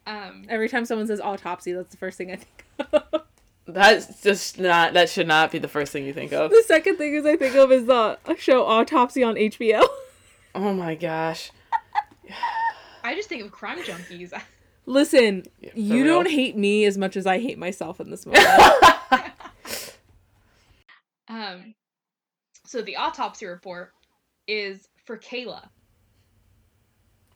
Um, 0.06 0.44
Every 0.48 0.68
time 0.68 0.84
someone 0.84 1.06
says 1.06 1.20
autopsy, 1.20 1.72
that's 1.72 1.90
the 1.90 1.96
first 1.96 2.16
thing 2.18 2.32
I 2.32 2.36
think 2.36 2.64
of. 2.92 3.22
That's 3.72 4.22
just 4.22 4.58
not. 4.58 4.92
That 4.94 5.08
should 5.08 5.26
not 5.26 5.50
be 5.50 5.58
the 5.58 5.68
first 5.68 5.92
thing 5.92 6.04
you 6.04 6.12
think 6.12 6.32
of. 6.32 6.50
the 6.50 6.62
second 6.66 6.96
thing 6.96 7.14
is 7.14 7.24
I 7.26 7.36
think 7.36 7.54
of 7.56 7.70
is 7.72 7.86
the 7.86 8.18
show 8.38 8.64
Autopsy 8.66 9.22
on 9.22 9.34
HBO. 9.36 9.86
Oh 10.54 10.72
my 10.74 10.94
gosh. 10.94 11.50
I 13.04 13.14
just 13.14 13.28
think 13.28 13.42
of 13.42 13.50
crime 13.50 13.78
junkies. 13.82 14.32
Listen, 14.86 15.44
Yeah, 15.60 15.70
you 15.74 16.04
real. 16.04 16.14
don't 16.14 16.30
hate 16.30 16.56
me 16.56 16.84
as 16.84 16.98
much 16.98 17.16
as 17.16 17.26
I 17.26 17.38
hate 17.38 17.56
myself 17.58 18.00
in 18.00 18.10
this 18.10 18.26
moment. 18.26 18.44
Um, 21.28 21.74
so 22.66 22.82
the 22.82 22.96
autopsy 22.96 23.46
report 23.46 23.92
is 24.46 24.86
for 25.06 25.16
Kayla, 25.16 25.68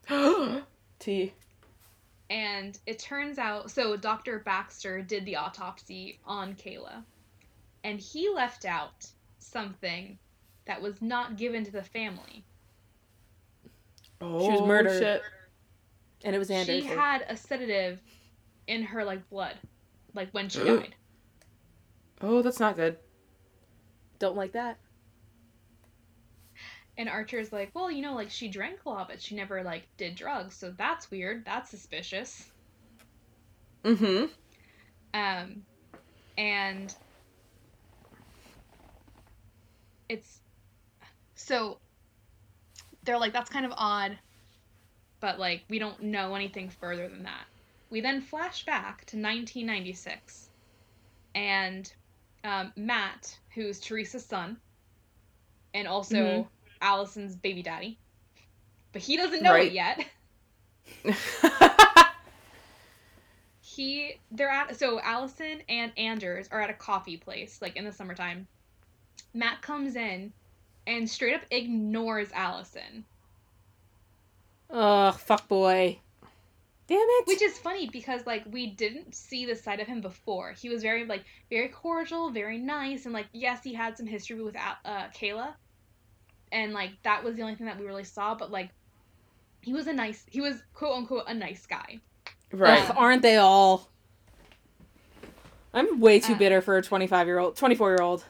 T. 0.98 1.32
and 2.30 2.78
it 2.86 2.98
turns 2.98 3.38
out 3.38 3.70
so 3.70 3.96
Dr. 3.96 4.40
Baxter 4.40 5.00
did 5.02 5.24
the 5.24 5.36
autopsy 5.36 6.18
on 6.24 6.54
Kayla, 6.54 7.04
and 7.84 8.00
he 8.00 8.28
left 8.28 8.64
out 8.64 9.06
something 9.38 10.18
that 10.66 10.80
was 10.82 11.00
not 11.00 11.36
given 11.36 11.64
to 11.64 11.70
the 11.70 11.82
family. 11.82 12.44
Oh, 14.20 14.50
was 14.50 14.66
murdered. 14.66 14.98
Shit. 14.98 15.22
and 16.24 16.34
it 16.34 16.38
was 16.38 16.50
Anders. 16.50 16.82
She 16.82 16.88
had 16.88 17.24
a 17.28 17.36
sedative 17.36 18.00
in 18.66 18.82
her 18.82 19.04
like 19.04 19.28
blood, 19.30 19.54
like 20.14 20.30
when 20.32 20.48
she 20.48 20.64
died. 20.64 20.94
Oh, 22.20 22.42
that's 22.42 22.60
not 22.60 22.76
good. 22.76 22.96
Don't 24.18 24.36
like 24.36 24.52
that. 24.52 24.78
And 26.98 27.08
Archer's 27.08 27.52
like, 27.52 27.70
well, 27.74 27.90
you 27.90 28.02
know, 28.02 28.14
like 28.14 28.30
she 28.30 28.48
drank 28.48 28.80
a 28.86 28.88
lot, 28.88 29.08
but 29.08 29.20
she 29.20 29.34
never 29.34 29.62
like 29.62 29.88
did 29.98 30.14
drugs, 30.14 30.56
so 30.56 30.72
that's 30.76 31.10
weird. 31.10 31.44
That's 31.44 31.70
suspicious. 31.70 32.50
Mm-hmm. 33.84 34.26
Um, 35.14 35.62
and 36.36 36.94
it's 40.08 40.40
so 41.34 41.80
they're 43.04 43.18
like, 43.18 43.32
that's 43.32 43.50
kind 43.50 43.66
of 43.66 43.72
odd, 43.76 44.18
but 45.20 45.38
like 45.38 45.64
we 45.68 45.78
don't 45.78 46.02
know 46.02 46.34
anything 46.34 46.70
further 46.70 47.08
than 47.08 47.24
that. 47.24 47.46
We 47.90 48.00
then 48.00 48.20
flash 48.20 48.64
back 48.64 49.04
to 49.06 49.16
1996, 49.16 50.50
and 51.34 51.92
um, 52.44 52.72
Matt, 52.76 53.38
who's 53.54 53.80
Teresa's 53.80 54.26
son, 54.26 54.58
and 55.74 55.86
also 55.86 56.14
Mhm. 56.14 56.48
Allison's 56.80 57.34
baby 57.36 57.62
daddy, 57.62 57.98
but 58.92 59.02
he 59.02 59.16
doesn't 59.16 59.42
know 59.42 59.52
Right. 59.52 59.66
it 59.66 59.72
yet. 59.72 60.06
he 63.60 64.14
they're 64.30 64.48
at 64.48 64.76
so 64.78 65.00
Allison 65.00 65.60
and 65.68 65.92
Anders 65.96 66.48
are 66.50 66.60
at 66.60 66.70
a 66.70 66.74
coffee 66.74 67.16
place 67.16 67.60
like 67.60 67.76
in 67.76 67.84
the 67.84 67.92
summertime. 67.92 68.46
Matt 69.34 69.60
comes 69.62 69.96
in 69.96 70.32
and 70.86 71.08
straight 71.10 71.34
up 71.34 71.42
ignores 71.50 72.30
Allison, 72.32 73.04
Ugh, 74.70 75.14
fuck 75.14 75.48
boy. 75.48 75.98
Damn 76.88 76.98
it. 77.00 77.26
which 77.26 77.42
is 77.42 77.58
funny 77.58 77.88
because 77.90 78.24
like 78.26 78.44
we 78.48 78.68
didn't 78.68 79.12
see 79.14 79.44
the 79.44 79.56
side 79.56 79.80
of 79.80 79.88
him 79.88 80.00
before. 80.00 80.52
He 80.52 80.68
was 80.68 80.82
very 80.82 81.04
like 81.04 81.24
very 81.50 81.68
cordial, 81.68 82.30
very 82.30 82.58
nice, 82.58 83.04
and 83.06 83.12
like 83.12 83.26
yes, 83.32 83.62
he 83.64 83.74
had 83.74 83.96
some 83.96 84.06
history 84.06 84.40
with 84.40 84.54
uh, 84.56 85.08
Kayla, 85.08 85.54
and 86.52 86.72
like 86.72 86.90
that 87.02 87.22
was 87.24 87.36
the 87.36 87.42
only 87.42 87.54
thing 87.54 87.66
that 87.66 87.78
we 87.78 87.86
really 87.86 88.04
saw. 88.04 88.34
But 88.34 88.50
like 88.50 88.70
he 89.62 89.72
was 89.72 89.86
a 89.86 89.92
nice, 89.92 90.24
he 90.30 90.40
was 90.40 90.62
quote 90.74 90.96
unquote 90.96 91.24
a 91.26 91.34
nice 91.34 91.66
guy. 91.66 92.00
right. 92.52 92.88
Ugh, 92.88 92.94
aren't 92.96 93.22
they 93.22 93.36
all? 93.36 93.88
I'm 95.74 96.00
way 96.00 96.20
too 96.20 96.34
Uh, 96.34 96.38
bitter 96.38 96.60
for 96.62 96.76
a 96.78 96.82
25 96.82 97.26
year 97.26 97.38
old, 97.38 97.56
24 97.56 97.90
year 97.90 98.02
old. 98.02 98.24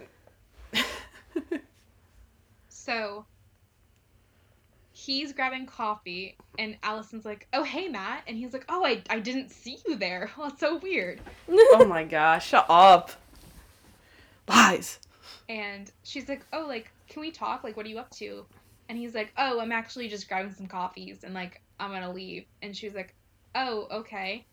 So 2.69 3.27
he's 4.93 5.33
grabbing 5.33 5.67
coffee, 5.67 6.37
and 6.59 6.77
Allison's 6.85 7.25
like, 7.25 7.49
"Oh, 7.53 7.65
hey, 7.65 7.89
Matt," 7.89 8.23
and 8.29 8.37
he's 8.37 8.53
like, 8.53 8.65
"Oh, 8.69 8.85
I, 8.85 9.03
I 9.11 9.19
didn't 9.19 9.51
see 9.51 9.79
you 9.87 9.97
there. 9.97 10.31
Well, 10.37 10.49
that's 10.51 10.61
so 10.61 10.77
weird." 10.77 11.21
oh 11.49 11.85
my 11.89 12.05
gosh. 12.05 12.49
Shut 12.49 12.65
up. 12.69 13.11
Lies. 14.49 15.01
And 15.49 15.91
she's 16.05 16.29
like, 16.29 16.47
"Oh, 16.53 16.65
like, 16.69 16.93
can 17.09 17.21
we 17.21 17.31
talk? 17.31 17.65
Like, 17.65 17.77
what 17.77 17.87
are 17.87 17.89
you 17.89 17.99
up 17.99 18.11
to?" 18.17 18.45
And 18.89 18.97
he's 18.99 19.15
like, 19.15 19.33
"Oh, 19.37 19.61
I'm 19.61 19.73
actually 19.73 20.09
just 20.09 20.29
grabbing 20.29 20.53
some 20.53 20.67
coffees, 20.67 21.25
and 21.25 21.35
like, 21.35 21.61
I'm 21.81 21.91
gonna 21.91 22.13
leave." 22.13 22.45
And 22.63 22.77
she's 22.77 22.95
like, 22.95 23.15
"Oh, 23.55 23.87
okay." 23.91 24.45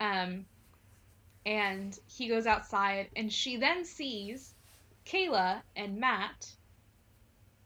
Um, 0.00 0.46
and 1.46 1.98
he 2.06 2.28
goes 2.28 2.46
outside, 2.46 3.08
and 3.16 3.32
she 3.32 3.56
then 3.56 3.84
sees 3.84 4.54
Kayla 5.06 5.62
and 5.76 5.98
Matt. 5.98 6.50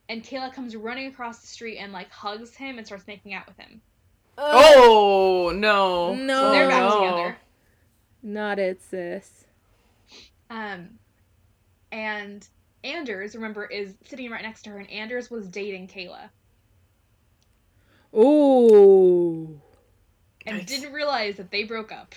And 0.09 0.23
Kayla 0.23 0.53
comes 0.53 0.77
running 0.77 1.07
across 1.07 1.41
the 1.41 1.47
street 1.47 1.79
and 1.79 1.93
like 1.93 2.11
hugs 2.11 2.55
him 2.55 2.77
and 2.79 2.87
starts 2.87 3.07
making 3.07 3.33
out 3.35 3.47
with 3.47 3.57
him. 3.57 3.81
Oh 4.37 5.53
no. 5.55 6.15
No. 6.15 6.41
So 6.41 6.49
Oh, 6.49 6.53
they're 6.53 6.69
back 6.69 6.83
no. 6.83 7.01
together. 7.01 7.39
Not 8.23 8.59
it, 8.59 8.83
sis. 8.83 9.45
Um, 10.51 10.99
and 11.91 12.47
Anders, 12.85 13.35
remember, 13.35 13.65
is 13.65 13.95
sitting 14.05 14.31
right 14.31 14.43
next 14.43 14.63
to 14.63 14.71
her, 14.71 14.79
and 14.79 14.91
Anders 14.91 15.31
was 15.31 15.49
dating 15.49 15.89
Kayla 15.89 16.29
Ooh. 18.15 19.61
and 20.47 20.59
Nice. 20.59 20.67
didn't 20.67 20.93
realize 20.93 21.37
that 21.37 21.51
they 21.51 21.65
broke 21.65 21.91
up. 21.91 22.15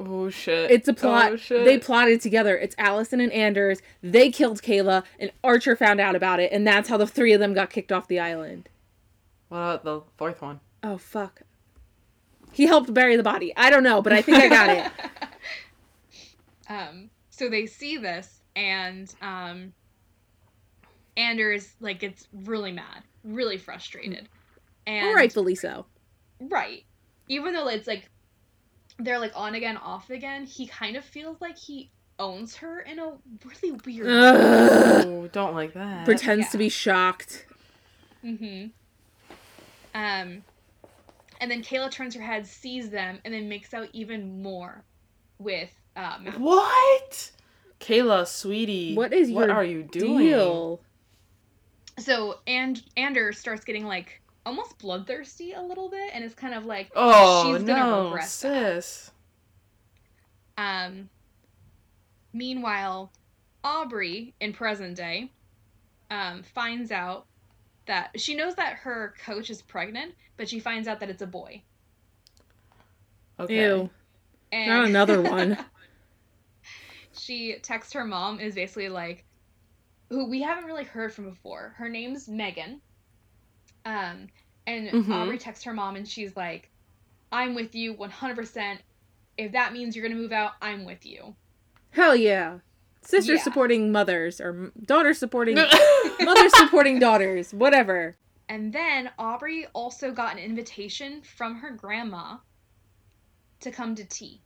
Oh 0.00 0.30
shit. 0.30 0.70
It's 0.70 0.86
a 0.86 0.94
plot. 0.94 1.32
Oh, 1.32 1.36
shit. 1.36 1.64
they 1.64 1.76
plotted 1.76 2.20
together. 2.20 2.56
It's 2.56 2.76
Allison 2.78 3.20
and 3.20 3.32
Anders. 3.32 3.82
They 4.00 4.30
killed 4.30 4.62
Kayla, 4.62 5.02
and 5.18 5.32
Archer 5.42 5.74
found 5.74 6.00
out 6.00 6.14
about 6.14 6.38
it, 6.38 6.52
and 6.52 6.64
that's 6.66 6.88
how 6.88 6.96
the 6.96 7.06
three 7.06 7.32
of 7.32 7.40
them 7.40 7.52
got 7.52 7.68
kicked 7.70 7.90
off 7.90 8.06
the 8.06 8.20
island. 8.20 8.68
What 9.48 9.58
about 9.58 9.84
the 9.84 10.02
fourth 10.16 10.40
one? 10.40 10.60
Oh, 10.84 10.98
fuck. 10.98 11.42
He 12.52 12.66
helped 12.66 12.94
bury 12.94 13.16
the 13.16 13.22
body. 13.24 13.52
I 13.56 13.70
don't 13.70 13.82
know, 13.82 14.00
but 14.00 14.12
I 14.12 14.22
think 14.22 14.38
I 14.38 14.48
got 14.48 14.70
it. 14.70 14.92
um, 16.68 17.10
so 17.30 17.48
they 17.48 17.66
see 17.66 17.96
this, 17.96 18.37
and 18.58 19.14
um, 19.22 19.72
Anders 21.16 21.74
like 21.80 22.00
gets 22.00 22.26
really 22.32 22.72
mad, 22.72 23.04
really 23.22 23.56
frustrated, 23.56 24.28
and 24.86 25.14
Rightfully 25.14 25.54
so. 25.54 25.86
right, 26.40 26.84
even 27.28 27.54
though 27.54 27.68
it's 27.68 27.86
like 27.86 28.10
they're 28.98 29.20
like 29.20 29.32
on 29.36 29.54
again, 29.54 29.76
off 29.76 30.10
again, 30.10 30.44
he 30.44 30.66
kind 30.66 30.96
of 30.96 31.04
feels 31.04 31.40
like 31.40 31.56
he 31.56 31.90
owns 32.18 32.56
her 32.56 32.80
in 32.80 32.98
a 32.98 33.12
really 33.44 33.78
weird. 33.86 34.06
way. 34.08 34.12
Ugh. 34.12 35.06
Oh, 35.06 35.28
don't 35.28 35.54
like 35.54 35.72
that. 35.74 36.04
Pretends 36.04 36.46
yeah. 36.46 36.50
to 36.50 36.58
be 36.58 36.68
shocked. 36.68 37.46
Mm-hmm. 38.24 38.66
Um, 39.94 40.42
and 41.40 41.48
then 41.48 41.62
Kayla 41.62 41.92
turns 41.92 42.16
her 42.16 42.22
head, 42.22 42.44
sees 42.44 42.90
them, 42.90 43.20
and 43.24 43.32
then 43.32 43.48
makes 43.48 43.72
out 43.72 43.88
even 43.92 44.42
more 44.42 44.82
with 45.38 45.70
uh, 45.94 46.16
Matt. 46.20 46.40
What? 46.40 47.30
Kayla, 47.80 48.26
sweetie. 48.26 48.94
What 48.94 49.12
is 49.12 49.30
What 49.30 49.48
your 49.48 49.56
are 49.56 49.64
you 49.64 49.82
doing? 49.82 50.18
deal? 50.18 50.80
So 51.98 52.38
and 52.46 52.82
Anders 52.96 53.38
starts 53.38 53.64
getting 53.64 53.84
like 53.86 54.20
almost 54.46 54.78
bloodthirsty 54.78 55.52
a 55.52 55.62
little 55.62 55.88
bit, 55.88 56.10
and 56.14 56.24
it's 56.24 56.34
kind 56.34 56.54
of 56.54 56.64
like 56.64 56.90
Oh 56.94 57.52
she's 57.54 57.62
gonna 57.64 57.90
no, 57.90 58.04
regret 58.04 58.22
that. 58.24 58.28
sis. 58.28 59.10
Um. 60.56 61.08
Meanwhile, 62.32 63.10
Aubrey 63.64 64.34
in 64.40 64.52
present 64.52 64.96
day, 64.96 65.30
um, 66.10 66.42
finds 66.42 66.92
out 66.92 67.26
that 67.86 68.10
she 68.20 68.34
knows 68.34 68.54
that 68.56 68.74
her 68.74 69.14
coach 69.24 69.50
is 69.50 69.62
pregnant, 69.62 70.14
but 70.36 70.48
she 70.48 70.60
finds 70.60 70.86
out 70.88 71.00
that 71.00 71.08
it's 71.10 71.22
a 71.22 71.26
boy. 71.26 71.62
Okay. 73.40 73.64
Ew. 73.64 73.88
And 74.52 74.68
Not 74.68 74.84
another 74.86 75.22
one. 75.22 75.56
she 77.28 77.58
texts 77.62 77.92
her 77.92 78.04
mom 78.06 78.40
is 78.40 78.54
basically 78.54 78.88
like, 78.88 79.24
who 80.08 80.30
we 80.30 80.40
haven't 80.40 80.64
really 80.64 80.84
heard 80.84 81.12
from 81.12 81.28
before. 81.28 81.74
Her 81.76 81.90
name's 81.90 82.26
Megan. 82.26 82.80
Um, 83.84 84.28
and 84.66 84.88
Mhm. 84.88 85.12
Aubrey 85.14 85.36
texts 85.36 85.64
her 85.66 85.74
mom 85.74 85.96
and 85.96 86.08
she's 86.08 86.34
like, 86.36 86.70
I'm 87.30 87.54
with 87.54 87.74
you 87.74 87.92
100%. 87.94 88.78
If 89.36 89.52
that 89.52 89.74
means 89.74 89.94
you're 89.94 90.02
going 90.06 90.16
to 90.16 90.20
move 90.22 90.32
out, 90.32 90.52
I'm 90.62 90.86
with 90.86 91.04
you. 91.04 91.36
Hell 91.90 92.16
yeah. 92.16 92.60
Sister 93.02 93.34
Yeah. 93.34 93.42
supporting 93.42 93.92
mothers 93.92 94.40
or 94.40 94.72
daughter 94.82 95.12
supporting 95.12 95.56
mothers 96.20 96.56
supporting 96.56 96.98
daughters, 96.98 97.52
whatever. 97.52 98.16
And 98.48 98.72
then 98.72 99.10
Aubrey 99.18 99.66
also 99.74 100.12
got 100.12 100.32
an 100.32 100.38
invitation 100.38 101.20
from 101.20 101.56
her 101.56 101.70
grandma 101.72 102.38
to 103.60 103.70
come 103.70 103.94
to 103.96 104.04
tea 104.04 104.40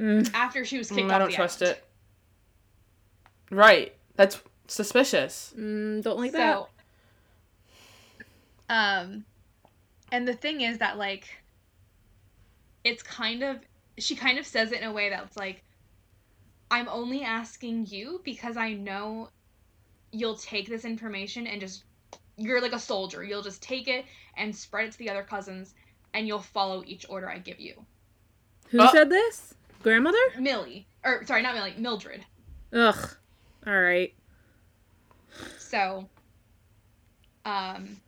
Mm. 0.00 0.32
after 0.34 0.64
she 0.64 0.78
was 0.78 0.88
kicked 0.88 1.00
Mm, 1.02 1.06
off 1.06 1.12
I 1.12 1.18
don't 1.18 1.30
the 1.30 1.36
trust 1.36 1.62
island. 1.62 1.78
it. 1.78 3.54
Right. 3.54 3.94
That's 4.16 4.40
suspicious. 4.66 5.52
Mm, 5.58 6.02
don't 6.02 6.18
like 6.18 6.32
that. 6.32 6.66
um, 8.68 9.24
and 10.12 10.26
the 10.26 10.34
thing 10.34 10.60
is 10.62 10.78
that 10.78 10.96
like, 10.98 11.28
it's 12.84 13.02
kind 13.02 13.42
of 13.42 13.58
she 13.98 14.14
kind 14.16 14.38
of 14.38 14.46
says 14.46 14.72
it 14.72 14.80
in 14.80 14.88
a 14.88 14.92
way 14.92 15.10
that's 15.10 15.36
like, 15.36 15.62
I'm 16.70 16.88
only 16.88 17.22
asking 17.22 17.86
you 17.90 18.20
because 18.24 18.56
I 18.56 18.72
know 18.72 19.28
you'll 20.12 20.36
take 20.36 20.68
this 20.68 20.84
information 20.84 21.46
and 21.46 21.60
just 21.60 21.84
you're 22.36 22.60
like 22.62 22.72
a 22.72 22.78
soldier. 22.78 23.22
You'll 23.22 23.42
just 23.42 23.62
take 23.62 23.86
it 23.88 24.06
and 24.36 24.54
spread 24.54 24.86
it 24.86 24.92
to 24.92 24.98
the 24.98 25.10
other 25.10 25.22
cousins, 25.24 25.74
and 26.14 26.26
you'll 26.26 26.38
follow 26.38 26.82
each 26.86 27.04
order 27.10 27.28
I 27.28 27.38
give 27.38 27.60
you. 27.60 27.74
Who 28.70 28.80
Uh. 28.80 28.90
said 28.92 29.10
this? 29.10 29.52
Grandmother? 29.82 30.18
Millie, 30.38 30.86
or 31.04 31.24
sorry, 31.24 31.42
not 31.42 31.54
Millie, 31.54 31.74
Mildred. 31.78 32.24
Ugh. 32.72 33.10
All 33.66 33.80
right. 33.80 34.12
So, 35.58 36.08
um, 37.44 38.00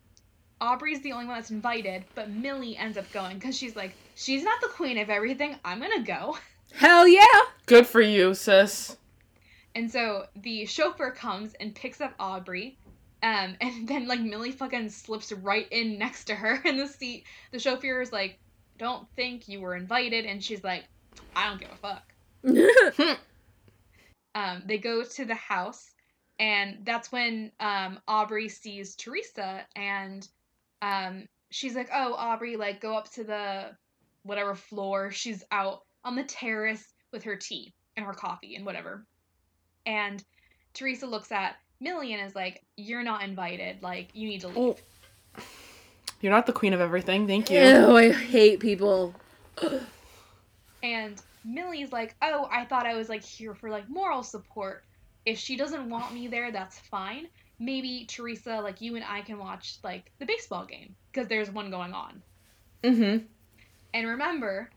Aubrey's 0.60 1.00
the 1.00 1.12
only 1.12 1.26
one 1.26 1.36
that's 1.36 1.50
invited, 1.50 2.04
but 2.14 2.30
Millie 2.30 2.76
ends 2.76 2.98
up 2.98 3.10
going 3.12 3.38
because 3.38 3.56
she's 3.56 3.74
like, 3.74 3.94
she's 4.14 4.44
not 4.44 4.60
the 4.60 4.68
queen 4.68 4.98
of 4.98 5.10
everything. 5.10 5.56
I'm 5.64 5.80
gonna 5.80 6.02
go. 6.02 6.36
Hell 6.74 7.06
yeah. 7.08 7.24
Good 7.66 7.86
for 7.86 8.00
you, 8.00 8.34
sis. 8.34 8.96
And 9.74 9.90
so 9.90 10.26
the 10.36 10.66
chauffeur 10.66 11.10
comes 11.10 11.54
and 11.54 11.74
picks 11.74 12.00
up 12.00 12.14
Aubrey. 12.18 12.76
Um, 13.22 13.56
and 13.60 13.88
then 13.88 14.06
like 14.06 14.20
Millie 14.20 14.52
fucking 14.52 14.90
slips 14.90 15.32
right 15.32 15.66
in 15.70 15.98
next 15.98 16.24
to 16.24 16.34
her 16.34 16.60
in 16.64 16.76
the 16.76 16.86
seat. 16.86 17.24
The 17.50 17.58
chauffeur 17.58 18.00
is 18.02 18.12
like, 18.12 18.38
"Don't 18.78 19.08
think 19.16 19.48
you 19.48 19.60
were 19.60 19.74
invited," 19.74 20.26
and 20.26 20.42
she's 20.42 20.62
like, 20.62 20.84
"I 21.34 21.48
don't 21.48 21.60
give 21.60 21.70
a 21.70 21.76
fuck." 21.76 22.12
um, 24.34 24.62
they 24.66 24.78
go 24.78 25.04
to 25.04 25.24
the 25.24 25.34
house, 25.34 25.92
and 26.38 26.78
that's 26.84 27.12
when 27.12 27.52
um, 27.60 28.00
Aubrey 28.08 28.48
sees 28.48 28.94
Teresa, 28.96 29.66
and 29.76 30.26
um, 30.80 31.26
she's 31.50 31.74
like, 31.74 31.90
"Oh, 31.92 32.14
Aubrey, 32.14 32.56
like 32.56 32.80
go 32.80 32.96
up 32.96 33.10
to 33.12 33.24
the 33.24 33.76
whatever 34.22 34.54
floor." 34.54 35.10
She's 35.10 35.44
out 35.50 35.82
on 36.04 36.16
the 36.16 36.24
terrace 36.24 36.92
with 37.12 37.24
her 37.24 37.36
tea 37.36 37.74
and 37.96 38.06
her 38.06 38.14
coffee 38.14 38.56
and 38.56 38.64
whatever. 38.66 39.06
And 39.86 40.22
Teresa 40.74 41.06
looks 41.06 41.30
at 41.32 41.56
Millie 41.80 42.12
and 42.12 42.26
is 42.26 42.34
like, 42.34 42.62
"You're 42.76 43.04
not 43.04 43.22
invited. 43.22 43.82
Like 43.82 44.10
you 44.14 44.28
need 44.28 44.40
to 44.42 44.48
leave." 44.48 44.56
Oh. 45.36 45.42
You're 46.22 46.32
not 46.32 46.46
the 46.46 46.52
queen 46.52 46.72
of 46.72 46.80
everything. 46.80 47.26
Thank 47.26 47.50
you. 47.50 47.58
Ew, 47.58 47.96
I 47.96 48.12
hate 48.12 48.60
people. 48.60 49.14
And 50.82 51.20
Millie's 51.44 51.92
like, 51.92 52.14
"Oh, 52.22 52.48
I 52.50 52.64
thought 52.64 52.86
I 52.86 52.94
was 52.94 53.08
like 53.08 53.22
here 53.24 53.54
for 53.54 53.70
like 53.70 53.88
moral 53.88 54.22
support. 54.22 54.84
If 55.24 55.38
she 55.38 55.56
doesn't 55.56 55.88
want 55.88 56.12
me 56.12 56.26
there, 56.26 56.50
that's 56.50 56.78
fine. 56.78 57.28
Maybe 57.58 58.04
Teresa, 58.08 58.60
like 58.60 58.80
you 58.80 58.96
and 58.96 59.04
I 59.04 59.20
can 59.22 59.38
watch 59.38 59.76
like 59.84 60.10
the 60.18 60.26
baseball 60.26 60.64
game 60.64 60.94
because 61.12 61.28
there's 61.28 61.50
one 61.50 61.70
going 61.70 61.92
on." 61.94 62.22
Mm-hmm. 62.82 63.24
And 63.94 64.08
remember 64.08 64.70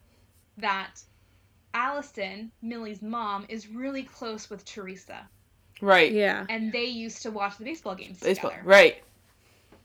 that 0.57 1.02
Allison, 1.73 2.52
Millie's 2.61 3.02
mom, 3.02 3.45
is 3.49 3.68
really 3.68 4.03
close 4.03 4.49
with 4.49 4.64
Teresa, 4.65 5.27
Right. 5.82 6.11
Yeah. 6.11 6.45
and 6.49 6.72
they 6.72 6.86
used 6.86 7.22
to 7.23 7.32
watch 7.32 7.57
the 7.57 7.64
baseball 7.65 7.95
games 7.95 8.19
Baseball. 8.19 8.52
together. 8.52 8.68
Right. 8.68 9.03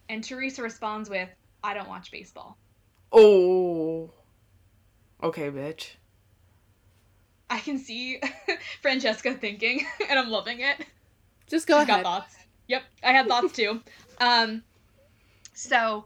And 0.08 0.22
Teresa 0.22 0.62
responds 0.62 1.08
with, 1.08 1.28
"I 1.64 1.72
don't 1.74 1.88
watch 1.88 2.10
baseball." 2.10 2.56
Oh. 3.12 4.10
Okay, 5.22 5.50
bitch. 5.50 5.90
I 7.50 7.58
can 7.60 7.78
see 7.78 8.20
Francesca 8.82 9.34
thinking, 9.34 9.86
and 10.08 10.18
I'm 10.18 10.30
loving 10.30 10.60
it. 10.60 10.86
Just 11.48 11.66
go 11.66 11.76
She's 11.76 11.88
ahead. 11.88 12.04
got 12.04 12.22
thoughts. 12.22 12.36
Yep, 12.68 12.82
I 13.02 13.12
had 13.12 13.28
thoughts 13.28 13.52
too. 13.52 13.82
Um, 14.22 14.62
so 15.54 16.04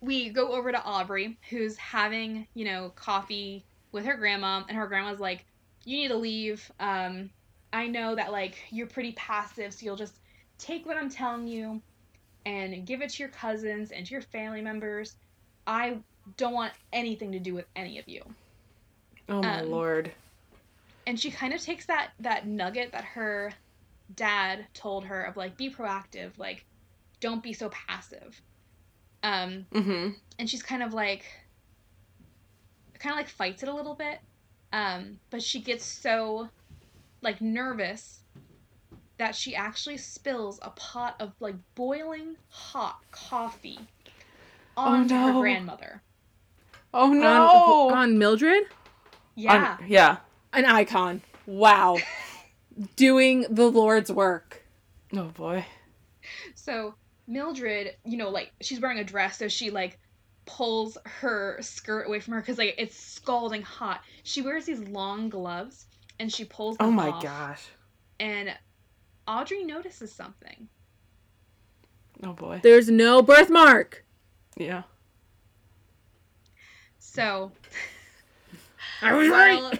we 0.00 0.30
go 0.30 0.52
over 0.52 0.70
to 0.70 0.82
Aubrey, 0.84 1.36
who's 1.50 1.76
having, 1.76 2.46
you 2.54 2.64
know, 2.64 2.92
coffee 2.94 3.64
with 3.92 4.04
her 4.06 4.16
grandma, 4.16 4.62
and 4.68 4.78
her 4.78 4.86
grandma's 4.86 5.18
like, 5.20 5.44
"You 5.84 5.96
need 5.96 6.08
to 6.08 6.16
leave. 6.16 6.70
Um, 6.78 7.30
I 7.72 7.88
know 7.88 8.14
that 8.14 8.30
like 8.32 8.56
you're 8.70 8.86
pretty 8.86 9.12
passive, 9.12 9.74
so 9.74 9.84
you'll 9.84 9.96
just 9.96 10.20
take 10.58 10.86
what 10.86 10.96
I'm 10.96 11.10
telling 11.10 11.48
you 11.48 11.82
and 12.46 12.86
give 12.86 13.02
it 13.02 13.10
to 13.10 13.22
your 13.24 13.30
cousins 13.30 13.90
and 13.90 14.06
to 14.06 14.12
your 14.12 14.22
family 14.22 14.62
members. 14.62 15.16
I 15.66 15.98
don't 16.36 16.54
want 16.54 16.72
anything 16.92 17.32
to 17.32 17.40
do 17.40 17.54
with 17.54 17.66
any 17.74 17.98
of 17.98 18.08
you." 18.08 18.22
Oh 19.28 19.42
my 19.42 19.60
Um, 19.60 19.70
lord. 19.70 20.12
And 21.08 21.18
she 21.18 21.30
kind 21.30 21.54
of 21.54 21.60
takes 21.62 21.86
that 21.86 22.10
that 22.20 22.46
nugget 22.46 22.92
that 22.92 23.02
her 23.02 23.50
dad 24.14 24.66
told 24.74 25.04
her 25.06 25.22
of 25.22 25.36
like 25.38 25.56
be 25.56 25.70
proactive 25.70 26.32
like 26.38 26.66
don't 27.20 27.42
be 27.42 27.52
so 27.54 27.70
passive 27.70 28.40
um 29.22 29.64
Mm-hmm. 29.72 30.10
and 30.38 30.48
she's 30.50 30.62
kind 30.62 30.82
of 30.82 30.92
like 30.92 31.24
kind 32.98 33.12
of 33.12 33.16
like 33.16 33.28
fights 33.28 33.62
it 33.62 33.68
a 33.70 33.74
little 33.74 33.94
bit 33.94 34.18
um 34.72 35.18
but 35.30 35.42
she 35.42 35.60
gets 35.60 35.84
so 35.84 36.48
like 37.22 37.40
nervous 37.40 38.20
that 39.16 39.34
she 39.34 39.54
actually 39.56 39.96
spills 39.96 40.58
a 40.62 40.70
pot 40.70 41.16
of 41.20 41.32
like 41.40 41.54
boiling 41.74 42.36
hot 42.50 42.98
coffee 43.10 43.78
onto 44.76 45.14
her 45.14 45.32
no. 45.32 45.40
grandmother 45.40 46.02
Oh 46.94 47.10
On, 47.10 47.20
no. 47.20 47.90
on 47.94 48.18
Mildred? 48.18 48.64
yeah 49.36 49.76
On- 49.80 49.88
yeah. 49.88 50.16
An 50.52 50.64
icon. 50.64 51.22
Wow. 51.46 51.98
Doing 52.96 53.46
the 53.50 53.70
Lord's 53.70 54.10
work. 54.10 54.64
Oh 55.14 55.24
boy. 55.24 55.64
So 56.54 56.94
Mildred, 57.26 57.94
you 58.04 58.16
know, 58.16 58.30
like 58.30 58.52
she's 58.60 58.80
wearing 58.80 58.98
a 58.98 59.04
dress, 59.04 59.38
so 59.38 59.48
she 59.48 59.70
like 59.70 59.98
pulls 60.46 60.96
her 61.04 61.58
skirt 61.60 62.06
away 62.06 62.20
from 62.20 62.34
her 62.34 62.40
because 62.40 62.58
like 62.58 62.74
it's 62.78 62.98
scalding 62.98 63.62
hot. 63.62 64.00
She 64.22 64.42
wears 64.42 64.64
these 64.64 64.80
long 64.80 65.28
gloves 65.28 65.86
and 66.18 66.32
she 66.32 66.44
pulls 66.44 66.76
them 66.76 66.86
Oh 66.86 66.90
my 66.90 67.10
off, 67.10 67.22
gosh. 67.22 67.66
And 68.18 68.54
Aubrey 69.26 69.64
notices 69.64 70.12
something. 70.12 70.68
Oh 72.24 72.32
boy. 72.32 72.60
There's 72.62 72.88
no 72.88 73.22
birthmark. 73.22 74.04
Yeah. 74.56 74.82
So 76.98 77.52
I 79.02 79.12
was 79.12 79.30
while 79.30 79.72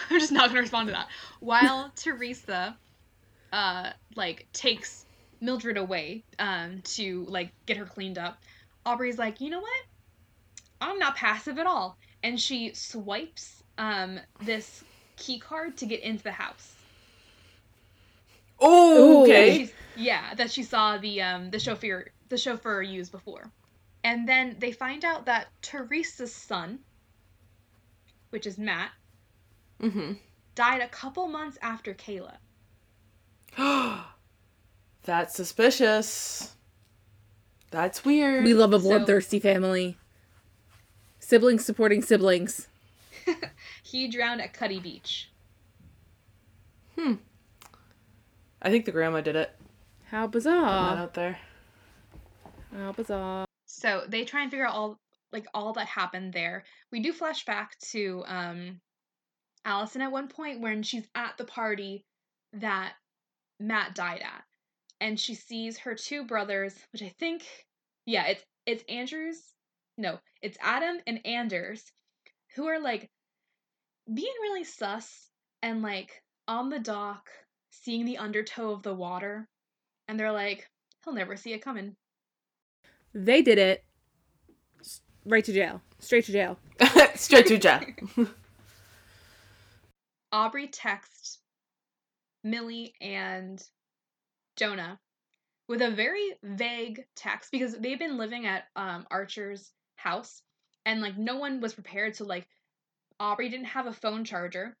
I'm 0.10 0.20
just 0.20 0.32
not 0.32 0.48
gonna 0.48 0.60
respond 0.60 0.88
to 0.88 0.92
that. 0.92 1.08
While 1.40 1.92
Teresa 1.96 2.78
uh 3.52 3.90
like 4.16 4.48
takes 4.52 5.06
Mildred 5.40 5.76
away 5.78 6.24
um 6.38 6.82
to 6.96 7.24
like 7.28 7.52
get 7.66 7.76
her 7.76 7.86
cleaned 7.86 8.18
up, 8.18 8.38
Aubrey's 8.86 9.18
like, 9.18 9.40
you 9.40 9.50
know 9.50 9.60
what? 9.60 9.82
I'm 10.80 10.98
not 10.98 11.16
passive 11.16 11.58
at 11.58 11.66
all. 11.66 11.96
And 12.22 12.38
she 12.40 12.72
swipes 12.74 13.62
um 13.78 14.20
this 14.40 14.84
key 15.16 15.38
card 15.38 15.76
to 15.78 15.86
get 15.86 16.00
into 16.00 16.22
the 16.24 16.32
house. 16.32 16.76
Oh, 18.60 19.22
okay. 19.22 19.54
she's- 19.56 19.74
yeah, 19.94 20.34
that 20.34 20.50
she 20.50 20.62
saw 20.62 20.98
the 20.98 21.20
um 21.22 21.50
the 21.50 21.58
chauffeur 21.58 22.06
the 22.28 22.38
chauffeur 22.38 22.82
use 22.82 23.10
before. 23.10 23.52
And 24.04 24.26
then 24.28 24.56
they 24.58 24.72
find 24.72 25.04
out 25.04 25.26
that 25.26 25.48
Teresa's 25.62 26.34
son, 26.34 26.80
which 28.30 28.46
is 28.46 28.56
Matt, 28.58 28.92
Mm-hmm. 29.80 30.12
died 30.54 30.80
a 30.82 30.88
couple 30.88 31.26
months 31.28 31.58
after 31.62 31.94
Kayla. 31.94 32.36
That's 35.04 35.34
suspicious. 35.34 36.54
That's 37.70 38.04
weird. 38.04 38.44
We 38.44 38.54
love 38.54 38.72
a 38.72 38.78
So- 38.80 38.88
bloodthirsty 38.88 39.40
family. 39.40 39.96
Siblings 41.18 41.64
supporting 41.64 42.02
siblings. 42.02 42.68
He 43.82 44.06
drowned 44.08 44.40
at 44.40 44.52
Cutty 44.52 44.78
Beach. 44.78 45.30
Hmm. 46.96 47.14
I 48.62 48.70
think 48.70 48.84
the 48.84 48.92
grandma 48.92 49.20
did 49.20 49.34
it. 49.34 49.50
How 50.10 50.26
Put 50.26 50.44
that 50.44 50.50
bizarre. 50.50 50.96
out 50.96 51.14
there. 51.14 51.38
How 52.76 52.92
bizarre. 52.92 53.46
So 53.66 54.04
they 54.08 54.24
try 54.24 54.42
and 54.42 54.50
figure 54.50 54.66
out 54.66 54.74
all 54.74 54.96
like 55.32 55.46
all 55.54 55.72
that 55.72 55.86
happened 55.86 56.32
there. 56.32 56.64
We 56.92 57.00
do 57.00 57.12
flash 57.12 57.44
back 57.44 57.76
to 57.92 58.22
um 58.26 58.80
Allison 59.64 60.02
at 60.02 60.12
one 60.12 60.28
point 60.28 60.60
when 60.60 60.82
she's 60.82 61.06
at 61.14 61.36
the 61.38 61.44
party 61.44 62.04
that 62.54 62.94
Matt 63.58 63.94
died 63.94 64.20
at. 64.22 64.42
And 65.00 65.18
she 65.18 65.34
sees 65.34 65.78
her 65.78 65.94
two 65.94 66.24
brothers, 66.24 66.74
which 66.92 67.02
I 67.02 67.14
think 67.18 67.44
yeah, 68.06 68.26
it's 68.26 68.44
it's 68.66 68.84
Andrews. 68.88 69.40
No, 69.98 70.18
it's 70.42 70.58
Adam 70.60 70.98
and 71.06 71.24
Anders 71.26 71.82
who 72.56 72.66
are 72.66 72.80
like 72.80 73.08
being 74.12 74.34
really 74.42 74.64
sus 74.64 75.30
and 75.62 75.82
like 75.82 76.22
on 76.48 76.68
the 76.70 76.78
dock 76.78 77.28
seeing 77.70 78.04
the 78.04 78.18
undertow 78.18 78.72
of 78.72 78.82
the 78.82 78.94
water 78.94 79.48
and 80.08 80.18
they're 80.18 80.32
like 80.32 80.68
he'll 81.04 81.14
never 81.14 81.36
see 81.36 81.52
it 81.52 81.62
coming 81.62 81.94
They 83.14 83.42
did 83.42 83.58
it. 83.58 83.84
Right 85.24 85.44
to 85.44 85.52
jail. 85.52 85.82
Straight 85.98 86.24
to 86.26 86.32
jail. 86.32 86.58
Straight 87.14 87.46
to 87.46 87.58
jail. 87.58 87.80
aubrey 90.32 90.68
texts 90.68 91.38
millie 92.42 92.94
and 93.00 93.62
jonah 94.56 94.98
with 95.68 95.82
a 95.82 95.90
very 95.90 96.32
vague 96.42 97.04
text 97.14 97.50
because 97.50 97.76
they've 97.78 97.98
been 97.98 98.18
living 98.18 98.46
at 98.46 98.64
um, 98.76 99.06
archer's 99.10 99.72
house 99.96 100.42
and 100.86 101.00
like 101.00 101.16
no 101.18 101.36
one 101.36 101.60
was 101.60 101.74
prepared 101.74 102.16
so 102.16 102.24
like 102.24 102.46
aubrey 103.18 103.48
didn't 103.48 103.66
have 103.66 103.86
a 103.86 103.92
phone 103.92 104.24
charger 104.24 104.76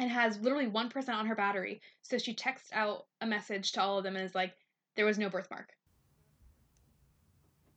and 0.00 0.10
has 0.10 0.40
literally 0.40 0.66
1% 0.66 1.08
on 1.14 1.26
her 1.26 1.34
battery 1.36 1.80
so 2.02 2.18
she 2.18 2.34
texts 2.34 2.70
out 2.72 3.06
a 3.20 3.26
message 3.26 3.72
to 3.72 3.80
all 3.80 3.98
of 3.98 4.04
them 4.04 4.16
and 4.16 4.24
is 4.24 4.34
like 4.34 4.54
there 4.96 5.06
was 5.06 5.18
no 5.18 5.28
birthmark 5.30 5.68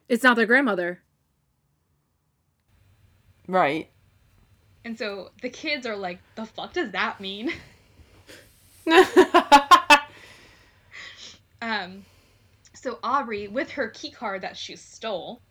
It's 0.09 0.23
not 0.23 0.35
their 0.37 0.45
grandmother. 0.45 1.01
right. 3.47 3.89
And 4.87 4.97
so 4.97 5.31
the 5.41 5.49
kids 5.49 5.85
are 5.85 5.97
like 5.97 6.23
the 6.35 6.45
fuck 6.45 6.73
does 6.73 6.91
that 6.93 7.19
mean 7.19 7.51
Um, 11.61 12.05
so 12.75 12.99
Aubrey, 13.03 13.47
with 13.47 13.71
her 13.71 13.89
key 13.89 14.11
card 14.11 14.41
that 14.43 14.57
she 14.57 14.75
stole, 14.75 15.43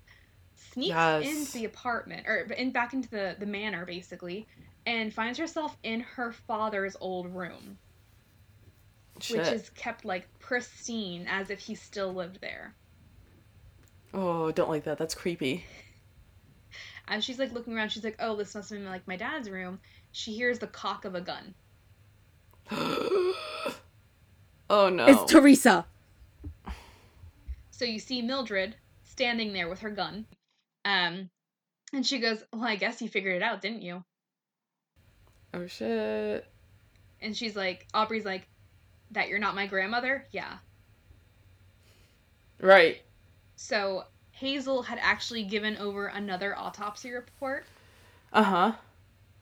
sneaks 0.56 1.08
Yes. 1.08 1.22
into 1.22 1.52
the 1.52 1.64
apartment 1.64 2.26
or 2.28 2.38
in 2.52 2.72
back 2.72 2.94
into 2.94 3.08
the 3.10 3.36
the 3.38 3.46
manor 3.46 3.86
basically, 3.86 4.48
and 4.86 5.12
finds 5.14 5.38
herself 5.38 5.76
in 5.82 6.00
her 6.00 6.32
father's 6.32 6.96
old 7.00 7.26
room, 7.34 7.78
Shit. 9.20 9.28
which 9.28 9.52
is 9.52 9.70
kept 9.70 10.04
like 10.04 10.28
pristine 10.40 11.26
as 11.28 11.50
if 11.50 11.60
he 11.60 11.74
still 11.74 12.14
lived 12.14 12.40
there. 12.40 12.76
Oh, 14.14 14.50
don't 14.52 14.70
like 14.70 14.84
that. 14.84 14.98
That's 14.98 15.14
creepy. 15.14 15.64
As 17.09 17.24
she's 17.24 17.39
like 17.39 17.53
looking 17.53 17.77
around, 17.77 17.91
she's 17.91 18.05
like, 18.05 18.16
"Oh, 18.19 18.37
this 18.37 18.55
must 18.55 18.70
have 18.70 18.78
been 18.78 18.89
like 18.89 19.07
my 19.07 19.16
dad's 19.16 19.49
room." 19.49 19.81
She 20.12 20.33
hears 20.33 20.59
the 20.59 20.66
cock 20.66 21.05
of 21.05 21.15
a 21.15 21.20
gun. 21.20 21.55
oh 22.70 23.35
no. 24.70 25.07
It's 25.07 25.31
Teresa. 25.31 25.87
So 27.70 27.85
you 27.85 27.99
see 27.99 28.23
Mildred 28.23 28.74
standing 29.05 29.53
there 29.53 29.69
with 29.69 29.81
her 29.81 29.91
gun, 29.91 30.27
um, 30.85 31.31
and 31.93 32.05
she 32.05 32.19
goes, 32.19 32.43
"Well, 32.53 32.65
I 32.65 32.77
guess 32.77 33.01
you 33.01 33.09
figured 33.09 33.37
it 33.37 33.43
out, 33.43 33.61
didn't 33.61 33.83
you?" 33.83 34.03
oh 35.57 35.66
shit. 35.66 36.47
And 37.20 37.37
she's 37.37 37.57
like, 37.57 37.87
Aubrey's 37.95 38.24
like, 38.24 38.47
that 39.12 39.28
you're 39.28 39.39
not 39.39 39.55
my 39.55 39.66
grandmother? 39.66 40.27
Yeah. 40.31 40.59
Right. 42.61 43.03
So 43.57 44.05
Hazel 44.36 44.82
had 44.82 44.98
actually 45.00 45.44
given 45.44 45.76
over 45.78 46.06
another 46.08 46.56
autopsy 46.56 47.12
report. 47.12 47.66
Uh 48.32 48.42
huh. 48.42 48.72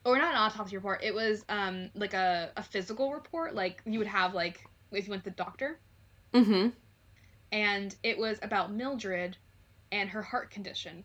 Or 0.05 0.19
not 0.19 0.33
an 0.33 0.37
autopsy 0.41 0.77
report, 0.77 1.03
it 1.03 1.15
was 1.15 1.45
um 1.49 1.91
like 1.95 2.15
a, 2.15 2.53
a 2.57 2.63
physical 2.63 3.13
report, 3.13 3.55
like 3.55 3.83
you 3.87 3.99
would 3.99 4.09
have 4.09 4.35
like 4.35 4.69
if 4.93 5.07
you 5.07 5.11
went 5.11 5.25
to 5.25 5.31
the 5.31 5.37
doctor. 5.37 5.81
Mm-hmm. 6.33 6.69
And 7.53 7.95
it 8.03 8.19
was 8.19 8.39
about 8.43 8.73
Mildred 8.73 9.37
and 9.93 10.11
her 10.11 10.23
heart 10.23 10.51
condition. 10.51 11.05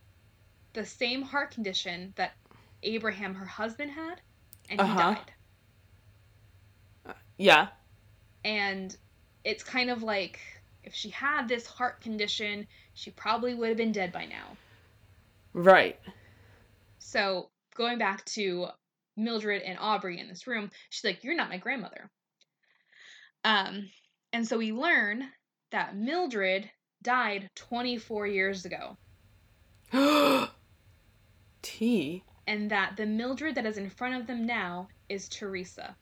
The 0.73 0.85
same 0.85 1.21
heart 1.23 1.51
condition 1.51 2.13
that 2.15 2.33
Abraham, 2.83 3.35
her 3.35 3.45
husband, 3.45 3.91
had, 3.91 4.21
and 4.69 4.81
he 4.81 4.93
Uh-huh. 4.93 4.97
died. 4.97 5.31
Yeah. 7.37 7.69
and 8.43 8.95
it's 9.43 9.63
kind 9.63 9.89
of 9.89 10.03
like 10.03 10.39
if 10.83 10.93
she 10.93 11.09
had 11.09 11.47
this 11.47 11.65
heart 11.67 12.01
condition, 12.01 12.67
she 12.99 13.11
probably 13.11 13.55
would 13.55 13.69
have 13.69 13.77
been 13.77 13.93
dead 13.93 14.11
by 14.11 14.25
now. 14.25 14.57
Right. 15.53 15.97
So 16.97 17.49
going 17.73 17.97
back 17.97 18.25
to 18.25 18.67
Mildred 19.15 19.61
and 19.61 19.77
Aubrey 19.79 20.19
in 20.19 20.27
this 20.27 20.47
room, 20.47 20.69
she's 20.89 21.05
like, 21.05 21.23
"You're 21.23 21.35
not 21.35 21.49
my 21.49 21.57
grandmother." 21.57 22.09
Um, 23.45 23.89
and 24.33 24.45
so 24.45 24.57
we 24.57 24.73
learn 24.73 25.29
that 25.71 25.95
Mildred 25.95 26.69
died 27.01 27.49
24 27.55 28.27
years 28.27 28.65
ago, 28.65 28.97
T. 31.61 32.23
and 32.47 32.69
that 32.69 32.97
the 32.97 33.05
Mildred 33.05 33.55
that 33.55 33.65
is 33.65 33.77
in 33.77 33.89
front 33.89 34.15
of 34.15 34.27
them 34.27 34.45
now 34.45 34.89
is 35.07 35.29
Teresa. 35.29 35.95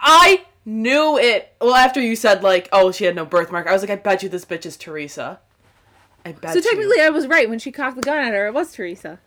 I 0.00 0.46
knew 0.64 1.18
it. 1.18 1.54
Well, 1.60 1.74
after 1.74 2.00
you 2.00 2.16
said 2.16 2.42
like, 2.42 2.70
oh, 2.72 2.90
she 2.90 3.04
had 3.04 3.14
no 3.14 3.26
birthmark, 3.26 3.66
I 3.66 3.72
was 3.72 3.82
like, 3.82 3.90
I 3.90 3.96
bet 3.96 4.22
you 4.22 4.30
this 4.30 4.46
bitch 4.46 4.64
is 4.64 4.78
Teresa. 4.78 5.40
I 6.24 6.32
bet. 6.32 6.52
So 6.52 6.56
you. 6.56 6.62
technically, 6.62 7.00
I 7.00 7.10
was 7.10 7.26
right 7.26 7.48
when 7.48 7.58
she 7.58 7.72
cocked 7.72 7.96
the 7.96 8.02
gun 8.02 8.18
at 8.18 8.32
her. 8.32 8.46
It 8.46 8.54
was 8.54 8.72
Teresa. 8.72 9.18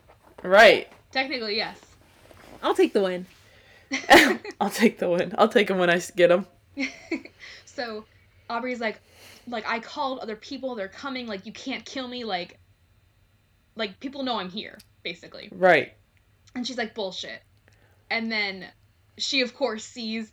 right. 0.43 0.87
Technically, 1.11 1.55
yes. 1.55 1.79
I'll 2.61 2.75
take 2.75 2.93
the 2.93 3.01
win. 3.01 3.25
I'll 4.61 4.69
take 4.69 4.99
the 4.99 5.09
win. 5.09 5.33
I'll 5.37 5.47
take 5.47 5.69
him 5.69 5.81
I 5.81 6.01
get 6.15 6.31
him. 6.31 6.45
so 7.65 8.05
Aubrey's 8.49 8.79
like, 8.79 8.99
like 9.47 9.67
I 9.67 9.79
called 9.79 10.19
other 10.19 10.35
people. 10.35 10.75
They're 10.75 10.87
coming. 10.87 11.27
Like 11.27 11.45
you 11.45 11.53
can't 11.53 11.85
kill 11.85 12.07
me. 12.07 12.23
Like, 12.23 12.59
like 13.75 13.99
people 13.99 14.23
know 14.23 14.39
I'm 14.39 14.49
here, 14.49 14.77
basically. 15.03 15.49
Right. 15.51 15.93
And 16.55 16.65
she's 16.65 16.77
like, 16.77 16.95
bullshit. 16.95 17.41
And 18.09 18.31
then 18.31 18.65
she, 19.17 19.41
of 19.41 19.55
course, 19.55 19.85
sees 19.85 20.31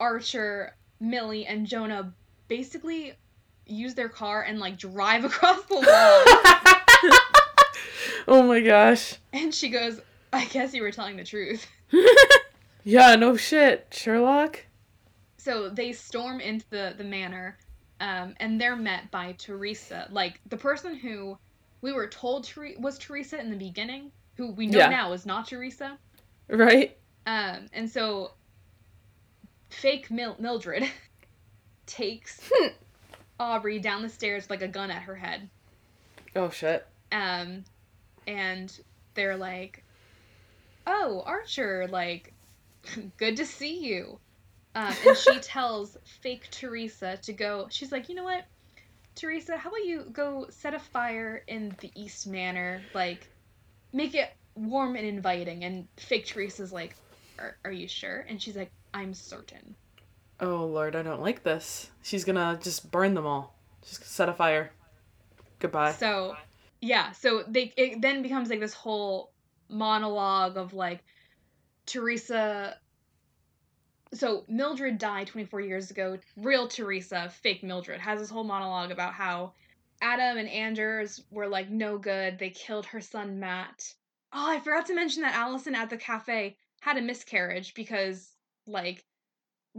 Archer, 0.00 0.74
Millie, 1.00 1.46
and 1.46 1.66
Jonah 1.66 2.14
basically 2.48 3.14
use 3.68 3.94
their 3.94 4.08
car 4.08 4.42
and 4.42 4.58
like 4.58 4.78
drive 4.78 5.24
across 5.30 5.62
the 5.64 5.74
lawn. 7.04 7.18
oh 8.28 8.42
my 8.46 8.60
gosh. 8.60 9.14
and 9.32 9.54
she 9.54 9.68
goes, 9.68 10.00
I 10.32 10.44
guess 10.46 10.74
you 10.74 10.82
were 10.82 10.90
telling 10.92 11.16
the 11.16 11.24
truth. 11.24 11.66
Yeah. 12.84 13.16
No 13.16 13.36
shit, 13.36 13.86
Sherlock. 13.90 14.64
So 15.36 15.68
they 15.68 15.92
storm 15.92 16.40
into 16.40 16.64
the 16.70 16.94
the 16.96 17.04
manor, 17.04 17.58
um, 18.00 18.34
and 18.40 18.58
they're 18.58 18.76
met 18.76 19.10
by 19.10 19.32
Teresa, 19.36 20.08
like 20.10 20.40
the 20.48 20.56
person 20.56 20.94
who 20.94 21.36
we 21.82 21.92
were 21.92 22.06
told 22.06 22.46
Ther- 22.46 22.72
was 22.78 22.96
Teresa 22.96 23.38
in 23.38 23.50
the 23.50 23.56
beginning, 23.56 24.10
who 24.36 24.52
we 24.52 24.66
know 24.68 24.78
Yeah. 24.78 24.88
now 24.88 25.12
is 25.12 25.26
not 25.26 25.48
Teresa. 25.48 25.98
Right. 26.48 26.96
Um, 27.26 27.66
and 27.74 27.90
so 27.90 28.30
fake 29.68 30.10
Mil- 30.10 30.36
Mildred 30.38 30.88
takes 31.86 32.40
Aubrey 33.40 33.78
down 33.78 34.02
the 34.02 34.08
stairs 34.08 34.44
with, 34.44 34.50
like 34.50 34.62
a 34.62 34.68
gun 34.68 34.90
at 34.90 35.02
her 35.02 35.16
head. 35.16 35.48
Oh 36.34 36.50
shit. 36.50 36.86
Um, 37.12 37.64
and 38.26 38.78
they're 39.14 39.36
like, 39.36 39.82
"Oh, 40.86 41.22
Archer, 41.26 41.86
like, 41.88 42.32
good 43.16 43.36
to 43.36 43.46
see 43.46 43.78
you." 43.78 44.18
Um, 44.74 44.94
and 45.06 45.16
she 45.16 45.38
tells 45.40 45.96
fake 46.04 46.48
Teresa 46.50 47.18
to 47.22 47.32
go. 47.32 47.66
She's 47.70 47.92
like, 47.92 48.08
"You 48.08 48.14
know 48.14 48.24
what, 48.24 48.44
Teresa? 49.14 49.56
How 49.56 49.70
about 49.70 49.84
you 49.84 50.06
go 50.12 50.46
set 50.50 50.74
a 50.74 50.78
fire 50.78 51.42
in 51.46 51.74
the 51.80 51.90
East 51.94 52.26
Manor, 52.26 52.82
like, 52.94 53.28
make 53.92 54.14
it 54.14 54.30
warm 54.54 54.96
and 54.96 55.06
inviting?" 55.06 55.64
And 55.64 55.88
fake 55.96 56.26
Teresa's 56.26 56.72
like, 56.72 56.94
"Are, 57.38 57.56
are 57.64 57.72
you 57.72 57.88
sure?" 57.88 58.26
And 58.28 58.40
she's 58.40 58.56
like, 58.56 58.70
"I'm 58.92 59.14
certain." 59.14 59.74
Oh 60.40 60.66
lord, 60.66 60.94
I 60.94 61.02
don't 61.02 61.20
like 61.20 61.42
this. 61.42 61.90
She's 62.02 62.24
gonna 62.24 62.58
just 62.62 62.90
burn 62.90 63.14
them 63.14 63.26
all. 63.26 63.54
Just 63.82 64.04
set 64.04 64.28
a 64.28 64.32
fire. 64.32 64.70
Goodbye. 65.58 65.92
So, 65.92 66.36
yeah, 66.80 67.12
so 67.12 67.42
they 67.48 67.72
it 67.76 68.00
then 68.00 68.22
becomes 68.22 68.48
like 68.48 68.60
this 68.60 68.74
whole 68.74 69.32
monologue 69.68 70.56
of 70.56 70.74
like 70.74 71.02
Teresa. 71.86 72.76
So 74.14 74.44
Mildred 74.48 74.98
died 74.98 75.26
24 75.26 75.60
years 75.60 75.90
ago. 75.90 76.18
Real 76.36 76.68
Teresa, 76.68 77.30
fake 77.42 77.62
Mildred, 77.62 78.00
has 78.00 78.20
this 78.20 78.30
whole 78.30 78.44
monologue 78.44 78.90
about 78.90 79.12
how 79.12 79.52
Adam 80.00 80.38
and 80.38 80.48
Anders 80.48 81.20
were 81.30 81.48
like 81.48 81.68
no 81.68 81.98
good. 81.98 82.38
They 82.38 82.50
killed 82.50 82.86
her 82.86 83.00
son 83.00 83.40
Matt. 83.40 83.92
Oh, 84.32 84.50
I 84.50 84.60
forgot 84.60 84.86
to 84.86 84.94
mention 84.94 85.22
that 85.22 85.34
Allison 85.34 85.74
at 85.74 85.90
the 85.90 85.96
cafe 85.96 86.56
had 86.80 86.96
a 86.96 87.02
miscarriage 87.02 87.74
because 87.74 88.30
like 88.66 89.04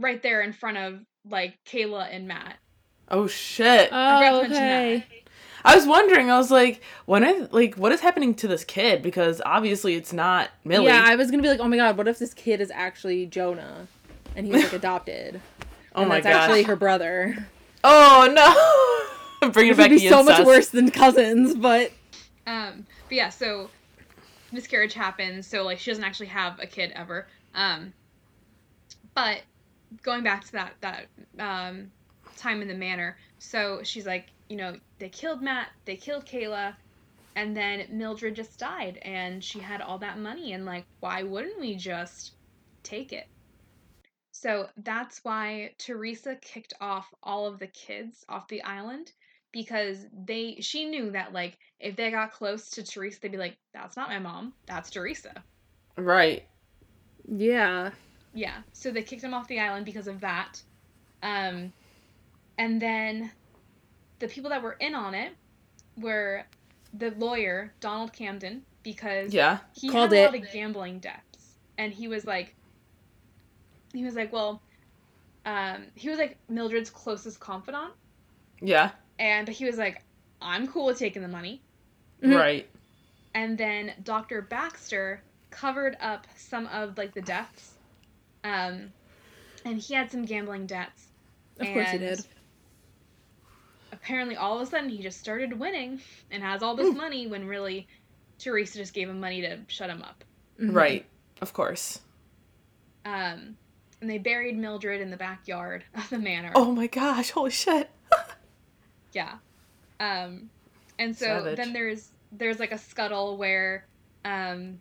right 0.00 0.22
there 0.22 0.40
in 0.42 0.52
front 0.52 0.78
of 0.78 1.00
like 1.28 1.58
Kayla 1.64 2.08
and 2.14 2.26
Matt. 2.26 2.56
Oh 3.08 3.26
shit. 3.26 3.88
forgot 3.88 4.20
to 4.20 4.26
Oh, 4.28 4.40
mention 4.42 4.50
that. 4.56 4.86
okay. 4.96 5.24
I 5.62 5.76
was 5.76 5.86
wondering. 5.86 6.30
I 6.30 6.38
was 6.38 6.50
like, 6.50 6.80
when 7.04 7.22
I 7.22 7.46
like, 7.50 7.74
what 7.74 7.92
is 7.92 8.00
happening 8.00 8.34
to 8.36 8.48
this 8.48 8.64
kid? 8.64 9.02
Because 9.02 9.42
obviously 9.44 9.94
it's 9.94 10.12
not 10.12 10.48
Millie. 10.64 10.86
Yeah, 10.86 11.02
I 11.04 11.16
was 11.16 11.30
gonna 11.30 11.42
be 11.42 11.48
like, 11.50 11.60
oh 11.60 11.68
my 11.68 11.76
god, 11.76 11.96
what 11.98 12.08
if 12.08 12.18
this 12.18 12.32
kid 12.32 12.60
is 12.62 12.70
actually 12.70 13.26
Jonah, 13.26 13.86
and 14.34 14.46
he's 14.46 14.62
like 14.62 14.72
adopted? 14.82 15.40
oh 15.94 16.00
and 16.00 16.08
my 16.08 16.20
that's 16.20 16.34
gosh. 16.34 16.42
actually 16.44 16.62
her 16.62 16.76
brother. 16.76 17.46
Oh 17.84 18.28
no! 19.42 19.50
Bringing 19.52 19.72
It 19.72 19.76
back 19.76 19.90
would 19.90 19.98
be 20.00 20.08
the 20.08 20.14
so 20.14 20.22
much 20.22 20.46
worse 20.46 20.68
than 20.68 20.90
cousins, 20.90 21.54
but 21.54 21.92
Um, 22.46 22.86
but 23.08 23.14
yeah, 23.16 23.28
so 23.28 23.68
miscarriage 24.52 24.94
happens, 24.94 25.46
so 25.46 25.62
like 25.62 25.78
she 25.78 25.90
doesn't 25.90 26.04
actually 26.04 26.26
have 26.28 26.58
a 26.58 26.66
kid 26.66 26.92
ever. 26.94 27.26
Um, 27.54 27.92
but 29.14 29.42
going 30.02 30.22
back 30.24 30.44
to 30.46 30.52
that 30.52 30.74
that 30.82 31.06
um, 31.38 31.92
time 32.36 32.62
in 32.62 32.68
the 32.68 32.74
manor, 32.74 33.18
so 33.38 33.80
she's 33.82 34.06
like, 34.06 34.28
you 34.48 34.56
know, 34.56 34.76
they 34.98 35.08
killed 35.08 35.42
Matt, 35.42 35.68
they 35.86 35.96
killed 35.96 36.26
Kayla, 36.26 36.76
and 37.36 37.56
then 37.56 37.86
Mildred 37.90 38.36
just 38.36 38.58
died, 38.58 38.98
and 39.02 39.42
she 39.42 39.60
had 39.60 39.80
all 39.80 39.98
that 39.98 40.18
money, 40.18 40.52
and 40.52 40.66
like, 40.66 40.86
why 41.00 41.22
wouldn't 41.22 41.60
we 41.60 41.76
just 41.76 42.32
take 42.84 43.12
it? 43.12 43.26
So 44.32 44.68
that's 44.78 45.20
why 45.24 45.74
Teresa 45.78 46.36
kicked 46.36 46.74
off 46.80 47.12
all 47.22 47.46
of 47.46 47.58
the 47.58 47.66
kids 47.68 48.24
off 48.28 48.48
the 48.48 48.62
island 48.62 49.12
because 49.52 50.06
they 50.12 50.56
she 50.60 50.84
knew 50.86 51.10
that 51.10 51.32
like 51.32 51.58
if 51.80 51.96
they 51.96 52.10
got 52.10 52.32
close 52.32 52.70
to 52.70 52.82
Teresa, 52.84 53.20
they'd 53.20 53.32
be 53.32 53.38
like, 53.38 53.58
"That's 53.74 53.96
not 53.96 54.08
my 54.08 54.18
mom. 54.18 54.54
That's 54.66 54.90
Teresa." 54.90 55.44
Right. 55.96 56.48
yeah, 57.28 57.90
Yeah. 58.34 58.54
So 58.72 58.90
they 58.90 59.02
kicked 59.02 59.22
him 59.22 59.34
off 59.34 59.48
the 59.48 59.60
island 59.60 59.84
because 59.86 60.06
of 60.06 60.20
that. 60.20 60.62
Um, 61.22 61.72
and 62.58 62.80
then 62.80 63.30
the 64.18 64.28
people 64.28 64.50
that 64.50 64.62
were 64.62 64.76
in 64.80 64.94
on 64.94 65.14
it 65.14 65.32
were 65.96 66.44
the 66.94 67.10
lawyer 67.12 67.72
Donald 67.80 68.12
Camden 68.12 68.62
because 68.82 69.32
Yeah. 69.34 69.58
he 69.74 69.88
Called 69.88 70.10
had 70.10 70.18
a 70.18 70.22
it. 70.22 70.24
lot 70.26 70.34
of 70.46 70.52
gambling 70.52 70.98
debts, 71.00 71.54
and 71.78 71.92
he 71.92 72.08
was 72.08 72.24
like, 72.24 72.54
he 73.92 74.04
was 74.04 74.14
like, 74.14 74.32
well, 74.32 74.62
um, 75.44 75.84
he 75.94 76.08
was 76.08 76.18
like 76.18 76.36
Mildred's 76.48 76.90
closest 76.90 77.40
confidant, 77.40 77.92
Yeah. 78.60 78.90
and 79.18 79.48
he 79.48 79.64
was 79.64 79.76
like, 79.78 80.02
I'm 80.40 80.66
cool 80.68 80.86
with 80.86 80.98
taking 80.98 81.22
the 81.22 81.28
money. 81.28 81.60
Mhm. 82.22 82.36
Right. 82.36 82.68
and 83.34 83.56
then 83.56 83.92
Dr. 84.02 84.42
Baxter 84.42 85.22
covered 85.50 85.96
up 86.00 86.26
some 86.36 86.66
of 86.66 86.98
like 86.98 87.14
the 87.14 87.22
deaths. 87.22 87.74
Um, 88.44 88.92
and 89.64 89.78
he 89.78 89.94
had 89.94 90.10
some 90.10 90.24
gambling 90.24 90.66
debts. 90.66 91.08
of 91.58 91.66
course 91.66 91.90
he 91.90 91.98
did. 91.98 92.24
Apparently, 93.92 94.36
all 94.36 94.56
of 94.60 94.66
a 94.66 94.70
sudden, 94.70 94.88
he 94.88 95.02
just 95.02 95.18
started 95.20 95.58
winning 95.58 96.00
and 96.30 96.42
has 96.42 96.62
all 96.62 96.74
this 96.74 96.94
money 96.94 97.26
when 97.26 97.46
really 97.46 97.86
Teresa 98.38 98.78
just 98.78 98.94
gave 98.94 99.08
him 99.08 99.20
money 99.20 99.40
to 99.42 99.58
shut 99.66 99.90
him 99.90 100.02
up. 100.02 100.24
Mhm. 100.58 100.74
Right. 100.74 101.06
Of 101.40 101.52
course. 101.52 102.00
Um, 103.04 103.56
and 104.00 104.08
they 104.08 104.18
buried 104.18 104.56
Mildred 104.56 105.00
in 105.00 105.10
the 105.10 105.16
backyard 105.16 105.84
of 105.94 106.08
the 106.08 106.18
manor. 106.18 106.52
Oh 106.54 106.72
my 106.72 106.86
gosh! 106.86 107.30
Holy 107.30 107.50
shit! 107.50 107.90
Yeah. 109.12 109.38
Um, 109.98 110.50
and 110.96 111.16
so 111.16 111.26
Savage. 111.26 111.56
then 111.56 111.72
there's 111.72 112.12
there's 112.30 112.60
like 112.60 112.70
a 112.70 112.78
scuttle 112.78 113.36
where, 113.36 113.84
um, 114.24 114.80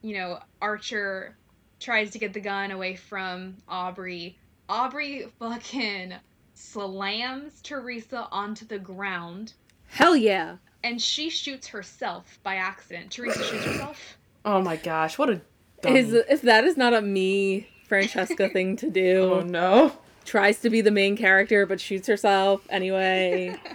you 0.00 0.14
know, 0.14 0.38
Archer 0.62 1.36
tries 1.80 2.10
to 2.10 2.18
get 2.18 2.32
the 2.32 2.40
gun 2.40 2.70
away 2.70 2.94
from 2.94 3.56
Aubrey. 3.68 4.38
Aubrey 4.68 5.26
fucking 5.38 6.14
slams 6.54 7.60
Teresa 7.62 8.28
onto 8.30 8.64
the 8.66 8.78
ground, 8.78 9.54
Hell 9.88 10.14
yeah. 10.14 10.56
and 10.84 11.00
she 11.02 11.28
shoots 11.30 11.66
herself 11.66 12.38
by 12.44 12.54
accident. 12.56 13.10
Teresa 13.10 13.42
shoots 13.42 13.64
herself. 13.64 14.18
Oh 14.44 14.62
my 14.62 14.76
gosh! 14.76 15.18
What 15.18 15.30
a. 15.30 15.40
Dummy. 15.82 15.98
Is 15.98 16.12
if 16.12 16.42
that 16.42 16.64
is 16.64 16.76
not 16.76 16.92
a 16.94 17.00
me 17.00 17.66
Francesca 17.88 18.48
thing 18.52 18.76
to 18.76 18.90
do, 18.90 19.32
Oh 19.34 19.40
no! 19.40 19.92
tries 20.24 20.60
to 20.60 20.70
be 20.70 20.80
the 20.82 20.90
main 20.90 21.16
character 21.16 21.64
but 21.66 21.80
shoots 21.80 22.06
herself 22.06 22.66
anyway. 22.70 23.56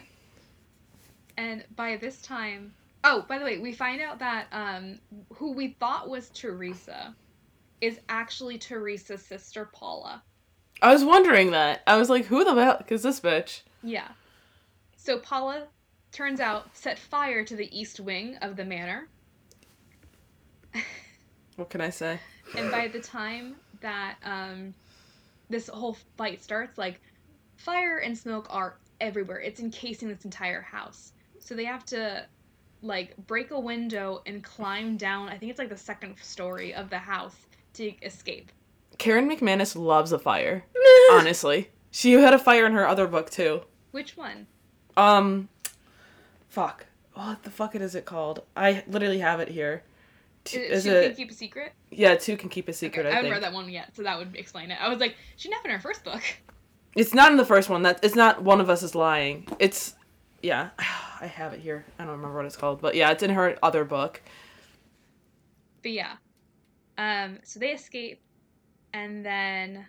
And 1.38 1.66
by 1.76 1.98
this 1.98 2.22
time, 2.22 2.74
oh, 3.04 3.26
by 3.28 3.38
the 3.40 3.44
way, 3.44 3.58
we 3.58 3.74
find 3.74 4.00
out 4.02 4.20
that 4.20 4.48
um, 4.54 5.00
who 5.34 5.52
we 5.52 5.76
thought 5.80 6.10
was 6.10 6.30
Teresa 6.30 7.14
is 7.86 8.00
actually 8.10 8.58
Teresa's 8.58 9.22
sister 9.22 9.70
Paula. 9.72 10.24
I 10.82 10.92
was 10.92 11.06
wondering 11.06 11.52
that. 11.52 11.82
I 11.88 11.98
was 11.98 12.10
like, 12.10 12.26
who 12.26 12.44
the 12.44 12.54
fuck 12.54 12.92
is 12.92 13.04
this 13.04 13.20
bitch? 13.20 13.62
Yeah. 13.84 14.10
So 14.98 15.20
Paula, 15.20 15.68
turns 16.12 16.40
out, 16.40 16.76
set 16.76 16.98
fire 16.98 17.46
to 17.46 17.56
the 17.56 17.70
east 17.78 18.00
wing 18.00 18.38
of 18.42 18.56
the 18.56 18.66
manor. 18.66 19.08
What 21.56 21.70
can 21.70 21.80
I 21.80 21.90
say? 21.90 22.20
And 22.58 22.70
by 22.70 22.90
the 22.90 23.00
time 23.00 23.56
that 23.80 24.16
um, 24.24 24.74
this 25.50 25.68
whole 25.68 25.98
fight 26.18 26.44
starts, 26.44 26.78
like, 26.78 27.00
fire 27.56 28.00
and 28.00 28.18
smoke 28.18 28.48
are 28.50 28.78
everywhere. 29.00 29.40
It's 29.40 29.62
encasing 29.62 30.10
this 30.10 30.26
entire 30.26 30.62
house. 30.62 31.14
So 31.40 31.56
they 31.56 31.66
have 31.66 31.86
to, 31.86 32.26
like, 32.82 33.16
break 33.28 33.52
a 33.52 33.60
window 33.60 34.22
and 34.26 34.44
climb 34.44 34.98
down, 34.98 35.30
I 35.30 35.38
think 35.38 35.50
it's 35.50 35.60
like 35.60 35.70
the 35.70 35.78
second 35.78 36.16
story 36.22 36.74
of 36.74 36.90
the 36.90 36.98
house 36.98 37.45
to 37.76 37.94
escape. 38.04 38.52
Karen 38.98 39.30
McManus 39.30 39.76
loves 39.76 40.12
a 40.12 40.20
fire. 40.20 40.64
honestly, 41.12 41.70
she 41.92 42.14
had 42.14 42.34
a 42.34 42.40
fire 42.40 42.66
in 42.66 42.74
her 42.74 42.88
other 42.88 43.08
book 43.08 43.30
too. 43.30 43.62
Which 43.92 44.18
one? 44.18 44.48
Um, 44.98 45.50
fuck. 46.50 46.86
What 47.14 47.44
the 47.44 47.50
fuck 47.50 47.76
is 47.76 47.96
it 47.96 48.06
called? 48.06 48.44
I 48.56 48.84
literally 48.88 49.20
have 49.20 49.40
it 49.40 49.50
here. 49.50 49.84
T- 50.44 50.58
Is, 50.60 50.84
Two 50.84 50.92
it? 50.92 51.08
Can 51.08 51.16
Keep 51.16 51.32
a 51.32 51.34
Secret? 51.34 51.74
Yeah, 51.92 52.16
two 52.16 52.38
can 52.38 52.50
keep 52.50 52.68
a 52.68 52.74
secret. 52.74 53.06
Okay, 53.06 53.10
I 53.10 53.12
I 53.14 53.16
haven't 53.16 53.32
read 53.32 53.44
that 53.44 53.54
one 53.54 53.70
yet, 53.70 53.96
so 53.96 54.04
that 54.04 54.18
would 54.18 54.36
explain 54.36 54.70
it. 54.70 54.78
I 54.82 54.90
was 54.90 55.00
like, 55.00 55.16
she 55.38 55.50
it 55.50 55.56
in 55.64 55.72
her 55.72 55.80
first 55.80 56.04
book. 56.04 56.22
it's 56.96 57.14
not 57.14 57.32
in 57.32 57.38
the 57.38 57.46
first 57.46 57.70
one. 57.70 57.84
That 57.84 58.04
it's 58.04 58.16
not. 58.16 58.44
One 58.44 58.60
of 58.62 58.70
us 58.70 58.84
is 58.84 58.94
lying. 58.96 59.48
It's 59.60 59.96
yeah. 60.44 60.70
I 61.22 61.28
have 61.28 61.54
it 61.54 61.62
here. 61.62 61.86
I 61.98 62.04
don't 62.04 62.12
remember 62.12 62.36
what 62.36 62.46
it's 62.46 62.58
called, 62.58 62.82
but 62.82 62.96
yeah, 62.96 63.10
it's 63.12 63.24
in 63.24 63.30
her 63.32 63.58
other 63.64 63.86
book. 63.86 64.22
But 65.82 65.92
yeah. 65.92 66.14
Um, 66.98 67.40
so 67.44 67.60
they 67.60 67.72
escape, 67.72 68.22
and 68.94 69.26
then 69.26 69.86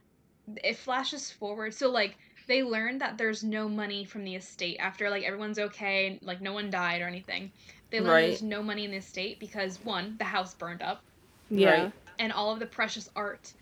it 0.62 0.76
flashes 0.76 1.30
forward. 1.30 1.74
So 1.74 1.90
like 1.90 2.16
they 2.46 2.62
learn 2.62 2.98
that 2.98 3.18
there's 3.18 3.42
no 3.42 3.68
money 3.68 4.04
from 4.04 4.24
the 4.24 4.34
estate 4.36 4.76
after 4.78 5.10
like 5.10 5.24
everyone's 5.24 5.58
okay, 5.58 6.18
like 6.22 6.40
no 6.40 6.52
one 6.52 6.70
died 6.70 7.00
or 7.02 7.06
anything. 7.06 7.50
They 7.90 8.00
learn 8.00 8.10
Right. 8.10 8.26
there's 8.28 8.42
no 8.42 8.62
money 8.62 8.84
in 8.84 8.90
the 8.90 8.96
estate 8.98 9.38
because 9.40 9.78
one, 9.84 10.16
the 10.18 10.24
house 10.24 10.54
burned 10.54 10.82
up, 10.82 11.02
Yeah. 11.50 11.82
Right. 11.84 11.92
and 12.18 12.32
all 12.32 12.52
of 12.52 12.58
the 12.58 12.66
precious 12.66 13.08
art, 13.16 13.52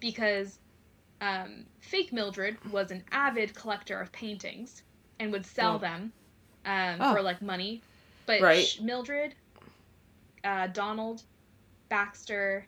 because 0.00 0.58
um, 1.20 1.66
fake 1.80 2.12
Mildred 2.12 2.56
was 2.70 2.90
an 2.92 3.02
avid 3.10 3.54
collector 3.54 4.00
of 4.00 4.12
paintings 4.12 4.82
and 5.18 5.32
would 5.32 5.44
sell 5.46 5.76
Oh. 5.76 5.78
them 5.78 6.12
um, 6.64 6.96
Oh. 7.00 7.14
for 7.14 7.22
like 7.22 7.42
money. 7.42 7.82
But 8.26 8.40
Right. 8.40 8.64
sh- 8.66 8.80
Mildred, 8.80 9.34
uh, 10.44 10.68
Donald, 10.68 11.22
Baxter, 11.88 12.66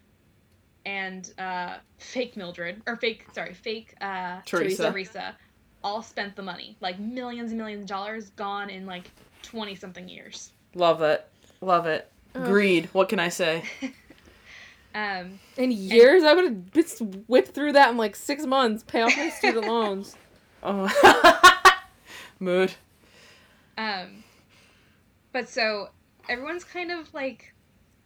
and 0.86 1.32
uh, 1.39 1.77
fake 1.98 2.36
Mildred 2.36 2.82
or 2.86 2.97
fake 2.97 3.27
sorry 3.32 3.55
fake 3.55 3.94
uh, 4.01 4.40
Teresa. 4.47 4.90
Teresa 4.90 5.36
all 5.82 6.02
spent 6.02 6.36
the 6.36 6.43
money 6.43 6.77
like 6.81 6.98
millions 6.98 7.51
and 7.52 7.59
millions 7.59 7.82
of 7.82 7.89
dollars 7.89 8.31
gone 8.31 8.70
in 8.70 8.86
like 8.86 9.11
twenty 9.43 9.74
something 9.74 10.09
years. 10.09 10.52
Love 10.74 11.02
it. 11.02 11.27
Love 11.61 11.86
it. 11.86 12.11
Ugh. 12.35 12.44
Greed. 12.47 12.89
What 12.93 13.09
can 13.09 13.19
I 13.19 13.28
say? 13.28 13.65
Um, 14.94 15.39
In 15.57 15.70
years, 15.70 16.24
I 16.24 16.35
would 16.35 16.44
have 16.44 16.73
just 16.73 17.01
whipped 17.28 17.51
through 17.55 17.74
that 17.74 17.90
in 17.90 17.97
like 17.97 18.16
six 18.16 18.44
months, 18.44 18.82
pay 18.82 19.02
off 19.02 19.16
my 19.16 19.31
student 19.31 19.66
loans. 19.69 20.16
Oh. 20.65 20.90
Mood. 22.40 22.73
Um, 23.78 24.24
but 25.32 25.48
so 25.48 25.90
everyone's 26.28 26.65
kind 26.65 26.90
of 26.90 27.12
like, 27.15 27.55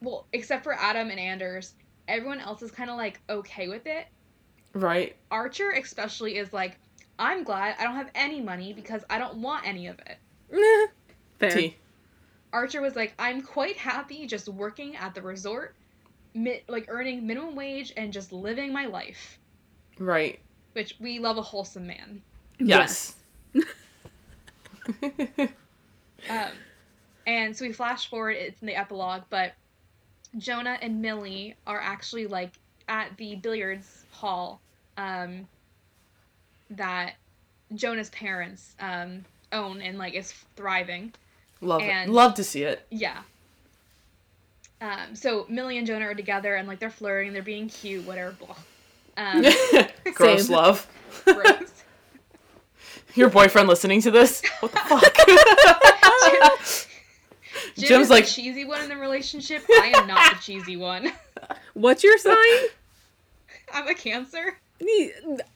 well, 0.02 0.26
except 0.32 0.62
for 0.62 0.74
Adam 0.74 1.08
and 1.10 1.18
Anders, 1.18 1.72
everyone 2.08 2.40
else 2.40 2.62
is 2.62 2.70
kind 2.70 2.90
of 2.90 2.96
like 2.96 3.20
okay 3.28 3.68
with 3.68 3.86
it. 3.86 4.06
Right. 4.72 5.16
Archer, 5.30 5.70
especially, 5.70 6.36
is 6.36 6.52
like, 6.52 6.78
I'm 7.18 7.44
glad 7.44 7.76
I 7.78 7.84
don't 7.84 7.94
have 7.94 8.10
any 8.14 8.40
money 8.40 8.72
because 8.72 9.04
I 9.08 9.18
don't 9.18 9.36
want 9.36 9.66
any 9.66 9.86
of 9.86 9.98
it. 10.00 10.18
Meh. 10.50 10.86
Fair. 11.38 11.50
T. 11.50 11.76
Archer 12.52 12.80
was 12.80 12.96
like, 12.96 13.14
I'm 13.18 13.42
quite 13.42 13.76
happy 13.76 14.26
just 14.26 14.48
working 14.48 14.96
at 14.96 15.14
the 15.14 15.22
resort, 15.22 15.74
mi- 16.34 16.62
like 16.68 16.86
earning 16.88 17.26
minimum 17.26 17.54
wage 17.56 17.92
and 17.96 18.12
just 18.12 18.32
living 18.32 18.72
my 18.72 18.86
life. 18.86 19.38
Right. 19.98 20.40
Which 20.72 20.96
we 21.00 21.18
love 21.18 21.38
a 21.38 21.42
wholesome 21.42 21.86
man. 21.86 22.22
Yes. 22.58 23.14
Um, 26.28 26.52
and 27.26 27.56
so 27.56 27.64
we 27.66 27.72
flash 27.72 28.08
forward, 28.08 28.32
it's 28.32 28.60
in 28.60 28.66
the 28.66 28.76
epilogue, 28.76 29.22
but 29.30 29.52
Jonah 30.38 30.78
and 30.82 31.00
Millie 31.00 31.54
are 31.66 31.80
actually 31.80 32.26
like 32.26 32.50
at 32.88 33.16
the 33.16 33.36
billiards 33.36 34.04
hall 34.10 34.60
um, 34.96 35.46
that 36.70 37.14
Jonah's 37.74 38.10
parents 38.10 38.74
um, 38.80 39.24
own 39.52 39.80
and 39.80 39.98
like 39.98 40.14
is 40.14 40.32
thriving. 40.56 41.12
Love 41.60 41.80
And- 41.82 42.10
it. 42.10 42.12
Love 42.12 42.34
to 42.34 42.44
see 42.44 42.62
it. 42.64 42.86
Yeah. 42.90 43.22
Um, 44.80 45.14
so 45.14 45.46
Millie 45.48 45.78
and 45.78 45.86
Jonah 45.86 46.06
are 46.06 46.14
together 46.14 46.56
and 46.56 46.68
like 46.68 46.78
they're 46.78 46.90
flirting, 46.90 47.32
they're 47.32 47.42
being 47.42 47.68
cute, 47.68 48.04
whatever. 48.06 48.32
Blah. 48.32 48.56
Um, 49.16 49.44
Gross 50.14 50.46
Same. 50.48 50.56
love. 50.56 50.86
gross. 51.24 51.70
Your 53.14 53.30
boyfriend 53.30 53.68
listening 53.68 54.02
to 54.02 54.10
this? 54.10 54.42
What 54.60 54.72
the 54.72 54.80
fuck? 54.80 55.16
Jim 57.76 57.88
Jim's 57.88 58.04
is 58.04 58.10
like- 58.10 58.24
the 58.24 58.30
cheesy 58.30 58.64
one 58.64 58.82
in 58.82 58.88
the 58.88 58.96
relationship. 58.96 59.64
I 59.70 59.92
am 59.96 60.06
not 60.06 60.34
the 60.36 60.40
cheesy 60.42 60.76
one. 60.76 61.12
What's 61.74 62.04
your 62.04 62.18
sign? 62.18 62.36
I'm 63.72 63.88
a 63.88 63.94
Cancer. 63.94 64.58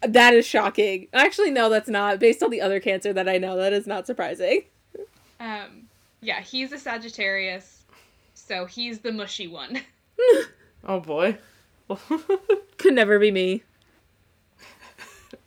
that 0.02 0.34
is 0.34 0.46
shocking. 0.46 1.08
Actually, 1.12 1.50
no, 1.50 1.68
that's 1.68 1.88
not. 1.88 2.18
Based 2.18 2.42
on 2.42 2.50
the 2.50 2.60
other 2.60 2.80
cancer 2.80 3.12
that 3.12 3.28
I 3.28 3.38
know, 3.38 3.56
that 3.56 3.72
is 3.72 3.86
not 3.86 4.06
surprising. 4.06 4.62
Um, 5.38 5.88
yeah, 6.20 6.40
he's 6.40 6.72
a 6.72 6.78
Sagittarius, 6.78 7.84
so 8.34 8.64
he's 8.64 9.00
the 9.00 9.12
mushy 9.12 9.46
one. 9.46 9.80
oh 10.84 11.00
boy. 11.00 11.38
Could 12.78 12.94
never 12.94 13.18
be 13.18 13.30
me. 13.30 13.62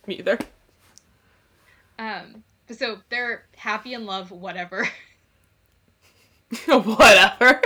Me 0.07 0.15
either. 0.15 0.39
Um, 1.99 2.43
so 2.69 2.99
they're 3.09 3.45
happy 3.55 3.93
in 3.93 4.05
love, 4.05 4.31
whatever. 4.31 4.87
Whatever. 6.67 7.61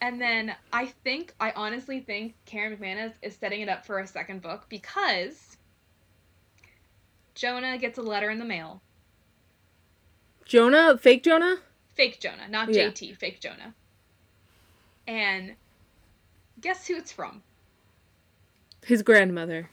And 0.00 0.20
then 0.20 0.54
I 0.72 0.86
think, 1.04 1.32
I 1.38 1.52
honestly 1.52 2.00
think 2.00 2.34
Karen 2.44 2.76
McManus 2.76 3.12
is 3.22 3.36
setting 3.36 3.60
it 3.60 3.68
up 3.68 3.86
for 3.86 4.00
a 4.00 4.06
second 4.06 4.42
book 4.42 4.66
because 4.68 5.56
Jonah 7.36 7.78
gets 7.78 7.98
a 7.98 8.02
letter 8.02 8.28
in 8.28 8.38
the 8.38 8.44
mail. 8.44 8.82
Jonah, 10.44 10.98
fake 10.98 11.22
Jonah? 11.22 11.58
Fake 11.94 12.18
Jonah, 12.18 12.48
not 12.48 12.72
Yeah. 12.72 12.88
JT, 12.88 13.16
fake 13.16 13.40
Jonah. 13.40 13.74
And 15.06 15.54
guess 16.60 16.86
who 16.88 16.96
it's 16.96 17.12
from? 17.12 17.42
His 18.84 19.02
grandmother. 19.02 19.70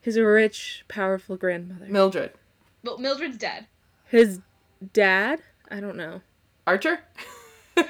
His 0.00 0.18
rich, 0.18 0.84
powerful 0.88 1.36
grandmother. 1.36 1.86
Mildred. 1.86 2.32
Well, 2.82 2.96
Mildred's 2.96 3.36
dead. 3.36 3.66
His 4.08 4.40
dad? 4.92 5.42
I 5.70 5.80
don't 5.80 5.96
know. 5.96 6.20
Archer? 6.66 7.00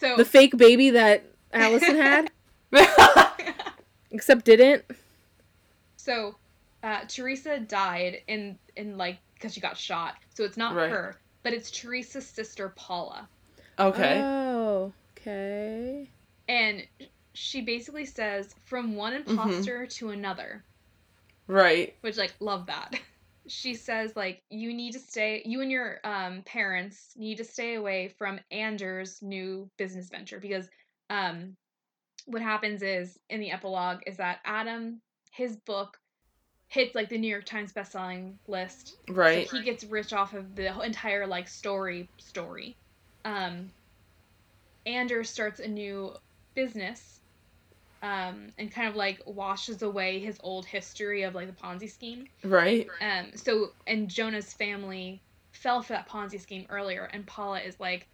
So 0.00 0.16
The 0.16 0.24
fake 0.24 0.56
baby 0.58 0.90
that 0.90 1.24
Allison 1.52 1.96
had, 1.96 2.30
except 4.10 4.44
didn't. 4.44 4.84
So, 5.96 6.34
uh, 6.82 7.00
Teresa 7.08 7.58
died 7.60 8.18
in 8.26 8.58
in 8.76 8.98
like 8.98 9.18
because 9.34 9.54
she 9.54 9.60
got 9.60 9.78
shot. 9.78 10.16
So 10.34 10.44
it's 10.44 10.56
not 10.58 10.74
Right. 10.74 10.90
her, 10.90 11.16
but 11.42 11.54
it's 11.54 11.70
Teresa's 11.70 12.26
sister 12.26 12.70
Paula, 12.76 13.26
okay. 13.78 14.20
Oh, 14.22 14.92
okay. 15.16 16.08
and 16.48 16.86
she 17.32 17.62
basically 17.62 18.04
says 18.04 18.54
from 18.64 18.96
one 18.96 19.12
Mm-hmm. 19.14 19.30
imposter 19.30 19.86
to 19.86 20.10
another, 20.10 20.62
right. 21.46 21.94
which 22.02 22.18
like 22.18 22.34
love 22.40 22.66
that. 22.66 22.98
She 23.48 23.74
says 23.74 24.16
like 24.16 24.42
you 24.50 24.72
need 24.72 24.92
to 24.92 24.98
stay, 24.98 25.42
you 25.44 25.60
and 25.60 25.70
your 25.70 26.00
um 26.04 26.42
parents 26.44 27.12
need 27.16 27.36
to 27.38 27.44
stay 27.44 27.74
away 27.74 28.08
from 28.18 28.40
Anders' 28.50 29.20
new 29.22 29.70
business 29.76 30.08
venture 30.08 30.40
because 30.40 30.68
um 31.10 31.56
what 32.26 32.42
happens 32.42 32.82
is 32.82 33.18
in 33.28 33.40
the 33.40 33.50
epilogue 33.50 34.00
is 34.06 34.16
that 34.16 34.40
Adam 34.44 35.00
his 35.32 35.56
book 35.56 35.98
hits 36.68 36.94
like 36.94 37.08
the 37.08 37.18
New 37.18 37.28
York 37.28 37.44
Times 37.44 37.72
bestselling 37.72 38.36
list 38.46 38.96
Right. 39.08 39.48
So 39.48 39.56
he 39.56 39.62
gets 39.62 39.84
rich 39.84 40.12
off 40.12 40.32
of 40.32 40.54
the 40.54 40.80
entire 40.80 41.26
like 41.26 41.48
story 41.48 42.08
story. 42.18 42.78
Um 43.24 43.70
Anders 44.86 45.30
starts 45.30 45.60
a 45.60 45.68
new 45.68 46.14
business 46.54 47.20
um 48.04 48.52
and 48.58 48.70
kind 48.70 48.86
of 48.88 48.94
like 48.96 49.22
washes 49.24 49.82
away 49.82 50.18
his 50.18 50.36
old 50.42 50.66
history 50.66 51.22
of 51.22 51.34
like 51.34 51.46
the 51.46 51.52
Ponzi 51.66 51.90
scheme. 51.90 52.26
Right. 52.44 52.86
Um 53.00 53.30
so 53.34 53.70
and 53.86 54.08
Jonah's 54.08 54.52
family 54.52 55.22
fell 55.52 55.80
for 55.82 55.94
that 55.94 56.08
Ponzi 56.08 56.40
scheme 56.40 56.66
earlier 56.68 57.08
and 57.12 57.26
Paula 57.26 57.60
is 57.60 57.80
like 57.80 58.06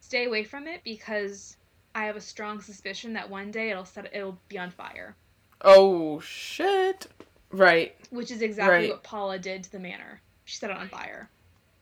stay 0.00 0.24
away 0.26 0.42
from 0.42 0.66
it 0.66 0.80
because 0.84 1.56
I 1.94 2.06
have 2.06 2.16
a 2.16 2.20
strong 2.20 2.60
suspicion 2.60 3.12
that 3.12 3.30
one 3.30 3.50
day 3.52 3.70
it'll 3.70 3.84
set 3.84 4.12
it'll 4.12 4.38
be 4.48 4.58
on 4.58 4.70
fire. 4.70 5.14
Oh 5.60 6.18
shit. 6.20 7.06
Right. 7.52 7.94
Which 8.10 8.32
is 8.32 8.42
exactly 8.42 8.74
Right. 8.74 8.90
what 8.90 9.04
Paula 9.04 9.38
did 9.38 9.62
to 9.64 9.70
the 9.72 9.78
manor. 9.78 10.20
She 10.44 10.56
set 10.56 10.70
it 10.70 10.76
on 10.76 10.88
fire. 10.88 11.30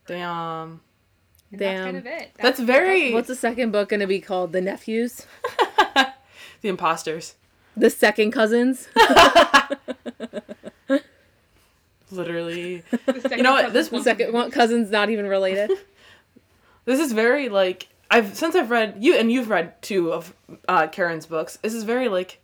Damn. 0.06 0.80
And 1.50 1.60
that's 1.60 1.78
Damn. 1.78 1.84
kind 1.84 1.96
of 1.96 2.06
it. 2.06 2.30
That's 2.38 2.60
very 2.60 3.12
What's 3.12 3.28
the 3.28 3.34
second 3.34 3.70
book 3.72 3.88
going 3.88 4.00
to 4.00 4.06
be 4.06 4.20
called? 4.20 4.52
The 4.52 4.60
Nephews? 4.60 5.26
the 6.62 6.68
imposters. 6.68 7.34
The 7.76 7.90
second 7.90 8.32
cousins? 8.32 8.88
Literally. 12.10 12.82
The 13.06 13.20
second 13.20 13.38
You 13.38 13.44
know 13.44 13.52
what, 13.52 13.72
this 13.72 13.88
the 13.88 14.02
second 14.02 14.32
one, 14.32 14.50
cousins 14.50 14.90
not 14.90 15.10
even 15.10 15.26
related. 15.26 15.70
This 16.84 16.98
is 16.98 17.12
very 17.12 17.48
like 17.48 17.86
I've 18.10 18.36
since 18.36 18.56
I've 18.56 18.68
read 18.68 18.96
you 18.98 19.14
and 19.14 19.30
you've 19.30 19.48
read 19.48 19.80
two 19.82 20.12
of 20.12 20.34
uh, 20.68 20.88
Karen's 20.88 21.26
books. 21.26 21.56
This 21.58 21.74
is 21.74 21.84
very 21.84 22.08
like 22.08 22.40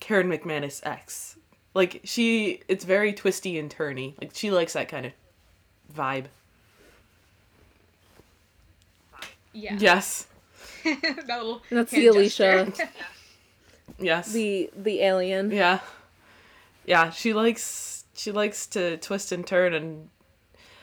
Karen 0.00 0.28
McManus 0.28 0.80
X. 0.86 1.36
Like 1.74 2.00
she, 2.02 2.62
it's 2.68 2.86
very 2.86 3.12
twisty 3.12 3.58
and 3.58 3.70
turny. 3.70 4.14
Like 4.18 4.30
she 4.32 4.50
likes 4.50 4.72
that 4.72 4.88
kind 4.88 5.04
of 5.04 5.12
vibe. 5.94 6.24
Yeah. 9.52 9.76
Yes, 9.78 10.26
that 10.84 11.26
little 11.28 11.60
That's 11.68 11.90
the 11.90 12.06
Alicia. 12.06 12.72
Yes, 13.98 14.32
the 14.32 14.70
the 14.76 15.00
alien. 15.00 15.50
yeah, 15.50 15.80
yeah. 16.84 17.10
She 17.10 17.32
likes 17.32 18.04
she 18.14 18.32
likes 18.32 18.66
to 18.68 18.96
twist 18.98 19.32
and 19.32 19.46
turn 19.46 19.74
and, 19.74 20.08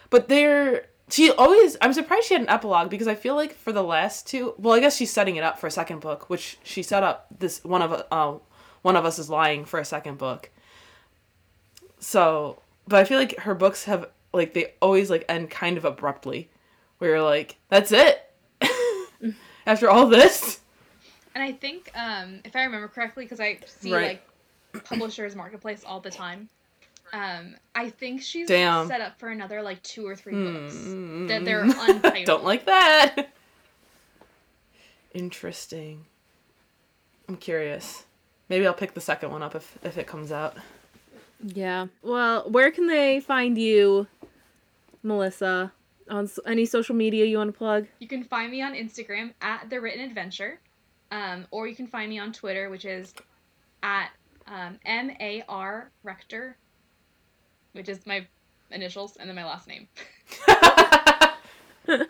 but 0.10 0.30
they're 0.30 0.86
she 1.10 1.32
always. 1.32 1.78
I'm 1.82 1.94
surprised 1.94 2.28
she 2.28 2.34
had 2.34 2.42
an 2.42 2.50
epilogue 2.50 2.90
because 2.90 3.08
I 3.08 3.16
feel 3.16 3.36
like 3.36 3.54
for 3.54 3.72
the 3.72 3.84
last 3.84 4.26
two. 4.28 4.54
Well, 4.58 4.74
I 4.74 4.80
guess 4.80 4.96
she's 4.96 5.12
setting 5.12 5.36
it 5.36 5.44
up 5.44 5.60
for 5.60 5.68
a 5.68 5.72
second 5.72 6.00
book, 6.00 6.30
which 6.30 6.58
she 6.64 6.82
set 6.82 7.04
up. 7.04 7.28
This 7.38 7.64
one 7.64 7.82
of 7.82 8.06
uh 8.12 8.38
one 8.82 8.96
of 8.96 9.06
us 9.06 9.20
is 9.20 9.30
lying 9.30 9.66
for 9.66 9.80
a 9.80 9.86
second 9.86 10.18
book. 10.18 10.50
So, 12.00 12.62
but 12.88 13.00
I 13.00 13.04
feel 13.04 13.20
like 13.20 13.40
her 13.40 13.54
books 13.54 13.84
have 13.84 14.10
like 14.34 14.54
they 14.54 14.74
always 14.82 15.10
like 15.10 15.26
end 15.30 15.50
kind 15.50 15.78
of 15.78 15.86
abruptly, 15.86 16.50
where 16.98 17.12
you're 17.12 17.22
like, 17.22 17.58
that's 17.70 17.92
it. 17.92 18.32
After 19.66 19.90
all 19.90 20.08
this, 20.08 20.60
and 21.36 21.44
I 21.44 21.52
think, 21.52 21.92
um, 21.96 22.40
if 22.46 22.56
I 22.56 22.64
remember 22.64 22.88
correctly, 22.88 23.26
because 23.26 23.40
I 23.40 23.60
see 23.66 23.94
Right. 23.94 24.22
like 24.74 24.84
publishers 24.86 25.36
marketplace 25.36 25.84
all 25.86 26.00
the 26.00 26.10
time. 26.12 26.50
Um, 27.12 27.56
I 27.76 27.90
think 27.92 28.24
she's 28.24 28.48
Damn. 28.48 28.88
set 28.88 29.00
up 29.02 29.20
for 29.20 29.30
another 29.30 29.62
like 29.62 29.84
two 29.84 30.08
or 30.08 30.16
three 30.16 30.34
books 30.34 30.74
Mm. 30.76 31.28
that 31.28 31.46
they're 31.46 31.62
untitled. 31.64 32.26
Don't 32.26 32.44
like 32.44 32.66
that. 32.66 33.30
Interesting. 35.14 36.06
I'm 37.30 37.38
curious. 37.38 38.06
Maybe 38.50 38.66
I'll 38.66 38.74
pick 38.74 38.94
the 38.94 39.02
second 39.02 39.32
one 39.32 39.44
up 39.44 39.56
if 39.56 39.78
if 39.84 39.98
it 39.98 40.08
comes 40.08 40.32
out. 40.32 40.58
Yeah. 41.44 41.88
Well, 42.02 42.50
where 42.50 42.72
can 42.72 42.88
they 42.88 43.20
find 43.20 43.58
you, 43.58 44.08
Melissa? 45.04 45.72
On 46.10 46.30
any 46.46 46.66
social 46.66 46.96
media 46.96 47.26
you 47.26 47.38
want 47.38 47.50
to 47.54 47.58
plug? 47.58 47.88
You 48.00 48.08
can 48.10 48.24
find 48.26 48.52
me 48.52 48.62
on 48.62 48.74
Instagram 48.74 49.34
at 49.42 49.70
the 49.70 49.80
Written 49.80 50.02
Adventure, 50.04 50.60
um, 51.14 51.46
or 51.52 51.68
you 51.68 51.76
can 51.76 51.88
find 51.88 52.10
me 52.10 52.20
on 52.20 52.34
Twitter, 52.34 52.70
which 52.70 52.86
is 52.86 53.14
at 53.84 54.10
um, 54.48 54.80
M 54.86 55.12
A 55.20 55.44
R 55.48 55.92
Rector, 56.04 56.58
which 57.74 57.88
is 57.88 58.06
my 58.06 58.26
initials 58.72 59.16
and 59.18 59.30
then 59.30 59.36
my 59.36 59.46
last 59.46 59.68
name. 59.68 59.88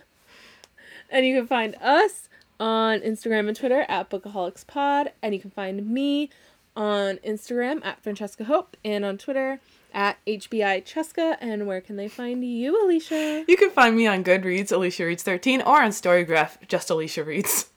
And 1.13 1.27
you 1.27 1.35
can 1.35 1.45
find 1.45 1.75
us 1.75 2.27
on 2.59 2.99
Instagram 3.01 3.47
and 3.47 3.55
Twitter 3.55 3.85
at 3.87 4.09
BookaholicsPod. 4.09 5.09
And 5.21 5.33
you 5.33 5.39
can 5.39 5.51
find 5.51 5.87
me 5.87 6.31
on 6.75 7.17
Instagram 7.17 7.85
at 7.85 8.01
Francesca 8.01 8.45
Hope 8.45 8.75
and 8.83 9.05
on 9.05 9.19
Twitter 9.19 9.59
at 9.93 10.17
HBI 10.25 10.83
Cheska. 10.83 11.37
And 11.39 11.67
where 11.67 11.81
can 11.81 11.97
they 11.97 12.07
find 12.07 12.43
you, 12.43 12.83
Alicia? 12.83 13.45
You 13.47 13.57
can 13.57 13.69
find 13.69 13.95
me 13.95 14.07
on 14.07 14.23
Goodreads, 14.23 14.71
Alicia 14.71 15.05
Reads 15.05 15.21
13, 15.21 15.61
or 15.61 15.83
on 15.83 15.91
Storygraph, 15.91 16.67
just 16.67 16.89
Alicia 16.89 17.23
Reads. 17.23 17.69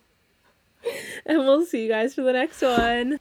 And 1.27 1.39
we'll 1.39 1.65
see 1.65 1.83
you 1.83 1.89
guys 1.89 2.15
for 2.15 2.23
the 2.23 2.33
next 2.33 2.63
one. 2.63 3.19